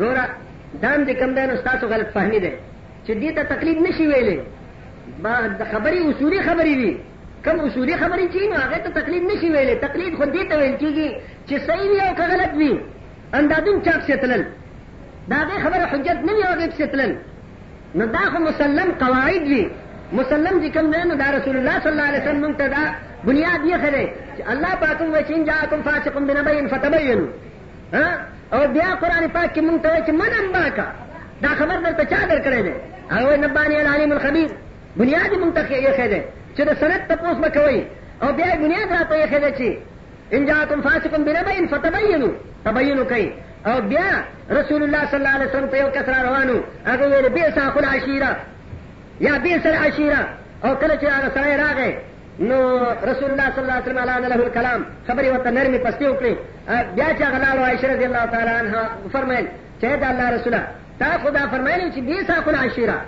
رو 0.00 0.14
رہا 0.14 0.26
دام 0.82 1.02
دکم 1.12 1.34
دین 1.36 1.50
استاد 1.50 1.80
کو 1.80 1.86
غلط 1.90 2.12
فہمی 2.12 2.38
دے 2.38 2.56
چې 3.06 3.12
دې 3.22 3.30
ته 3.36 3.42
تقلید 3.54 3.78
نشي 3.86 4.04
ویلې 4.12 4.38
با 5.24 5.34
د 5.60 5.62
خبرې 5.72 6.00
اصولي 6.10 6.40
خبرې 6.46 6.74
وي 6.82 6.92
کوم 7.44 7.58
اصولي 7.68 7.94
خبرې 8.02 8.26
چې 8.34 8.40
نو 8.50 8.56
هغه 8.64 8.78
ته 8.86 8.90
تقلید 8.98 9.24
نشي 9.30 9.48
ویلې 9.54 9.76
تقلید 9.86 10.12
خو 10.18 10.24
دې 10.34 10.42
ته 10.50 10.54
ویل 10.60 10.76
کېږي 10.82 11.08
چې 11.48 11.54
صحیح 11.66 11.90
وي 11.94 12.00
او 12.00 12.14
که 12.20 12.24
غلط 12.32 12.52
وي 12.58 12.72
اندادون 13.38 13.76
چاپ 13.88 14.00
شتلل 14.10 14.44
دا 15.30 15.38
هغې 15.42 15.58
خبره 15.66 15.86
حجت 15.94 16.18
نه 16.30 16.36
وي 16.36 16.44
او 16.48 16.52
هغې 16.54 16.68
پسې 16.72 16.86
تلل 16.92 17.12
نو 18.00 18.04
دا 18.18 18.24
خو 18.34 18.38
مسلم 18.48 18.88
قواعد 19.04 19.44
وي 19.54 19.62
مسلم 20.12 20.54
چې 20.62 20.68
کوم 20.78 20.86
دی 20.92 21.02
نو 21.10 21.14
دا 21.24 21.28
رسول 21.38 21.56
الله 21.56 21.80
صلی 21.80 21.92
الله 21.92 22.08
علیه 22.10 22.22
وسلم 22.22 22.42
موږ 22.44 22.56
ته 22.58 22.66
دا 22.66 22.84
بنیاد 23.24 23.62
یې 23.62 23.76
ښه 23.82 24.36
چې 24.38 24.50
الله 24.50 24.74
پاک 24.84 24.98
وایي 25.00 25.24
چې 25.24 25.32
ان 25.32 25.44
جاءکم 25.44 25.82
فاسق 25.82 26.18
بنبین 26.18 26.68
فتبینوا 26.76 28.08
او 28.54 28.58
بیا 28.74 28.90
قرآن 29.02 29.24
پاک 29.28 29.54
کې 29.54 29.62
موږ 29.68 29.78
ته 29.82 29.88
وایي 29.88 30.02
چې 30.06 30.10
من 30.10 30.32
امباکا 30.42 30.86
دا 31.42 31.48
خبر 31.48 31.76
درته 31.84 32.04
چا 32.04 32.16
درکړی 32.30 32.62
دی 32.62 32.72
هغه 33.10 33.36
نبانی 33.36 33.76
العلیم 33.80 34.12
الخبیر 34.12 34.50
بنیاد 34.96 35.30
مونږ 35.42 35.52
ته 35.54 35.64
یې 35.64 36.08
دی 36.10 36.22
چې 36.56 36.60
د 36.68 36.74
سند 36.80 37.00
تپوس 37.08 37.36
مکوي 37.44 37.82
او 38.22 38.32
بیا 38.32 38.54
بنیاد 38.56 38.92
راته 38.92 39.14
یې 39.24 39.30
دی 39.44 39.52
چې 39.58 39.76
ان 40.34 40.46
جاءکم 40.46 40.80
فاسقون 40.82 41.24
بنبئ 41.24 41.66
فتبینوا 41.70 42.32
تبینوا 42.64 43.04
کوي 43.04 43.32
او 43.66 43.80
بیا 43.80 44.24
رسول 44.50 44.82
الله 44.82 45.06
صلی 45.06 45.16
الله 45.18 45.34
علیه 45.36 45.46
وسلم 45.48 45.66
ته 45.66 45.76
یو 45.78 45.90
کسر 45.90 46.12
روانو 46.22 46.60
هغه 46.86 47.04
ویل 47.08 47.28
بیسا 47.28 47.70
خل 47.70 47.84
عشیره 47.84 48.36
یا 49.20 49.38
بیس 49.38 49.66
العشیره 49.66 50.20
او 50.64 50.74
کله 50.76 50.96
چې 51.00 51.04
هغه 51.04 51.30
سړی 51.34 51.60
راغی 51.64 51.94
نو 52.38 52.80
رسول 53.10 53.30
الله 53.30 53.50
صلی 53.52 53.60
الله 53.62 53.72
علیه 53.72 53.82
وسلم 53.86 53.98
علیه 53.98 54.28
له 54.36 54.48
کلام 54.50 54.86
خبرې 55.08 55.26
ورته 55.36 55.50
نرمي 55.50 55.78
پستی 55.78 56.04
وکړي 56.08 56.32
بیا 56.96 57.08
چې 57.18 57.22
هغه 57.22 57.38
لاړو 57.44 57.58
عائشه 57.68 57.88
رضی 57.94 58.04
الله 58.06 58.24
تعالی 58.26 58.50
عنها 58.50 58.88
فرمایل 59.12 59.46
چې 59.82 59.84
دا 59.84 60.08
الله 60.10 60.30
رسوله 60.30 60.62
تا 61.00 61.18
خدا 61.24 61.46
فرمایلی 61.46 61.90
چې 61.92 61.96
دې 62.00 62.26
ساقونه 62.30 62.58
عشیره 62.58 63.00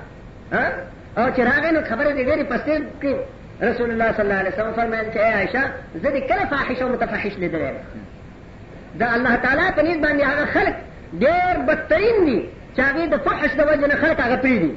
او 1.18 1.26
چې 1.32 1.38
راغی 1.40 1.70
نو 1.70 1.80
خبره 1.90 2.08
دې 2.08 2.28
ډېرې 2.28 2.52
پستې 2.52 2.78
کې 3.02 3.14
رسول 3.62 3.90
الله 3.90 4.12
صلی 4.12 4.22
الله 4.24 4.34
علیه 4.34 4.50
وسلم 4.52 4.72
فرمایل 4.72 5.04
چې 5.14 5.16
ای 5.16 5.32
عائشه 5.32 5.62
زه 6.02 6.10
دې 6.10 6.22
کله 6.28 6.44
فاحشه 6.50 6.82
او 6.82 6.88
متفحش 6.92 7.38
لیدلی 7.38 7.72
دا 9.00 9.06
الله 9.14 9.36
تعالی 9.36 9.62
په 9.76 9.82
نیز 9.82 9.98
باندې 10.06 10.22
هغه 10.22 10.44
خلق 10.46 10.74
ډېر 11.24 11.58
بدترین 11.68 12.24
دي 12.26 12.42
چې 12.76 12.80
هغې 12.80 13.08
د 13.10 13.16
فحش 13.16 13.52
د 13.54 13.60
وجې 13.60 13.88
نه 13.92 13.94
خلق 13.94 14.20
هغه 14.20 14.36
پرېږدي 14.42 14.72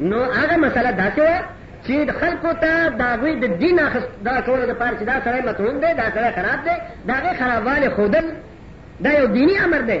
نو 0.00 0.22
هغه 0.24 0.56
مسله 0.56 0.90
داسې 0.90 1.20
وه 1.20 1.40
چې 1.86 2.10
خلکو 2.20 2.52
ته 2.52 2.88
د 2.88 3.00
هغوی 3.02 3.34
د 3.40 3.58
دین 3.58 3.80
اخست 3.80 4.08
دا 4.24 4.40
ټولو 4.40 4.64
دپاره 4.70 4.90
چې 4.90 5.04
دا 5.04 5.20
سړی 5.24 5.46
مطعون 5.48 5.80
دی 5.80 5.94
دا 5.94 6.10
سړی 6.14 6.34
خراب 6.38 6.64
دی 6.64 6.76
د 7.08 7.12
هغې 7.12 7.42
خرابوالی 7.42 7.90
ښودل 7.90 8.24
دا 9.04 9.10
یو 9.18 9.26
دیني 9.26 9.58
امر 9.64 9.78
دی 9.90 10.00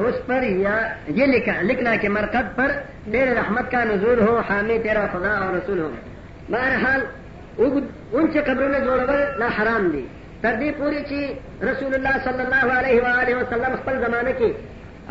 تو 0.00 0.06
اس 0.08 0.14
پر 0.26 0.42
یا 0.44 0.70
یہ 1.16 1.26
لکھا 1.26 1.52
لکھنا 1.62 1.94
کہ 2.02 2.08
مرکب 2.12 2.44
پر 2.56 2.70
تیرے 3.04 3.32
رحمت 3.38 3.70
کا 3.72 3.82
نظور 3.88 4.18
ہو 4.28 4.36
حامی 4.50 4.78
تیرا 4.82 5.00
خدا 5.12 5.32
اور 5.38 5.52
رسول 5.54 5.78
ہو 5.80 5.88
بہرحال 6.52 7.00
ان 7.66 8.30
سے 8.32 8.42
قبروں 8.46 8.68
میں 8.74 8.78
جوڑ 8.86 8.96
کر 9.10 9.20
نہ 9.42 9.48
حرام 9.58 9.88
دی 9.96 10.00
تردی 10.44 10.70
پوری 10.78 11.02
چی 11.08 11.18
رسول 11.70 11.94
اللہ 11.94 12.16
صلی 12.28 12.42
اللہ 12.44 12.64
علیہ 12.78 13.02
وآلہ 13.02 13.34
وسلم 13.40 13.74
خپل 13.82 13.98
زمانے 14.06 14.32
کی 14.38 14.50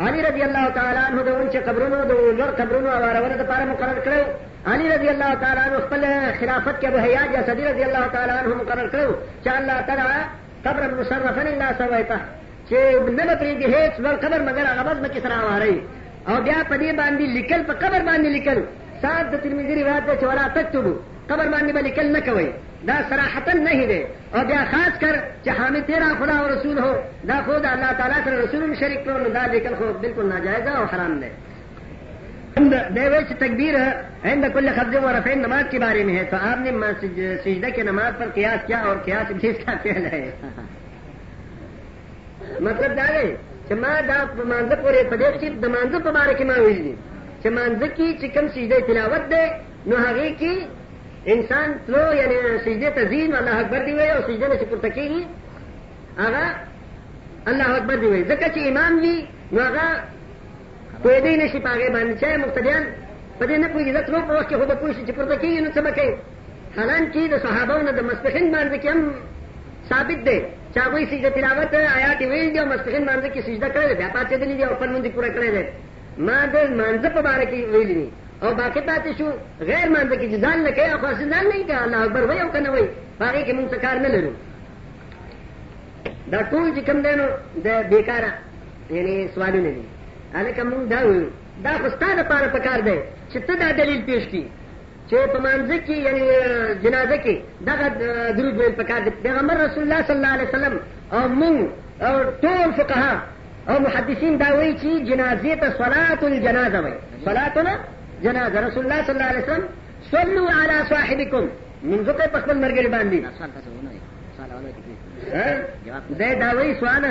علی 0.08 0.22
رضی 0.28 0.42
اللہ 0.48 0.66
تعالیٰ 0.80 1.04
عنہ 1.10 1.22
دو 1.30 1.36
اونچے 1.36 1.60
قبروں 1.70 1.88
دو 2.10 2.18
لور 2.42 2.50
قبروں 2.62 2.82
اور 2.96 3.02
ورد 3.26 3.38
دو 3.42 3.48
پارا 3.52 3.64
مقرر 3.70 4.00
کرو 4.08 4.20
علی 4.74 4.88
رضی 4.94 5.08
اللہ 5.14 5.32
تعالیٰ 5.44 5.66
عنہ 5.68 5.78
خپل 5.86 6.04
خلافت 6.40 6.80
کے 6.80 6.90
بحیات 6.98 7.34
یا 7.38 7.46
صدی 7.52 7.70
رضی 7.70 7.84
اللہ 7.92 8.08
تعالیٰ 8.18 8.38
عنہ 8.44 8.54
مقرر 8.64 8.88
کرو 8.98 9.14
چا 9.48 9.56
اللہ 9.62 9.80
تعالیٰ 9.86 10.10
قبر 10.68 10.90
مصرفن 10.98 11.46
اللہ 11.54 11.72
سوائتہ 11.84 12.18
هیڅ 12.72 13.94
ور 14.04 14.16
خبر 14.22 14.40
مگر 14.40 14.64
مکه 15.02 15.20
میں 15.20 15.44
واره 15.44 15.72
او 16.28 16.42
بیا 16.44 16.60
په 16.70 16.76
دې 16.82 16.92
باندې 17.00 17.24
لیکل 17.36 17.62
په 17.68 17.72
قبر 17.84 18.02
باندھ 18.08 18.26
لکھل 18.34 18.58
پہ 20.06 20.12
چولہا 20.20 20.46
تک 20.56 20.66
توڑ 20.72 20.84
قبر 21.28 21.46
باندھنے 21.52 23.82
بیا 24.46 24.64
خاص 24.70 24.98
کر 25.00 25.14
کہ 25.44 25.50
حامد 25.58 25.82
تیرا 25.86 26.08
خدا 26.18 26.34
اور 26.42 26.50
رسول 26.50 26.76
ہو 26.78 26.92
دا 27.28 27.38
خود 27.46 27.64
اللہ 27.72 27.90
تعالیٰ 27.98 28.16
رسول 28.44 28.62
شریف 28.80 29.00
کو 29.06 29.12
دا 29.34 29.42
لکھل 29.52 29.74
خود 29.78 29.96
بالکل 30.06 30.24
نہ 30.34 30.38
جائزہ 30.44 30.70
اور 30.80 30.86
حرام 30.94 31.12
دے 31.20 31.28
دیویش 32.96 33.28
تکبیر 33.38 33.74
تک 34.24 34.52
کل 34.58 34.68
قبضوں 34.80 35.02
اور 35.04 35.14
رفین 35.18 35.38
نماز 35.48 35.64
کے 35.70 35.78
بارے 35.86 36.02
میں 36.10 36.18
ہے 36.18 36.24
تو 36.34 36.42
آپ 36.50 36.58
نے 36.66 36.70
سجدہ 37.00 37.68
کے 37.78 37.82
نماز 37.92 38.12
پر 38.18 38.28
قیاس 38.34 38.60
کیا 38.66 38.78
اور 38.90 38.96
قیاس 39.08 39.32
جس 39.42 39.56
کا 39.66 39.72
خیال 39.82 40.04
ہے 40.12 40.22
مطلب 42.68 42.92
دا 43.00 43.06
دی 43.14 43.28
چې 43.66 43.74
ما 43.82 43.92
دا 44.10 44.18
په 44.36 44.42
مانځه 44.50 44.76
پورې 44.84 45.00
په 45.10 45.16
دې 45.20 45.28
کې 45.40 45.48
د 45.62 45.66
مانځه 45.74 45.98
په 46.06 46.10
باره 46.16 46.34
کې 46.38 46.46
ما 46.50 46.56
ویل 46.64 46.80
دي 46.88 46.94
چې 47.42 47.48
مانځه 47.56 47.86
کې 47.96 48.08
چې 48.20 48.26
کوم 48.34 48.46
سجده 48.54 48.78
تلاوت 48.86 49.24
دی 49.32 49.46
نو 49.90 49.94
هغه 50.06 50.26
کې 50.40 50.54
انسان 51.34 51.68
تلو 51.86 52.02
یعنی 52.20 52.36
سجده 52.64 52.90
تزین 52.98 53.30
الله 53.40 53.54
اکبر 53.64 53.80
دی 53.88 53.92
وی 53.98 54.08
او 54.16 54.20
سجده 54.28 54.46
نشي 54.54 54.66
پورته 54.72 54.88
کېږي 54.96 55.22
هغه 56.24 56.44
الله 57.52 57.68
اکبر 57.78 57.96
دی 58.04 58.08
وی 58.14 58.20
ځکه 58.30 58.46
چې 58.54 58.60
امام 58.72 58.92
وی 59.04 59.16
نو 59.54 59.60
هغه 59.68 59.86
پوهېدی 61.02 61.34
نشي 61.42 61.60
په 61.64 61.70
هغې 61.74 61.88
باندې 61.96 62.14
چې 62.20 62.26
مقتدیان 62.44 62.82
په 63.38 63.44
دې 63.48 63.56
نه 63.62 63.68
پوهېږي 63.72 63.92
زه 63.96 64.02
تلو 64.08 64.18
په 64.26 64.32
وخت 64.38 64.48
کې 64.50 64.56
خو 64.60 64.64
به 64.68 64.76
پوه 64.82 64.92
شي 64.96 65.02
چې 65.08 65.12
پورته 65.18 65.34
کېږي 65.42 65.60
نو 65.64 65.70
څه 65.74 65.80
به 65.84 65.92
کوي 65.98 66.14
حالانکې 66.76 67.22
د 67.32 67.34
صحابو 67.44 67.76
نه 67.86 67.92
د 67.98 68.00
ماسپښین 68.08 68.46
مانځه 68.54 68.78
کې 68.82 68.88
هم 68.94 69.00
ثابت 69.90 70.24
دی 70.26 70.38
چا 70.74 70.82
کوئی 70.90 71.04
سجده 71.10 71.30
تلاوت 71.36 71.72
آیات 71.74 72.20
ویل 72.32 72.50
دی 72.54 72.58
او 72.58 72.66
مسخین 72.72 73.04
باندې 73.04 73.28
کې 73.34 73.40
سجده 73.46 73.68
کړی 73.74 73.94
دی 73.98 74.06
پاتې 74.16 74.36
دی 74.40 74.54
دی 74.58 74.64
او 74.64 74.74
خپل 74.74 74.88
مونږ 74.94 75.08
پورا 75.14 75.28
کړی 75.28 75.50
دی 75.56 75.64
ما 76.26 76.36
د 76.46 76.56
مانځ 76.80 77.02
په 77.14 77.22
باره 77.26 77.44
کې 77.44 77.60
ویل 77.72 77.90
ني 77.96 78.08
او 78.42 78.52
باقی 78.60 78.80
پاتې 78.80 79.18
شو 79.18 79.32
غیر 79.70 79.86
مانځ 79.94 80.12
کې 80.12 80.38
ځان 80.46 80.62
نه 80.64 80.70
کوي 80.70 80.90
او 80.92 80.98
خاص 80.98 81.18
ځان 81.32 81.44
نه 81.50 81.62
کوي 81.64 81.78
الله 81.84 82.04
اکبر 82.08 82.22
وایو 82.26 82.48
کنه 82.58 82.70
وایي 82.76 82.86
هغه 83.22 83.42
کې 83.46 83.54
مونږ 83.58 83.74
کار 83.84 83.96
نه 84.04 84.08
لرو 84.08 84.32
دا 86.26 86.40
ټول 86.50 86.66
چې 86.76 86.82
کوم 86.90 87.02
دی 87.08 87.14
نو 87.22 87.26
د 87.66 87.90
بیکاره 87.90 88.32
یعنی 88.98 89.16
سوالونه 89.34 89.70
دي 89.78 89.82
الکه 90.34 90.62
مونږ 90.62 90.84
دا 90.94 91.00
وایو 91.06 91.26
دا 91.68 91.72
خو 91.82 91.88
ستاسو 91.96 92.16
لپاره 92.22 92.46
پکار 92.56 92.80
دی 92.90 92.96
چې 93.32 93.38
ته 93.50 93.54
دا 93.66 93.70
دلیل 93.82 94.02
پیش 94.12 94.24
کړي 94.30 94.44
چې 95.10 95.18
پمانځ 95.34 95.70
کې 95.86 95.94
یعنی 96.06 96.22
جنازه 96.82 97.16
کې 97.24 97.34
دغه 97.68 97.88
درود 98.36 98.54
ویل 98.60 98.74
پکار 98.82 99.00
دي 99.06 99.10
پیغمبر 99.26 99.54
رسول 99.64 99.82
الله 99.84 100.02
صلی 100.06 100.16
الله 100.16 100.32
علیه 100.36 100.48
وسلم 100.48 100.74
او 101.12 101.28
مون 101.28 101.56
او 102.06 102.14
ټول 102.42 102.70
فقها 102.78 103.14
او 103.68 103.76
محدثین 103.86 104.36
دا 104.42 104.48
وایي 104.56 104.74
چې 104.82 104.90
جنازه 105.10 105.54
ته 105.60 105.68
صلات 105.82 106.22
الجنازه 106.24 106.80
وایي 106.82 106.94
صلاتنا 107.24 107.72
جنازه 108.24 108.58
رسول 108.66 108.82
الله 108.84 109.02
صلی 109.04 109.14
الله 109.16 109.28
علیه 109.32 109.44
وسلم 109.44 109.64
صلوا 110.10 110.50
علی 110.62 110.78
صاحبکم 110.92 111.48
من 111.82 112.04
زکه 112.04 112.28
په 112.32 112.38
خپل 112.40 112.56
مرګ 112.64 112.86
باندې 112.94 113.18
دے 116.20 116.30
داوئی 116.40 116.74
سوال 116.78 117.04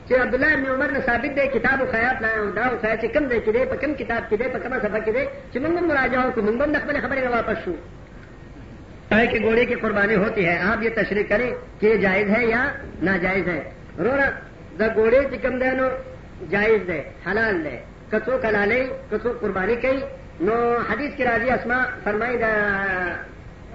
عبداللہ 0.19 0.51
ابن 0.53 0.65
عمر 0.69 0.91
نے 0.91 0.99
ثابت 1.05 1.35
دے 1.35 1.45
کتاب 1.53 1.81
و 1.81 1.85
خیات 1.91 2.21
لایا 2.21 2.39
ہوں 2.39 2.51
اخایا 2.57 2.95
نہ 3.03 3.07
کم 3.13 3.25
دے 3.29 3.63
پا 3.69 3.75
کم 3.81 3.93
کتاب 3.97 4.29
کی 4.29 4.35
دے 4.37 4.47
پا 4.53 4.57
کم 4.63 4.73
سبہ 4.81 4.97
کی 5.05 5.11
دے 5.11 5.25
چی 5.53 5.59
سکنگ 5.59 5.91
راجاؤ 5.91 6.29
کو 6.35 6.41
منگم 6.41 6.71
دخبر 6.77 6.95
ہمارے 7.03 7.27
واپس 7.35 7.63
شو 7.65 7.71
ہوں 9.11 9.25
کے 9.31 9.39
گوڑے 9.43 9.65
کی 9.65 9.75
قربانی 9.81 10.15
ہوتی 10.15 10.45
ہے 10.45 10.57
آپ 10.71 10.83
یہ 10.83 10.89
تشریح 10.95 11.23
کریں 11.29 11.49
کہ 11.79 11.85
یہ 11.87 11.95
جائز 12.01 12.29
ہے 12.37 12.43
یا 12.45 12.63
ناجائز 13.03 13.47
نا 13.47 13.57
جائز 14.01 14.31
دا 14.79 14.87
گوڑے 14.95 15.19
چی 15.31 15.37
کم 15.41 15.57
دے 15.59 15.71
نو 15.79 15.87
جائز 16.49 16.87
دے 16.87 17.01
حلال 17.25 17.63
دے 17.65 17.77
کسو 18.11 18.37
کلالے 18.41 18.83
کسو 19.09 19.31
قربانی 19.39 19.75
کئی 19.81 19.99
نو 20.47 20.55
حدیث 20.89 21.11
کی 21.17 21.23
راضی 21.23 21.49
اسما 21.51 21.83
فرمائی 22.03 22.37
دا 22.43 22.49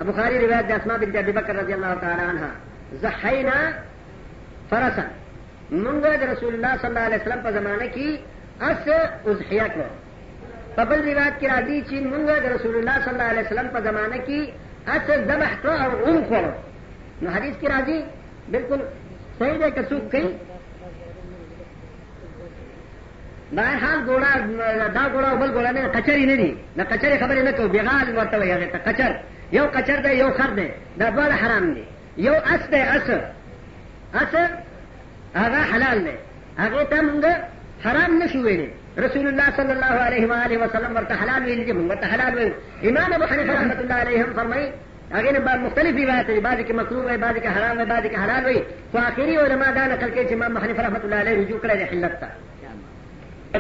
بخاری 0.07 0.39
روایت 0.47 0.69
دا 0.69 0.75
اسما 0.75 0.97
بکر 1.01 1.55
رضی 1.57 1.73
اللہ 1.73 1.95
تعالی 2.01 2.25
عنہ 2.31 2.47
زحینا 3.03 3.55
فرسن 4.69 5.15
منگا 5.71 6.09
رسول 6.09 6.55
اللہ 6.55 6.75
صلی 6.81 6.89
اللہ 6.89 6.99
علیہ 7.07 7.17
وسلم 7.17 7.39
پر 7.43 7.53
زمانے 7.53 7.87
کی 7.95 8.17
اس 8.71 8.89
اس 9.31 9.37
کو 9.75 9.87
پبل 10.75 11.03
رواج 11.09 11.39
کی 11.41 11.47
راضی 11.49 11.81
چی 11.89 12.01
منگا 12.05 12.35
رسول 12.49 12.75
اللہ 12.77 12.99
صلی 13.05 13.13
اللہ 13.15 13.31
علیہ 13.31 13.41
وسلم 13.47 13.69
پر 13.73 13.81
زمانے 13.85 14.19
کی 14.27 14.41
اس 14.87 15.07
کو 15.07 16.03
کو 16.29 16.37
اور 16.37 17.37
حدیث 17.37 17.55
کی 17.61 17.69
راضی 17.69 18.01
بالکل 18.51 18.81
صحیح 19.39 19.79
سوکھ 19.89 20.05
گئی 20.17 20.33
بہرحال 23.55 23.99
گوڑا 24.09 24.35
دا 24.95 25.07
گوڑا 25.13 25.29
ابل 25.31 25.51
گوڑا 25.55 25.71
نہیں 25.71 25.89
کچہری 25.95 26.25
نہیں 26.27 26.37
دی 26.37 26.55
نہ 26.77 26.83
خبر 26.93 27.17
خبریں 27.21 27.43
نہ 27.43 27.51
تو 27.57 27.67
بےحال 27.75 28.13
مرتبہ 28.17 28.45
یعنی 28.45 29.11
یو 29.57 29.67
کچر 29.73 30.01
دے 30.05 30.15
یو 30.15 30.29
خر 30.39 30.55
دے 30.57 30.69
نہ 30.99 31.11
بڑا 31.15 31.35
حرام 31.47 31.71
دے 31.73 31.83
یو 32.25 32.33
اس 32.55 32.71
دے 32.73 32.81
اس 32.95 33.11
اس 34.23 34.35
آگا 35.45 35.63
حلال 35.75 35.99
میں 36.05 36.17
آگے 36.65 36.85
تم 36.91 37.09
ہوں 37.13 37.23
گے 37.23 37.33
حرام 37.85 38.17
نشویر 38.23 38.61
رسول 39.05 39.27
اللہ 39.29 39.49
صلی 39.57 39.71
اللہ 39.71 39.93
علیہ 40.07 40.27
وآلہ 40.31 40.59
وسلم 40.65 40.97
ورطا 40.97 41.15
حلال 41.23 41.45
جی، 41.49 41.73
حلال 42.13 42.39
جی 42.39 42.43
منگا 42.43 42.45
ورتہ 42.45 42.87
امام 42.93 43.13
ابو 43.17 43.25
اب 43.35 43.51
رحمت 43.57 43.81
اللہ 43.81 44.01
علیہ 44.07 44.23
فرمائی 44.37 44.67
نے 45.37 45.41
مختلف 45.67 45.97
روایت 46.03 46.31
ہے 46.31 46.39
بعض 46.47 46.61
کے 46.67 46.73
مقروب 46.79 47.09
کے 47.43 47.49
حرام 47.57 47.81
ہے 47.81 47.85
بعض 47.93 48.03
کے 48.11 48.15
حلال 48.23 48.45
ہوئی 48.51 48.63
تو 48.93 48.99
آخری 48.99 49.37
دا 49.65 49.87
نقل 49.95 50.11
کے 50.15 50.21
امام 50.39 50.57
حنی 50.65 50.73
رحمت 50.83 51.05
اللہ 51.05 51.21
علیہ 51.27 51.35
رجوع 51.43 51.59
کرے 51.67 51.85
حلت 51.93 52.21
تا 52.21 52.27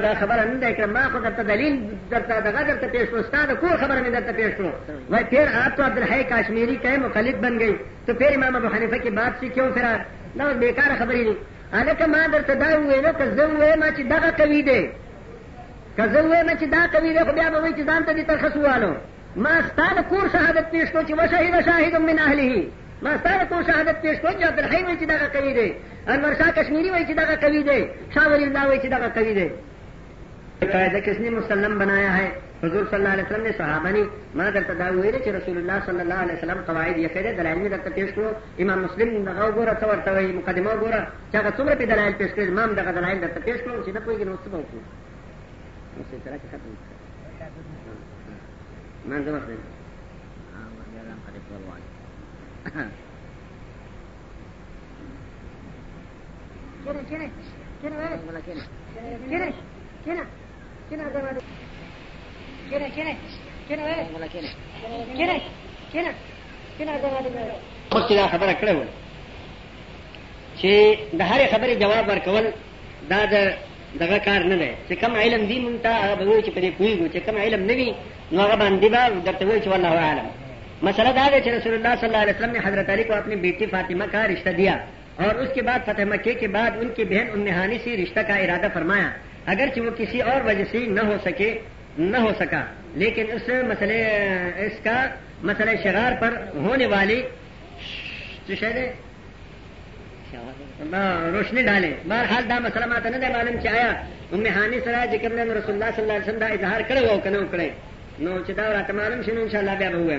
دا 0.02 0.12
خبر 0.20 0.38
ان 0.42 0.60
دے 0.60 0.72
کہ 0.78 0.86
ما 0.96 1.06
کو 1.12 1.18
درتا 1.24 1.42
دلیل 1.54 1.76
درتا 2.10 2.38
درتا 2.44 2.62
دغا 2.64 2.86
پیش 2.92 3.10
کو 3.60 3.68
خبر 3.80 4.00
میں 4.04 4.10
درتا 4.16 4.32
پیش 4.36 4.60
وہ 4.60 5.18
پھر 5.30 5.54
آپ 5.62 5.76
تو 5.76 5.82
عبد 5.90 5.98
الحی 6.02 6.22
کشمیری 6.32 6.74
کا 6.84 6.88
مخلب 7.04 7.40
بن 7.46 7.58
گئی 7.64 7.74
تو 8.06 8.14
پھر 8.22 8.34
امام 8.40 8.56
ابو 8.56 8.74
حنیفہ 8.74 8.96
کی 9.02 9.10
بات 9.20 9.40
سے 9.40 9.48
کیوں 9.58 9.70
پھر 9.78 9.84
دا 10.38 10.52
بیکاره 10.54 10.96
خبرې 11.00 11.22
دي 11.24 11.36
هلکه 11.72 12.06
ما 12.06 12.26
درته 12.26 12.54
دا 12.54 12.70
وویله 12.80 13.12
که 13.12 13.26
زه 13.36 13.46
ووایم 13.48 13.82
چې 13.96 14.00
دغه 14.12 14.30
قوي 14.30 14.62
دی 14.62 14.90
که 15.96 16.06
زه 16.08 16.20
ووایم 16.22 16.48
چې 16.60 16.64
دا 16.74 16.80
قوي 16.92 17.12
دی 17.12 17.18
خو 17.24 17.32
بیا 17.32 17.50
به 17.50 17.58
وایي 17.60 17.74
چې 17.74 17.84
ځان 17.88 18.02
ته 18.06 18.12
دې 18.16 18.26
ترخص 18.26 18.56
ووالو 18.56 18.92
ما 19.36 19.62
ستا 19.62 19.88
د 19.98 20.04
کور 20.08 20.28
شهادت 20.32 20.70
پیش 20.70 20.88
کړو 20.92 21.04
چې 21.08 21.12
وشهد 21.22 21.64
شاهد 21.64 21.96
من 21.96 22.18
اهله 22.18 22.66
ما 23.02 23.18
ستا 23.18 23.44
د 23.44 23.48
کور 23.48 23.62
شهادت 23.66 24.02
پیش 24.02 24.16
کړو 24.20 24.32
چې 24.40 24.44
عبدالحی 24.46 24.82
وایي 24.84 24.96
چې 25.00 25.04
دغه 25.04 25.26
قوي 25.34 25.52
دی 25.54 25.72
انور 26.08 26.34
شاه 26.34 26.50
کشمیری 26.50 26.90
وایي 26.90 27.06
چې 27.06 27.12
دغه 27.22 27.36
قوي 27.36 27.62
دی 27.62 27.86
شاه 28.14 28.28
ولی 28.28 28.44
الله 28.44 28.66
وایي 28.66 28.80
چې 28.80 28.86
دغه 28.86 29.08
قوي 29.08 29.34
دی 29.34 29.50
قاعده 30.72 31.00
کس 31.00 31.18
نے 31.20 31.30
مسلم 31.30 31.78
بنایا 31.78 32.16
ہے 32.18 32.28
حضور 32.62 32.84
صلی 32.90 32.96
الله 32.98 33.10
علیه 33.14 33.24
وسلم 33.24 33.42
نے 33.46 33.50
صحابہ 33.56 33.90
نے 33.96 34.02
ما 34.38 34.48
درته 34.56 34.74
دا 34.78 34.88
ویل 34.94 35.16
چې 35.24 35.28
رسول 35.38 35.56
الله 35.58 35.78
صلی 35.86 36.02
الله 36.04 36.18
علیه 36.24 36.36
وسلم 36.38 36.58
قواعد 36.68 36.96
یې 36.96 37.08
کړې 37.14 37.32
دلایل 37.38 37.58
یې 37.62 37.68
درته 37.74 37.90
پیښ 37.98 38.08
کړو 38.14 38.28
امام 38.62 38.78
مسلم 38.84 39.24
دغه 39.28 39.42
وګوره 39.48 39.74
ته 39.80 39.86
ورته 39.88 40.12
وایي 40.12 40.32
مقدمه 40.32 40.70
وګوره 40.70 41.00
چې 41.32 41.36
هغه 41.40 41.50
څومره 41.58 41.74
په 41.74 41.86
دلایل 41.92 42.12
پیښ 42.20 42.30
کړل 42.36 42.50
ما 42.56 42.64
هم 42.64 42.72
دغه 42.80 42.90
دلایل 42.98 43.20
درته 43.24 43.40
پیښ 43.40 43.56
کړو 43.64 43.84
چې 43.86 43.90
نه 43.96 44.00
پوهېږي 44.00 44.26
نو 44.28 44.36
څه 44.44 44.48
به 44.50 44.58
وکړو 44.60 44.82
نو 45.96 46.02
څه 46.10 46.16
سره 46.24 46.36
کې 46.36 46.48
ختم 46.52 46.72
ما 49.08 49.18
زه 49.26 49.32
وخت 49.36 49.50
Tiene, 56.86 56.98
tiene, 57.10 57.28
tiene, 57.80 57.96
tiene, 58.30 58.42
tiene, 58.46 59.44
tiene, 60.04 60.24
tiene, 60.88 61.04
tiene, 61.10 61.26
tiene, 61.26 61.55
خبر 62.70 62.84
جواب 63.70 64.30
اللہ 64.30 64.30
صلی 64.30 64.55
اللہ 71.12 71.32
علیہ 71.32 71.55
وسلم 81.47 82.51
نے 82.52 82.59
حضرت 82.64 82.90
علی 82.90 83.02
کو 83.05 83.14
اپنی 83.14 83.36
بیٹی 83.36 83.66
فاطمہ 83.70 84.05
کا 84.12 84.26
رشتہ 84.28 84.48
دیا 84.56 84.76
اور 85.24 85.34
اس 85.43 85.48
کے 85.55 85.62
بعد 85.66 85.78
فتح 85.86 86.02
مہینے 86.09 86.32
کے 86.40 86.48
بعد 86.56 86.70
ان 86.80 86.88
کی 86.97 87.05
بہن 87.10 87.30
امہانی 87.34 87.78
سے 87.84 87.97
رشتہ 88.02 88.20
کا 88.28 88.34
ارادہ 88.47 88.68
فرمایا 88.74 89.09
اگرچہ 89.55 89.80
وہ 89.80 89.90
کسی 89.98 90.20
اور 90.30 90.40
وجہ 90.47 90.64
سے 90.70 90.78
نہ 90.98 91.01
ہو 91.06 91.16
سکے 91.24 91.52
نہ 91.98 92.16
ہو 92.23 92.31
سکا 92.39 92.62
لیکن 93.02 93.31
اس 93.32 93.48
مسئلے 93.68 94.02
اس 94.66 94.73
کا 94.82 94.97
مسئلہ 95.43 95.70
شرار 95.82 96.12
پر 96.20 96.35
ہونے 96.55 96.86
والی 96.86 97.20
ہاں، 100.93 101.31
روشنی 101.32 101.62
ڈالے 101.62 101.93
بہرحال 102.09 102.48
دا 102.48 102.59
مسئلہ 102.62 102.85
دہ 103.05 103.28
مسلمات 103.28 104.32
میں 104.32 104.51
ہانی 104.51 104.78
سرایا 104.85 105.05
جکن 105.12 105.35
نے 105.36 105.44
صلی 105.66 105.73
اللہ 105.73 105.85
علیہ 105.98 106.14
وسلم 106.20 106.39
دا 106.39 106.47
اظہار 106.47 106.81
کرے 106.89 107.06
ہو 107.06 107.14
نہ 107.24 107.39
کھڑے 107.51 107.68
نو 108.18 108.39
چار 108.47 108.74
اور 108.74 108.93
معلوم 108.94 109.23
شنو 109.27 109.43
ان 109.43 109.48
شاء 109.52 109.59
اللہ 109.59 109.85
ہوئے 109.94 110.16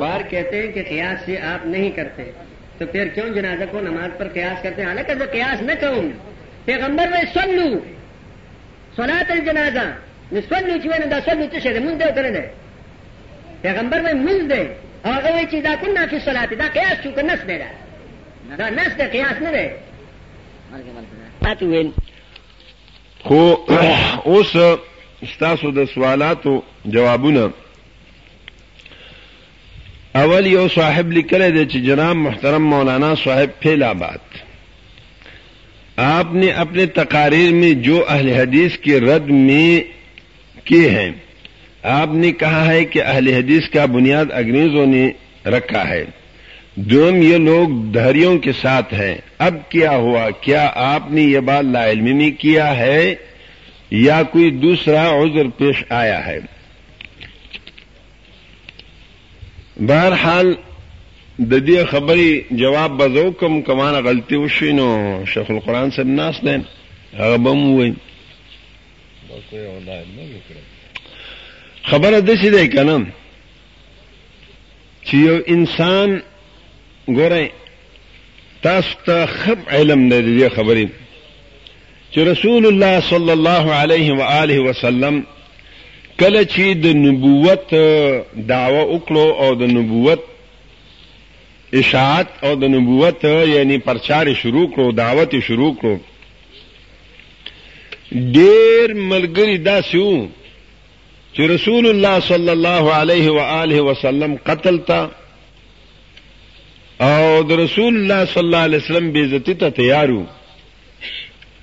بار 0.00 0.20
کہتے 0.30 0.60
ہیں 0.62 0.72
کہ 0.72 0.82
قیاس 0.88 1.24
سے 1.26 1.38
آپ 1.52 1.66
نہیں 1.66 1.90
کرتے 1.96 2.30
تو 2.78 2.86
پھر 2.92 3.08
کیوں 3.14 3.28
جنازہ 3.34 3.64
کو 3.70 3.80
نماز 3.88 4.18
پر 4.18 4.28
قیاس 4.34 4.62
کرتے 4.62 4.82
ہیں 4.82 4.88
حالانکہ 4.88 5.14
جو 5.14 5.24
قیاس 5.32 5.62
نہ 5.62 5.72
کروں 5.80 6.02
پیغمبر 6.64 7.08
میں 7.12 7.22
سن 7.34 7.54
لوں 7.56 7.74
صلات 9.00 9.30
الجنازه 9.30 9.94
نسولی 10.32 10.80
چې 10.82 10.86
ونه 10.86 11.06
دا 11.06 11.20
سلی 11.20 11.48
څه 11.48 11.58
شه 11.62 11.80
مونږ 11.80 12.02
دې 12.02 12.08
کړنه 12.16 12.42
پیغمبر 13.62 14.00
مې 14.02 14.14
مونږ 14.14 14.52
دې 14.52 14.64
هغه 15.04 15.46
چې 15.50 15.56
دا 15.68 15.76
کنا 15.76 16.06
فی 16.06 16.18
صلات 16.20 16.50
دا 16.54 16.68
قیاس 16.68 17.00
شو 17.04 17.10
کنه 17.12 17.34
نس 17.34 17.40
دی 17.46 17.58
دا 18.58 18.70
نس 18.70 18.94
دی 18.98 19.04
قیاس 19.06 19.36
نه 19.42 19.50
دی 19.52 19.70
اته 21.46 21.66
وین 21.66 21.92
خو 23.24 23.54
اوس 24.24 24.56
استاسو 25.22 25.70
د 25.70 25.84
سوالاتو 25.84 26.62
جوابونه 26.86 27.50
اول 30.16 30.46
یو 30.46 30.68
صاحب 30.68 31.12
لیکل 31.12 31.50
دی 31.64 31.70
چې 31.72 31.76
جناب 31.86 32.16
محترم 32.16 32.62
مولانا 32.62 33.14
صاحب 33.24 33.50
فیل 33.62 33.82
آباد 33.82 34.20
آپ 36.02 36.32
نے 36.34 36.50
اپنے 36.64 36.84
تقاریر 36.96 37.52
میں 37.54 37.72
جو 37.86 38.02
اہل 38.08 38.28
حدیث 38.32 38.76
کے 38.84 38.98
رد 39.00 39.26
میں 39.46 39.70
کیے 40.68 40.90
ہیں 40.90 41.10
آپ 41.94 42.12
نے 42.22 42.30
کہا 42.42 42.64
ہے 42.66 42.84
کہ 42.92 43.02
اہل 43.02 43.28
حدیث 43.34 43.68
کا 43.72 43.84
بنیاد 43.96 44.32
انگریزوں 44.38 44.84
نے 44.92 45.04
رکھا 45.56 45.86
ہے 45.88 46.02
دوم 46.92 47.20
یہ 47.22 47.36
لوگ 47.48 47.68
دہریوں 47.94 48.36
کے 48.46 48.52
ساتھ 48.60 48.94
ہیں 49.00 49.14
اب 49.46 49.54
کیا 49.70 49.90
ہوا 50.06 50.24
کیا 50.46 50.66
آپ 50.86 51.10
نے 51.12 51.22
یہ 51.22 51.40
بات 51.50 51.64
لا 51.74 51.84
علمی 51.90 52.12
میں 52.22 52.30
کیا 52.40 52.70
ہے 52.76 53.02
یا 54.06 54.22
کوئی 54.32 54.50
دوسرا 54.64 55.06
عذر 55.22 55.48
پیش 55.58 55.84
آیا 56.00 56.24
ہے 56.26 56.38
بہرحال 59.88 60.54
د 61.40 61.54
دې 61.66 61.84
خبرې 61.84 62.40
جواب 62.50 62.90
بزو 62.96 63.30
کوم 63.32 63.62
کمانه 63.62 63.98
غلطي 64.00 64.36
وشي 64.36 64.72
نو 64.72 64.88
شیخ 65.34 65.50
القرآن 65.50 65.90
سب 65.90 66.06
ناس 66.16 66.40
دین 66.48 66.64
هغه 67.18 67.36
بم 67.36 67.62
وای 67.72 67.94
خبره 71.82 72.18
د 72.18 72.30
څه 72.34 72.46
دی 72.46 72.68
کنه 72.68 73.06
چې 75.04 75.14
یو 75.14 75.40
انسان 75.54 76.20
ګوره 77.08 77.50
تاسو 78.66 78.96
ته 79.06 79.26
خب 79.36 79.58
علم 79.70 80.08
د 80.08 80.14
دې 80.14 80.52
خبرې 80.52 80.88
چې 82.12 82.18
رسول 82.32 82.66
الله 82.72 83.00
صلی 83.12 83.32
الله 83.36 83.74
علیه 83.78 84.12
و 84.18 84.22
آله 84.42 84.60
وسلم 84.68 85.22
کله 86.20 86.44
چې 86.44 86.60
د 86.86 87.00
نبوت 87.04 87.74
دعوه 88.52 88.84
وکړو 89.00 89.42
او 89.46 89.54
د 89.62 89.74
نبوت 89.78 90.18
اشاعت 91.78 92.26
او 92.44 92.54
د 92.60 92.64
نبوت 92.74 93.24
یعنی 93.24 93.78
پرچار 93.88 94.26
شروع 94.42 94.66
کړو 94.74 94.92
دعوت 95.00 95.34
شروع 95.46 95.70
کړو 95.82 95.96
ډیر 98.36 98.94
ملګری 98.94 99.56
داسې 99.56 99.96
وو 99.96 100.28
چې 101.34 101.40
رسول 101.52 101.86
الله 101.92 102.16
صلی 102.30 102.52
الله 102.56 102.94
علیه 103.00 103.30
و 103.36 103.46
آله 103.60 103.80
وسلم 103.90 104.36
قتل 104.50 104.78
تا 104.90 105.00
او 107.10 107.42
د 107.42 107.52
رسول 107.62 107.96
الله 107.96 108.24
صلی 108.34 108.44
الله 108.46 108.58
علیه 108.70 108.78
وسلم 108.84 109.10
بیزتی 109.18 109.54
ته 109.62 109.70
تیارو 109.80 110.20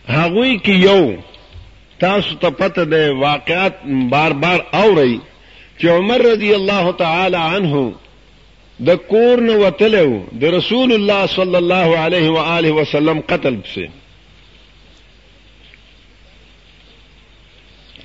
هغوی 0.08 0.60
کې 0.66 0.70
یو 0.70 1.16
تاسو 2.06 2.36
ته 2.42 2.50
پته 2.64 2.86
ده 2.96 3.12
واقعات 3.28 3.74
بار 4.18 4.34
بار 4.46 4.66
اوري 4.84 5.16
چې 5.82 5.86
عمر 6.00 6.22
رضی 6.32 6.54
الله 6.56 6.92
تعالی 7.02 7.38
عنه 7.46 7.88
د 8.86 8.90
کور 9.12 9.42
نه 9.44 9.54
وتلو 9.60 10.10
د 10.42 10.44
رسول 10.56 10.92
الله 10.96 11.26
صلی 11.36 11.56
الله 11.60 11.98
علیه 12.08 12.30
و 12.30 12.38
آله 12.58 12.72
وسلم 12.82 13.20
قتل 13.30 13.56
پسه 13.56 13.88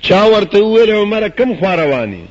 چا 0.07 0.21
ورته 0.35 0.59
ویل 0.63 0.91
عمر 0.93 1.27
کم 1.29 1.55
خواروانی 1.59 2.23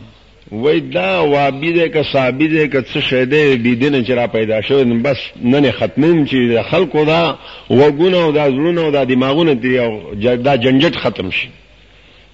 وای 0.53 0.81
دا 0.81 1.25
وابی 1.29 1.73
دې 1.73 1.89
که 1.93 2.03
صحابي 2.03 2.49
دې 2.49 2.73
که 2.73 2.83
څه 2.83 2.99
شه 3.01 3.25
دې 3.25 3.63
بيدینه 3.63 4.05
چې 4.05 4.11
را 4.11 4.27
پیدا 4.27 4.61
شو 4.61 4.85
بس 4.85 5.19
نن 5.45 5.71
ختمیم 5.71 6.25
چې 6.27 6.63
خلکو 6.71 7.05
دا 7.05 7.39
وګونه 7.71 8.17
او 8.17 8.33
دا 8.33 8.51
زړونه 8.51 8.81
او 8.81 8.91
دا 8.91 9.05
دماغونه 9.05 9.55
دی 9.55 9.79
او 9.79 10.15
دا 10.17 10.57
جنجټ 10.57 10.97
ختم 10.97 11.31
شي 11.31 11.49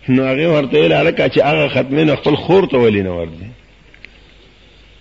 نو 0.08 0.24
هغه 0.24 0.48
ورته 0.52 0.78
ویل 0.80 0.92
هغه 0.92 1.28
چې 1.28 1.38
هغه 1.38 1.68
ختمین 1.68 2.14
خپل 2.14 2.34
خور 2.34 2.66
ته 2.66 2.76
ولینه 2.78 3.10
ور 3.16 3.26
دي 3.26 3.46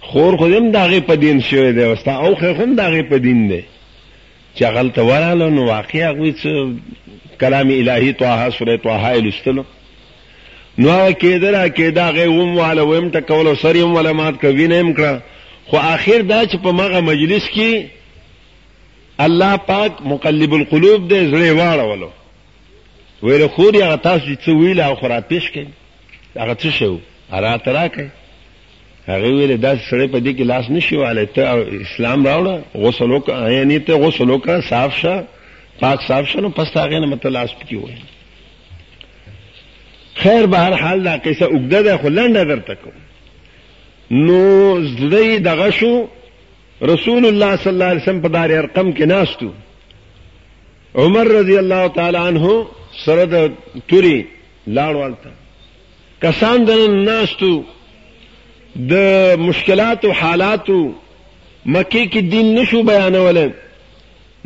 خور 0.09 0.37
خودم 0.37 0.71
داغه 0.71 0.99
په 0.99 1.15
دین 1.15 1.39
شوی 1.41 1.73
دی 1.73 1.79
وستا 1.83 2.17
او 2.17 2.35
خو 2.35 2.45
هم 2.45 2.75
داغه 2.75 3.01
په 3.11 3.17
دین 3.19 3.47
دی 3.47 3.61
چې 4.57 4.63
غلط 4.75 4.97
وراله 4.97 5.47
نو 5.55 5.65
واقعا 5.67 6.11
غوي 6.11 6.31
څه 6.41 7.39
کلام 7.41 7.67
الهي 7.69 8.13
طه 8.13 8.49
سوره 8.49 8.77
طه 8.77 9.05
الستلو 9.07 9.63
نو 10.77 11.11
کېدرا 11.11 11.71
کېدا 11.77 12.11
غي 12.17 12.27
وم 12.27 12.57
والا 12.57 12.81
ويم 12.81 13.09
ټکول 13.11 13.57
سریم 13.61 13.95
ولمات 13.95 14.33
کوي 14.43 14.67
نه 14.73 14.93
کړه 14.93 15.19
خو 15.69 15.77
آخر 15.77 16.21
دا 16.21 16.45
چې 16.45 16.57
په 16.63 16.71
مغه 16.77 16.99
مجلس 16.99 17.49
کې 17.49 17.85
الله 19.25 19.57
پاک 19.71 19.91
مقلب 20.13 20.53
القلوب 20.59 21.09
دې 21.13 21.31
زړه 21.31 21.59
واړولو 21.59 22.09
ویل 23.23 23.47
خو 23.47 23.71
دې 23.71 23.75
هغه 23.87 23.95
تاسو 24.07 24.25
چې 24.45 24.49
ویل 24.59 24.79
او 24.81 24.95
خرا 24.95 25.19
پیش 25.31 25.51
کړي 25.51 25.67
هغه 26.37 26.53
څه 26.53 26.67
شو 26.79 26.97
ارا 27.33 27.57
تراکه 27.67 28.09
هغه 29.07 29.27
ویل 29.31 29.57
دا 29.57 29.71
سړی 29.89 30.07
په 30.13 30.19
دې 30.19 30.31
کې 30.37 30.41
لاس 30.51 30.69
نشي 30.69 30.95
واله 30.97 31.23
ته 31.35 31.41
اسلام 31.85 32.27
راوړه 32.27 32.61
غسل 32.83 33.11
وکړه 33.11 33.51
یعنی 33.51 33.79
ته 33.79 33.93
غسل 34.03 34.29
وکړه 34.29 34.61
صاف 34.69 34.97
شه 34.97 35.27
پاک 35.79 35.99
صاف 36.07 36.27
شنو 36.31 36.49
پس 36.49 36.77
هغه 36.77 36.99
نه 36.99 37.07
مته 37.11 37.29
لاس 37.29 37.49
پکې 37.59 37.73
وای 37.73 37.93
خیر 40.15 40.45
به 40.51 40.57
هر 40.65 40.73
حال 40.81 41.03
دا 41.03 41.13
قصه 41.17 41.45
وګړه 41.45 41.85
ده 41.87 41.97
خو 41.97 42.09
لنډه 42.09 42.47
درته 42.51 42.75
کوم 42.75 42.93
نو 44.25 44.41
زده 44.97 45.37
دغه 45.47 45.69
شو 45.79 45.93
رسول 46.93 47.25
الله 47.25 47.55
صلی 47.57 47.73
الله 47.73 47.85
علیه 47.91 48.01
وسلم 48.03 48.21
په 48.27 48.33
دار 48.35 48.49
ارقم 48.57 48.93
کې 48.99 49.03
ناشتو 49.13 49.49
عمر 51.01 51.27
رضی 51.39 51.57
الله 51.57 51.87
تعالی 52.01 52.17
عنہ 52.25 52.59
سره 53.05 53.25
د 53.31 53.49
توري 53.87 54.25
لاړوالته 54.75 55.31
کسان 56.21 56.63
د 56.65 56.71
ناشتو 57.07 57.55
د 58.77 58.93
مشکلات 59.39 60.05
او 60.05 60.11
حالات 60.13 60.69
مکی 61.65 62.03
کې 62.05 62.19
دین 62.31 62.53
نشو 62.55 62.81
بیانول 62.89 63.37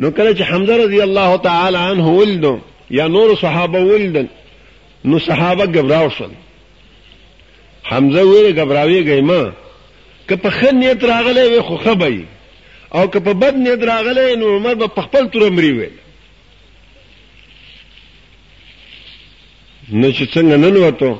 نو 0.00 0.10
کله 0.10 0.34
چې 0.34 0.42
حمزه 0.50 0.76
رضی 0.84 1.00
الله 1.06 1.36
تعالی 1.46 1.78
عنه 1.78 2.08
ولدو 2.18 2.52
یا 2.98 3.06
نور 3.16 3.34
صحابه 3.40 3.80
ولدن 3.80 4.28
نو 5.04 5.18
صحابه 5.18 5.64
غبراو 5.64 6.08
شول 6.18 6.30
حمزه 7.90 8.22
ویل 8.28 8.60
غبراوی 8.60 9.04
گئی 9.10 9.20
ما 9.32 9.40
که 10.28 10.36
په 10.36 10.50
خن 10.60 10.78
نیت 10.84 11.04
راغله 11.12 11.44
وي 11.48 11.60
خو 11.60 11.76
خبي 11.84 12.24
او 12.94 13.06
که 13.08 13.18
په 13.20 13.32
بد 13.42 13.54
نیت 13.54 13.82
راغله 13.90 14.36
نو 14.36 14.56
عمر 14.56 14.74
به 14.74 15.02
خپل 15.02 15.28
تر 15.34 15.50
مري 15.50 15.72
ویل 15.72 15.94
نو 19.92 20.12
چې 20.12 20.24
څنګه 20.34 20.58
نن 20.64 20.76
وته 20.76 21.16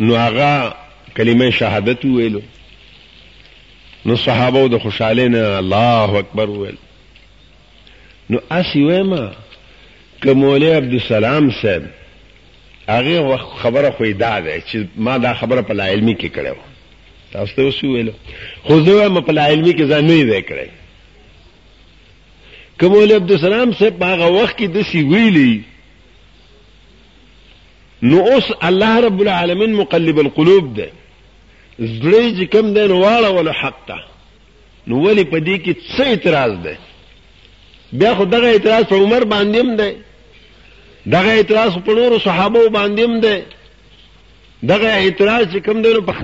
نو 0.00 0.14
هغه 0.16 0.74
کلمه 1.16 1.50
شهادت 1.50 2.04
ویلو 2.04 2.42
نو 4.06 4.16
صحابه 4.16 4.66
د 4.68 4.78
خوشاله 4.78 5.28
نه 5.28 5.58
الله 5.58 6.18
اکبر 6.18 6.50
ویل 6.50 6.76
نو 8.30 8.38
اسی 8.50 8.82
وېما 8.84 9.30
کوموله 10.22 10.76
عبد 10.76 10.92
السلام 10.94 11.50
صاحب 11.62 11.86
اغي 12.88 13.36
خبره 13.36 13.90
خو 13.90 14.04
دا 14.10 14.40
ده 14.40 14.60
چې 14.60 14.74
ما 14.96 15.16
دا 15.18 15.34
خبره 15.34 15.60
په 15.60 15.82
علمي 15.82 16.14
کې 16.14 16.36
کړو 16.36 16.54
تاسو 17.32 17.54
ته 17.56 17.62
وسو 17.62 17.86
ویلو 17.86 18.12
خو 18.64 18.80
زه 18.80 19.08
ما 19.08 19.20
په 19.20 19.40
علمي 19.40 19.72
کې 19.72 19.82
ځان 19.92 20.04
نه 20.10 20.22
دی 20.22 20.42
کړی 20.42 20.70
عبد 23.14 23.32
السلام 23.32 23.72
صاحب 23.72 24.02
هغه 24.02 24.28
وخت 24.28 24.58
کې 24.58 24.64
د 24.64 24.82
سی 24.92 25.02
ویلی 25.02 25.62
نو 28.02 28.20
اوس 28.28 28.52
الله 28.62 29.00
رب 29.00 29.20
العالمین 29.20 29.74
مقلب 29.74 30.18
القلوب 30.20 30.74
ده 30.76 30.88
زړی 31.78 32.26
چې 32.38 32.44
کم 32.52 32.66
دی 32.76 32.84
نو 32.90 32.96
واړه 33.00 33.30
ول 33.32 33.48
حق 33.60 33.76
ته 33.88 33.96
نو 34.88 34.94
ولی 35.04 35.24
په 35.32 35.38
دې 35.46 35.56
کې 35.64 35.72
څه 35.94 36.04
اعتراض 36.10 36.52
ده 36.64 36.74
بیا 37.98 38.14
خو 38.16 38.24
دغه 38.24 38.46
اعتراض 38.50 38.84
په 38.88 38.96
عمر 38.96 39.22
باندې 39.24 39.58
هم 39.60 39.68
ده 39.78 39.88
دغه 41.14 41.30
اعتراض 41.36 41.72
په 41.86 41.92
نورو 41.98 42.18
صحابه 42.26 42.68
باندې 42.78 43.00
هم 43.06 43.20
ده 43.24 43.34
دغه 44.72 44.88
اعتراض 44.88 45.44
چې 45.52 45.58
کم 45.66 45.82
دی 45.82 45.92
نو 45.94 46.02
په 46.08 46.14